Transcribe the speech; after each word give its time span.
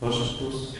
Ваш 0.00 0.16
вопрос? 0.16 0.74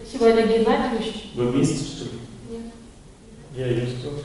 Спасибо, 0.00 0.26
Олег 0.26 0.48
Геннадьевич. 0.48 1.30
Вы 1.36 1.48
вместе, 1.52 1.84
что 1.84 2.04
ли? 2.06 2.10
Нет. 2.50 2.72
Я 3.54 3.66
ее 3.68 3.86
что? 3.86 4.18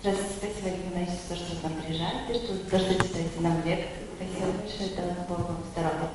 Здравствуйте, 0.00 0.34
спасибо, 0.36 0.68
Олег 0.68 0.80
Геннадьевич, 0.88 1.20
за 1.28 1.34
то, 1.34 1.40
что 1.40 1.54
вы 1.54 1.62
нам 1.62 1.82
приезжаете, 1.82 2.34
что, 2.34 2.70
то, 2.70 2.78
что 2.78 2.94
читаете 2.94 3.40
нам 3.40 3.64
лекции. 3.64 4.02
Спасибо 4.16 4.58
большое, 4.58 4.90
это 4.90 5.26
Бог 5.28 5.38
вам 5.38 5.62
здоровья. 5.72 6.10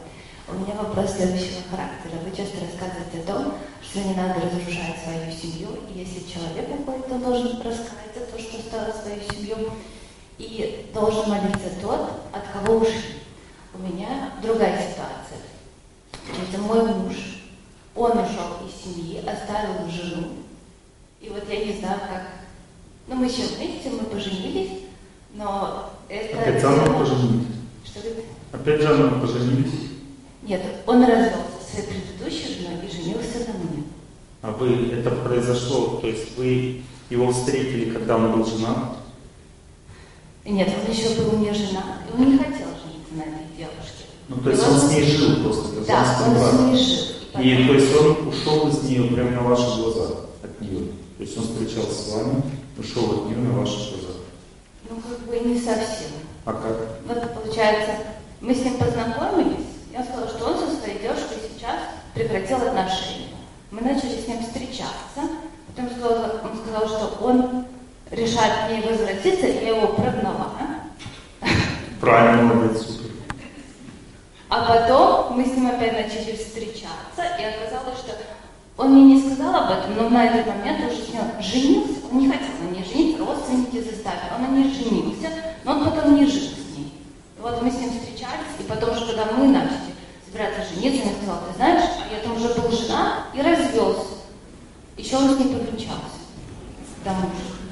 У 0.45 0.54
меня 0.55 0.75
вопрос 0.75 1.15
следующего 1.15 1.63
характера. 1.71 2.20
Вы 2.20 2.36
часто 2.36 2.59
рассказываете 2.59 3.20
о 3.20 3.34
том, 3.34 3.54
что 3.81 4.00
не 4.00 4.13
надо 4.13 4.41
разрушать 4.41 5.00
свою 5.00 5.31
семью, 5.31 5.70
и 5.88 6.00
если 6.00 6.20
человек 6.27 6.68
уходит, 6.68 7.07
то 7.07 7.18
должен 7.18 7.61
рассказать 7.61 8.11
за 8.13 8.25
то, 8.25 8.38
что 8.38 8.57
оставил 8.59 8.93
свою 9.04 9.22
семью, 9.22 9.70
и 10.38 10.89
должен 10.93 11.30
молиться 11.30 11.70
тот, 11.82 12.10
от 12.32 12.44
кого 12.52 12.80
ушли. 12.80 13.21
У 13.74 13.80
меня 13.80 14.32
другая 14.42 14.78
ситуация. 14.78 15.39
Это 16.48 16.61
мой 16.61 16.84
муж. 16.86 17.16
Он 17.96 18.11
ушел 18.11 18.68
из 18.68 18.84
семьи, 18.84 19.20
оставил 19.20 19.89
жену. 19.89 20.30
И 21.21 21.30
вот 21.30 21.44
я 21.50 21.66
не 21.66 21.80
знаю, 21.80 22.00
как... 22.00 22.24
Ну, 23.08 23.16
мы 23.16 23.25
еще 23.25 23.44
вместе, 23.44 23.89
мы 23.89 24.06
поженились, 24.06 24.80
но 25.33 25.89
это... 26.10 26.39
Опять 26.39 26.61
заново 26.61 27.00
поженились? 27.00 27.47
Что 27.86 28.00
вы... 28.00 28.24
Опять 28.52 28.82
заново 28.82 29.20
поженились? 29.20 29.89
Нет, 30.42 30.61
он 30.86 31.04
развелся 31.04 31.38
со 31.66 31.75
своей 31.75 31.88
предыдущей 31.88 32.61
женой 32.61 32.86
и 32.86 32.92
женился 32.92 33.39
на 33.39 33.53
мне. 33.59 33.83
А 34.42 34.52
вы, 34.52 34.92
это 34.92 35.11
произошло, 35.11 36.00
то 36.02 36.08
есть 36.08 36.38
вы 36.38 36.83
его 37.09 37.31
встретили, 37.31 37.92
когда 38.03 38.17
он 38.17 38.31
был 38.34 38.45
женат? 38.45 38.78
Нет, 40.45 40.70
он 40.86 40.92
еще 40.94 41.22
был 41.22 41.38
не 41.39 41.53
женат, 41.53 42.02
и 42.09 42.22
он 42.22 42.31
не 42.31 42.38
хотел 42.38 42.67
жениться 42.83 43.14
на 43.16 43.22
этой 43.22 43.58
девушке. 43.58 44.03
Ну, 44.27 44.36
то 44.38 44.50
есть 44.50 44.61
И 44.61 44.66
он 44.69 44.77
с 44.80 44.89
ней 44.91 45.03
жил 45.03 45.44
просто, 45.44 45.81
Да, 45.88 46.05
он 46.27 46.38
с 46.38 46.59
ней 46.59 46.83
жил. 46.83 47.05
И 47.42 47.55
потом- 47.55 47.67
то 47.67 47.73
есть 47.73 47.95
он 47.97 48.27
ушел 48.27 48.67
из 48.67 48.83
нее 48.83 49.03
прямо 49.16 49.31
на 49.31 49.42
ваши 49.44 49.81
глаза, 49.81 50.09
от 50.44 50.61
нее. 50.61 50.88
То 51.17 51.23
есть 51.23 51.38
он 51.38 51.44
встречался 51.45 51.94
с 51.94 52.11
вами, 52.14 52.44
ушел 52.77 53.03
от 53.11 53.25
нее 53.27 53.38
на 53.38 53.58
ваши 53.59 53.92
глаза. 53.92 54.14
Ну, 54.89 54.97
как 55.02 55.20
бы 55.22 55.39
не 55.49 55.58
совсем. 55.59 56.11
А 56.45 56.52
как? 56.52 56.99
Вот 57.08 57.33
получается, 57.42 57.92
мы 58.42 58.53
с 58.53 58.59
ним 58.66 58.75
познакомились, 58.77 59.66
я 59.94 60.03
сказала, 60.03 60.27
что 60.27 60.45
он 60.45 60.59
со 60.59 60.75
своей 60.75 60.99
девушкой 60.99 61.38
сейчас 61.55 61.80
прекратил 62.14 62.58
отношения. 62.58 63.30
Мы 63.72 63.80
начали 63.81 64.20
с 64.22 64.27
ним 64.27 64.44
встречаться, 64.44 65.22
потом 65.67 65.89
сказала- 65.89 66.42
он 66.44 66.59
сказал, 66.61 66.88
что 66.88 67.25
он 67.25 67.62
решает 68.14 68.67
к 68.67 68.69
ней 68.69 68.81
возвратиться, 68.81 69.47
я 69.47 69.75
его 69.75 69.88
прогнала. 69.88 70.53
Правильно, 72.00 72.44
молодец, 72.44 72.81
супер. 72.81 73.11
А 74.50 74.66
потом 74.66 75.38
мы 75.38 75.45
с 75.45 75.55
ним 75.55 75.67
опять 75.67 75.94
начали 75.94 76.36
встречаться, 76.36 77.23
и 77.39 77.44
оказалось, 77.44 77.97
что 78.00 78.14
он 78.78 78.94
мне 78.94 79.16
не 79.16 79.22
сказал 79.22 79.55
об 79.55 79.72
этом, 79.72 79.95
но 79.95 80.09
на 80.09 80.25
этот 80.25 80.47
момент 80.47 80.92
уже 80.92 81.02
с 81.02 81.09
ним 81.09 81.22
женился. 81.39 81.94
Он 82.11 82.20
не 82.20 82.28
хотел 82.28 82.50
на 82.61 82.73
ней 82.73 82.83
жениться, 82.83 83.25
родственники 83.25 83.81
заставили. 83.81 84.33
Он 84.36 84.42
на 84.42 84.58
ней 84.58 84.73
женился, 84.73 85.30
но 85.64 85.72
он 85.73 85.86
потом 85.86 86.16
не 86.16 86.25
жил 86.25 86.42
с 86.42 86.77
ней. 86.77 86.94
И 87.38 87.42
вот 87.42 87.61
мы 87.61 87.72
с 87.72 87.75
ним 87.75 87.92
встречались, 87.92 88.59
и 88.59 88.64
потом 88.64 88.92
уже, 88.92 89.08
когда 89.08 89.25
мы 89.33 89.48
начали 89.48 89.94
собираться 90.25 90.61
жениться, 90.73 91.08
он 91.08 91.16
сказал, 91.16 91.39
ты 91.48 91.55
знаешь, 91.55 91.83
а 91.83 92.14
я 92.14 92.20
там 92.22 92.36
уже 92.36 92.53
был 92.53 92.72
жена 92.72 93.25
и 93.33 93.42
развелся. 93.42 94.05
Еще 94.98 95.17
он 95.17 95.36
с 95.36 95.39
ней 95.39 95.55
подключался. 95.55 96.20
Же. 97.05 97.62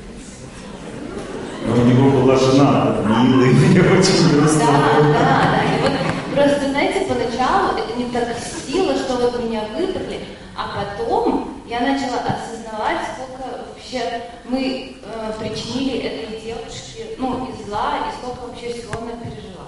Но 1.65 1.73
у 1.73 1.85
него 1.85 2.09
была 2.21 2.35
жена, 2.35 2.97
милая, 3.05 3.51
мне 3.51 3.81
очень 3.81 4.29
грустно. 4.31 4.59
Да, 4.59 5.01
да, 5.01 5.13
да. 5.13 5.63
И 5.63 5.81
вот 5.81 5.91
просто, 6.33 6.69
знаете, 6.69 7.05
поначалу 7.07 7.77
это 7.77 7.97
не 7.97 8.05
так 8.11 8.35
сила, 8.67 8.95
что 8.95 9.15
вот 9.17 9.43
меня 9.43 9.63
выбрали, 9.75 10.21
а 10.55 10.69
потом 10.75 11.61
я 11.69 11.81
начала 11.81 12.19
осознавать, 12.19 12.99
сколько 13.13 13.65
вообще 13.69 14.23
мы 14.45 14.95
э, 15.03 15.33
причинили 15.39 15.99
этой 15.99 16.41
девушке, 16.41 17.15
ну, 17.17 17.47
и 17.47 17.63
зла, 17.63 17.99
и 17.99 18.11
сколько 18.17 18.47
вообще 18.47 18.73
всего 18.73 18.93
она 19.01 19.11
пережила. 19.23 19.67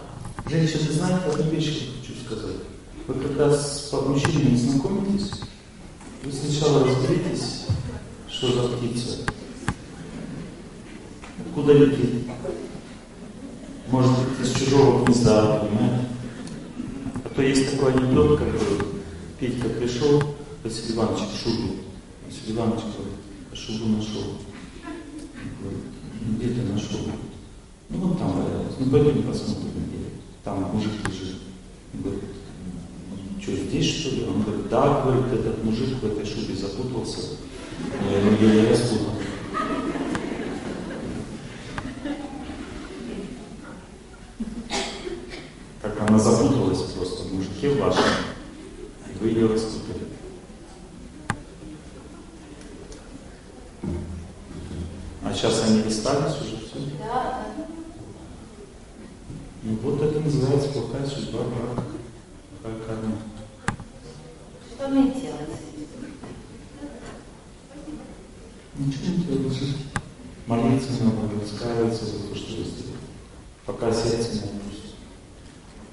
Женщина, 0.50 0.88
вы 0.88 0.94
знаете, 0.94 1.26
одну 1.28 1.52
вещь 1.52 1.68
я 1.68 2.02
хочу 2.02 2.20
сказать. 2.26 2.58
Вы 3.08 3.14
когда 3.16 3.52
с 3.54 3.92
мужчиной 3.92 4.56
знакомитесь, 4.56 5.32
вы 6.24 6.32
сначала 6.32 6.86
разберитесь, 6.86 7.66
что 8.28 8.48
за 8.52 8.78
птица, 8.78 9.20
откуда 11.54 11.74
летит. 11.74 12.26
Может 13.92 14.12
быть, 14.12 14.48
из 14.48 14.54
чужого 14.54 15.06
гнезда, 15.06 15.60
понимаете? 15.60 16.08
А 17.24 17.30
то 17.30 17.42
есть 17.44 17.72
такой 17.72 17.94
анекдот, 17.94 18.40
как 18.40 18.48
Петька 19.40 19.70
пришел, 19.70 20.24
Василий 20.64 20.96
Иванович 20.96 21.20
в 21.20 21.44
шубе. 21.44 21.74
Василий 22.26 22.58
Иванович 22.58 22.82
говорит, 22.82 23.54
шубу 23.54 23.98
нашел. 23.98 24.40
Говорит, 25.62 25.84
«Ну, 26.26 26.38
где 26.38 26.48
ты 26.48 26.62
нашел? 26.74 27.00
Ну 27.90 27.98
вот 28.00 28.18
там 28.18 28.32
валялась. 28.32 28.74
Ну 28.80 28.90
пойдем 28.90 29.22
посмотрим, 29.24 29.70
где. 29.88 30.10
Там 30.44 30.64
мужик 30.74 30.94
лежит. 31.08 31.38
Говорит, 31.94 32.24
«Ну, 33.12 33.42
что, 33.42 33.56
здесь 33.56 34.00
что 34.00 34.16
ли? 34.16 34.26
Он 34.26 34.42
говорит, 34.42 34.70
да, 34.70 35.02
говорит, 35.02 35.32
этот 35.34 35.64
мужик 35.64 36.02
в 36.02 36.06
этой 36.06 36.26
шубе 36.26 36.56
запутался. 36.56 37.38
Я 38.10 38.20
я 38.20 38.62
не 38.62 38.70
распутал. 38.70 39.14
Как 45.84 46.10
она 46.10 46.18
запуталась 46.18 46.94
просто 47.64 47.64
в 47.64 47.70
мужике 47.70 47.70
вашем. 47.82 48.04
И 49.10 49.18
вы 49.20 49.28
ее 49.30 49.48
распутали. 49.48 50.08
А 55.24 55.34
сейчас 55.34 55.64
они 55.68 55.82
расстались 55.84 56.42
уже 56.42 56.58
все. 56.58 56.80
Да, 57.00 57.48
Ну 59.64 59.76
вот 59.82 60.02
это 60.02 60.20
называется 60.20 60.70
плохая 60.70 61.06
судьба 61.06 61.40
брака. 61.44 61.84
Плохая 62.62 62.80
карма. 62.86 63.16
что 64.76 64.88
мне 64.90 65.12
делать? 65.12 65.50
Ничего 68.78 69.16
не 69.16 69.24
делать. 69.24 69.76
Молиться 70.46 70.92
надо, 71.04 71.42
раскаиваться 71.42 72.06
за 72.06 72.20
то, 72.28 72.36
что 72.36 72.58
вы 72.58 72.64
сделали. 72.64 72.98
Пока 73.66 73.94
сердце 73.94 74.34
не 74.34 74.40
опустит. 74.40 74.96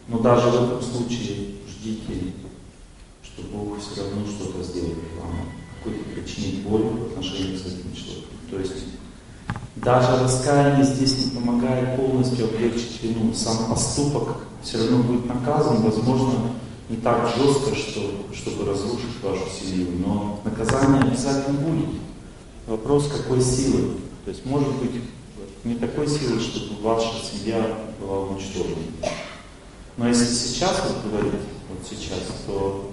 Но 0.09 0.19
даже 0.19 0.49
в 0.51 0.65
этом 0.65 0.83
случае 0.83 1.60
ждите, 1.81 2.33
что 3.23 3.43
Бог 3.53 3.79
все 3.79 4.03
равно 4.03 4.27
что-то 4.27 4.63
сделает 4.63 4.99
вам. 5.19 5.49
Какой-то 5.79 6.11
причинит 6.11 6.63
боль 6.63 6.83
в 6.83 7.07
отношении 7.07 7.57
с 7.57 7.63
этим 7.63 7.95
человеком. 7.95 8.39
То 8.51 8.59
есть 8.59 8.85
даже 9.77 10.23
раскаяние 10.23 10.85
здесь 10.85 11.25
не 11.25 11.31
помогает 11.31 11.97
полностью 11.97 12.47
облегчить 12.47 13.03
вину. 13.03 13.33
Сам 13.33 13.71
поступок 13.71 14.37
все 14.63 14.79
равно 14.79 15.03
будет 15.03 15.27
наказан, 15.27 15.83
возможно, 15.83 16.53
не 16.91 16.97
так 16.97 17.35
жестко, 17.37 17.75
что, 17.75 18.01
чтобы 18.35 18.69
разрушить 18.71 19.23
вашу 19.23 19.49
семью, 19.49 19.89
но 20.05 20.41
наказание 20.45 21.03
обязательно 21.03 21.59
будет. 21.61 21.89
Вопрос, 22.67 23.09
какой 23.09 23.41
силы. 23.41 23.95
То 24.25 24.33
есть, 24.33 24.45
может 24.45 24.69
быть, 24.77 25.03
не 25.65 25.77
такой 25.77 26.07
силы, 26.07 26.41
чтобы 26.41 26.83
ваша 26.83 27.13
семья 27.25 27.65
была 28.01 28.21
уничтожена. 28.27 28.77
Но 29.97 30.09
если 30.09 30.27
сейчас 30.27 30.83
вот 30.87 31.11
говорить, 31.11 31.41
вот 31.71 31.87
сейчас, 31.89 32.21
то 32.47 32.93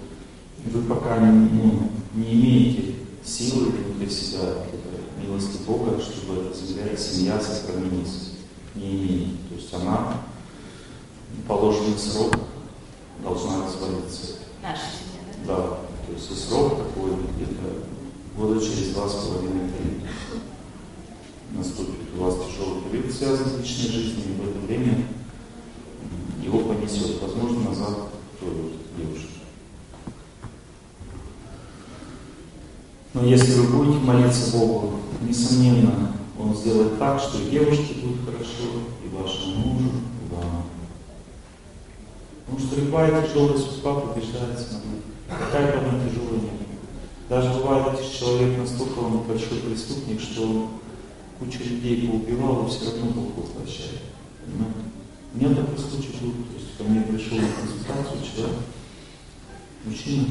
вы 0.66 0.82
пока 0.84 1.20
не, 1.20 1.32
ну, 1.32 1.92
не 2.14 2.34
имеете 2.34 2.96
силы 3.24 3.72
внутри 3.72 4.10
себя, 4.10 4.40
вот 4.72 5.22
милости 5.22 5.58
Бога, 5.66 6.00
чтобы 6.00 6.54
земля, 6.56 6.96
семья 6.96 7.40
сохранилась. 7.40 8.34
Не 8.76 8.92
имеете. 8.92 9.32
То 9.50 9.56
есть 9.56 9.74
она 9.74 10.22
положенный 11.48 11.98
срок 11.98 12.36
должна 13.24 13.66
развалиться. 13.66 14.36
Наша 14.62 14.82
семья, 14.82 15.46
да? 15.46 15.56
Да, 15.56 15.62
то 16.06 16.14
есть 16.14 16.32
и 16.32 16.36
срок 16.36 16.78
такой 16.78 17.12
где-то 17.36 17.84
года 18.38 18.62
через 18.62 18.94
два 18.94 19.10
с 19.10 19.14
половиной 19.14 19.70
три 19.70 20.02
наступит. 21.52 22.14
У 22.18 22.24
вас 22.24 22.36
тяжелый 22.36 22.82
период 22.84 23.14
связан 23.14 23.48
с 23.48 23.60
личной 23.60 23.92
жизнью, 23.92 24.24
и 24.28 24.42
в 24.42 24.50
это 24.50 24.60
время 24.60 25.08
его 26.44 26.60
понесет, 26.60 27.22
возможно, 27.22 27.70
назад 27.70 27.98
кто 28.38 28.46
вот 28.46 28.72
девушка? 28.96 29.28
Но 33.14 33.26
если 33.26 33.54
вы 33.54 33.78
будете 33.78 34.06
молиться 34.06 34.56
Богу, 34.56 35.00
несомненно, 35.22 36.14
Он 36.40 36.56
сделает 36.56 37.00
так, 37.00 37.20
что 37.20 37.42
и 37.42 37.50
девушке 37.50 37.96
будет 37.96 38.26
хорошо, 38.26 38.84
и 39.04 39.16
вашему 39.16 39.56
мужу, 39.56 39.90
и 40.22 40.34
вам. 40.34 40.66
Потому 42.46 42.60
что 42.60 42.80
любая 42.80 43.28
тяжелая 43.28 43.58
судьба 43.58 44.02
побеждается 44.02 44.76
на 45.30 45.36
Какая 45.36 45.72
бы 45.74 45.88
она 45.88 46.08
тяжелая 46.08 46.40
ни. 46.40 46.68
Даже 47.28 47.60
бывает, 47.60 48.00
что 48.00 48.20
человек 48.20 48.60
настолько 48.60 49.00
он 49.00 49.24
большой 49.24 49.58
преступник, 49.60 50.22
что 50.22 50.44
он 50.44 50.68
кучу 51.40 51.64
людей 51.64 52.08
поубивал, 52.08 52.66
и 52.66 52.70
все 52.70 52.86
равно 52.86 53.12
Бог 53.12 53.36
воплощает. 53.36 54.02
Понимаете? 54.46 54.97
Меня 55.38 55.54
такой 55.54 55.78
случай 55.78 56.18
был, 56.20 56.32
то 56.32 56.58
есть 56.58 56.78
ко 56.80 56.84
мне 56.84 57.02
пришел 57.02 57.38
на 57.38 57.48
консультацию 57.48 58.22
человек, 58.24 58.58
мужчина, 59.86 60.30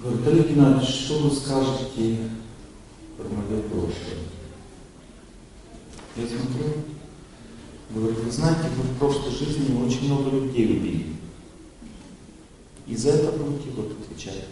говорит, 0.00 0.26
Олег 0.26 0.48
Геннадьевич, 0.48 0.88
что 0.88 1.18
вы 1.20 1.30
скажете 1.30 2.30
про 3.16 3.28
мое 3.28 3.62
прошлое? 3.62 4.18
Я 6.16 6.26
смотрю, 6.26 6.82
говорит, 7.90 8.18
вы 8.18 8.30
знаете, 8.32 8.70
вы 8.76 8.82
в 8.82 8.98
прошлой 8.98 9.30
жизни 9.30 9.80
очень 9.80 10.12
много 10.12 10.30
людей 10.30 10.78
убили. 10.78 11.06
И 12.88 12.96
за 12.96 13.10
это 13.10 13.38
будете 13.38 13.70
вот 13.70 13.92
отвечать 13.92 14.46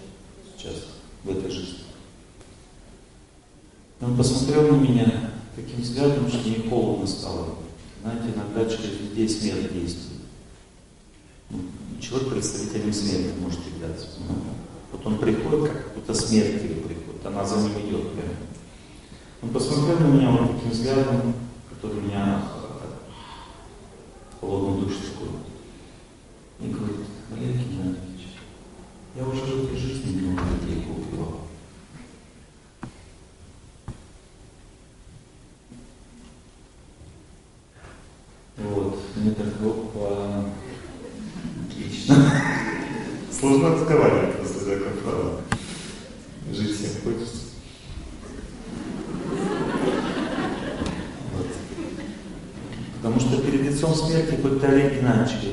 сейчас, 0.57 0.77
в 1.25 1.31
этой 1.31 1.51
жизни. 1.51 1.79
Он 4.01 4.17
посмотрел 4.17 4.77
на 4.77 4.81
меня 4.81 5.38
таким 5.59 5.83
взглядом, 5.83 6.29
что 6.29 6.49
не 6.49 6.69
холодно 6.69 7.07
стало. 7.07 7.57
Знаете, 8.03 8.35
иногда 8.35 8.65
через 8.65 9.01
людей 9.01 9.29
смерть 9.29 9.73
действует. 9.73 10.23
Ну, 11.51 11.61
человек 12.01 12.31
представителем 12.31 12.93
смерти 12.93 13.33
может 13.41 13.61
являться. 13.67 14.07
Вот 14.93 15.07
он 15.07 15.19
приходит, 15.19 15.71
как 15.71 15.95
будто 15.95 16.15
смерть 16.15 16.63
или 16.63 16.75
приходит, 16.75 17.27
она 17.27 17.45
за 17.45 17.57
ним 17.57 17.73
идет 17.81 18.13
прямо. 18.13 18.35
Он 19.43 19.51
посмотрел 19.51 19.99
на 19.99 20.07
меня 20.07 20.31
вот 20.31 20.57
таким 20.57 20.71
взглядом, 20.71 21.35
который 21.71 22.03
меня 22.03 22.43
э, 22.43 22.89
холодно 24.41 24.83
душу 24.83 24.99
такой. 25.13 25.29
И 26.61 26.73
говорит, 26.73 27.07
Валерий 27.31 27.65
Геннадьевич, 27.65 28.37
я 29.15 29.25
уже 29.25 29.43
в 29.43 29.65
этой 29.65 29.77
жизни 29.77 30.21
много 30.21 30.43
людей 30.43 30.85
убивал. 30.89 31.38
Сложно 43.39 43.73
отковать 43.73 44.37
просто 44.37 44.65
за 44.65 44.77
комфорт. 44.77 45.43
Жить 46.53 46.77
всем 46.77 46.91
хочется. 47.05 47.37
Потому 52.97 53.21
что 53.21 53.41
перед 53.41 53.63
лицом 53.63 53.95
смерти 53.95 54.35
Богдалей 54.43 54.97
Геннадьевич 54.97 55.48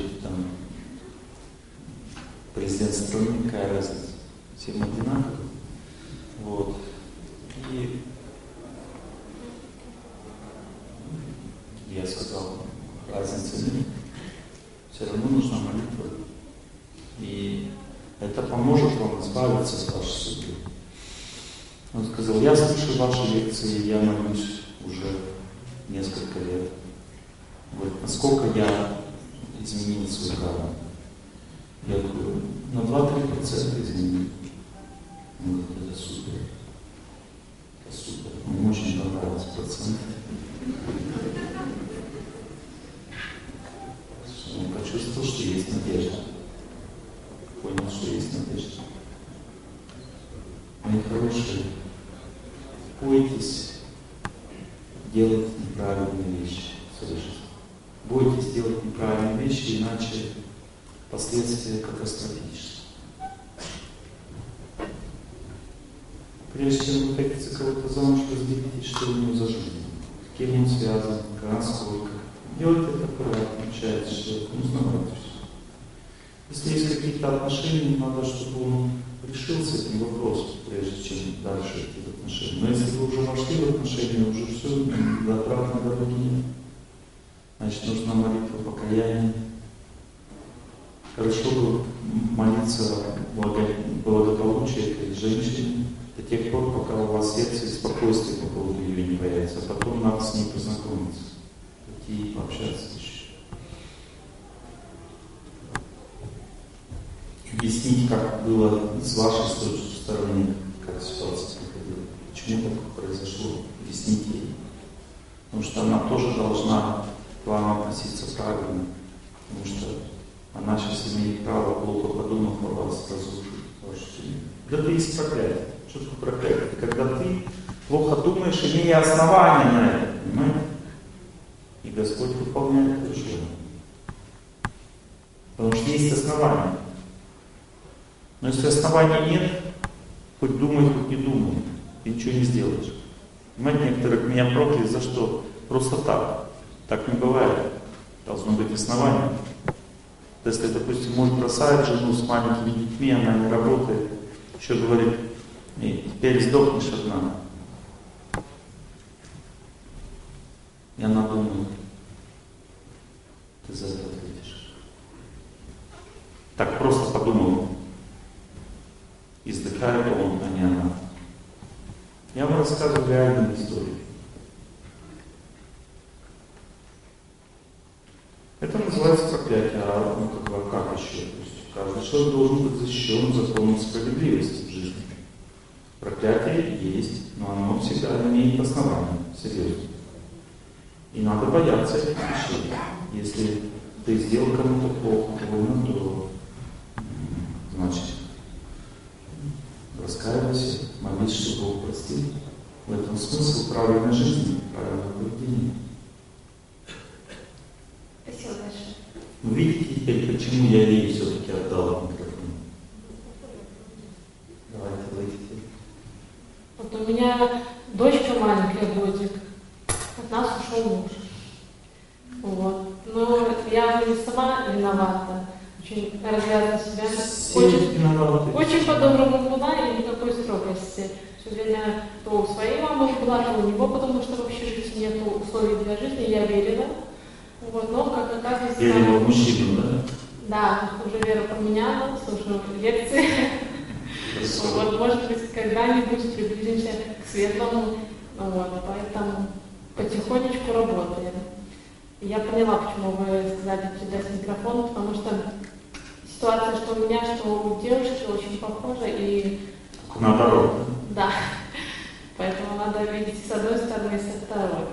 второй. 264.46 264.86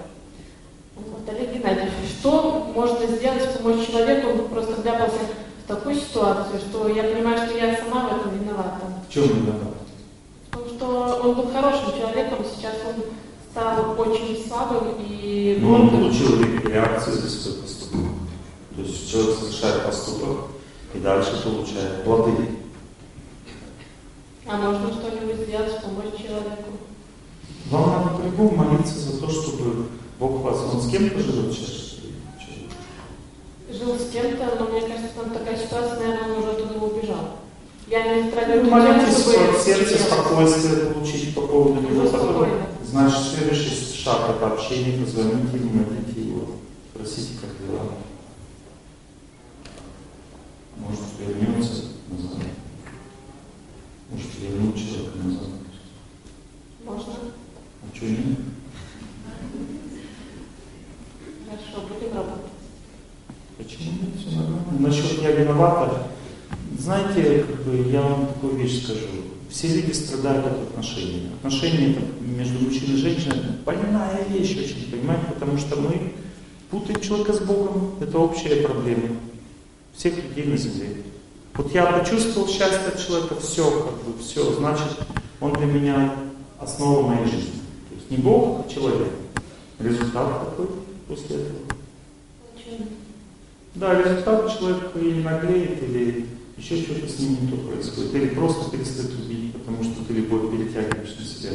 Вот, 0.95 1.27
Олег 1.29 1.53
Геннадьевич, 1.53 2.09
что 2.19 2.71
можно 2.75 3.05
сделать, 3.07 3.57
помочь 3.57 3.87
человеку, 3.87 4.43
просто 4.49 4.73
вляпался 4.81 5.17
в 5.63 5.67
такую 5.67 5.95
ситуацию, 5.95 6.59
что 6.59 6.87
я 6.89 7.03
понимаю, 7.03 7.47
что 7.47 7.57
я 7.57 7.75
сама 7.77 8.09
в 8.09 8.17
этом 8.19 8.37
виновата. 8.39 8.81
В 9.09 9.11
чем 9.13 9.23
виноват? 9.23 9.73
Потому 10.51 10.69
что 10.69 11.19
он 11.23 11.35
был 11.35 11.51
хорошим 11.51 11.97
человеком, 11.97 12.39
сейчас 12.55 12.75
он 12.87 13.03
стал 13.51 13.95
очень 13.99 14.43
слабым 14.47 14.95
и 14.99 15.57
Ну, 15.61 15.73
он 15.73 15.89
получил 15.89 16.39
ре- 16.41 16.71
реакцию 16.73 17.15
за 17.17 17.29
свой 17.29 17.55
поступок. 17.61 17.99
То 18.75 18.81
есть 18.81 19.11
человек 19.11 19.37
совершает 19.39 19.85
поступок 19.85 20.37
и 20.93 20.99
дальше 20.99 21.41
получает 21.43 22.03
плоды. 22.03 22.49
А 24.45 24.57
можно 24.57 24.91
что-нибудь 24.93 25.47
сделать, 25.47 25.81
помочь 25.81 26.17
человеку? 26.21 26.72
Вам 27.73 27.89
надо 27.89 28.09
по-любому 28.17 28.55
молиться 28.55 28.99
за 28.99 29.19
то, 29.19 29.27
чтобы 29.27 29.87
Бог 30.19 30.41
вас... 30.41 30.59
Он 30.71 30.79
с 30.79 30.91
кем-то 30.91 31.19
живет 31.19 31.51
сейчас? 31.51 31.95
Жил 33.67 33.97
с 33.97 34.11
кем-то, 34.11 34.57
но 34.59 34.67
мне 34.67 34.81
кажется, 34.81 35.09
там 35.15 35.31
такая 35.31 35.57
ситуация, 35.57 35.97
наверное, 35.97 36.35
он 36.35 36.43
уже 36.43 36.51
оттуда 36.51 36.85
убежал. 36.85 37.37
Я 37.87 38.15
не 38.15 38.29
страдаю 38.29 38.63
Ну, 38.63 38.69
молитесь 38.69 39.17
чтобы... 39.17 39.57
в 39.57 39.59
сердце 39.59 39.97
спокойствие 39.97 40.91
получить 40.91 41.33
по 41.33 41.41
поводу 41.41 41.81
него. 41.81 42.03
Уже 42.03 42.11
Потом, 42.11 42.47
значит, 42.85 43.17
следующий 43.33 44.03
шаг 44.03 44.29
это 44.29 44.53
общение, 44.53 45.03
позвоните 45.03 45.57
ему, 45.57 45.83
найдите 45.89 46.29
его, 46.29 46.45
спросите, 46.93 47.39
как 47.41 47.49
дела. 47.57 47.81
Может, 50.77 50.99
вернется 51.17 51.85
назад. 52.07 52.37
Может, 54.11 54.29
вернуть 54.39 54.75
человека 54.75 55.17
назад. 55.23 55.49
Можно? 56.85 57.33
Что 57.93 58.05
нет? 58.05 58.39
Хорошо, 61.45 61.87
будем 61.87 62.15
работать. 62.15 62.51
Почему 63.57 63.91
нет? 63.91 64.19
Все 64.19 64.35
нормально. 64.35 64.79
Насчет 64.79 65.21
я 65.21 65.31
виновата. 65.31 66.07
Знаете, 66.79 67.43
как 67.43 67.63
бы 67.63 67.89
я 67.89 68.01
вам 68.01 68.27
такую 68.27 68.57
вещь 68.57 68.83
скажу. 68.83 69.07
Все 69.49 69.67
люди 69.67 69.91
страдают 69.91 70.47
от 70.47 70.61
отношений. 70.69 71.29
Отношения 71.37 71.91
это 71.91 72.01
между 72.21 72.65
мужчиной 72.65 72.95
и 72.95 73.01
женщиной 73.01 73.39
больная 73.63 74.25
вещь 74.29 74.57
очень, 74.57 74.91
понимаете? 74.91 75.27
Потому 75.33 75.57
что 75.57 75.75
мы 75.75 76.13
путаем 76.71 76.99
человека 76.99 77.33
с 77.33 77.39
Богом. 77.39 77.95
Это 78.01 78.17
общая 78.17 78.67
проблема 78.67 79.09
всех 79.95 80.15
людей 80.15 80.45
на 80.45 80.57
земле. 80.57 80.97
Вот 81.53 81.71
я 81.73 81.85
почувствовал 81.85 82.47
счастье 82.47 82.87
от 82.87 82.99
человека, 82.99 83.35
все, 83.39 83.69
как 83.69 84.03
бы, 84.03 84.19
все, 84.19 84.51
значит, 84.53 84.97
он 85.39 85.53
для 85.53 85.67
меня 85.67 86.15
основа 86.59 87.07
моей 87.07 87.25
жизни. 87.25 87.62
Не 88.13 88.19
Бог, 88.19 88.63
а 88.63 88.69
человек. 88.69 89.09
Результат 89.79 90.51
такой 90.51 90.67
после 91.07 91.35
этого. 91.37 91.59
Очень. 92.55 92.89
Да, 93.73 93.99
результат 93.99 94.55
человек 94.55 94.91
или 94.95 95.23
наглеет, 95.23 95.81
или 95.81 96.27
еще 96.55 96.77
что-то 96.77 97.09
с 97.09 97.19
ним 97.19 97.37
не 97.41 97.47
то 97.47 97.57
происходит, 97.57 98.13
или 98.13 98.27
просто 98.35 98.69
перестает 98.69 99.11
любить, 99.17 99.53
потому 99.53 99.83
что 99.83 100.05
ты 100.05 100.13
любовь 100.13 100.51
перетягиваешь 100.51 101.17
на 101.17 101.25
себя. 101.25 101.51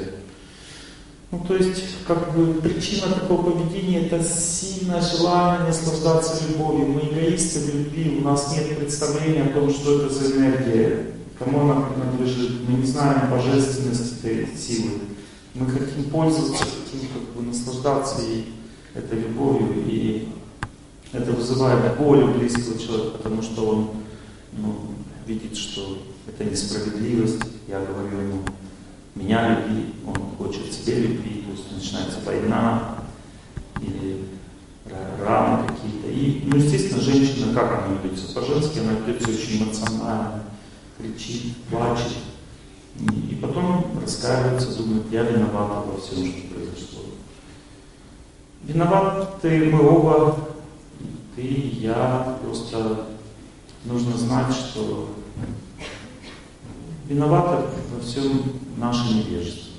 Ну, 1.30 1.44
то 1.46 1.54
есть, 1.54 1.84
как 2.08 2.34
бы, 2.34 2.54
причина 2.54 3.12
такого 3.12 3.52
поведения– 3.52 4.06
это 4.10 4.24
сильное 4.24 5.00
желание 5.00 5.68
наслаждаться 5.68 6.42
любовью. 6.48 6.86
Мы 6.86 7.02
эгоисты 7.02 7.60
в 7.60 7.74
любви, 7.74 8.18
у 8.18 8.24
нас 8.24 8.52
нет 8.52 8.76
представления 8.78 9.44
о 9.44 9.52
том, 9.52 9.70
что 9.70 10.00
это 10.00 10.12
за 10.12 10.36
энергия, 10.36 11.12
кому 11.38 11.60
она 11.60 11.82
принадлежит. 11.82 12.68
Мы 12.68 12.78
не 12.78 12.86
знаем 12.86 13.30
божественности 13.30 14.26
этой 14.26 14.56
силы. 14.56 14.90
Мы 15.58 15.66
хотим 15.66 16.04
пользоваться, 16.04 16.64
хотим 16.64 17.08
как 17.08 17.22
бы 17.34 17.42
наслаждаться 17.42 18.22
ей, 18.22 18.52
этой 18.94 19.18
любовью, 19.18 19.84
и 19.86 20.28
это 21.12 21.32
вызывает 21.32 21.96
боль 21.96 22.22
у 22.22 22.34
близкого 22.34 22.78
человека, 22.78 23.18
потому 23.18 23.42
что 23.42 23.66
он 23.68 23.90
ну, 24.52 24.76
видит, 25.26 25.56
что 25.56 25.98
это 26.28 26.44
несправедливость. 26.44 27.42
Я 27.66 27.80
говорю 27.80 28.20
ему, 28.20 28.42
меня 29.16 29.64
люби, 29.66 29.94
он 30.06 30.14
хочет 30.36 30.72
себе 30.72 31.00
любви, 31.00 31.44
то 31.44 31.52
есть 31.52 31.72
начинается 31.72 32.18
война 32.24 32.98
или 33.80 34.26
ра- 34.86 35.24
раны 35.24 35.68
какие-то. 35.68 36.08
И, 36.08 36.44
ну, 36.46 36.56
естественно, 36.56 37.02
женщина, 37.02 37.52
как 37.52 37.84
она 37.84 37.98
ведется? 38.00 38.32
По-женски 38.32 38.78
она 38.78 38.92
ведется 38.92 39.30
очень 39.30 39.64
эмоционально, 39.64 40.44
кричит, 40.98 41.56
плачет. 41.70 42.14
И, 43.00 43.32
и 43.32 43.34
потом 43.36 43.86
раскаивается, 44.02 44.76
думает, 44.76 45.04
я 45.10 45.22
виновата 45.22 45.88
во 45.88 46.00
всем, 46.00 46.26
что 46.26 46.54
произошло. 46.54 47.00
Виноваты 48.64 49.70
мы 49.72 49.88
оба, 49.88 50.36
ты 51.36 51.42
и 51.42 51.80
я, 51.80 52.38
просто 52.42 53.06
нужно 53.84 54.16
знать, 54.16 54.52
что 54.52 55.10
виноваты 57.08 57.66
во 57.94 58.00
всем 58.00 58.42
наше 58.76 59.14
невежество. 59.14 59.72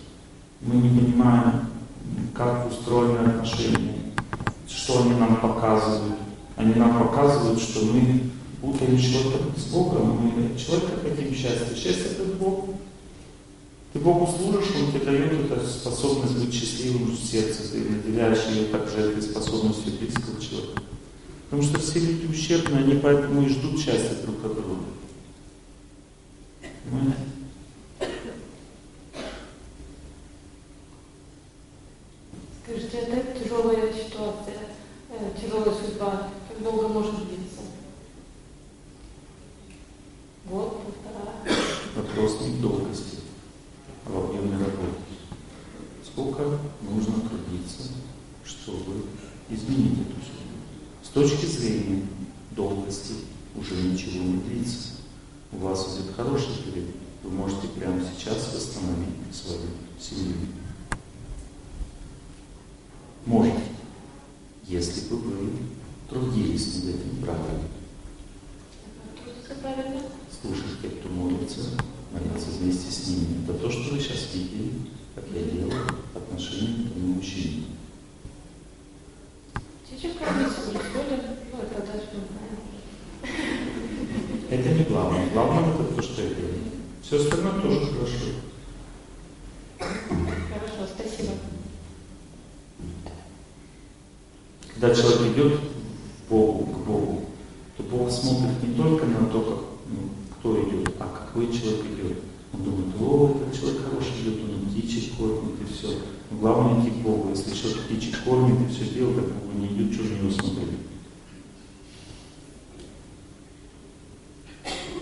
Мы 0.62 0.76
не 0.76 0.90
понимаем, 0.90 1.68
как 2.34 2.68
устроены 2.72 3.28
отношения, 3.28 3.96
что 4.68 5.02
они 5.02 5.14
нам 5.14 5.38
показывают. 5.38 6.16
Они 6.56 6.74
нам 6.74 7.00
показывают, 7.00 7.62
что 7.62 7.86
мы 7.86 8.32
путаем 8.62 8.98
человека 8.98 9.38
с 9.56 9.72
Богом, 9.72 10.20
мы 10.22 10.58
человека 10.58 11.00
хотим 11.02 11.34
счастья. 11.34 11.74
Счастье 11.76 12.12
это 12.12 12.24
Бог. 12.40 12.66
Ты 13.92 14.00
Богу 14.00 14.28
служишь, 14.28 14.76
Он 14.76 14.92
тебе 14.92 15.04
дает 15.04 15.52
эту 15.52 15.66
способность 15.66 16.38
быть 16.38 16.54
счастливым 16.54 17.12
в 17.12 17.18
сердце, 17.18 17.72
ты 17.72 17.80
наделяешь 17.80 18.46
ее 18.52 18.66
также 18.66 18.98
этой 18.98 19.22
способностью 19.22 19.94
близкого 19.94 20.40
человека. 20.40 20.82
Потому 21.50 21.64
что 21.64 21.80
все 21.80 22.00
люди 22.00 22.28
ущербные, 22.28 22.84
они 22.84 22.96
поэтому 22.96 23.42
и 23.42 23.50
ждут 23.50 23.80
счастья 23.80 24.16
друг 24.24 24.46
от 24.46 24.54
друга. 24.54 24.84
Понимаете? 26.84 27.18
Скажите, 32.64 32.98
это 32.98 33.44
тяжелая 33.44 33.92
ситуация, 33.92 34.60
э, 35.10 35.32
тяжелая 35.42 35.74
судьба. 35.74 36.30
Как 36.48 36.64
долго 36.64 36.88
может 36.90 37.16
длиться? 37.28 37.62
Год, 40.48 40.84
полтора? 40.84 41.34
Вопрос 41.96 42.42
не 42.42 42.62
объеме 44.18 44.58
работы. 44.58 45.00
Сколько 46.04 46.60
нужно 46.82 47.22
трудиться, 47.22 47.92
чтобы 48.44 49.04
изменить 49.50 50.00
эту 50.00 50.20
судьбу? 50.22 50.58
С 51.04 51.10
точки 51.10 51.46
зрения 51.46 52.06
долгости 52.52 53.14
уже 53.56 53.76
ничего 53.76 54.24
не 54.24 54.38
длится. 54.42 54.90
У 55.52 55.58
вас 55.58 55.96
идет 55.96 56.16
хороший 56.16 56.56
период. 56.64 56.90
Вы 57.24 57.32
можете 57.32 57.68
прямо 57.68 58.02
сейчас 58.02 58.54
восстановить 58.54 59.34
свою 59.34 59.62
семью. 60.00 60.36
Можете, 63.26 63.62
если 64.66 65.10
бы 65.10 65.18
вы 65.18 65.52
трудились 66.10 66.76
над 66.76 66.96
этим 66.96 67.22
правильно. 67.22 67.68
Трудится 69.16 69.56
правильно? 69.62 70.02
слушать 70.42 71.00
кто 71.00 71.10
молится, 71.10 71.62
молиться 72.12 72.50
вместе 72.60 72.92
с 72.92 73.08
ними. 73.08 73.44
Это 73.44 73.54
то, 73.54 73.70
что 73.70 73.94
вы 73.94 74.00
сейчас 74.00 74.34
видели, 74.34 74.72
как 75.16 75.26
я 75.34 75.44
делаю 75.44 75.88
по 76.14 76.20
отношению 76.20 76.90
к 76.90 76.96
моему 76.96 77.16
мужчине. 77.16 77.64
Это 84.50 84.70
не 84.70 84.84
главное. 84.86 85.30
Главное 85.32 85.74
это 85.74 85.84
то, 85.96 86.02
что 86.02 86.22
я 86.22 86.30
делаю. 86.30 86.60
Все 87.04 87.18
остальное 87.18 87.62
тоже 87.62 87.86
хорошо. 87.86 88.26
Хорошо, 89.80 90.94
спасибо. 90.96 91.34
Когда 94.74 94.96
человек 94.96 95.34
идет 95.34 95.60
к 95.60 96.30
Богу, 96.30 96.66
к 96.66 96.78
Богу, 96.86 97.26
то 97.78 97.84
Бог 97.84 98.12
смотрит 98.12 98.64
не 98.64 98.76
только 98.76 99.06
на 99.06 99.26
то, 99.28 99.42
как 99.42 99.79
кто 100.40 100.62
идет, 100.64 100.94
а 101.00 101.08
какой 101.08 101.52
человек 101.52 101.86
идет. 101.86 102.18
Он 102.54 102.64
думает, 102.64 102.96
о, 103.00 103.42
этот 103.42 103.60
человек 103.60 103.82
хороший 103.84 104.22
идет, 104.22 104.44
он 104.44 104.70
птичек 104.70 105.18
кормит 105.18 105.56
и 105.62 105.74
все. 105.74 106.00
Но 106.32 106.38
главное 106.38 106.82
идти 106.82 106.92
к 106.92 107.04
Богу. 107.04 107.30
Если 107.30 107.54
человек 107.54 107.84
птичек 107.84 108.24
кормит 108.24 108.70
и 108.70 108.74
все 108.74 108.86
делает, 108.94 109.18
так 109.18 109.26
Богу 109.36 109.58
не 109.58 109.68
идет, 109.68 109.94
что 109.94 110.04
же 110.04 110.16
него 110.16 110.32
смотреть? 110.32 110.70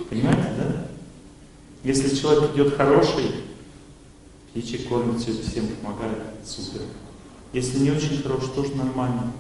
Понимаете, 0.10 0.54
да? 0.58 0.88
Если 1.84 2.16
человек 2.16 2.54
идет 2.54 2.76
хороший, 2.76 3.32
птичек 4.52 4.88
кормит, 4.88 5.22
все, 5.22 5.34
всем 5.34 5.68
помогает, 5.68 6.24
супер. 6.46 6.82
Если 7.54 7.80
не 7.80 7.92
очень 7.92 8.22
хороший, 8.22 8.50
тоже 8.50 8.76
нормально. 8.76 9.32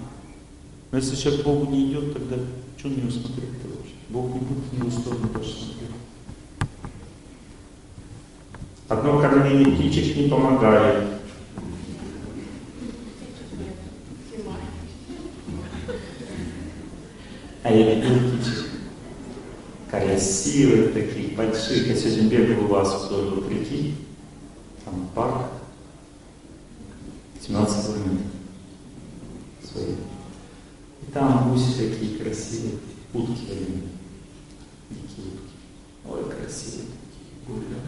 Но 0.92 0.98
если 0.98 1.16
человек 1.16 1.42
к 1.42 1.46
Богу 1.46 1.72
не 1.72 1.90
идет, 1.90 2.14
тогда 2.14 2.38
что 2.78 2.90
на 2.90 2.96
него 2.96 3.10
смотреть-то? 3.10 3.67
Бог 4.10 4.34
не 4.34 4.40
будет 4.40 4.64
в 4.72 4.74
него 4.74 4.90
сторону 4.90 5.30
даже 5.34 5.50
смотреть. 5.50 5.90
Одно 8.88 9.20
кормление 9.20 9.76
птичек 9.76 10.16
не 10.16 10.30
помогает. 10.30 11.08
А 17.64 17.72
я 17.72 17.96
видел 17.96 18.30
птичек. 18.30 18.66
Красивых 19.92 20.94
таких, 20.94 21.36
больших. 21.36 21.88
Я 21.88 21.96
сегодня 21.96 22.30
бегал 22.30 22.64
у 22.64 22.68
вас 22.68 23.06
вдоль 23.06 23.44
реки. 23.50 23.96
Там 24.86 25.10
парк. 25.14 25.52
17 27.46 27.86
километров. 27.86 28.22
Свои. 29.70 29.96
И 31.06 31.12
там 31.12 31.52
гуси 31.52 31.74
такие 31.74 32.18
красивые. 32.18 32.76
Утки 33.14 33.52
они. 33.52 33.97
Дикие 36.08 36.14
утки. 36.14 36.14
Ой, 36.14 36.24
красивые 36.32 36.88
такие. 36.88 37.46
Гуляют. 37.48 37.84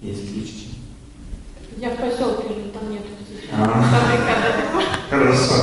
Есть 0.00 0.28
птички. 0.30 0.68
Я 1.78 1.90
в 1.90 1.96
поселке 1.96 2.48
живу, 2.48 2.70
там 2.70 2.90
нет 2.90 3.02
птичек. 3.02 3.50
А. 3.52 3.66
Там 3.66 4.12
река 4.12 4.96
Хорошо. 5.10 5.54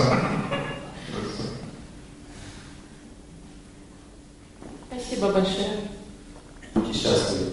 Спасибо 4.92 5.32
большое. 5.32 5.80
Будьте 6.74 6.94
счастливы. 6.94 7.52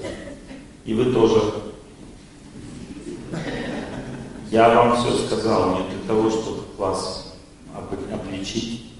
И 0.85 0.95
вы 0.95 1.12
тоже. 1.12 1.55
Я 4.50 4.75
вам 4.75 4.97
все 4.97 5.26
сказал 5.26 5.79
не 5.79 5.88
для 5.90 6.09
того, 6.09 6.29
чтобы 6.31 6.62
вас 6.76 7.35
об- 7.75 8.12
обличить 8.12 8.90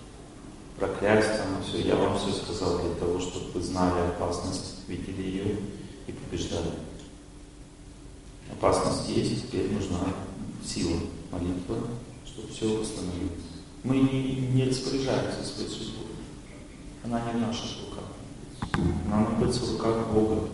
проклятием, 0.79 1.59
и 1.61 1.69
все. 1.69 1.88
Я 1.88 1.97
вам 1.97 2.19
все 2.19 2.33
сказал 2.33 2.78
для 2.78 2.95
того, 2.95 3.21
чтобы 3.21 3.50
вы 3.52 3.62
знали 3.62 4.00
опасность, 4.00 4.76
видели 4.88 5.23
ее 5.23 5.57
и 6.07 6.12
побеждали. 6.12 6.71
Опасность 8.52 9.09
есть, 9.09 9.43
теперь 9.43 9.73
нужна 9.73 10.00
сила, 10.64 10.99
молитва, 11.31 11.76
чтобы 12.26 12.49
все 12.49 12.78
восстановилось. 12.78 13.45
Мы 13.85 13.99
не, 13.99 14.49
не 14.52 14.64
распоряжаемся 14.64 15.45
своей 15.45 15.69
судьбой. 15.69 16.07
Она 17.05 17.23
не 17.33 17.38
в 17.38 17.47
наших 17.47 17.71
руках. 17.88 18.05
Она 19.07 19.21
находится 19.21 19.61
в 19.64 19.73
руках 19.73 20.09
Бога. 20.09 20.49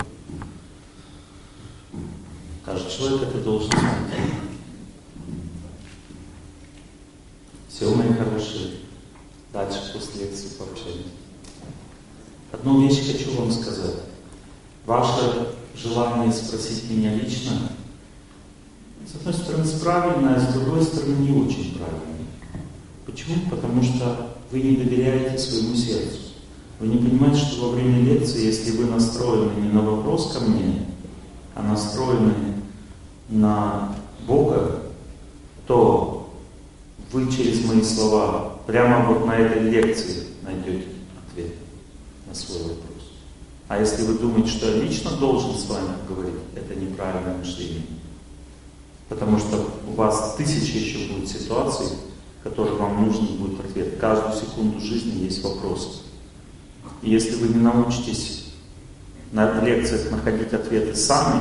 Каждый 2.64 2.90
человек 2.90 3.22
это 3.22 3.38
должен 3.40 3.70
знать. 3.70 4.32
Все, 7.68 7.94
мои 7.94 8.12
хорошие. 8.12 8.70
Дальше 9.52 9.92
после 9.94 10.24
лекции 10.26 10.48
пообщаемся. 10.58 11.08
Одну 12.52 12.86
вещь 12.86 13.06
хочу 13.06 13.36
вам 13.38 13.50
сказать. 13.50 13.96
Ваше 14.84 15.48
желание 15.74 16.32
спросить 16.32 16.90
меня 16.90 17.14
лично, 17.14 17.52
с 19.06 19.14
одной 19.14 19.34
стороны, 19.34 19.64
правильное, 19.82 20.36
а 20.36 20.40
с 20.40 20.52
другой 20.54 20.82
стороны, 20.82 21.16
не 21.16 21.30
очень 21.30 21.78
правильное. 21.78 22.26
Почему? 23.04 23.36
Потому 23.50 23.82
что 23.82 24.32
вы 24.50 24.60
не 24.60 24.76
доверяете 24.76 25.38
своему 25.38 25.74
сердцу. 25.76 26.18
Вы 26.80 26.88
не 26.88 26.98
понимаете, 26.98 27.38
что 27.38 27.68
во 27.68 27.74
время 27.76 28.00
лекции, 28.00 28.46
если 28.46 28.72
вы 28.72 28.86
настроены 28.86 29.60
не 29.60 29.68
на 29.68 29.80
вопрос 29.80 30.32
ко 30.32 30.40
мне, 30.40 30.86
а 31.54 31.62
настроены 31.62 32.34
на 33.28 33.94
Бога, 34.26 34.82
то 35.66 36.34
вы 37.12 37.30
через 37.30 37.64
мои 37.64 37.82
слова 37.82 38.58
прямо 38.76 39.06
вот 39.06 39.24
на 39.24 39.32
этой 39.32 39.62
лекции 39.70 40.24
найдете 40.42 40.88
ответ 41.26 41.54
на 42.28 42.34
свой 42.34 42.58
вопрос. 42.58 43.10
А 43.68 43.80
если 43.80 44.02
вы 44.02 44.18
думаете, 44.18 44.50
что 44.50 44.70
я 44.70 44.82
лично 44.82 45.12
должен 45.12 45.54
с 45.54 45.64
вами 45.66 45.94
говорить, 46.06 46.34
это 46.54 46.78
неправильное 46.78 47.38
мышление. 47.38 47.84
Потому 49.08 49.38
что 49.38 49.66
у 49.88 49.92
вас 49.92 50.34
тысячи 50.36 50.76
еще 50.76 51.10
будет 51.10 51.26
ситуаций, 51.26 51.86
в 52.38 52.42
которых 52.42 52.78
вам 52.78 53.06
нужен 53.06 53.38
будет 53.38 53.60
ответ. 53.60 53.96
Каждую 53.98 54.34
секунду 54.34 54.78
жизни 54.78 55.24
есть 55.24 55.42
вопросы. 55.42 56.02
И 57.00 57.10
если 57.10 57.36
вы 57.36 57.48
не 57.48 57.62
научитесь 57.62 58.52
на 59.32 59.58
лекциях 59.64 60.10
находить 60.10 60.52
ответы 60.52 60.94
сами, 60.94 61.40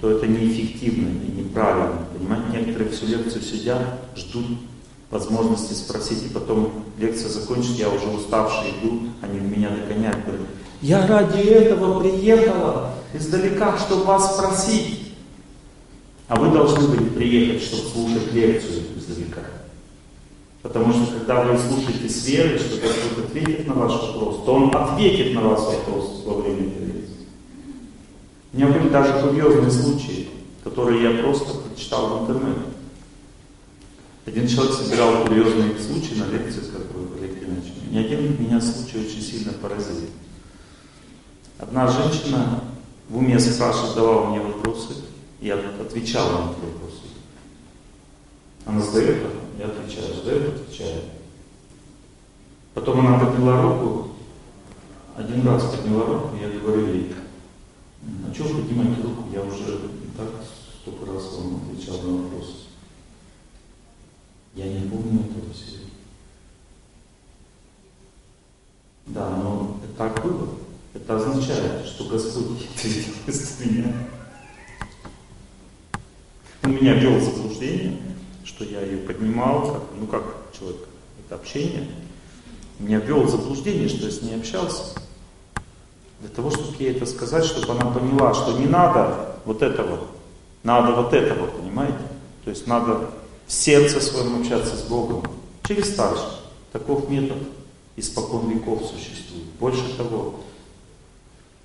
то 0.00 0.10
это 0.10 0.26
неэффективно 0.26 1.08
и 1.08 1.42
неправильно. 1.42 2.06
Понимаете, 2.14 2.46
некоторые 2.58 2.90
всю 2.92 3.08
лекцию 3.08 3.42
сидят, 3.42 3.82
ждут 4.16 4.46
возможности 5.12 5.74
спросить, 5.74 6.24
и 6.24 6.28
потом 6.30 6.72
лекция 6.98 7.28
закончится, 7.28 7.82
я 7.82 7.90
уже 7.90 8.08
уставший 8.08 8.70
иду, 8.70 9.02
они 9.20 9.38
меня 9.38 9.68
догоняют, 9.68 10.24
говорят, 10.24 10.46
я 10.80 11.06
ради 11.06 11.40
этого 11.40 12.00
приехала 12.00 12.94
издалека, 13.14 13.78
чтобы 13.78 14.04
вас 14.04 14.34
спросить. 14.34 15.12
А 16.28 16.36
вы 16.36 16.50
должны 16.50 16.88
были 16.88 17.10
приехать, 17.10 17.62
чтобы 17.62 17.88
слушать 17.90 18.32
лекцию 18.32 18.82
издалека. 18.96 19.42
Потому 20.62 20.92
что 20.94 21.14
когда 21.14 21.42
вы 21.42 21.58
слушаете 21.58 22.08
с 22.08 22.26
верой, 22.26 22.58
что 22.58 22.80
Господь 22.80 23.26
ответит 23.26 23.66
на 23.66 23.74
ваш 23.74 23.92
вопрос, 23.92 24.44
то 24.46 24.54
Он 24.54 24.74
ответит 24.74 25.34
на 25.34 25.42
ваш 25.42 25.60
вопрос 25.60 26.22
во 26.24 26.34
время 26.40 26.62
лекции. 26.62 27.26
У 28.52 28.56
меня 28.56 28.66
были 28.68 28.88
даже 28.88 29.20
курьезные 29.20 29.70
случаи, 29.70 30.30
которые 30.64 31.02
я 31.02 31.22
просто 31.22 31.58
прочитал 31.58 32.16
в 32.16 32.22
интернете. 32.22 32.71
Один 34.24 34.46
человек 34.46 34.74
собирал 34.74 35.24
курьезные 35.24 35.76
случаи 35.78 36.14
на 36.14 36.26
лекции, 36.30 36.60
как 36.72 36.82
вы 36.94 37.18
Олег 37.18 37.40
Геннадьевич. 37.40 37.72
Ни 37.90 37.98
один 37.98 38.40
меня 38.40 38.60
случай 38.60 39.00
очень 39.00 39.20
сильно 39.20 39.52
поразил. 39.52 39.96
Одна 41.58 41.88
женщина 41.88 42.60
в 43.08 43.16
уме 43.18 43.38
спрашивала, 43.40 43.88
задавала 43.88 44.26
мне 44.26 44.40
вопросы, 44.40 44.94
я 45.40 45.56
отвечал 45.56 46.28
на 46.30 46.50
эти 46.52 46.60
вопросы. 46.60 47.02
Она 48.64 48.80
задает, 48.80 49.22
я 49.58 49.66
отвечаю, 49.66 50.14
задает, 50.14 50.54
отвечаю. 50.54 51.02
Потом 52.74 53.00
она 53.04 53.18
подняла 53.18 53.60
руку, 53.60 54.10
один 55.16 55.46
раз 55.46 55.64
подняла 55.64 56.06
руку, 56.06 56.36
я 56.40 56.48
говорю 56.60 56.86
ей, 56.94 57.12
а 58.28 58.32
что 58.32 58.44
вы 58.44 58.62
поднимаете 58.62 59.02
руку, 59.02 59.24
я 59.32 59.42
уже 59.42 59.80
так 60.16 60.28
столько 60.80 61.12
раз 61.12 61.24
вам 61.36 61.60
отвечал 61.70 62.00
на 62.02 62.22
вопросы. 62.22 62.61
Я 64.54 64.66
не 64.66 64.88
помню 64.88 65.20
этого 65.20 65.52
всего. 65.52 65.84
Да, 69.06 69.30
но 69.30 69.80
это 69.82 69.94
так 69.96 70.22
было. 70.22 70.48
Это 70.94 71.16
означает, 71.16 71.86
что 71.86 72.04
Господь 72.04 72.68
вместо 73.24 73.66
меня. 73.66 73.92
Он 76.64 76.76
меня 76.76 76.94
ввел 76.94 77.18
заблуждение, 77.18 77.98
что 78.44 78.64
я 78.64 78.82
ее 78.82 78.98
поднимал, 78.98 79.72
как, 79.72 79.82
ну 79.98 80.06
как 80.06 80.22
человек, 80.56 80.86
это 81.24 81.34
общение. 81.36 81.88
Меня 82.78 82.98
ввел 82.98 83.26
заблуждение, 83.26 83.88
что 83.88 84.04
я 84.04 84.12
с 84.12 84.22
ней 84.22 84.36
общался. 84.36 84.98
Для 86.20 86.28
того, 86.28 86.50
чтобы 86.50 86.76
ей 86.78 86.94
это 86.94 87.06
сказать, 87.06 87.44
чтобы 87.44 87.72
она 87.72 87.90
поняла, 87.90 88.34
что 88.34 88.58
не 88.58 88.66
надо 88.66 89.36
вот 89.44 89.62
этого, 89.62 89.98
надо 90.62 90.92
вот 90.92 91.12
этого, 91.12 91.46
понимаете? 91.46 91.98
То 92.44 92.50
есть 92.50 92.66
надо 92.66 93.10
сердце 93.52 94.00
своем 94.00 94.40
общаться 94.40 94.76
с 94.76 94.82
Богом 94.82 95.22
через 95.64 95.92
старших. 95.92 96.40
Таков 96.72 97.10
метод 97.10 97.38
испокон 97.96 98.50
веков 98.50 98.80
существует. 98.80 99.44
Больше 99.60 99.94
того, 99.96 100.36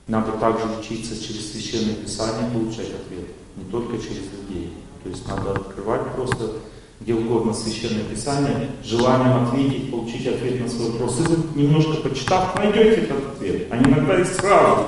надо 0.07 0.33
также 0.33 0.65
учиться 0.79 1.15
через 1.21 1.51
Священное 1.51 1.95
Писание 1.95 2.49
получать 2.51 2.87
ответ, 2.87 3.27
не 3.55 3.63
только 3.71 3.97
через 3.97 4.23
людей. 4.31 4.73
То 5.03 5.09
есть 5.09 5.25
надо 5.27 5.51
открывать 5.51 6.13
просто 6.13 6.51
где 6.99 7.13
угодно 7.13 7.53
Священное 7.53 8.03
Писание, 8.03 8.71
желанием 8.83 9.47
ответить, 9.47 9.91
получить 9.91 10.27
ответ 10.27 10.59
на 10.59 10.67
свой 10.67 10.91
вопрос. 10.91 11.19
И 11.19 11.23
вы 11.23 11.61
немножко 11.61 12.01
почитав, 12.01 12.55
найдете 12.55 13.01
этот 13.01 13.35
ответ. 13.35 13.67
А 13.71 13.77
иногда 13.77 14.19
и 14.19 14.25
сразу. 14.25 14.83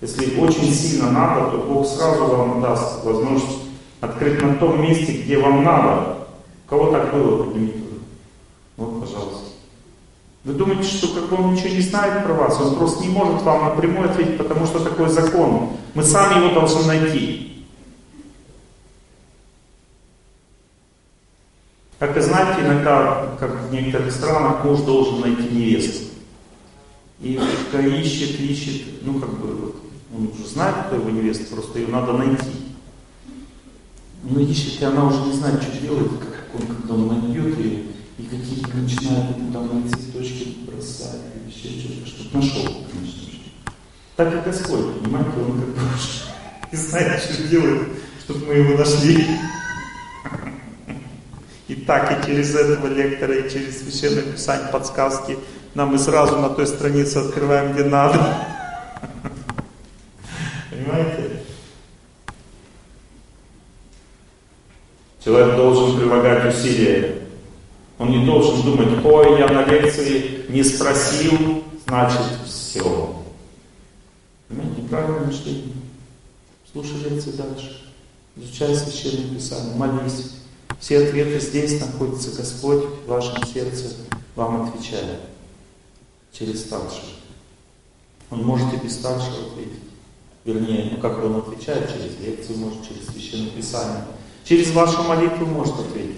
Если 0.00 0.40
очень 0.40 0.72
сильно 0.72 1.10
надо, 1.10 1.50
то 1.50 1.58
Бог 1.58 1.86
сразу 1.86 2.24
вам 2.24 2.62
даст 2.62 3.04
возможность 3.04 3.69
Открыть 4.00 4.40
на 4.42 4.54
том 4.54 4.82
месте, 4.82 5.22
где 5.22 5.38
вам 5.38 5.62
надо. 5.62 6.16
У 6.66 6.70
кого 6.70 6.90
так 6.90 7.12
было, 7.12 7.44
поднимите. 7.44 7.78
Вот, 8.76 9.00
пожалуйста. 9.00 9.50
Вы 10.44 10.54
думаете, 10.54 10.84
что 10.84 11.08
как 11.08 11.28
бы 11.28 11.36
он 11.36 11.52
ничего 11.52 11.68
не 11.68 11.82
знает 11.82 12.24
про 12.24 12.32
вас, 12.32 12.58
он 12.60 12.76
просто 12.76 13.02
не 13.02 13.10
может 13.10 13.42
вам 13.42 13.64
напрямую 13.64 14.10
ответить, 14.10 14.38
потому 14.38 14.64
что 14.64 14.80
такой 14.82 15.10
закон. 15.10 15.72
Мы 15.92 16.02
сами 16.02 16.42
его 16.42 16.54
должны 16.54 16.86
найти. 16.86 17.66
Как 21.98 22.14
вы 22.14 22.22
знаете, 22.22 22.62
иногда, 22.62 23.36
как 23.38 23.68
в 23.68 23.72
некоторых 23.74 24.10
странах, 24.10 24.64
муж 24.64 24.80
должен 24.80 25.20
найти 25.20 25.54
невесту. 25.54 26.06
И 27.20 27.34
ищет, 27.34 28.40
ищет, 28.40 29.02
ну 29.02 29.20
как 29.20 29.28
бы, 29.38 29.74
он 30.16 30.28
уже 30.28 30.48
знает, 30.48 30.86
кто 30.86 30.96
его 30.96 31.10
невеста, 31.10 31.54
просто 31.54 31.80
ее 31.80 31.88
надо 31.88 32.14
найти. 32.14 32.69
Но 34.22 34.40
ищет, 34.40 34.82
и 34.82 34.84
она 34.84 35.06
уже 35.06 35.20
не 35.22 35.32
знает, 35.32 35.62
что 35.62 35.80
делать, 35.80 36.10
как 36.20 36.60
он, 36.60 36.66
когда 36.76 36.94
он 36.94 37.08
найдет 37.08 37.58
ее, 37.58 37.84
и 38.18 38.22
какие-то 38.24 38.76
начинают 38.76 39.36
там 39.52 39.88
цветочки 39.88 40.56
бросать, 40.66 41.20
или 41.34 41.50
еще 41.50 41.80
что-то, 41.80 42.06
чтобы 42.06 42.36
нашел, 42.36 42.62
конечно 42.90 43.22
же. 43.22 43.38
Так 44.16 44.34
и 44.34 44.48
Господь, 44.48 45.00
понимаете, 45.00 45.30
он 45.38 45.60
как 45.60 45.68
бы 45.68 45.80
не 46.70 46.78
знает, 46.78 47.22
что 47.22 47.42
делать, 47.48 47.88
чтобы 48.22 48.46
мы 48.46 48.54
его 48.54 48.78
нашли. 48.78 49.26
И 51.68 51.74
так 51.74 52.12
и 52.12 52.26
через 52.26 52.54
этого 52.54 52.88
лектора, 52.88 53.34
и 53.34 53.50
через 53.50 53.80
священное 53.80 54.32
писание, 54.32 54.68
подсказки, 54.70 55.38
нам 55.74 55.92
мы 55.92 55.98
сразу 55.98 56.36
на 56.36 56.50
той 56.50 56.66
странице 56.66 57.18
открываем, 57.18 57.72
где 57.72 57.84
надо. 57.84 58.18
Понимаете? 60.70 61.39
Человек 65.22 65.56
должен 65.56 65.98
прилагать 65.98 66.54
усилия. 66.54 67.22
Он 67.98 68.10
не 68.10 68.24
должен 68.24 68.62
думать, 68.62 69.04
ой, 69.04 69.38
я 69.38 69.48
на 69.48 69.64
лекции 69.64 70.46
не 70.48 70.64
спросил, 70.64 71.64
значит 71.86 72.22
все. 72.46 73.14
Понимаете, 74.48 74.82
неправильное 74.82 75.26
мышление. 75.26 75.74
Слушай 76.72 77.10
лекции 77.10 77.32
дальше. 77.32 77.92
Изучай 78.36 78.74
священное 78.74 79.34
писание, 79.34 79.74
молись. 79.74 80.32
Все 80.78 81.06
ответы 81.06 81.40
здесь 81.40 81.78
находятся 81.78 82.30
Господь 82.36 82.84
в 82.84 83.06
вашем 83.06 83.44
сердце, 83.44 83.94
вам 84.34 84.62
отвечает 84.62 85.20
через 86.32 86.62
старшего. 86.62 87.10
Он 88.30 88.44
может 88.44 88.72
и 88.72 88.78
без 88.78 88.94
старшего 88.94 89.48
ответить. 89.48 89.82
Вернее, 90.46 90.90
ну 90.92 90.98
как 90.98 91.22
он 91.22 91.36
отвечает 91.36 91.92
через 91.92 92.18
лекцию, 92.18 92.58
может 92.58 92.88
через 92.88 93.08
священное 93.08 93.50
писание. 93.50 94.04
Через 94.50 94.72
вашу 94.72 95.04
молитву 95.04 95.46
может 95.46 95.78
ответить. 95.78 96.16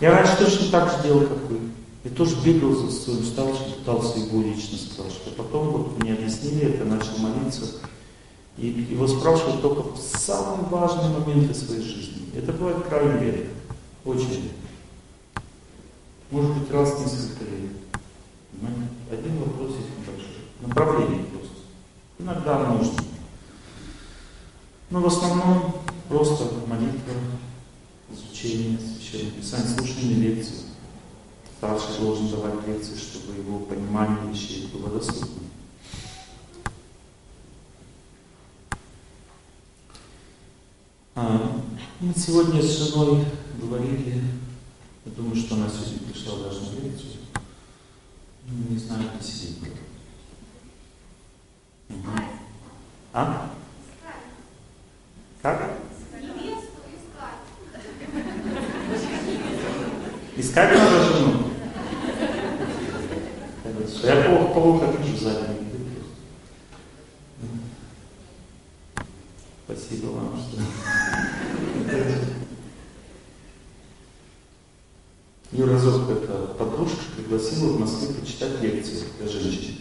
Я 0.00 0.12
раньше 0.12 0.34
точно 0.38 0.70
так 0.70 0.90
же 0.90 1.02
делал, 1.02 1.26
как 1.26 1.36
вы. 1.50 1.58
Я 2.04 2.10
тоже 2.10 2.36
бегал 2.42 2.74
за 2.74 2.90
своим 2.90 3.22
старшим, 3.22 3.74
пытался 3.74 4.18
его 4.18 4.40
лично 4.40 4.78
спрашивать. 4.78 5.26
А 5.26 5.42
потом 5.42 5.68
вот 5.68 5.98
мне 5.98 6.14
объяснили 6.14 6.72
это, 6.72 6.86
начал 6.86 7.18
молиться. 7.18 7.66
И 8.56 8.68
его 8.68 9.06
спрашивают 9.06 9.60
только 9.60 9.82
в 9.82 9.98
самые 9.98 10.66
важные 10.70 11.10
моменты 11.10 11.52
своей 11.52 11.82
жизни. 11.82 12.30
Это 12.34 12.50
бывает 12.52 12.82
крайне 12.88 13.20
редко. 13.20 13.50
Очень 14.06 14.30
редко. 14.30 15.44
Может 16.30 16.50
быть 16.56 16.70
раз 16.70 16.94
в 16.94 17.00
несколько 17.00 17.44
лет. 17.44 17.72
Один 19.12 19.38
вопрос 19.40 19.72
есть 19.76 19.90
небольшой. 19.98 20.46
Направление 20.62 21.24
просто. 21.24 21.56
Иногда 22.18 22.58
нужно. 22.70 23.04
Но 24.88 25.00
в 25.00 25.06
основном 25.06 25.83
просто 26.08 26.44
молитва, 26.66 27.14
изучение 28.10 28.78
священного 28.78 29.36
писания, 29.36 29.76
слушание 29.76 30.16
лекций. 30.16 30.56
Старший 31.56 31.98
должен 31.98 32.28
давать 32.28 32.66
лекции, 32.66 32.96
чтобы 32.96 33.38
его 33.38 33.60
понимание 33.60 34.30
вещей 34.30 34.68
было 34.72 34.90
доступно. 34.90 35.44
А, 41.14 41.62
мы 42.00 42.12
сегодня 42.14 42.60
с 42.60 42.90
женой 42.90 43.24
говорили, 43.60 44.22
я 45.04 45.12
думаю, 45.12 45.36
что 45.36 45.54
она 45.54 45.68
сегодня 45.68 45.98
пришла 46.10 46.38
даже 46.42 46.60
на 46.60 46.80
лекцию, 46.80 47.12
не 48.46 48.78
знаю, 48.78 49.04
где 49.18 49.26
сидит. 49.26 49.58
А? 53.12 53.50
Как? 55.40 55.78
Искать 60.36 60.76
надо 60.76 61.04
жену. 61.04 61.44
Я 64.02 64.22
плохо, 64.24 64.52
плохо 64.52 64.86
вижу 64.98 65.16
заднюю. 65.16 65.64
Спасибо 69.64 70.06
вам, 70.06 70.36
что... 70.36 70.60
Ее 75.52 75.66
разок 75.66 76.10
эта 76.10 76.46
подружка 76.58 76.98
пригласила 77.16 77.72
в 77.72 77.80
Москве 77.80 78.14
почитать 78.14 78.60
лекции 78.60 79.04
для 79.18 79.28
женщин. 79.28 79.76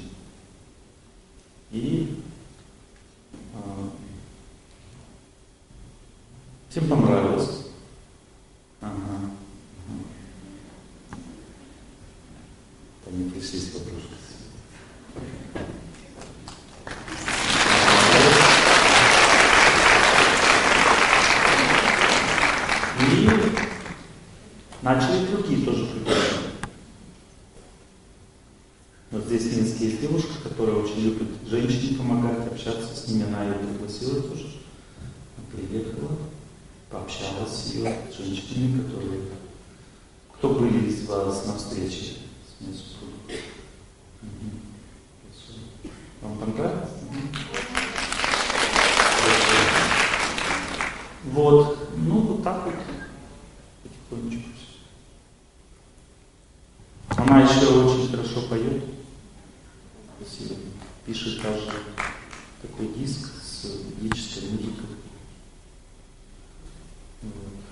И 1.72 2.22
а, 3.56 3.90
всем 6.70 6.88
понравилось. 6.88 7.66
Ага. 8.82 9.32
Они 13.14 13.30
пришли 13.30 13.60
с 13.60 13.66
подружкой. 13.66 14.18
Начали 24.82 25.28
другие 25.28 25.64
тоже 25.64 25.86
приглашать. 25.86 26.40
Вот 29.12 29.26
здесь 29.26 29.44
в 29.44 29.58
Минске 29.58 29.86
есть 29.86 30.02
девушка, 30.02 30.32
которая 30.44 30.78
очень 30.78 31.02
любит 31.02 31.28
женщине 31.48 31.98
помогать, 31.98 32.48
общаться 32.48 32.96
с 32.96 33.08
ними. 33.08 33.26
Она 33.26 33.44
ее 33.44 33.54
пригласила 33.54 34.22
тоже. 34.24 34.48
Приехала, 35.52 36.18
пообщалась 36.90 37.54
с 37.54 37.74
ее 37.76 37.96
женщинами, 38.18 38.82
которые... 38.82 39.22
Кто 40.36 40.50
были 40.56 40.90
из 40.90 41.08
вас 41.08 41.46
на 41.46 41.58
встрече? 41.58 42.23
Вам 46.22 46.38
понравилось? 46.38 46.90
Вот. 51.26 51.90
Ну, 51.98 52.20
вот 52.22 52.44
так 52.44 52.66
вот. 52.66 52.76
Потихонечку. 53.84 54.50
Она 57.10 57.42
еще 57.42 57.68
очень 57.68 58.12
хорошо 58.12 58.42
поет. 58.50 58.84
Спасибо. 60.22 60.56
Пишет 61.06 61.42
даже 61.42 61.72
такой 62.62 62.88
диск 62.96 63.32
с 63.42 63.66
ведической 64.00 64.50
музыкой. 64.50 64.86
Вот. 67.24 67.63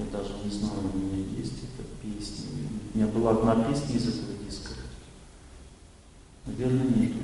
Я 0.00 0.06
даже 0.06 0.32
не 0.42 0.50
знаю, 0.50 0.80
у 0.94 0.96
меня 0.96 1.26
есть 1.36 1.52
эта 1.62 1.86
песня. 2.02 2.46
У 2.94 2.96
меня 2.96 3.06
была 3.08 3.32
одна 3.32 3.64
песня 3.64 3.96
из 3.96 4.08
этого 4.08 4.32
диска. 4.42 4.72
Наверное, 6.46 6.86
нету. 6.86 7.18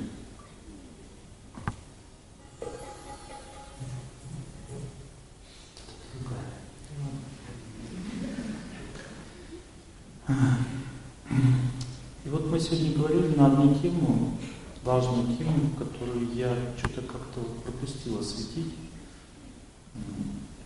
И 12.25 12.29
вот 12.29 12.51
мы 12.51 12.59
сегодня 12.59 12.95
говорили 12.95 13.35
на 13.35 13.47
одну 13.47 13.73
тему, 13.79 14.37
важную 14.83 15.35
тему, 15.35 15.71
которую 15.79 16.31
я 16.35 16.55
что-то 16.77 17.01
как-то 17.01 17.39
пропустил 17.63 18.19
осветить. 18.19 18.75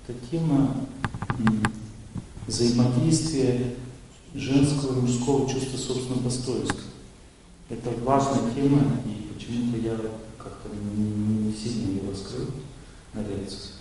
Это 0.08 0.20
тема 0.30 0.76
взаимодействия 2.48 3.76
женского 4.34 4.98
и 4.98 5.02
мужского 5.02 5.50
чувства 5.50 5.78
собственного 5.78 6.24
достоинства. 6.24 6.80
Это 7.70 7.90
важная 8.04 8.54
тема, 8.54 8.82
и 9.06 9.34
почему-то 9.34 9.78
я 9.78 9.96
как-то 10.38 10.70
не 10.96 11.54
сильно 11.54 11.90
ее 11.90 12.10
раскрыл 12.10 12.48
на 13.14 13.20
лекции. 13.20 13.72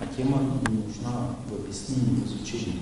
А 0.00 0.06
тема 0.06 0.40
нужна 0.68 1.36
в 1.48 1.54
объяснении, 1.54 2.20
в 2.20 2.26
изучении. 2.26 2.80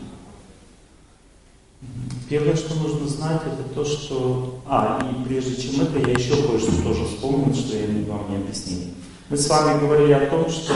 Первое, 2.28 2.56
что 2.56 2.74
нужно 2.76 3.06
знать, 3.06 3.42
это 3.44 3.68
то, 3.74 3.84
что... 3.84 4.62
А, 4.66 4.98
и 5.10 5.24
прежде 5.28 5.60
чем 5.60 5.82
это, 5.82 5.98
я 5.98 6.14
еще 6.14 6.36
кое-что 6.46 6.82
тоже 6.82 7.04
вспомнил, 7.04 7.54
что 7.54 7.76
я 7.76 7.86
вам 8.06 8.30
не 8.30 8.36
объяснил. 8.36 8.88
Мы 9.28 9.36
с 9.36 9.48
вами 9.48 9.80
говорили 9.80 10.12
о 10.12 10.30
том, 10.30 10.48
что 10.48 10.72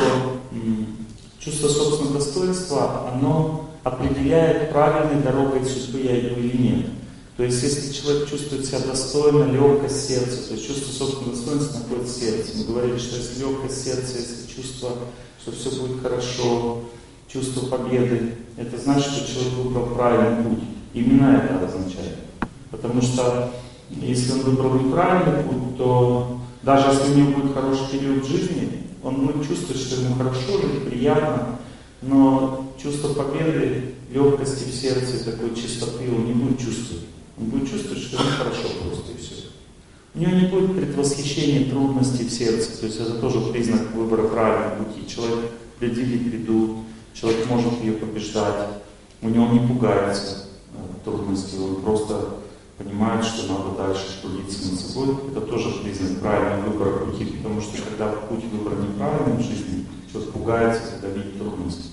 чувство 1.47 1.69
собственного 1.69 2.19
достоинства, 2.19 3.09
оно 3.13 3.71
определяет, 3.85 4.73
правильной 4.73 5.23
дорогой 5.23 5.65
судьбы 5.65 6.01
я 6.01 6.19
иду 6.19 6.41
или 6.41 6.57
нет. 6.57 6.87
То 7.37 7.45
есть, 7.45 7.63
если 7.63 7.93
человек 7.93 8.29
чувствует 8.29 8.67
себя 8.67 8.81
достойно, 8.81 9.45
легкость 9.53 10.09
сердца, 10.09 10.49
то 10.49 10.55
есть 10.55 10.67
чувство 10.67 10.91
собственного 10.91 11.37
достоинства 11.37 11.79
находится 11.79 12.15
в 12.15 12.19
сердце. 12.19 12.51
Мы 12.57 12.65
говорили, 12.65 12.99
что 12.99 13.17
если 13.17 13.41
легкость 13.41 13.85
сердца, 13.85 14.15
если 14.19 14.53
чувство, 14.53 14.93
что 15.41 15.53
все 15.53 15.71
будет 15.71 16.03
хорошо, 16.03 16.81
чувство 17.29 17.67
победы, 17.67 18.35
это 18.57 18.77
значит, 18.79 19.13
что 19.13 19.33
человек 19.33 19.53
выбрал 19.55 19.87
правильный 19.95 20.45
путь. 20.45 20.65
Именно 20.95 21.37
это 21.45 21.67
означает. 21.67 22.17
Потому 22.71 23.03
что 23.03 23.53
если 23.91 24.33
он 24.33 24.41
выбрал 24.41 24.75
неправильный 24.81 25.45
путь, 25.45 25.77
то 25.77 26.41
даже 26.63 26.89
если 26.89 27.13
у 27.13 27.17
него 27.17 27.41
будет 27.41 27.55
хороший 27.55 27.87
период 27.93 28.27
жизни, 28.27 28.86
он 29.07 29.27
будет 29.27 29.47
чувствовать, 29.47 29.81
что 29.81 30.01
ему 30.01 30.17
хорошо 30.17 30.61
жить, 30.61 30.89
приятно, 30.89 31.61
но 32.03 32.75
чувство 32.83 33.15
победы, 33.15 33.95
легкости 34.11 34.69
в 34.69 34.75
сердце, 34.75 35.25
такой 35.25 35.55
чистоты 35.55 36.11
он 36.11 36.27
не 36.27 36.33
будет 36.33 36.59
чувствовать. 36.59 37.05
Он 37.39 37.47
будет 37.47 37.71
чувствовать, 37.71 38.03
что 38.03 38.17
ему 38.17 38.31
хорошо 38.31 38.69
просто 38.83 39.13
и 39.13 39.17
все. 39.17 39.35
У 40.15 40.19
него 40.19 40.33
не 40.33 40.47
будет 40.49 40.77
предвосхищения 40.77 41.71
трудностей 41.71 42.25
в 42.25 42.33
сердце. 42.33 42.81
То 42.81 42.87
есть 42.87 42.99
это 42.99 43.15
тоже 43.21 43.41
признак 43.53 43.93
выбора 43.95 44.27
правильного 44.27 44.83
пути. 44.83 45.07
Человек 45.07 45.51
преодолит 45.79 46.23
беду, 46.23 46.79
человек 47.15 47.49
может 47.49 47.81
ее 47.83 47.93
побеждать, 47.93 48.71
у 49.23 49.29
него 49.29 49.47
не 49.53 49.61
пугается 49.61 50.47
э, 50.73 51.05
трудности, 51.05 51.57
он 51.57 51.77
просто 51.77 52.39
понимает, 52.79 53.25
что 53.25 53.53
надо 53.53 53.77
дальше 53.77 54.21
трудиться 54.21 54.71
над 54.71 54.81
собой. 54.81 55.17
Это 55.31 55.41
тоже 55.41 55.71
признак 55.83 56.21
правильного 56.21 56.71
выбора 56.71 57.07
пути, 57.07 57.25
потому 57.25 57.61
что 57.61 57.83
когда 57.83 58.09
путь 58.09 58.45
выбран 58.45 58.83
неправильный 58.83 59.37
в 59.37 59.41
жизни, 59.41 59.87
человек 60.13 60.33
пугается, 60.33 60.83
когда 60.93 61.09
видит 61.09 61.39
трудности. 61.39 61.91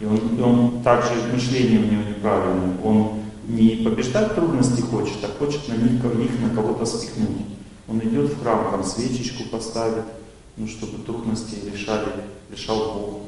И 0.00 0.04
он, 0.04 0.36
и 0.36 0.40
он 0.40 0.82
также 0.82 1.10
мышление 1.32 1.80
у 1.80 1.92
него 1.92 2.02
неправильное. 2.08 2.76
Он 2.82 3.22
не 3.46 3.84
побеждать 3.84 4.34
трудности 4.34 4.80
хочет, 4.80 5.18
а 5.22 5.38
хочет 5.38 5.68
на 5.68 5.74
них, 5.74 6.02
них 6.02 6.40
на 6.40 6.54
кого-то 6.54 6.86
спихнуть. 6.86 7.46
Он 7.88 7.98
идет 8.00 8.32
в 8.32 8.42
храм, 8.42 8.70
там 8.70 8.84
свечечку 8.84 9.44
поставит, 9.50 10.04
ну, 10.56 10.66
чтобы 10.66 11.02
трудности 11.04 11.56
решали, 11.70 12.06
решал 12.50 12.94
Бог 12.94 13.20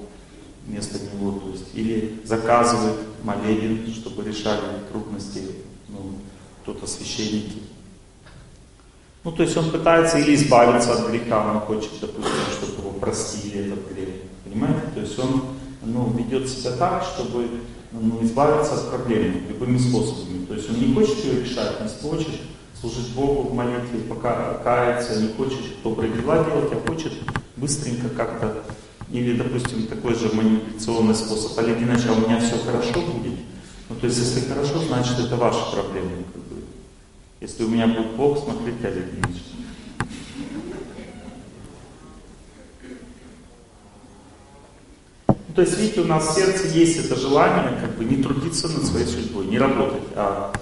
вместо 0.66 0.98
него. 0.98 1.32
То 1.32 1.50
есть, 1.50 1.66
или 1.74 2.20
заказывает 2.24 2.96
молебен, 3.22 3.92
чтобы 3.92 4.24
решали 4.24 4.60
трудности 4.90 5.42
кто-то 6.64 6.86
священники. 6.86 7.58
Ну, 9.22 9.32
то 9.32 9.42
есть 9.42 9.56
он 9.56 9.70
пытается 9.70 10.18
или 10.18 10.34
избавиться 10.34 10.94
от 10.94 11.10
греха, 11.10 11.52
он 11.52 11.60
хочет, 11.60 11.92
допустим, 12.00 12.32
чтобы 12.52 12.80
его 12.80 12.90
простили 12.92 13.66
этот 13.66 13.92
грех. 13.92 14.08
Понимаете? 14.44 14.80
То 14.94 15.00
есть 15.00 15.18
он 15.18 15.42
ну, 15.82 16.10
ведет 16.10 16.48
себя 16.48 16.72
так, 16.72 17.04
чтобы 17.04 17.48
ну, 17.92 18.22
избавиться 18.22 18.74
от 18.74 18.90
проблемы 18.90 19.42
любыми 19.48 19.78
способами. 19.78 20.46
То 20.46 20.54
есть 20.54 20.70
он 20.70 20.76
не 20.76 20.94
хочет 20.94 21.24
ее 21.24 21.42
решать, 21.42 21.80
не 21.80 22.08
хочет 22.08 22.40
служить 22.80 23.14
Богу 23.14 23.48
в 23.48 23.54
молитве, 23.54 24.00
пока 24.08 24.54
кается, 24.64 25.20
не 25.20 25.28
хочет 25.28 25.60
добрые 25.82 26.12
дела 26.12 26.44
делать, 26.44 26.72
а 26.72 26.90
хочет 26.90 27.12
быстренько 27.56 28.08
как-то, 28.08 28.62
или, 29.10 29.36
допустим, 29.36 29.86
такой 29.86 30.14
же 30.14 30.30
манипуляционный 30.34 31.14
способ, 31.14 31.58
Олег 31.58 31.78
иначе, 31.78 32.08
а 32.08 32.12
у 32.12 32.20
меня 32.20 32.40
все 32.40 32.58
хорошо 32.58 33.00
будет. 33.00 33.38
Ну, 34.04 34.10
то 34.10 34.16
есть, 34.16 34.36
если 34.36 34.46
хорошо, 34.50 34.80
значит, 34.86 35.18
это 35.18 35.34
ваша 35.36 35.64
проблема. 35.72 36.10
Как 36.30 36.42
бы. 36.42 36.62
Если 37.40 37.64
у 37.64 37.68
меня 37.68 37.86
будет 37.86 38.10
Бог, 38.16 38.38
смотрите, 38.38 38.86
Олег 38.86 39.06
Ильич. 39.14 39.42
То 45.54 45.62
есть, 45.62 45.78
видите, 45.78 46.02
у 46.02 46.04
нас 46.04 46.28
в 46.28 46.34
сердце 46.34 46.66
есть 46.66 47.06
это 47.06 47.18
желание 47.18 47.80
как 47.80 47.96
бы 47.96 48.04
не 48.04 48.22
трудиться 48.22 48.68
над 48.68 48.84
своей 48.84 49.06
судьбой, 49.06 49.46
не 49.46 49.58
работать, 49.58 50.02
а 50.14 50.52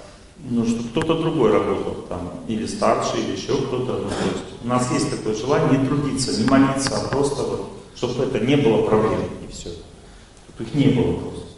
ну, 0.49 0.65
что 0.65 0.81
кто-то 0.83 1.21
другой 1.21 1.51
работал 1.51 2.05
там, 2.07 2.31
или 2.47 2.65
старший, 2.65 3.23
или 3.23 3.35
еще 3.35 3.57
кто-то. 3.57 4.03
Ну, 4.03 4.07
то 4.07 4.25
есть 4.31 4.63
у 4.63 4.67
нас 4.67 4.89
есть 4.93 5.09
такое 5.09 5.35
желание 5.35 5.79
не 5.79 5.85
трудиться, 5.85 6.39
не 6.39 6.47
молиться, 6.47 6.95
а 6.95 7.09
просто 7.09 7.43
вот, 7.43 7.71
чтобы 7.93 8.23
это 8.23 8.39
не 8.39 8.55
было 8.55 8.83
проблем, 8.83 9.19
и 9.45 9.51
все. 9.51 9.71
Чтобы 10.47 10.69
их 10.69 10.75
не 10.75 10.93
было 10.93 11.19
просто. 11.19 11.52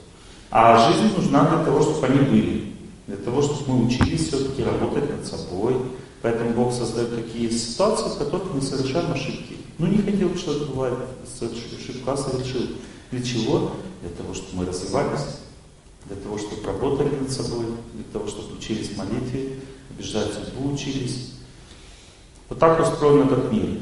А 0.58 0.90
жизнь 0.90 1.14
нужна 1.14 1.50
для 1.50 1.66
того, 1.66 1.82
чтобы 1.82 2.08
они 2.08 2.20
были. 2.20 2.74
Для 3.08 3.18
того, 3.18 3.42
чтобы 3.42 3.74
мы 3.74 3.88
учились 3.88 4.30
все-таки 4.30 4.64
работать 4.64 5.12
над 5.12 5.26
собой. 5.26 5.76
Поэтому 6.22 6.52
Бог 6.52 6.74
создает 6.74 7.14
такие 7.14 7.52
ситуации, 7.52 8.08
в 8.08 8.18
которых 8.18 8.54
мы 8.54 8.62
совершаем 8.62 9.12
ошибки. 9.12 9.58
Ну, 9.78 9.88
не 9.88 9.98
хотел 9.98 10.34
человек 10.38 10.70
бывает 10.70 10.98
совершить 11.38 11.78
ошибку, 11.78 12.10
а 12.10 12.16
совершил. 12.16 12.62
Для 13.12 13.22
чего? 13.22 13.74
Для 14.00 14.12
того, 14.12 14.34
чтобы 14.34 14.60
мы 14.60 14.66
развивались, 14.66 15.26
для 16.06 16.16
того, 16.16 16.38
чтобы 16.38 16.66
работали 16.66 17.14
над 17.14 17.32
собой, 17.32 17.66
для 17.94 18.06
того, 18.14 18.26
чтобы 18.30 18.56
учились 18.58 18.96
молитве, 18.96 19.60
убеждать 19.94 20.32
судьбу 20.36 20.74
учились. 20.74 21.34
Вот 22.48 22.60
так 22.60 22.80
устроен 22.80 23.28
этот 23.28 23.52
мир. 23.52 23.78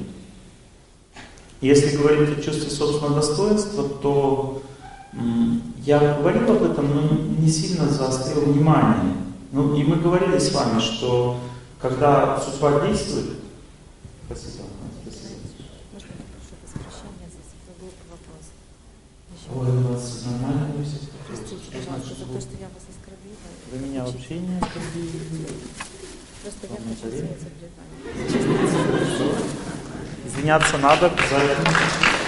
Если 1.61 1.97
говорить 1.97 2.35
о 2.35 2.41
чувстве 2.41 2.71
собственного 2.71 3.17
достоинства, 3.17 3.87
то 4.01 4.63
я 5.85 5.99
говорил 6.15 6.49
об 6.51 6.63
этом, 6.63 6.95
но 6.95 7.01
не 7.39 7.49
сильно 7.49 7.87
заострил 7.89 8.41
внимание. 8.45 9.15
Ну, 9.51 9.75
и 9.75 9.83
мы 9.83 9.97
говорили 9.97 10.37
с 10.37 10.53
вами, 10.53 10.79
что 10.79 11.39
когда 11.81 12.39
судьба 12.39 12.87
действует, 12.87 13.31
спасибо, 14.25 14.63
Ой, 19.55 19.69
у 19.69 19.93
вас 19.93 20.23
нормально 20.25 20.83
все 20.83 20.97
Простите, 21.27 21.61
пожалуйста, 21.71 22.15
за 22.15 22.25
то, 22.25 22.41
что 22.41 22.57
я 22.59 22.67
вас 22.73 22.83
оскорбила. 22.89 23.37
Вы 23.71 23.77
меня 23.79 24.03
вообще 24.03 24.39
не 24.39 24.57
оскорбили. 24.57 25.47
Просто 26.41 26.67
я 26.67 26.75
хочу 26.75 27.05
заболевание. 27.11 27.73
Извиняться 30.25 30.77
надо 30.77 31.11
за 31.29 31.35
это. 31.35 32.22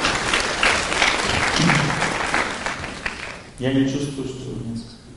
Я 3.58 3.74
не 3.74 3.90
чувствую, 3.90 4.28
что 4.28 4.50
вы 4.50 4.66
меня 4.66 4.76
оскорбили. 4.76 5.16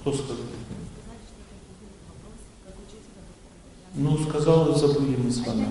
Кто 0.00 0.12
сказал? 0.12 0.36
Ну, 3.94 4.18
сказал 4.18 4.74
забыли 4.74 5.16
мы 5.16 5.30
с 5.30 5.46
вами. 5.46 5.66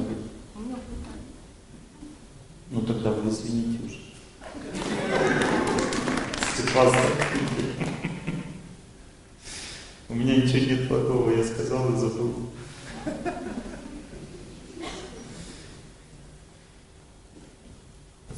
Ну 2.69 2.81
тогда 2.83 3.11
вы 3.11 3.29
извините 3.29 3.83
уже. 3.83 3.97
У 10.07 10.15
меня 10.15 10.37
ничего 10.37 10.59
нет 10.59 10.87
плохого, 10.87 11.31
я 11.31 11.43
сказал 11.43 11.93
и 11.93 11.97
забыл. 11.97 12.49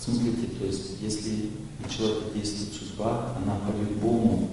Смотрите, 0.03 0.47
то 0.59 0.65
есть, 0.65 0.97
если 0.99 1.51
на 1.81 1.89
человека 1.89 2.25
действует 2.35 2.73
судьба, 2.73 3.37
она 3.37 3.55
по-любому 3.65 4.49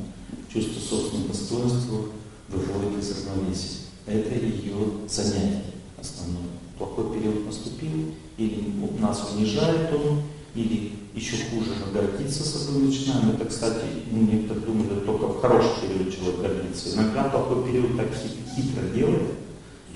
чувство 0.53 0.79
собственного 0.79 1.31
достоинства 1.31 2.05
выводит 2.49 3.03
из 3.03 3.27
равновесия. 3.27 3.79
Это 4.07 4.33
ее 4.35 4.77
занятие 5.09 5.65
основное. 5.99 6.45
Плохой 6.79 7.19
период 7.19 7.47
наступил, 7.47 8.15
или 8.37 8.73
нас 9.01 9.29
унижает 9.35 9.93
он, 9.93 10.23
или 10.55 10.93
еще 11.15 11.35
хуже, 11.51 11.73
мы 11.85 11.93
гордиться 12.01 12.45
собой 12.45 12.83
начинаем. 12.83 13.31
Это, 13.31 13.47
кстати, 13.47 13.87
ну, 14.13 14.23
некоторые 14.23 14.67
думают, 14.67 15.05
только 15.05 15.27
в 15.27 15.41
хороший 15.41 15.89
период 15.89 16.15
человек 16.15 16.41
гордится. 16.43 16.95
Иногда 16.95 17.25
плохой 17.25 17.65
период 17.65 17.97
так 17.97 18.07
хитро 18.15 18.89
делает, 18.95 19.33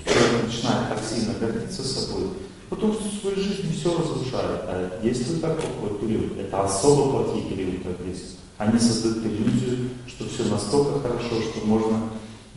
человек 0.03 0.47
начинает 0.47 0.89
так 0.89 0.99
сильно 1.01 1.33
гордиться 1.39 1.81
собой, 1.81 2.27
потом 2.69 2.97
всю 2.97 3.09
свою 3.19 3.35
жизнь 3.35 3.73
все 3.73 3.97
разрушает. 3.97 4.61
А 4.67 4.99
действует 5.01 5.41
так 5.41 5.59
плохой 5.59 5.99
период, 5.99 6.37
это 6.37 6.63
особо 6.63 7.23
плохие 7.23 7.45
периоды 7.45 7.89
агрессии. 7.89 8.37
Они 8.57 8.79
создают 8.79 9.25
иллюзию, 9.25 9.89
что 10.07 10.27
все 10.29 10.45
настолько 10.45 10.99
хорошо, 10.99 11.41
что 11.41 11.65
можно 11.65 12.09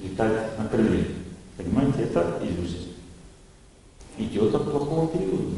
летать 0.02 0.58
на 0.58 0.68
крыльях. 0.68 1.08
Понимаете, 1.56 2.02
это 2.02 2.40
иллюзия 2.42 2.88
идет 4.18 4.54
от 4.54 4.70
плохого 4.70 5.08
периода. 5.08 5.56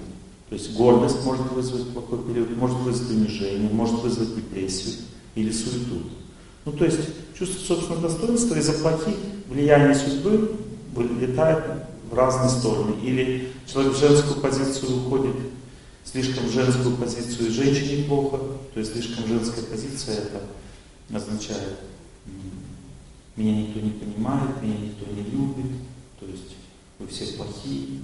То 0.49 0.55
есть 0.55 0.77
гордость 0.77 1.25
может 1.25 1.51
вызвать 1.53 1.89
плохой 1.91 2.19
период, 2.25 2.57
может 2.57 2.77
вызвать 2.79 3.11
унижение, 3.11 3.71
может 3.71 4.01
вызвать 4.01 4.35
депрессию 4.35 4.97
или 5.35 5.51
суету. 5.51 6.03
Ну 6.65 6.73
то 6.73 6.85
есть 6.85 7.01
чувство 7.39 7.75
собственного 7.75 8.09
достоинства 8.09 8.57
из-за 8.57 8.73
плохих 8.73 9.15
влияний 9.49 9.95
судьбы 9.95 10.57
вылетает 10.95 11.65
в 12.11 12.15
разные 12.15 12.51
стороны. 12.51 13.01
Или 13.03 13.53
человек 13.67 13.95
в 13.95 13.99
женскую 13.99 14.41
позицию 14.41 14.99
уходит, 14.99 15.37
слишком 16.05 16.51
женскую 16.51 16.97
позицию 16.97 17.49
и 17.49 17.53
женщине 17.53 18.05
плохо, 18.05 18.39
то 18.75 18.81
есть 18.81 18.93
слишком 18.93 19.27
женская 19.27 19.63
позиция 19.63 20.17
это 20.17 20.43
означает 21.13 21.79
меня 23.41 23.63
никто 23.63 23.81
не 23.81 23.91
понимает, 23.91 24.63
меня 24.63 24.77
никто 24.77 25.11
не 25.11 25.23
любит, 25.23 25.81
то 26.19 26.27
есть 26.27 26.57
вы 26.99 27.07
все 27.07 27.37
плохие, 27.37 28.01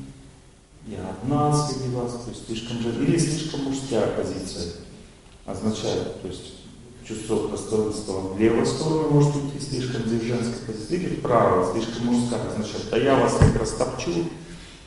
я 0.86 1.10
одна 1.10 1.52
среди 1.52 1.94
вас, 1.94 2.12
то 2.12 2.30
есть 2.30 2.46
слишком 2.46 2.80
же, 2.80 2.90
или 3.04 3.18
слишком 3.18 3.64
мужская 3.64 4.16
позиция 4.16 4.72
означает, 5.44 6.22
то 6.22 6.28
есть 6.28 6.54
чувство 7.06 7.48
достоинства 7.48 8.20
в 8.20 8.40
левую 8.40 8.66
сторону 8.66 9.10
может 9.10 9.36
уйти 9.36 9.60
слишком 9.60 10.02
в 10.02 10.22
женской 10.22 10.66
позиции, 10.66 10.96
или 10.96 11.16
вправо, 11.16 11.72
слишком 11.72 12.06
мужская 12.06 12.40
означает, 12.48 12.84
да 12.90 12.96
я 12.96 13.16
вас 13.16 13.36
как 13.38 13.56
растопчу, 13.56 14.24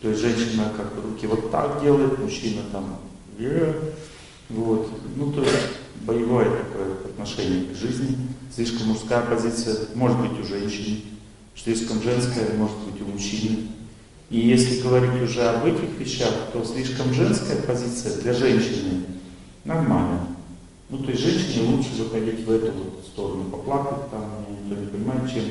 то 0.01 0.09
есть 0.09 0.21
женщина 0.21 0.71
как 0.75 0.91
руки 1.03 1.27
вот 1.27 1.51
так 1.51 1.81
делает, 1.81 2.19
мужчина 2.19 2.61
там, 2.71 2.97
yeah. 3.37 3.93
вот, 4.49 4.89
ну 5.15 5.31
то 5.31 5.41
есть 5.43 5.55
боевое 6.01 6.45
такое 6.45 6.93
отношение 7.05 7.73
к 7.73 7.77
жизни, 7.77 8.17
слишком 8.53 8.87
мужская 8.87 9.21
позиция 9.21 9.77
может 9.95 10.19
быть 10.19 10.39
у 10.39 10.43
женщины, 10.43 11.01
слишком 11.55 12.01
женская 12.01 12.53
может 12.57 12.77
быть 12.79 13.01
у 13.01 13.05
мужчины. 13.05 13.67
И 14.29 14.39
если 14.39 14.81
говорить 14.81 15.23
уже 15.23 15.41
об 15.41 15.65
этих 15.65 15.97
вещах, 15.97 16.31
то 16.53 16.63
слишком 16.63 17.11
женская 17.13 17.55
позиция 17.63 18.21
для 18.21 18.33
женщины 18.33 19.05
нормально. 19.65 20.27
Ну, 20.89 20.97
то 20.97 21.11
есть 21.11 21.21
женщине 21.21 21.69
лучше 21.69 22.03
выходить 22.03 22.45
в 22.45 22.51
эту 22.51 22.71
вот 22.71 23.05
сторону, 23.05 23.45
поплакать 23.45 24.09
там, 24.09 24.45
никто 24.49 24.81
не 24.81 24.87
понимает, 24.87 25.31
чем 25.31 25.43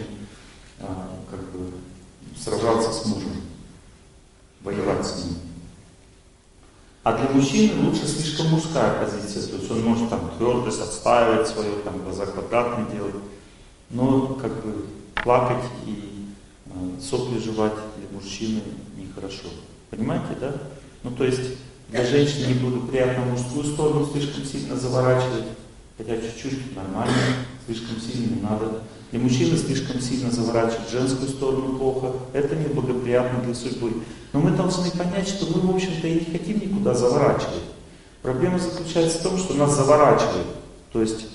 а, 0.81 1.17
как 1.31 1.41
бы 1.53 1.71
сражаться 2.37 2.93
с 2.93 3.07
мужем, 3.07 3.33
воевать 4.63 5.07
с 5.07 5.25
ним. 5.25 5.37
А 7.05 7.17
для 7.17 7.31
мужчины 7.31 7.89
лучше 7.89 8.07
слишком 8.07 8.49
мужская 8.49 9.05
позиция, 9.05 9.47
то 9.47 9.57
есть 9.57 9.71
он 9.71 9.83
может 9.83 10.11
там 10.11 10.31
твердость 10.37 10.81
отстаивать 10.81 11.47
свое, 11.47 11.71
там 11.85 12.03
глаза 12.03 12.27
квадратные 12.27 12.91
делать, 12.93 13.15
но 13.91 14.35
как 14.35 14.53
бы 14.65 14.87
плакать 15.23 15.65
и 15.87 16.27
э, 16.67 17.01
сопли 17.01 17.39
жевать 17.39 17.75
для 17.97 18.19
мужчины 18.19 18.61
нехорошо. 18.97 19.49
Понимаете, 19.91 20.37
да? 20.41 20.53
Ну 21.05 21.13
то 21.13 21.25
есть 21.25 21.59
для 21.89 22.05
женщины 22.05 22.47
не 22.49 22.81
приятно 22.87 23.25
мужскую 23.25 23.65
сторону 23.65 24.07
слишком 24.13 24.45
сильно 24.45 24.77
заворачивать, 24.77 25.45
хотя 25.97 26.17
чуть-чуть 26.17 26.77
нормально, 26.77 27.15
слишком 27.67 27.99
сильно 27.99 28.35
не 28.35 28.43
надо. 28.43 28.83
Для 29.11 29.21
мужчины 29.21 29.57
слишком 29.57 29.99
сильно 30.01 30.31
заворачивать 30.31 30.91
женскую 30.91 31.31
сторону 31.31 31.79
плохо, 31.79 32.13
это 32.35 32.55
неблагоприятно 32.57 33.43
для 33.43 33.55
судьбы. 33.55 34.03
Но 34.35 34.41
мы 34.41 34.51
должны 34.51 34.91
понять, 34.91 35.29
что 35.29 35.47
мы, 35.47 35.73
в 35.73 35.75
общем-то, 35.75 36.07
и 36.07 36.15
не 36.15 36.39
хотим 36.39 36.61
никуда 36.61 36.93
заворачивать. 36.93 37.65
Проблема 38.21 38.59
заключается 38.59 39.21
в 39.21 39.23
том, 39.23 39.39
что 39.39 39.55
нас 39.55 39.75
заворачивают. 39.75 40.47
То 40.93 41.01
есть 41.01 41.27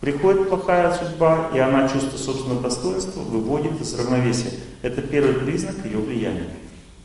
приходит 0.00 0.48
плохая 0.48 0.96
судьба, 0.96 1.50
и 1.54 1.58
она 1.58 1.86
чувство 1.86 2.16
собственного 2.16 2.62
достоинства 2.62 3.20
выводит 3.20 3.78
из 3.78 3.92
равновесия. 3.94 4.52
Это 4.80 5.02
первый 5.02 5.34
признак 5.34 5.84
ее 5.84 5.98
влияния. 5.98 6.48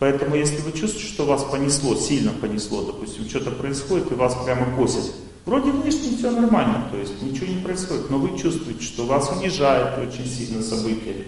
Поэтому, 0.03 0.35
если 0.35 0.57
вы 0.57 0.73
чувствуете, 0.73 1.07
что 1.07 1.23
вас 1.25 1.45
понесло, 1.45 1.95
сильно 1.95 2.33
понесло, 2.33 2.83
допустим, 2.83 3.23
что-то 3.29 3.51
происходит, 3.51 4.11
и 4.11 4.15
вас 4.15 4.35
прямо 4.43 4.75
косит, 4.75 5.13
вроде 5.45 5.71
внешне 5.71 6.17
все 6.17 6.29
нормально, 6.29 6.89
то 6.91 6.97
есть 6.97 7.21
ничего 7.21 7.47
не 7.47 7.61
происходит, 7.61 8.09
но 8.09 8.17
вы 8.17 8.37
чувствуете, 8.37 8.83
что 8.83 9.05
вас 9.05 9.31
унижает 9.31 9.97
очень 9.97 10.29
сильно 10.29 10.61
событие, 10.61 11.27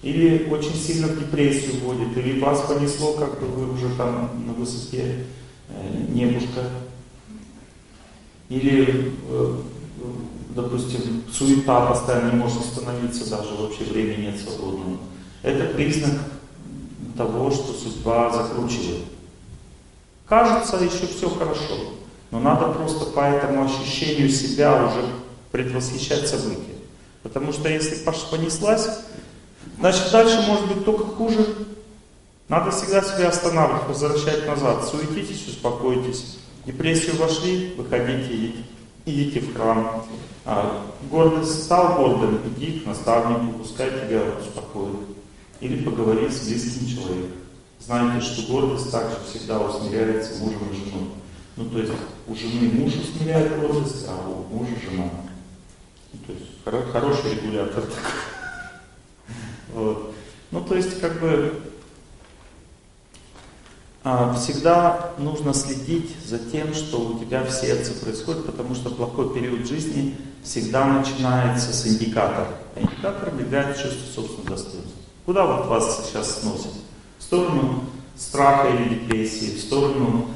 или 0.00 0.48
очень 0.50 0.74
сильно 0.76 1.08
в 1.08 1.18
депрессию 1.18 1.74
вводит, 1.82 2.16
или 2.16 2.40
вас 2.40 2.62
понесло, 2.62 3.12
как 3.12 3.38
бы 3.38 3.48
вы 3.48 3.74
уже 3.74 3.90
там 3.98 4.30
на 4.46 4.54
высоте 4.54 5.26
э, 5.68 6.04
небушка, 6.08 6.70
или, 8.48 9.12
э, 9.28 9.56
допустим, 10.54 11.22
суета 11.30 11.84
постоянно 11.84 12.30
не 12.30 12.36
может 12.36 12.62
остановиться, 12.62 13.28
даже 13.28 13.54
вообще 13.56 13.84
времени 13.84 14.28
нет 14.28 14.40
свободного. 14.40 14.96
Это 15.42 15.74
признак 15.74 16.14
того, 17.16 17.50
что 17.50 17.72
судьба 17.72 18.30
закручивает. 18.30 19.04
Кажется, 20.28 20.76
еще 20.76 21.06
все 21.06 21.30
хорошо, 21.30 21.92
но 22.30 22.40
надо 22.40 22.72
просто 22.72 23.06
по 23.06 23.20
этому 23.20 23.64
ощущению 23.64 24.28
себя 24.28 24.86
уже 24.86 25.06
предвосхищать 25.52 26.28
события. 26.28 26.74
Потому 27.22 27.52
что 27.52 27.68
если 27.68 27.96
понеслась, 28.30 28.88
Значит, 29.78 30.10
дальше 30.10 30.42
может 30.46 30.68
быть 30.68 30.84
только 30.84 31.04
хуже. 31.04 31.46
Надо 32.48 32.70
всегда 32.70 33.02
себя 33.02 33.28
останавливать, 33.28 33.88
возвращать 33.88 34.46
назад. 34.46 34.88
Суетитесь, 34.88 35.48
успокойтесь. 35.48 36.38
В 36.62 36.66
депрессию 36.66 37.16
вошли, 37.16 37.74
выходите, 37.76 38.52
идите, 39.04 39.40
в 39.40 39.54
храм. 39.54 40.04
А, 40.44 40.86
гордость 41.10 41.64
стал 41.64 41.96
гордым, 41.96 42.40
иди 42.46 42.80
к 42.80 42.86
наставнику, 42.86 43.58
пускай 43.58 43.90
тебя 43.90 44.22
успокоит. 44.40 44.96
Или 45.60 45.84
поговори 45.84 46.28
с 46.30 46.46
близким 46.46 46.86
человеком. 46.88 47.30
Знаете, 47.80 48.26
что 48.26 48.52
гордость 48.52 48.90
также 48.90 49.16
всегда 49.28 49.60
усмиряется 49.60 50.42
мужем 50.42 50.70
и 50.70 50.76
женой. 50.76 51.08
Ну, 51.56 51.70
то 51.70 51.78
есть 51.78 51.92
у 52.26 52.34
жены 52.34 52.70
муж 52.72 52.94
усмиряет 52.94 53.60
гордость, 53.60 54.06
а 54.08 54.28
у 54.28 54.54
мужа 54.54 54.72
жена. 54.84 55.10
Ну, 56.12 56.18
то 56.26 56.32
есть 56.32 56.90
хороший 56.92 57.34
регулятор 57.34 57.82
такой. 57.82 58.10
Вот. 59.74 60.14
Ну, 60.50 60.60
то 60.62 60.74
есть, 60.74 61.00
как 61.00 61.20
бы, 61.20 61.62
а, 64.04 64.34
всегда 64.34 65.12
нужно 65.18 65.52
следить 65.52 66.16
за 66.24 66.38
тем, 66.38 66.72
что 66.74 66.98
у 66.98 67.18
тебя 67.18 67.42
в 67.44 67.50
сердце 67.50 67.92
происходит, 67.92 68.46
потому 68.46 68.74
что 68.74 68.90
плохой 68.90 69.34
период 69.34 69.66
жизни 69.66 70.16
всегда 70.42 70.86
начинается 70.86 71.72
с 71.72 71.86
индикатора. 71.86 72.48
А 72.74 72.80
индикатор 72.80 73.30
влияет 73.30 73.76
чувство 73.76 74.06
собственного 74.14 74.50
достоинства. 74.50 74.95
Куда 75.26 75.44
вот 75.44 75.66
вас 75.66 76.06
сейчас 76.06 76.40
сносит? 76.40 76.70
В 77.18 77.22
сторону 77.22 77.80
страха 78.16 78.68
или 78.68 78.94
депрессии, 78.94 79.56
в 79.56 79.60
сторону 79.60 80.28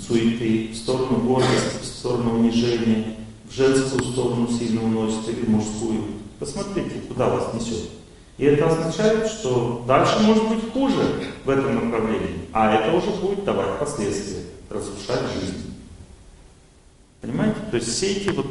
суеты, 0.00 0.72
в 0.72 0.76
сторону 0.76 1.18
гордости, 1.18 1.82
в 1.82 1.84
сторону 1.84 2.38
унижения, 2.38 3.16
в 3.46 3.54
женскую 3.54 4.02
сторону 4.02 4.48
сильно 4.48 4.82
уносит 4.82 5.28
или 5.28 5.44
мужскую. 5.46 6.04
Посмотрите, 6.38 7.02
куда 7.06 7.28
вас 7.28 7.52
несет. 7.52 7.90
И 8.38 8.46
это 8.46 8.66
означает, 8.66 9.26
что 9.26 9.84
дальше 9.86 10.18
может 10.20 10.48
быть 10.48 10.72
хуже 10.72 11.04
в 11.44 11.50
этом 11.50 11.74
направлении, 11.74 12.48
а 12.54 12.74
это 12.74 12.96
уже 12.96 13.10
будет 13.20 13.44
давать 13.44 13.78
последствия, 13.78 14.42
разрушать 14.70 15.20
жизнь. 15.34 15.73
Понимаете? 17.24 17.56
То 17.70 17.76
есть 17.78 17.88
все 17.88 18.12
эти, 18.12 18.28
вот, 18.28 18.46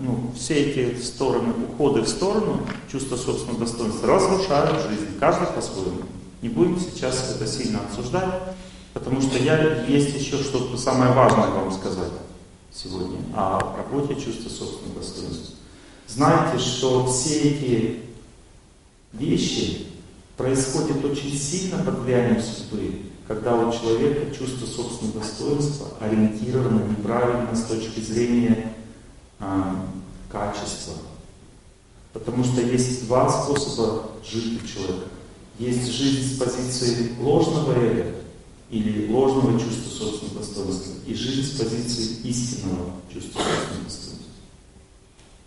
ну, 0.00 0.32
все 0.36 0.54
эти 0.54 1.00
стороны, 1.00 1.54
уходы 1.68 2.00
в 2.00 2.08
сторону 2.08 2.66
чувства 2.90 3.16
собственного 3.16 3.60
достоинства 3.60 4.08
разрушают 4.08 4.88
жизнь, 4.88 5.18
каждый 5.20 5.46
по-своему. 5.46 6.00
Не 6.42 6.48
будем 6.48 6.80
сейчас 6.80 7.36
это 7.36 7.46
сильно 7.46 7.78
обсуждать, 7.78 8.34
потому 8.92 9.20
что 9.20 9.38
я 9.38 9.84
есть 9.84 10.18
еще 10.18 10.36
что-то 10.38 10.76
самое 10.76 11.12
важное 11.12 11.46
вам 11.46 11.70
сказать 11.70 12.10
сегодня 12.72 13.18
о 13.36 13.76
работе 13.76 14.16
чувства 14.16 14.48
собственного 14.48 14.98
достоинства. 14.98 15.54
Знаете, 16.08 16.58
что 16.58 17.06
все 17.06 17.38
эти 17.38 18.00
вещи 19.12 19.86
происходят 20.36 21.04
очень 21.04 21.38
сильно 21.38 21.84
под 21.84 22.00
влиянием 22.00 22.42
судьбы, 22.42 22.94
когда 23.28 23.54
у 23.54 23.70
человека 23.70 24.34
чувство 24.34 24.64
собственного 24.64 25.20
достоинства 25.20 25.88
ориентировано 26.00 26.82
неправильно 26.88 27.54
с 27.54 27.64
точки 27.64 28.00
зрения 28.00 28.72
э, 29.38 29.74
качества. 30.32 30.94
Потому 32.14 32.42
что 32.42 32.62
есть 32.62 33.06
два 33.06 33.28
способа 33.28 34.12
жить 34.24 34.62
у 34.62 34.66
человека. 34.66 35.08
Есть 35.58 35.92
жизнь 35.92 36.34
с 36.34 36.38
позиции 36.38 37.12
ложного 37.20 37.72
эго 37.72 38.14
или 38.70 39.12
ложного 39.12 39.60
чувства 39.60 39.90
собственного 39.90 40.38
достоинства, 40.38 40.92
и 41.06 41.14
жизнь 41.14 41.42
с 41.42 41.60
позиции 41.60 42.26
истинного 42.26 42.92
чувства 43.12 43.42
собственного 43.42 43.84
достоинства. 43.84 44.26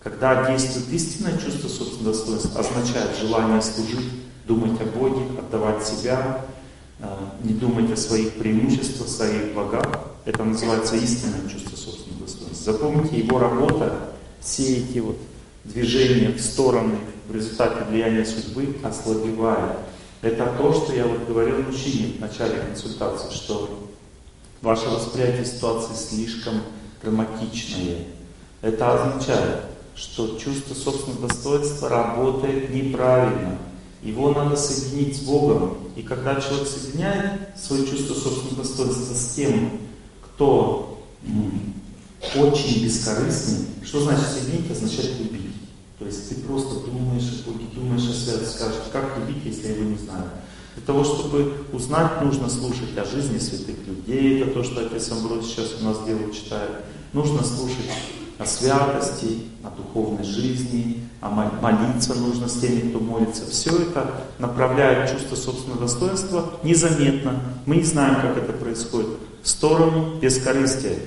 Когда 0.04 0.52
действует 0.52 0.90
истинное 0.90 1.38
чувство 1.40 1.68
собственного 1.68 2.16
достоинства, 2.16 2.60
означает 2.60 3.18
желание 3.18 3.62
служить, 3.62 4.12
думать 4.46 4.80
о 4.82 4.86
Боге, 4.86 5.26
отдавать 5.40 5.86
себя, 5.86 6.46
не 7.44 7.54
думать 7.54 7.92
о 7.92 7.98
своих 7.98 8.34
преимуществах, 8.34 9.08
своих 9.08 9.54
благах. 9.54 9.86
Это 10.26 10.44
называется 10.44 10.96
истинное 10.96 11.50
чувство 11.50 11.76
собственного 11.76 12.26
достоинства. 12.26 12.74
Запомните, 12.74 13.20
его 13.20 13.40
работа, 13.40 14.12
все 14.40 14.78
эти 14.78 15.00
вот 15.00 15.18
движения 15.64 16.30
в 16.30 16.42
стороны 16.42 16.96
в 17.28 17.36
результате 17.36 17.86
влияния 17.86 18.26
судьбы 18.26 18.76
ослабевает. 18.84 19.78
Это 20.22 20.54
то, 20.58 20.74
что 20.74 20.94
я 20.94 21.06
вот 21.06 21.28
говорил 21.28 21.64
мужчине 21.64 22.14
в 22.18 22.20
начале 22.20 22.60
консультации, 22.60 23.34
что 23.34 23.90
ваше 24.62 24.90
восприятие 24.90 25.46
ситуации 25.46 25.96
слишком 25.96 26.62
драматичное. 27.02 28.06
Это 28.62 28.94
означает, 28.94 29.62
что 29.96 30.38
чувство 30.38 30.76
собственного 30.76 31.28
достоинства 31.28 31.90
работает 31.90 32.70
неправильно. 32.70 33.58
Его 34.04 34.32
надо 34.34 34.56
соединить 34.56 35.18
с 35.18 35.20
Богом. 35.22 35.78
И 35.96 36.02
когда 36.02 36.40
человек 36.42 36.68
соединяет 36.68 37.58
свое 37.58 37.86
чувство 37.86 38.14
собственного 38.14 38.64
достоинства 38.64 39.14
с 39.14 39.36
тем, 39.36 39.80
кто 40.24 41.04
очень 42.36 42.84
бескорыстный, 42.84 43.66
что 43.84 44.02
значит 44.02 44.26
соединить, 44.28 44.72
означает 44.72 45.20
любить. 45.20 45.52
То 46.00 46.06
есть 46.06 46.30
ты 46.30 46.36
просто 46.42 46.80
думаешь 46.80 47.44
о 47.46 47.52
Боге, 47.52 47.66
думаешь 47.76 48.10
о 48.10 48.14
святости, 48.14 48.56
скажешь, 48.56 48.82
как 48.92 49.18
любить, 49.20 49.46
если 49.46 49.68
я 49.68 49.76
его 49.76 49.84
не 49.84 49.98
знаю. 49.98 50.32
Для 50.76 50.86
того, 50.86 51.04
чтобы 51.04 51.54
узнать, 51.74 52.22
нужно 52.24 52.50
слушать 52.50 52.98
о 52.98 53.06
жизни 53.06 53.38
святых 53.38 53.76
людей. 53.86 54.42
Это 54.42 54.52
то, 54.52 54.64
что 54.64 54.86
отец 54.86 55.12
Амброс 55.12 55.46
сейчас 55.46 55.76
у 55.80 55.84
нас 55.84 56.04
делает, 56.06 56.34
читает. 56.34 56.72
Нужно 57.14 57.44
слушать 57.44 57.86
о 58.38 58.46
святости, 58.46 59.40
о 59.64 59.70
духовной 59.70 60.24
жизни, 60.24 61.04
а 61.22 61.30
молиться 61.30 62.16
нужно 62.16 62.48
с 62.48 62.60
теми, 62.60 62.90
кто 62.90 63.00
молится. 63.00 63.46
Все 63.46 63.76
это 63.78 64.12
направляет 64.40 65.12
чувство 65.12 65.36
собственного 65.36 65.82
достоинства 65.82 66.52
незаметно. 66.64 67.40
Мы 67.66 67.78
не 67.78 67.84
знаем, 67.84 68.16
как 68.16 68.38
это 68.38 68.54
происходит. 68.54 69.10
В 69.44 69.48
сторону 69.48 70.18
бескорыстия. 70.20 70.98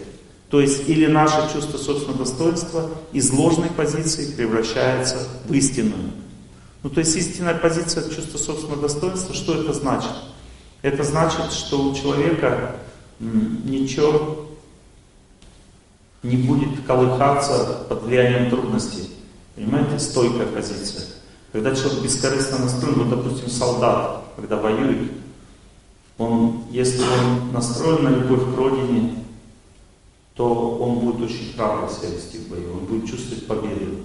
То 0.51 0.61
есть 0.61 0.89
или 0.89 1.07
наше 1.07 1.53
чувство 1.53 1.79
собственного 1.79 2.25
достоинства 2.25 2.91
из 3.13 3.33
ложной 3.33 3.71
позиции 3.71 4.33
превращается 4.33 5.17
в 5.49 5.53
истинную. 5.53 6.13
Ну 6.85 6.91
то 6.91 7.01
есть 7.01 7.17
истинная 7.17 7.55
позиция 7.55 8.09
чувства 8.09 8.39
собственного 8.39 8.83
достоинства, 8.83 9.35
что 9.35 9.61
это 9.61 9.73
значит? 9.73 10.13
Это 10.83 11.03
значит, 11.03 11.51
что 11.51 11.83
у 11.83 11.95
человека 11.95 12.77
ничего 13.19 14.44
не 16.25 16.37
будет 16.39 16.85
колыхаться 16.87 17.85
под 17.89 18.03
влиянием 18.03 18.51
трудностей. 18.51 19.11
Понимаете, 19.55 19.99
стойкая 20.01 20.47
позиция. 20.47 21.05
Когда 21.53 21.77
человек 21.77 22.03
бескорыстно 22.03 22.59
настроен, 22.61 23.05
вот, 23.05 23.11
допустим, 23.11 23.49
солдат, 23.49 24.25
когда 24.35 24.57
воюет, 24.57 25.13
он, 26.19 26.65
если 26.71 27.03
он 27.03 27.53
настроен 27.53 28.05
на 28.05 28.09
любовь 28.09 28.55
к 28.55 28.57
родине, 28.57 29.19
то 30.35 30.79
он 30.79 30.99
будет 30.99 31.31
очень 31.31 31.53
храбро 31.55 31.89
себя 31.89 32.09
вести 32.09 32.39
в 32.39 32.49
бою, 32.49 32.73
он 32.73 32.87
будет 32.87 33.09
чувствовать 33.09 33.47
победу. 33.47 33.99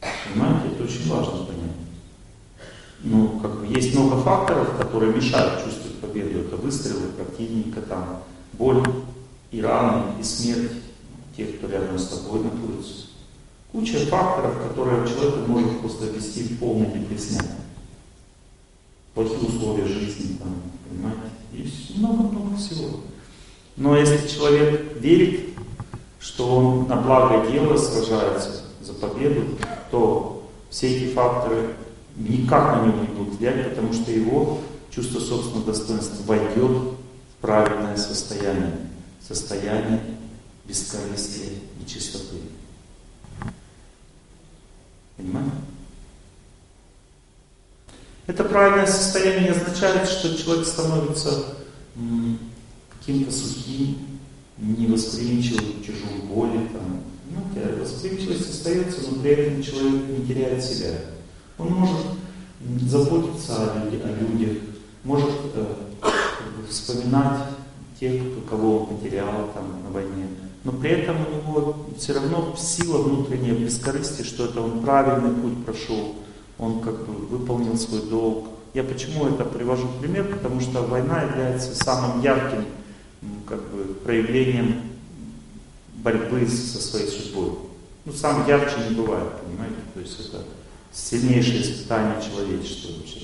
Понимаете, 0.00 0.68
это 0.72 0.84
очень 0.84 1.08
важно 1.08 1.44
понять. 1.44 1.76
Ну, 3.00 3.40
как 3.40 3.60
бы 3.60 3.66
есть 3.66 3.94
много 3.94 4.20
факторов, 4.22 4.76
которые 4.76 5.12
мешают 5.12 5.64
чувствовать 5.64 5.98
победу. 5.98 6.40
Это 6.40 6.56
выстрелы 6.56 7.08
противника, 7.16 7.80
там, 7.82 8.22
боль 8.54 8.82
и 9.52 9.60
раны, 9.60 10.02
и 10.18 10.24
смерть 10.24 10.72
тех, 11.38 11.56
кто 11.56 11.68
рядом 11.68 11.98
с 11.98 12.08
тобой 12.08 12.40
находится. 12.42 13.06
Куча 13.70 13.98
факторов, 14.06 14.60
которые 14.66 15.06
человека 15.06 15.38
может 15.46 15.80
просто 15.80 16.06
ввести 16.06 16.42
в 16.42 16.58
полный 16.58 16.86
депрессняк. 16.86 17.46
Плохие 19.14 19.48
условия 19.48 19.86
жизни, 19.86 20.36
там, 20.38 20.60
понимаете? 20.88 21.20
И 21.52 21.98
много-много 21.98 22.56
всего. 22.56 23.00
Но 23.76 23.96
если 23.96 24.26
человек 24.26 24.96
верит, 25.00 25.50
что 26.18 26.56
он 26.56 26.88
на 26.88 26.96
благо 26.96 27.48
дела 27.50 27.76
сражается 27.76 28.62
за 28.82 28.94
победу, 28.94 29.42
то 29.90 30.50
все 30.70 30.88
эти 30.88 31.12
факторы 31.12 31.74
никак 32.16 32.76
на 32.76 32.86
него 32.86 33.00
не 33.02 33.08
будут 33.08 33.38
влиять, 33.38 33.70
потому 33.70 33.92
что 33.92 34.10
его 34.10 34.58
чувство 34.90 35.20
собственного 35.20 35.66
достоинства 35.66 36.24
войдет 36.24 36.70
в 36.70 37.40
правильное 37.40 37.96
состояние, 37.96 38.76
состояние 39.20 40.00
бескорыстия 40.68 41.48
и 41.80 41.88
чистоты. 41.88 42.36
Понимаете? 45.16 45.50
Это 48.26 48.44
правильное 48.44 48.86
состояние 48.86 49.44
не 49.44 49.48
означает, 49.48 50.06
что 50.06 50.36
человек 50.36 50.66
становится 50.66 51.56
каким-то 52.90 53.32
сухим, 53.32 53.96
невосприимчивым 54.58 55.80
к 55.80 55.86
чужой 55.86 56.20
боли. 56.28 56.68
Там. 56.72 57.02
Понимаете, 57.24 57.80
восприимчивость 57.80 58.50
остается, 58.50 59.10
но 59.10 59.22
при 59.22 59.30
этом 59.30 59.62
человек 59.62 60.08
не 60.08 60.26
теряет 60.26 60.62
себя. 60.62 60.92
Он 61.56 61.72
может 61.72 62.06
заботиться 62.82 63.72
о, 63.72 63.84
люди, 63.84 64.02
о 64.02 64.08
людях, 64.08 64.62
может 65.04 65.30
э, 65.54 65.74
вспоминать 66.68 67.48
тех, 67.98 68.22
кого 68.48 68.80
он 68.80 68.96
потерял 68.96 69.50
там, 69.54 69.82
на 69.82 69.90
войне. 69.90 70.26
Но 70.68 70.74
при 70.74 70.90
этом 70.90 71.16
у 71.16 71.50
него 71.50 71.76
все 71.96 72.12
равно 72.12 72.54
сила 72.58 72.98
внутренняя 72.98 73.54
бескорыстия, 73.54 74.22
что 74.22 74.44
это 74.44 74.60
он 74.60 74.82
правильный 74.82 75.30
путь 75.30 75.64
прошел, 75.64 76.16
он 76.58 76.82
как 76.82 77.06
бы 77.06 77.14
выполнил 77.26 77.74
свой 77.78 78.02
долг. 78.02 78.48
Я 78.74 78.84
почему 78.84 79.28
это 79.28 79.46
привожу 79.46 79.86
в 79.86 79.98
пример? 79.98 80.26
Потому 80.26 80.60
что 80.60 80.82
война 80.82 81.22
является 81.22 81.74
самым 81.74 82.20
ярким 82.20 82.66
как 83.46 83.62
бы, 83.70 83.94
проявлением 84.04 84.82
борьбы 86.04 86.46
со 86.46 86.82
своей 86.82 87.08
судьбой. 87.08 87.52
Ну, 88.04 88.12
сам 88.12 88.46
ярче 88.46 88.76
не 88.90 88.94
бывает, 88.94 89.40
понимаете? 89.42 89.76
То 89.94 90.00
есть 90.00 90.20
это 90.20 90.44
сильнейшее 90.92 91.62
испытание 91.62 92.20
человечества 92.20 92.90
вообще. 92.94 93.20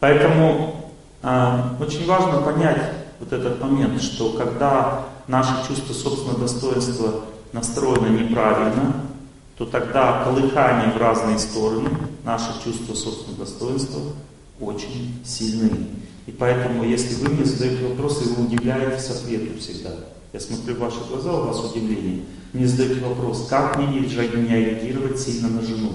Поэтому 0.00 0.90
э, 1.22 1.60
очень 1.78 2.04
важно 2.06 2.40
понять 2.40 2.94
вот 3.20 3.32
этот 3.32 3.60
момент, 3.60 4.02
что 4.02 4.32
когда 4.32 5.09
наше 5.30 5.66
чувство 5.66 5.92
собственного 5.92 6.40
достоинства 6.40 7.20
настроено 7.52 8.08
неправильно, 8.08 8.94
то 9.56 9.64
тогда 9.64 10.24
колыхание 10.24 10.92
в 10.92 10.96
разные 10.96 11.38
стороны, 11.38 11.88
наше 12.24 12.52
чувство 12.64 12.94
собственного 12.94 13.44
достоинства 13.44 14.00
очень 14.60 15.22
сильны. 15.24 15.70
И 16.26 16.32
поэтому, 16.32 16.84
если 16.84 17.14
вы 17.22 17.30
мне 17.32 17.44
задаете 17.44 17.86
вопросы, 17.86 18.24
вы 18.24 18.44
удивляетесь 18.44 19.08
ответу 19.08 19.58
всегда. 19.58 19.90
Я 20.32 20.40
смотрю 20.40 20.74
в 20.74 20.78
ваши 20.78 20.98
глаза, 21.08 21.32
у 21.32 21.46
вас 21.46 21.64
удивление. 21.64 22.24
Мне 22.52 22.66
задаете 22.66 23.00
вопрос, 23.04 23.46
как 23.48 23.76
мне 23.76 23.86
не 23.86 24.00
реагировать 24.00 25.18
сильно 25.20 25.48
на 25.48 25.62
жену? 25.62 25.92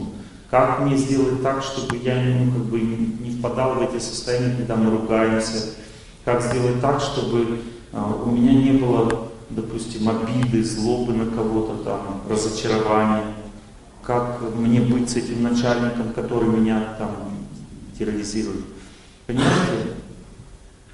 Как 0.50 0.80
мне 0.80 0.96
сделать 0.96 1.44
так, 1.44 1.62
чтобы 1.62 1.98
я 1.98 2.16
ну, 2.16 2.52
как 2.52 2.66
бы 2.66 2.80
не 2.80 3.32
впадал 3.32 3.76
в 3.76 3.82
эти 3.82 4.02
состояния, 4.02 4.56
когда 4.56 4.76
мы 4.76 4.92
ругаемся, 4.92 5.72
как 6.24 6.42
сделать 6.42 6.80
так, 6.82 7.02
чтобы 7.02 7.60
у 7.96 8.32
меня 8.32 8.54
не 8.54 8.78
было, 8.78 9.30
допустим, 9.50 10.10
обиды, 10.10 10.64
злобы 10.64 11.14
на 11.14 11.32
кого-то 11.32 11.84
там, 11.84 12.22
разочарования. 12.30 13.24
Как 14.04 14.42
мне 14.56 14.82
быть 14.82 15.10
с 15.10 15.16
этим 15.16 15.44
начальником, 15.44 16.14
который 16.14 16.50
меня 16.50 16.96
там 17.00 17.12
терроризирует. 17.98 18.66
Понимаете? 19.26 19.96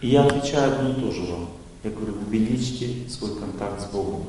И 0.01 0.09
я 0.09 0.23
отвечаю 0.23 0.73
одно 0.73 0.89
и 0.91 0.93
то 0.93 1.11
же 1.11 1.23
вам. 1.23 1.49
Я 1.83 1.91
говорю, 1.91 2.13
увеличьте 2.25 3.09
свой 3.09 3.35
контакт 3.35 3.81
с 3.81 3.85
Богом. 3.85 4.25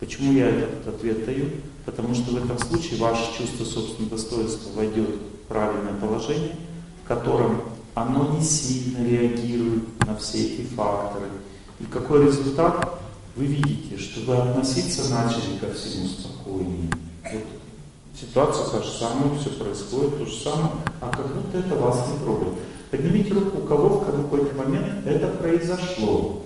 Почему 0.00 0.32
я 0.32 0.48
этот 0.48 0.86
ответ 0.86 1.26
даю? 1.26 1.46
Потому 1.84 2.14
что 2.14 2.32
в 2.32 2.36
этом 2.36 2.58
случае 2.58 3.00
ваше 3.00 3.36
чувство 3.36 3.64
собственного 3.64 4.16
достоинства 4.16 4.70
войдет 4.74 5.08
в 5.08 5.48
правильное 5.48 5.94
положение, 5.94 6.56
в 7.02 7.08
котором 7.08 7.62
оно 7.94 8.36
не 8.36 8.42
сильно 8.42 9.04
реагирует 9.06 10.06
на 10.06 10.16
все 10.16 10.38
эти 10.38 10.62
факторы. 10.62 11.26
И 11.84 11.86
какой 11.86 12.26
результат? 12.26 12.98
Вы 13.36 13.44
видите, 13.44 13.98
что 13.98 14.20
вы 14.20 14.36
относиться 14.36 15.10
начали 15.10 15.58
ко 15.58 15.70
всему 15.74 16.08
спокойнее. 16.08 16.90
Вот 17.24 17.42
ситуация 18.18 18.66
та 18.66 18.82
же 18.82 18.90
самая, 18.90 19.38
все 19.38 19.50
происходит 19.50 20.18
то 20.18 20.24
же 20.24 20.34
самое, 20.34 20.70
а 21.02 21.10
как 21.10 21.34
будто 21.34 21.58
это 21.58 21.74
вас 21.74 22.08
не 22.10 22.24
трогает. 22.24 22.54
Поднимите 22.90 23.34
руку, 23.34 23.58
у 23.58 23.66
кого 23.66 23.88
в 23.88 24.06
какой-то 24.06 24.54
момент 24.56 25.06
это 25.06 25.28
произошло. 25.28 26.42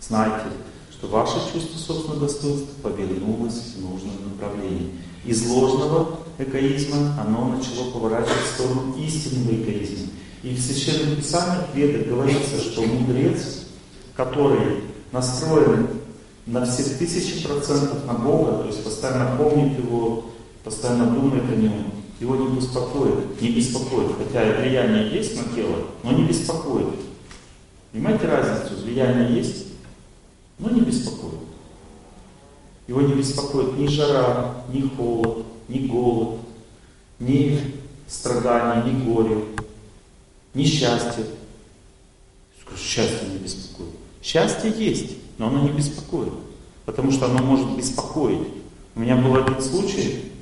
Знайте, 0.00 0.46
что 0.90 1.06
ваше 1.06 1.36
чувство 1.52 1.78
собственного 1.78 2.26
достоинства 2.26 2.72
повернулось 2.82 3.74
в 3.76 3.80
нужном 3.80 4.14
направлении. 4.32 4.90
Из 5.24 5.46
ложного 5.46 6.18
эгоизма, 6.38 7.16
оно 7.20 7.56
начало 7.56 7.92
поворачивать 7.92 8.42
в 8.42 8.54
сторону 8.54 8.96
истинного 8.98 9.54
эгоизма. 9.54 10.08
И 10.42 10.54
в 10.54 10.60
Священном 10.60 11.16
Писании 11.16 12.02
в 12.02 12.08
говорится, 12.08 12.60
что 12.60 12.82
мудрец, 12.82 13.63
который 14.16 14.82
настроен 15.12 15.88
на 16.46 16.64
все 16.66 16.82
тысячи 16.82 17.46
процентов 17.46 18.04
на 18.06 18.14
Бога, 18.14 18.62
то 18.62 18.66
есть 18.66 18.84
постоянно 18.84 19.36
помнит 19.36 19.78
Его, 19.78 20.26
постоянно 20.62 21.06
думает 21.06 21.44
о 21.50 21.56
Нем, 21.56 21.92
его 22.20 22.36
не 22.36 22.56
беспокоит, 22.56 23.40
не 23.40 23.50
беспокоит, 23.50 24.12
хотя 24.16 24.44
влияние 24.60 25.10
есть 25.10 25.36
на 25.36 25.52
тело, 25.54 25.88
но 26.02 26.12
не 26.12 26.24
беспокоит. 26.24 26.88
Понимаете 27.92 28.26
разницу? 28.26 28.82
Влияние 28.82 29.36
есть, 29.36 29.66
но 30.58 30.70
не 30.70 30.80
беспокоит. 30.80 31.40
Его 32.86 33.00
не 33.00 33.14
беспокоит 33.14 33.76
ни 33.78 33.86
жара, 33.86 34.64
ни 34.72 34.82
холод, 34.82 35.44
ни 35.68 35.86
голод, 35.86 36.40
ни 37.18 37.60
страдания, 38.06 38.90
ни 38.90 39.04
горе, 39.04 39.44
ни 40.54 40.64
счастье. 40.64 41.24
Счастье 42.76 43.28
не 43.28 43.38
беспокоит. 43.38 43.93
Счастье 44.24 44.72
есть, 44.74 45.18
но 45.36 45.48
оно 45.48 45.60
не 45.60 45.68
беспокоит, 45.68 46.32
потому 46.86 47.12
что 47.12 47.26
оно 47.26 47.42
может 47.42 47.76
беспокоить. 47.76 48.48
У 48.94 49.00
меня 49.00 49.16
был 49.16 49.36
один 49.36 49.60
случай, 49.60 50.32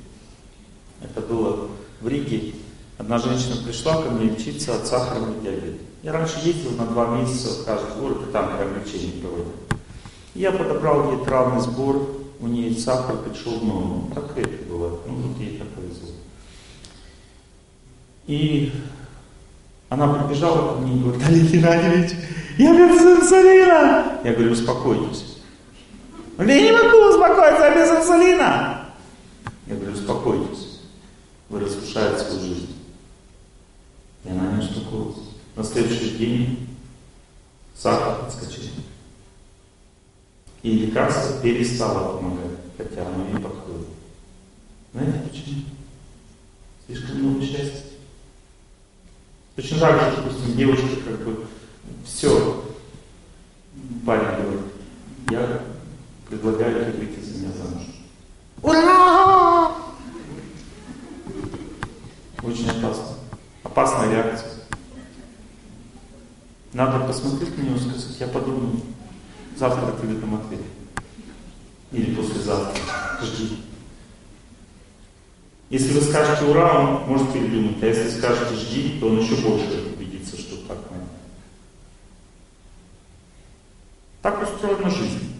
это 1.01 1.19
было 1.19 1.67
в 1.99 2.07
Риге. 2.07 2.53
Одна 2.97 3.17
женщина 3.17 3.57
пришла 3.57 4.01
ко 4.01 4.09
мне 4.09 4.29
лечиться 4.29 4.73
от 4.73 4.87
сахарного 4.87 5.33
диабета. 5.41 5.83
Я 6.01 6.13
раньше 6.13 6.39
ездил 6.45 6.71
на 6.77 6.85
два 6.85 7.17
месяца 7.17 7.61
в 7.61 7.65
каждый 7.65 7.99
город 7.99 8.29
и 8.29 8.31
там 8.31 8.55
прям 8.55 8.69
лечение 8.79 9.21
проводил. 9.21 9.51
Я 10.33 10.53
подобрал 10.53 11.11
ей 11.11 11.25
травный 11.25 11.59
сбор, 11.59 12.09
у 12.39 12.47
нее 12.47 12.73
сахар 12.79 13.17
пришел 13.17 13.59
в 13.59 13.65
норму. 13.65 14.09
Так 14.15 14.31
редко 14.37 14.63
бывает. 14.69 14.99
Ну, 15.07 15.13
вот 15.15 15.39
ей 15.41 15.57
так 15.57 15.67
повезло. 15.69 16.09
И 18.27 18.71
она 19.89 20.07
прибежала 20.07 20.75
ко 20.75 20.79
мне 20.79 20.95
и 20.95 20.99
говорит, 20.99 21.27
Олег 21.27 21.51
Геннадьевич, 21.51 22.11
я 22.57 22.73
без 22.73 23.01
инсулина. 23.01 24.19
Я 24.23 24.33
говорю, 24.33 24.51
успокойтесь. 24.51 25.37
Я 26.37 26.61
не 26.61 26.71
могу 26.71 27.09
успокоиться, 27.09 27.65
я 27.65 27.75
без 27.75 27.89
инсулина. 27.91 28.89
Я 29.67 29.75
говорю, 29.75 29.93
успокойтесь. 29.93 30.79
Вы 31.49 31.59
разрушаете 31.59 32.23
свою 32.23 32.39
жизнь. 32.39 32.75
И 34.25 34.29
она 34.29 34.51
не 34.53 34.59
успокоилась. 34.59 35.17
На 35.55 35.63
следующий 35.63 36.17
день 36.17 36.69
сахар 37.75 38.25
подскочил. 38.25 38.63
И 40.63 40.71
лекарство 40.71 41.41
перестало 41.41 42.17
помогать, 42.17 42.57
хотя 42.77 43.05
оно 43.05 43.25
не 43.25 43.39
подходит. 43.39 43.87
Знаете 44.93 45.19
почему? 45.29 45.61
Слишком 46.87 47.17
много 47.17 47.45
счастья. 47.45 47.83
Точно 49.55 49.79
так 49.79 49.99
же, 49.99 50.15
допустим, 50.17 50.57
девушка 50.57 50.87
как 51.05 51.19
бы 51.25 51.45
все, 52.03 52.63
парень 54.05 54.43
говорит, 54.43 54.61
я 55.29 55.63
предлагаю 56.29 56.91
тебе 56.91 57.05
выйти 57.05 57.19
за 57.19 57.37
меня 57.37 57.51
замуж. 57.53 57.83
Ура! 58.61 59.71
Очень 62.43 62.69
опасно. 62.69 63.05
Опасная 63.63 64.11
реакция. 64.11 64.51
Надо 66.73 67.05
посмотреть 67.05 67.57
на 67.57 67.61
него 67.61 67.75
и 67.75 67.79
сказать, 67.79 68.19
я 68.19 68.27
подумаю, 68.27 68.81
завтра 69.55 69.95
тебе 70.01 70.15
там 70.15 70.35
ответ. 70.35 70.61
Или 71.91 72.15
послезавтра. 72.15 72.81
Жди. 73.21 73.59
Если 75.69 75.93
вы 75.93 76.01
скажете 76.01 76.45
ура, 76.45 76.79
он 76.79 77.07
может 77.07 77.31
передумать. 77.31 77.81
А 77.81 77.85
если 77.85 78.09
скажете 78.09 78.55
жди, 78.55 78.99
то 78.99 79.07
он 79.07 79.19
еще 79.19 79.35
больше 79.35 79.93
убедится, 79.95 80.37
что 80.37 80.57
так 80.67 80.77
надо. 80.91 81.03
Так 84.23 84.41
устроена 84.41 84.89
жизнь. 84.89 85.33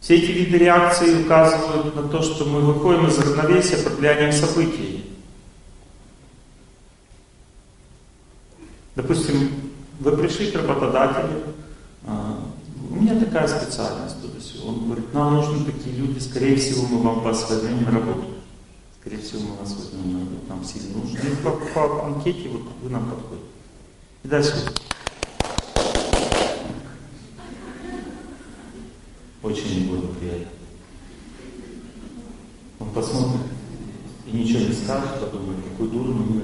Все 0.00 0.16
эти 0.16 0.30
виды 0.30 0.56
реакции 0.56 1.22
указывают 1.22 1.94
на 1.94 2.08
то, 2.08 2.22
что 2.22 2.46
мы 2.46 2.60
выходим 2.60 3.06
из 3.08 3.18
равновесия 3.18 3.76
под 3.76 3.98
влиянием 3.98 4.32
событий. 4.32 5.04
Допустим, 8.94 9.50
вы 10.00 10.16
пришли 10.16 10.50
к 10.50 10.54
работодателю, 10.54 11.42
а, 12.06 12.38
у 12.88 12.94
меня 12.94 13.20
такая 13.20 13.46
специальность, 13.46 14.22
туда 14.22 14.40
все. 14.40 14.64
Он 14.64 14.86
говорит, 14.86 15.12
нам 15.12 15.34
нужны 15.34 15.70
такие 15.70 15.94
люди, 15.94 16.20
скорее 16.20 16.56
всего, 16.56 16.86
мы 16.86 17.02
вам 17.02 17.20
вас 17.20 17.50
возьмем 17.50 17.86
работу. 17.86 18.24
Скорее 18.98 19.18
всего, 19.18 19.40
мы 19.40 19.56
вас 19.56 19.74
возьмем 19.74 20.12
на 20.14 20.20
работу, 20.20 20.46
нам 20.48 20.64
сильно 20.64 20.96
нужно. 20.96 21.18
И 21.18 21.36
по, 21.42 21.50
по 21.50 22.06
анкете 22.06 22.48
вот 22.48 22.62
вы 22.80 22.88
нам 22.88 23.10
подходите. 23.10 23.45
И 24.26 24.28
дальше. 24.28 24.54
Очень 29.40 29.88
благоприятно. 29.88 30.48
Он 32.80 32.90
посмотрит 32.90 33.42
и 34.26 34.36
ничего 34.36 34.66
не 34.66 34.72
скажет, 34.72 35.20
подумает, 35.20 35.60
какой 35.70 35.88
дурный 35.90 36.26
мир. 36.26 36.42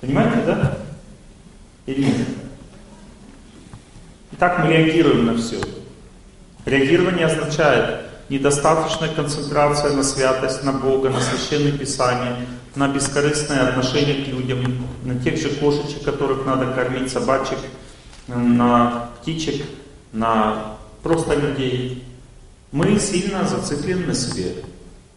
Понимаете, 0.00 0.44
да? 0.44 0.78
Или 1.86 2.02
нет? 2.02 2.28
Итак, 4.32 4.58
мы 4.58 4.72
реагируем 4.72 5.26
на 5.26 5.36
все. 5.36 5.60
Реагирование 6.64 7.26
означает 7.26 8.09
недостаточная 8.30 9.12
концентрация 9.12 9.92
на 9.92 10.02
святость, 10.02 10.62
на 10.62 10.72
Бога, 10.72 11.10
на 11.10 11.20
священное 11.20 11.76
Писание, 11.76 12.46
на 12.76 12.88
бескорыстное 12.88 13.68
отношение 13.68 14.24
к 14.24 14.28
людям, 14.28 14.86
на 15.04 15.18
тех 15.18 15.36
же 15.36 15.50
кошечек, 15.50 16.04
которых 16.04 16.46
надо 16.46 16.72
кормить, 16.72 17.10
собачек, 17.10 17.58
на 18.28 19.10
птичек, 19.20 19.66
на 20.12 20.76
просто 21.02 21.34
людей. 21.34 22.04
Мы 22.70 22.98
сильно 23.00 23.46
зациклены 23.46 24.06
на 24.06 24.14
себе. 24.14 24.54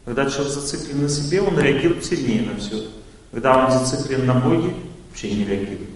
Когда 0.06 0.30
человек 0.30 0.52
зациклен 0.52 1.04
на 1.04 1.10
себе, 1.10 1.42
он 1.42 1.58
реагирует 1.58 2.04
сильнее 2.04 2.50
на 2.50 2.60
все. 2.60 2.88
Когда 3.32 3.66
он 3.66 3.72
зациклен 3.72 4.26
на 4.26 4.34
Боге, 4.34 4.74
вообще 5.10 5.32
не 5.32 5.46
реагирует. 5.46 5.90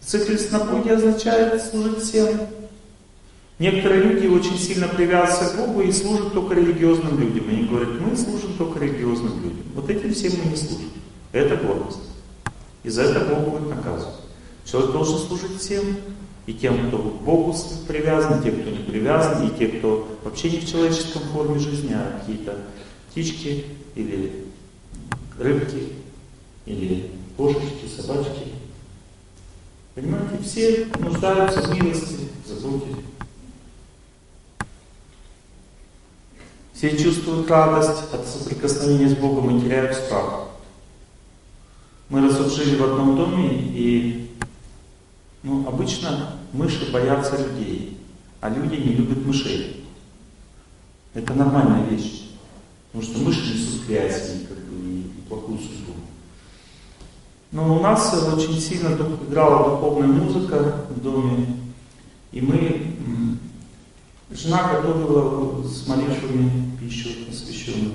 Зацикленность 0.00 0.50
на 0.50 0.60
Боге 0.60 0.94
означает 0.94 1.62
служить 1.62 1.98
всем. 1.98 2.28
Некоторые 3.58 4.02
люди 4.02 4.26
очень 4.26 4.58
сильно 4.58 4.88
привязываются 4.88 5.56
к 5.56 5.58
Богу 5.58 5.82
и 5.82 5.92
служат 5.92 6.32
только 6.32 6.54
религиозным 6.54 7.20
людям. 7.20 7.48
Они 7.48 7.64
говорят, 7.64 8.00
мы 8.00 8.16
служим 8.16 8.54
только 8.58 8.80
религиозным 8.80 9.42
людям. 9.42 9.62
Вот 9.74 9.88
этим 9.88 10.12
всем 10.12 10.32
мы 10.42 10.50
не 10.50 10.56
служим. 10.56 10.90
Это 11.30 11.56
гордость. 11.56 12.00
И 12.82 12.90
за 12.90 13.02
это 13.02 13.24
Бог 13.26 13.48
будет 13.48 13.68
наказывать. 13.68 14.16
Человек 14.64 14.92
должен 14.92 15.18
служить 15.18 15.60
всем. 15.60 15.84
И 16.46 16.52
тем, 16.52 16.88
кто 16.88 16.98
к 16.98 17.22
Богу 17.22 17.56
привязан, 17.88 18.40
и 18.40 18.42
тем, 18.42 18.60
кто 18.60 18.70
не 18.70 18.84
привязан, 18.84 19.46
и 19.46 19.58
тем, 19.58 19.78
кто 19.78 20.06
вообще 20.24 20.50
не 20.50 20.58
в 20.58 20.70
человеческом 20.70 21.22
форме 21.32 21.58
жизни, 21.58 21.94
а 21.94 22.20
какие-то 22.20 22.58
птички 23.10 23.64
или 23.94 24.44
рыбки 25.38 25.88
или 26.66 27.10
кошечки, 27.36 27.86
собачки. 27.96 28.52
Понимаете, 29.94 30.38
все 30.42 30.86
нуждаются 30.98 31.62
в 31.62 31.74
милости, 31.74 32.16
заботе. 32.46 32.96
Все 36.84 36.98
чувствуют 36.98 37.50
радость 37.50 38.12
от 38.12 38.26
соприкосновения 38.26 39.08
с 39.08 39.14
Богом 39.14 39.56
и 39.56 39.62
теряют 39.62 39.96
страх. 39.96 40.48
Мы 42.10 42.20
раз 42.20 42.54
жили 42.54 42.76
в 42.76 42.84
одном 42.84 43.16
доме, 43.16 43.48
и 43.54 44.30
ну, 45.42 45.66
обычно 45.66 46.40
мыши 46.52 46.92
боятся 46.92 47.38
людей, 47.38 47.98
а 48.42 48.50
люди 48.50 48.74
не 48.74 48.92
любят 48.96 49.24
мышей. 49.24 49.82
Это 51.14 51.32
нормальная 51.32 51.86
вещь. 51.86 52.24
Потому 52.92 53.10
что 53.10 53.24
мыши 53.24 53.54
несут 53.54 53.86
грязь 53.86 54.34
и, 54.34 54.46
как 54.46 54.58
бы, 54.58 54.74
и 54.74 55.10
плохую 55.26 55.60
судьбу. 55.60 55.94
Но 57.50 57.78
у 57.78 57.80
нас 57.80 58.12
очень 58.12 58.60
сильно 58.60 58.94
играла 59.26 59.70
духовная 59.70 60.08
музыка 60.08 60.84
в 60.90 61.00
доме, 61.00 61.46
и 62.30 62.42
мы, 62.42 62.94
жена 64.30 64.70
готовила 64.70 65.66
с 65.66 65.86
молитвами 65.86 66.73
пищу 66.84 67.08
посвященную. 67.28 67.92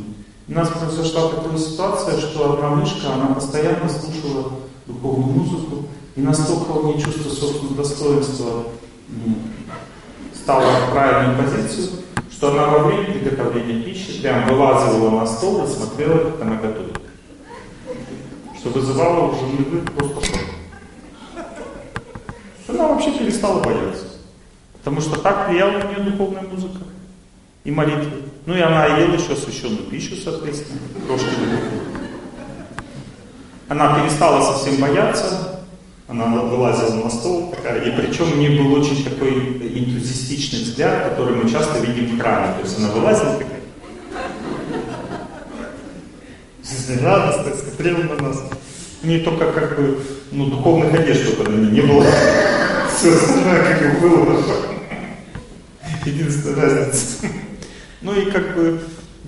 У 0.48 0.54
нас 0.54 0.70
произошла 0.70 1.30
такая 1.30 1.58
ситуация, 1.58 2.20
что 2.20 2.54
одна 2.54 2.70
мышка, 2.70 3.14
она 3.14 3.28
постоянно 3.28 3.88
слушала 3.88 4.54
духовную 4.88 5.34
музыку, 5.34 5.86
и 6.16 6.22
настолько 6.22 6.72
у 6.72 6.88
нее 6.88 7.02
чувство 7.02 7.30
собственного 7.30 7.78
достоинства 7.78 8.64
стало 10.34 10.88
в 10.88 10.92
правильную 10.92 11.44
позицию, 11.44 11.90
что 12.32 12.52
она 12.52 12.68
во 12.68 12.80
время 12.86 13.06
приготовления 13.06 13.84
пищи 13.84 14.22
прям 14.22 14.48
вылазила 14.48 15.12
на 15.12 15.28
стол 15.28 15.64
и 15.64 15.68
смотрела, 15.68 16.32
как 16.32 16.42
она 16.42 16.56
готовит 16.56 17.00
что 18.60 18.70
вызывало 18.72 19.32
у 19.32 19.36
жены 19.36 19.82
просто 19.96 20.26
шок. 20.26 20.40
Она 22.68 22.88
вообще 22.90 23.18
перестала 23.18 23.64
бояться. 23.64 24.06
Потому 24.80 25.02
что 25.02 25.20
так 25.20 25.50
влияла 25.50 25.72
на 25.72 25.84
нее 25.84 26.12
духовная 26.12 26.44
музыка 26.44 26.82
и 27.64 27.72
молитвы. 27.72 28.29
Ну 28.50 28.56
и 28.56 28.62
она 28.62 28.88
ела 28.88 29.14
еще 29.14 29.34
освященную 29.34 29.84
пищу, 29.84 30.16
соответственно, 30.16 30.80
крошки 31.06 31.28
Она 33.68 33.94
перестала 33.94 34.42
совсем 34.42 34.78
бояться, 34.78 35.60
она 36.08 36.26
вылазила 36.26 37.04
на 37.04 37.12
стол 37.12 37.54
такая, 37.56 37.80
и 37.84 37.92
причем 37.92 38.34
у 38.34 38.36
нее 38.38 38.60
был 38.60 38.74
очень 38.74 39.04
такой 39.04 39.34
энтузиастичный 39.34 40.64
взгляд, 40.64 41.10
который 41.10 41.36
мы 41.36 41.48
часто 41.48 41.78
видим 41.78 42.18
в 42.18 42.20
храме. 42.20 42.56
То 42.56 42.62
есть 42.64 42.80
она 42.80 42.90
вылазила 42.90 43.34
такая, 43.34 43.62
жизнерадостная, 46.64 47.54
смотрела 47.54 48.00
на 48.00 48.30
нас. 48.30 48.44
У 49.04 49.08
нее 49.08 49.20
только 49.20 49.52
как 49.52 49.78
бы, 49.78 50.02
ну, 50.32 50.48
духовных 50.48 50.92
одежд 50.92 51.38
только 51.38 51.52
на 51.52 51.68
ней 51.68 51.70
не 51.70 51.82
было. 51.82 52.04
Все 52.98 53.14
остальное 53.14 53.78
как 53.78 54.02
бы 54.02 54.10
было. 54.10 54.44
Единственная 56.04 56.66
разница. 56.66 57.28
Ну 58.02 58.14
и 58.14 58.32
как 58.32 58.56
бы 58.56 58.82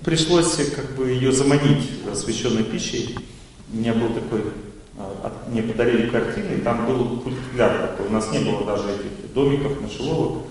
пришлось 0.04 0.56
как 0.74 0.96
бы 0.96 1.10
ее 1.10 1.32
заманить 1.32 1.90
освященной 2.10 2.64
пищей. 2.64 3.18
У 3.74 3.78
меня 3.78 3.94
был 3.94 4.10
такой, 4.10 4.44
а, 4.98 5.32
мне 5.50 5.62
подарили 5.62 6.10
картины, 6.10 6.54
и 6.58 6.62
там 6.62 6.86
был 6.86 7.20
культивляр 7.20 7.90
такой. 7.90 8.08
У 8.08 8.12
нас 8.12 8.32
не 8.32 8.40
было 8.40 8.66
даже 8.66 8.84
этих 8.92 9.34
домиков, 9.34 9.80
мышеловок. 9.82 10.44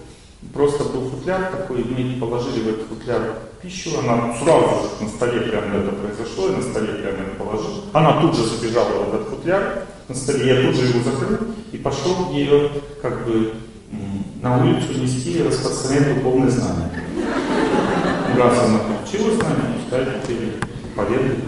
Просто 0.55 0.85
был 0.85 1.11
футляр 1.11 1.51
такой, 1.51 1.85
мы 1.85 2.19
положили 2.19 2.63
в 2.63 2.69
этот 2.69 2.87
футляр 2.89 3.39
пищу, 3.61 3.91
она 3.99 4.35
сразу 4.43 4.89
же 4.89 5.05
на 5.05 5.09
столе 5.09 5.41
прямо 5.43 5.77
это 5.77 5.93
произошло, 5.93 6.49
я 6.49 6.57
на 6.57 6.63
столе 6.63 6.95
прямо 6.95 7.19
это 7.19 7.37
положил. 7.39 7.85
Она 7.93 8.23
тут 8.23 8.35
же 8.35 8.47
забежала 8.47 9.05
в 9.05 9.15
этот 9.15 9.29
футляр 9.29 9.87
на 10.09 10.15
столе, 10.15 10.55
я 10.55 10.67
тут 10.67 10.77
же 10.77 10.87
его 10.87 11.05
закрыл 11.05 11.39
и 11.73 11.77
пошел 11.77 12.31
ее 12.33 12.71
как 13.03 13.27
бы 13.27 13.53
на 14.41 14.65
улицу 14.65 14.99
нести 14.99 15.33
и 15.33 15.43
распространять 15.43 16.15
духовное 16.15 16.49
знание. 16.49 16.91
Раз 18.41 18.59
она 18.59 18.79
получила 18.79 19.37
знание, 19.37 19.81
пускай 19.83 20.07
теперь 20.23 20.55
поведает. 20.97 21.45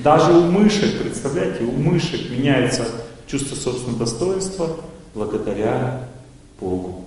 Даже 0.00 0.32
у 0.32 0.50
мышек, 0.50 1.00
представляете, 1.00 1.62
у 1.62 1.70
мышек 1.70 2.28
меняется 2.28 2.88
чувство 3.28 3.54
собственного 3.54 4.00
достоинства 4.00 4.80
благодаря 5.14 6.08
Богу. 6.58 7.04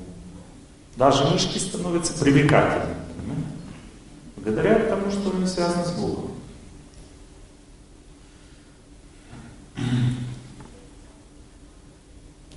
Даже 0.95 1.25
мышки 1.25 1.57
становятся 1.57 2.13
привлекательными. 2.13 2.95
Понимаете? 3.17 3.47
Благодаря 4.37 4.75
тому, 4.87 5.11
что 5.11 5.35
они 5.35 5.45
связаны 5.45 5.83
с 5.83 5.91
Богом. 5.91 6.31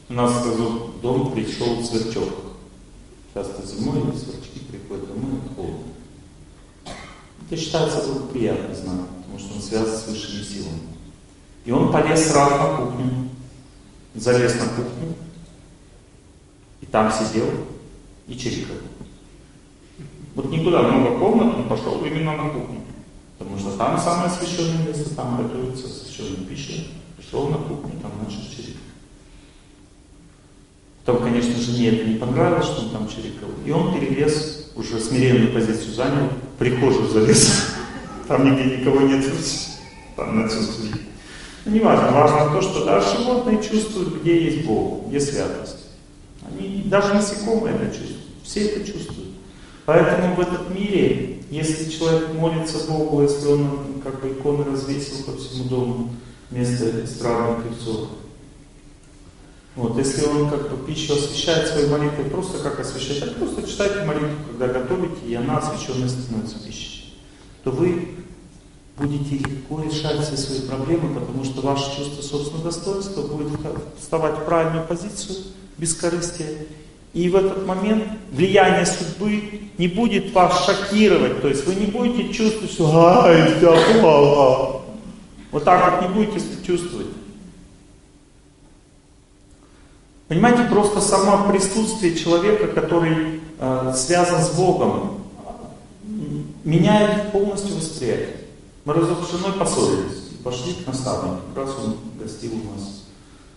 У 0.09 0.12
нас 0.12 0.32
в 0.34 1.01
дом 1.01 1.32
пришел 1.32 1.82
сверчок. 1.82 2.49
Часто 3.41 3.66
зимой 3.66 4.03
сверчки 4.18 4.61
приходят 4.70 5.09
домой, 5.09 5.41
холодно. 5.57 5.95
Это 7.49 7.59
считается 7.59 8.07
благоприятный 8.07 8.74
знак, 8.74 9.07
потому 9.22 9.38
что 9.38 9.55
он 9.55 9.62
связан 9.62 9.97
с 9.97 10.09
высшими 10.09 10.43
силами. 10.43 10.80
И 11.64 11.72
он 11.72 11.91
полез 11.91 12.28
сразу 12.28 12.57
на 12.57 12.76
кухню, 12.76 13.30
залез 14.14 14.57
на 14.57 14.66
кухню, 14.66 15.14
и 16.82 16.86
там 16.86 17.11
сидел 17.11 17.47
и 18.28 18.36
чирикал. 18.36 18.76
Вот 20.34 20.51
никуда 20.51 20.82
много 20.82 21.18
комнат, 21.18 21.57
он 21.57 21.66
пошел 21.66 22.05
именно 22.05 22.36
на 22.36 22.51
кухню. 22.51 22.82
Потому 23.38 23.59
что 23.59 23.74
там 23.78 23.99
самое 23.99 24.26
освященное 24.26 24.86
место, 24.86 25.14
там 25.14 25.38
готовится 25.38 25.86
освященная 25.86 26.45
пища. 26.45 26.88
Пришел 27.16 27.49
на 27.49 27.57
кухню, 27.57 27.99
там 28.03 28.12
начал 28.22 28.43
чирикать. 28.55 28.89
Потом, 31.05 31.24
конечно, 31.24 31.55
жене 31.57 31.88
это 31.88 32.09
не 32.09 32.16
понравилось, 32.16 32.66
что 32.66 32.82
он 32.82 32.90
там 32.90 33.09
чирикал. 33.09 33.48
И 33.64 33.70
он 33.70 33.94
перелез, 33.94 34.70
уже 34.76 35.01
смиренную 35.01 35.53
позицию 35.53 35.94
занял, 35.94 36.28
в 36.55 36.59
прихожую 36.59 37.09
залез. 37.09 37.66
Там 38.28 38.44
нигде 38.44 38.76
никого 38.76 39.01
нет, 39.01 39.24
там 40.16 40.40
начал 40.40 40.61
чирикать. 40.61 41.01
Но 41.64 41.72
не 41.72 41.80
важно, 41.80 42.12
важно 42.12 42.53
то, 42.53 42.62
что 42.62 42.84
даже 42.84 43.18
животные 43.18 43.61
чувствуют, 43.61 44.20
где 44.20 44.44
есть 44.44 44.64
Бог, 44.64 45.09
где 45.09 45.18
святость. 45.18 45.88
Они, 46.42 46.84
даже 46.86 47.12
насекомые 47.12 47.74
это 47.74 47.86
чувствуют, 47.86 48.22
все 48.44 48.61
это 48.66 48.84
чувствуют. 48.86 49.30
Поэтому 49.84 50.36
в 50.36 50.40
этот 50.40 50.70
мире, 50.72 51.42
если 51.51 51.90
человек 51.90 52.32
молится 52.34 52.86
Богу, 52.88 53.22
если 53.22 53.48
он 53.48 54.01
как 54.05 54.20
бы 54.20 54.28
иконы 54.28 54.64
развесил 54.64 55.24
по 55.24 55.36
всему 55.36 55.64
дому 55.64 56.11
вместо 56.51 57.05
эстрадных 57.05 57.64
певцов, 57.64 58.09
вот, 59.77 59.97
если 59.97 60.25
он 60.27 60.51
как 60.51 60.68
бы 60.68 60.85
пищу 60.85 61.14
освещает 61.14 61.68
своей 61.68 61.89
молитвой, 61.89 62.25
просто 62.25 62.59
как 62.59 62.81
освещать, 62.81 63.23
а 63.23 63.39
просто 63.39 63.62
читайте 63.68 64.05
молитву, 64.05 64.37
когда 64.49 64.81
готовите, 64.81 65.27
и 65.27 65.35
она 65.35 65.59
освященная 65.59 66.09
становится 66.09 66.59
пищей, 66.59 67.14
то 67.62 67.71
вы 67.71 68.09
будете 68.97 69.37
легко 69.37 69.81
решать 69.83 70.21
все 70.21 70.37
свои 70.37 70.61
проблемы, 70.68 71.18
потому 71.18 71.45
что 71.45 71.62
ваше 71.62 71.97
чувство 71.97 72.23
собственного 72.23 72.64
достоинства 72.64 73.23
будет 73.23 73.59
вставать 73.99 74.39
в 74.39 74.45
правильную 74.45 74.87
позицию, 74.87 75.39
бескорыстия. 75.79 76.66
И 77.12 77.29
в 77.29 77.37
этот 77.37 77.66
момент 77.66 78.05
влияние 78.31 78.87
судьбы 78.87 79.62
не 79.79 79.89
будет 79.89 80.33
вас 80.33 80.66
шокировать. 80.66 81.41
То 81.41 81.49
есть 81.49 81.66
вы 81.66 81.75
не 81.75 81.87
будете 81.87 82.33
чувствовать, 82.33 82.73
что 82.73 83.25
ай, 83.25 83.55
да, 83.61 83.71
ла, 84.03 84.83
Вот 85.51 85.64
так 85.64 86.01
вот 86.01 86.09
не 86.09 86.14
будете 86.14 86.41
чувствовать. 86.64 87.09
Понимаете, 90.31 90.62
просто 90.70 91.01
само 91.01 91.51
присутствие 91.51 92.14
человека, 92.14 92.68
который 92.68 93.41
э, 93.59 93.95
связан 93.97 94.41
с 94.41 94.51
Богом, 94.51 95.24
меняет 96.62 97.33
полностью 97.33 97.74
восприятие. 97.74 98.37
Мы 98.85 98.95
женой 98.95 99.59
поссорились 99.59 100.20
пошли 100.45 100.74
к 100.74 100.87
наставнику. 100.87 101.43
Как 101.53 101.66
раз 101.66 101.76
он 101.85 101.97
гостил 102.16 102.53
у 102.55 102.72
нас, 102.72 103.03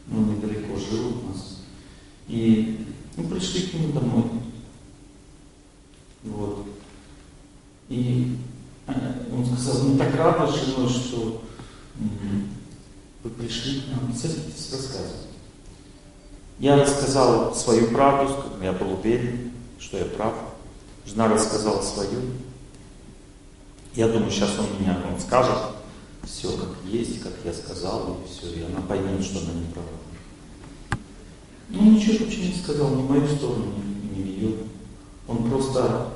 ну, 0.07 0.25
недалеко 0.25 0.75
жил 0.77 1.09
у 1.09 1.27
нас. 1.27 1.59
И 2.27 2.87
мы 3.17 3.25
пришли 3.25 3.67
к 3.67 3.73
нему 3.75 3.93
домой. 3.93 4.23
Вот. 6.23 6.65
И 7.87 8.35
э, 8.87 8.93
он 9.31 9.45
сказал, 9.45 9.83
мы 9.83 9.97
так 9.99 10.15
рады 10.15 10.51
женой, 10.51 10.89
что 10.89 11.43
вы 13.23 13.29
пришли 13.29 13.81
к 13.81 13.83
нам, 13.89 14.11
садитесь, 14.15 14.71
рассказывать. 14.71 15.32
Я 16.63 16.77
рассказал 16.77 17.53
свою 17.53 17.87
правду, 17.87 18.33
я 18.61 18.71
был 18.71 18.93
уверен, 18.93 19.51
что 19.79 19.97
я 19.97 20.05
прав. 20.05 20.33
Жена 21.05 21.27
рассказала 21.27 21.81
свою. 21.81 22.21
Я 23.95 24.07
думаю, 24.07 24.31
сейчас 24.31 24.51
он 24.57 24.81
меня 24.81 24.97
он 25.11 25.19
скажет 25.19 25.57
все 26.23 26.47
как 26.53 26.69
есть, 26.85 27.21
как 27.21 27.33
я 27.43 27.51
сказал, 27.51 28.15
и 28.23 28.29
все, 28.31 28.47
и 28.53 28.63
она 28.63 28.79
поймет, 28.79 29.25
что 29.25 29.39
она 29.39 29.59
не 29.59 29.73
права. 29.73 29.89
Ну, 31.67 31.91
ничего 31.91 32.23
вообще 32.23 32.47
не 32.47 32.53
сказал, 32.53 32.91
ни 32.91 33.01
мою 33.01 33.27
сторону, 33.27 33.65
ни, 33.75 34.21
ни 34.21 34.29
ее. 34.29 34.55
Он 35.27 35.43
просто 35.49 36.11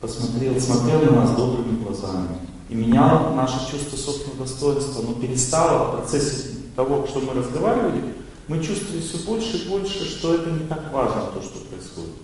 посмотрел, 0.00 0.60
смотрел 0.60 1.00
на 1.10 1.22
нас 1.22 1.36
добрыми 1.36 1.82
глазами 1.82 2.38
и 2.68 2.74
менял 2.76 3.34
наше 3.34 3.68
чувство 3.68 3.96
собственного 3.96 4.46
достоинства. 4.46 5.02
Но 5.02 5.14
перестало 5.14 5.88
в 5.88 5.98
процессе 5.98 6.50
того, 6.76 7.04
что 7.08 7.18
мы 7.18 7.34
разговаривали, 7.34 8.14
мы 8.48 8.62
чувствовали 8.62 9.00
все 9.00 9.18
больше 9.18 9.56
и 9.56 9.68
больше, 9.68 10.04
что 10.04 10.34
это 10.34 10.50
не 10.50 10.66
так 10.66 10.92
важно, 10.92 11.22
то, 11.34 11.42
что 11.42 11.58
происходит. 11.68 12.14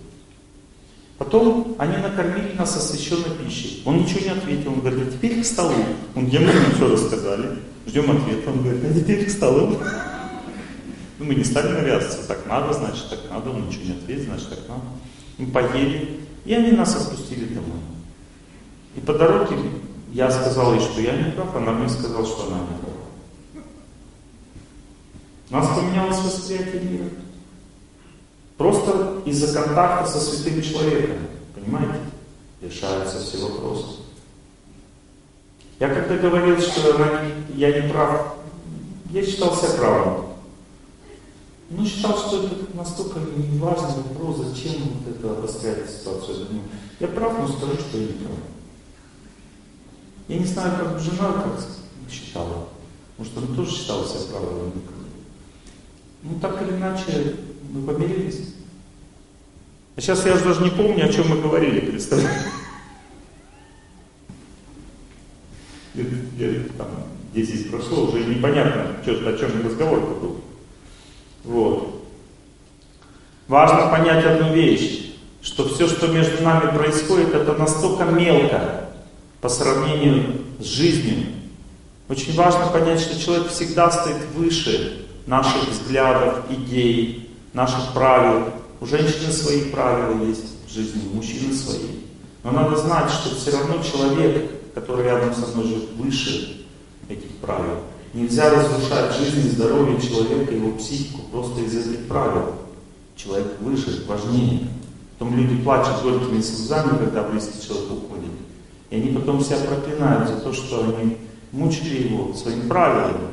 Потом 1.17 1.75
они 1.77 1.97
накормили 1.97 2.53
нас 2.57 2.75
освященной 2.75 3.35
пищей. 3.43 3.81
Он 3.85 3.97
ничего 3.97 4.21
не 4.21 4.29
ответил. 4.29 4.73
Он 4.73 4.79
говорит, 4.79 5.07
а 5.07 5.11
теперь 5.11 5.41
к 5.41 5.45
столу. 5.45 5.73
Он 6.15 6.25
где 6.27 6.39
мы 6.39 6.49
ему 6.49 6.71
все 6.75 6.89
рассказали. 6.89 7.59
Ждем 7.87 8.11
ответа. 8.11 8.49
Он 8.51 8.63
говорит, 8.63 8.83
а 8.83 8.93
теперь 8.93 9.25
к 9.25 9.29
столу. 9.29 9.77
Ну, 11.19 11.25
мы 11.25 11.35
не 11.35 11.43
стали 11.43 11.67
навязываться. 11.67 12.27
Так 12.27 12.47
надо, 12.47 12.73
значит, 12.73 13.07
так 13.07 13.19
надо. 13.29 13.51
Он 13.51 13.67
ничего 13.67 13.85
не 13.85 13.91
ответил, 13.91 14.25
значит, 14.25 14.49
так 14.49 14.59
надо. 14.67 14.81
Мы 15.37 15.45
поели. 15.45 16.19
И 16.43 16.53
они 16.53 16.71
нас 16.71 16.95
отпустили 16.95 17.53
домой. 17.53 17.79
И 18.95 18.99
по 18.99 19.13
дороге 19.13 19.55
я 20.11 20.31
сказал 20.31 20.73
ей, 20.73 20.81
что 20.81 20.99
я 21.01 21.15
не 21.15 21.31
прав, 21.31 21.55
она 21.55 21.71
мне 21.71 21.87
сказала, 21.87 22.25
что 22.25 22.47
она 22.47 22.57
не. 22.57 22.82
У 25.53 25.55
нас 25.55 25.67
поменялось 25.77 26.17
восприятие 26.17 26.81
мира. 26.81 27.09
Просто 28.57 29.21
из-за 29.23 29.53
контакта 29.53 30.09
со 30.09 30.19
святым 30.19 30.63
человеком, 30.63 31.27
понимаете, 31.53 31.99
решаются 32.59 33.19
все 33.19 33.37
вопросы. 33.37 33.97
Я 35.79 35.93
когда 35.93 36.17
говорил, 36.17 36.59
что 36.59 36.99
я 37.53 37.81
не 37.81 37.87
прав, 37.87 38.35
я 39.11 39.23
считал 39.23 39.55
себя 39.55 39.77
правым. 39.77 40.25
Но 41.69 41.85
считал, 41.85 42.17
что 42.17 42.45
это 42.45 42.55
настолько 42.75 43.19
неважный 43.19 44.01
вопрос, 44.07 44.37
зачем 44.37 44.81
вот 44.81 45.15
это 45.15 45.37
обострять 45.37 45.87
ситуацию. 45.87 46.39
Я 46.39 46.45
думаю, 46.45 46.63
я 46.99 47.07
прав, 47.09 47.37
но 47.37 47.47
скажу, 47.47 47.75
что 47.75 47.99
я 47.99 48.07
не 48.07 48.13
прав. 48.13 48.37
Я 50.29 50.39
не 50.39 50.45
знаю, 50.45 50.79
как 50.79 50.99
жена 50.99 51.31
как 51.31 52.11
считала. 52.11 52.69
Может, 53.19 53.37
она 53.37 53.55
тоже 53.55 53.69
считала 53.69 54.03
себя 54.03 54.31
правой. 54.31 54.71
Ну, 56.23 56.39
так 56.39 56.61
или 56.61 56.71
иначе, 56.71 57.35
мы 57.69 57.81
помирились. 57.81 58.53
А 59.95 60.01
сейчас 60.01 60.25
я 60.25 60.37
даже 60.37 60.63
не 60.63 60.69
помню, 60.69 61.05
о 61.05 61.09
чем 61.11 61.27
мы 61.29 61.41
говорили, 61.41 61.81
представляете? 61.81 62.45
Там, 66.77 66.87
10 67.33 67.69
прошло, 67.69 68.05
уже 68.05 68.25
непонятно, 68.25 68.95
что, 69.03 69.29
о 69.29 69.37
чем 69.37 69.65
разговор-то 69.65 70.13
был. 70.15 70.41
Вот. 71.43 72.05
Важно 73.47 73.89
понять 73.89 74.25
одну 74.25 74.53
вещь, 74.53 75.11
что 75.41 75.67
все, 75.67 75.87
что 75.87 76.07
между 76.07 76.41
нами 76.41 76.75
происходит, 76.75 77.33
это 77.33 77.53
настолько 77.53 78.05
мелко 78.05 78.89
по 79.41 79.49
сравнению 79.49 80.41
с 80.59 80.65
жизнью. 80.65 81.25
Очень 82.07 82.33
важно 82.35 82.67
понять, 82.67 83.01
что 83.01 83.19
человек 83.19 83.49
всегда 83.49 83.91
стоит 83.91 84.25
выше 84.33 85.02
наших 85.25 85.69
взглядов, 85.69 86.45
идей, 86.49 87.29
наших 87.53 87.93
правил. 87.93 88.45
У 88.81 88.85
женщины 88.85 89.31
свои 89.31 89.65
правила 89.71 90.23
есть 90.25 90.65
в 90.67 90.71
жизни, 90.71 91.01
у 91.11 91.17
мужчины 91.17 91.53
свои. 91.53 92.03
Но 92.43 92.51
надо 92.51 92.75
знать, 92.75 93.09
что 93.09 93.35
все 93.35 93.51
равно 93.51 93.81
человек, 93.81 94.51
который 94.75 95.05
рядом 95.05 95.33
со 95.33 95.47
мной 95.47 95.67
живет, 95.67 95.89
выше 95.95 96.65
этих 97.07 97.29
правил. 97.37 97.79
Нельзя 98.13 98.49
разрушать 98.49 99.15
жизнь 99.15 99.47
и 99.47 99.49
здоровье 99.49 99.99
человека, 99.99 100.53
его 100.53 100.71
психику 100.71 101.21
просто 101.31 101.61
из 101.61 101.75
этих 101.75 102.07
правил. 102.07 102.53
человек 103.15 103.59
выше, 103.61 104.05
важнее. 104.07 104.67
Потом 105.17 105.37
люди 105.37 105.63
плачут 105.63 106.01
горькими 106.03 106.41
слезами, 106.41 106.97
когда 106.97 107.23
близкий 107.23 107.65
человек 107.65 107.91
уходит. 107.91 108.31
И 108.89 108.95
они 108.95 109.09
потом 109.11 109.43
себя 109.43 109.57
проклинают 109.57 110.27
за 110.27 110.35
то, 110.37 110.51
что 110.51 110.83
они 110.83 111.17
мучили 111.51 112.09
его 112.09 112.33
своим 112.33 112.67
правилами. 112.67 113.32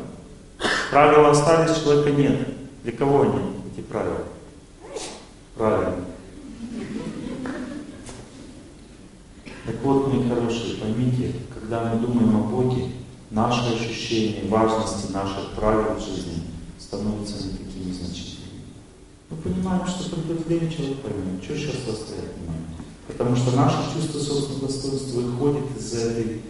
Правила 0.91 1.31
остались, 1.31 1.83
человека 1.83 2.11
нет. 2.11 2.49
Для 2.83 2.93
кого 2.93 3.23
они, 3.23 3.41
эти 3.73 3.83
правила? 3.85 4.25
Правильно. 5.57 6.05
Так 9.67 9.77
вот, 9.83 10.09
мои 10.09 10.29
хорошие, 10.29 10.77
поймите, 10.77 11.35
когда 11.55 11.85
мы 11.85 12.01
думаем 12.01 12.37
о 12.37 12.41
Боге, 12.41 12.93
наши 13.31 13.75
ощущения 13.75 14.49
важности 14.49 15.13
наших 15.13 15.53
правил 15.53 15.99
жизни 16.01 16.43
становятся 16.79 17.45
не 17.45 17.53
такими 17.53 17.93
значительными. 17.93 18.63
Мы 19.31 19.37
понимаем, 19.37 19.87
что 19.87 20.11
придет 20.11 20.47
время, 20.47 20.71
человек 20.71 20.99
поймет, 20.99 21.45
что 21.45 21.57
сейчас 21.57 21.87
вас 21.87 22.01
стоять 22.01 22.33
понимаем. 22.35 22.65
Потому 23.07 23.37
что 23.37 23.57
наше 23.57 23.77
чувство 23.95 24.19
собственного 24.19 24.67
достоинства 24.67 25.21
выходит 25.21 25.77
из 25.77 25.95
этой 25.95 26.43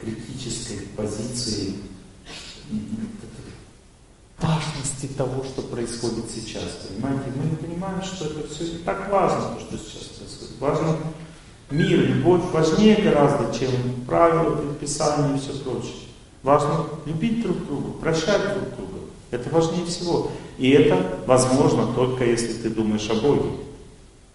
критической 0.00 0.78
позиции 0.96 1.74
важности 4.40 5.06
того, 5.16 5.44
что 5.44 5.62
происходит 5.62 6.24
сейчас. 6.30 6.62
Понимаете, 6.88 7.32
мы 7.36 7.56
понимаем, 7.56 8.02
что 8.02 8.26
это 8.26 8.48
все 8.48 8.64
не 8.64 8.78
так 8.78 9.10
важно, 9.10 9.54
то, 9.54 9.60
что 9.60 9.78
сейчас 9.78 10.08
происходит. 10.08 10.60
Важно 10.60 10.96
мир, 11.70 12.00
любовь 12.00 12.42
важнее 12.52 12.96
гораздо, 12.96 13.56
чем 13.58 13.70
правила, 14.06 14.56
предписания 14.56 15.36
и 15.36 15.38
все 15.38 15.52
прочее. 15.60 15.94
Важно 16.42 16.86
любить 17.06 17.42
друг 17.42 17.66
друга, 17.66 17.92
прощать 18.00 18.42
друг 18.42 18.76
друга. 18.76 19.00
Это 19.30 19.50
важнее 19.50 19.84
всего. 19.86 20.30
И 20.58 20.70
это 20.70 21.18
возможно 21.26 21.92
только 21.94 22.24
если 22.24 22.52
ты 22.52 22.70
думаешь 22.70 23.08
о 23.10 23.14
Боге. 23.14 23.50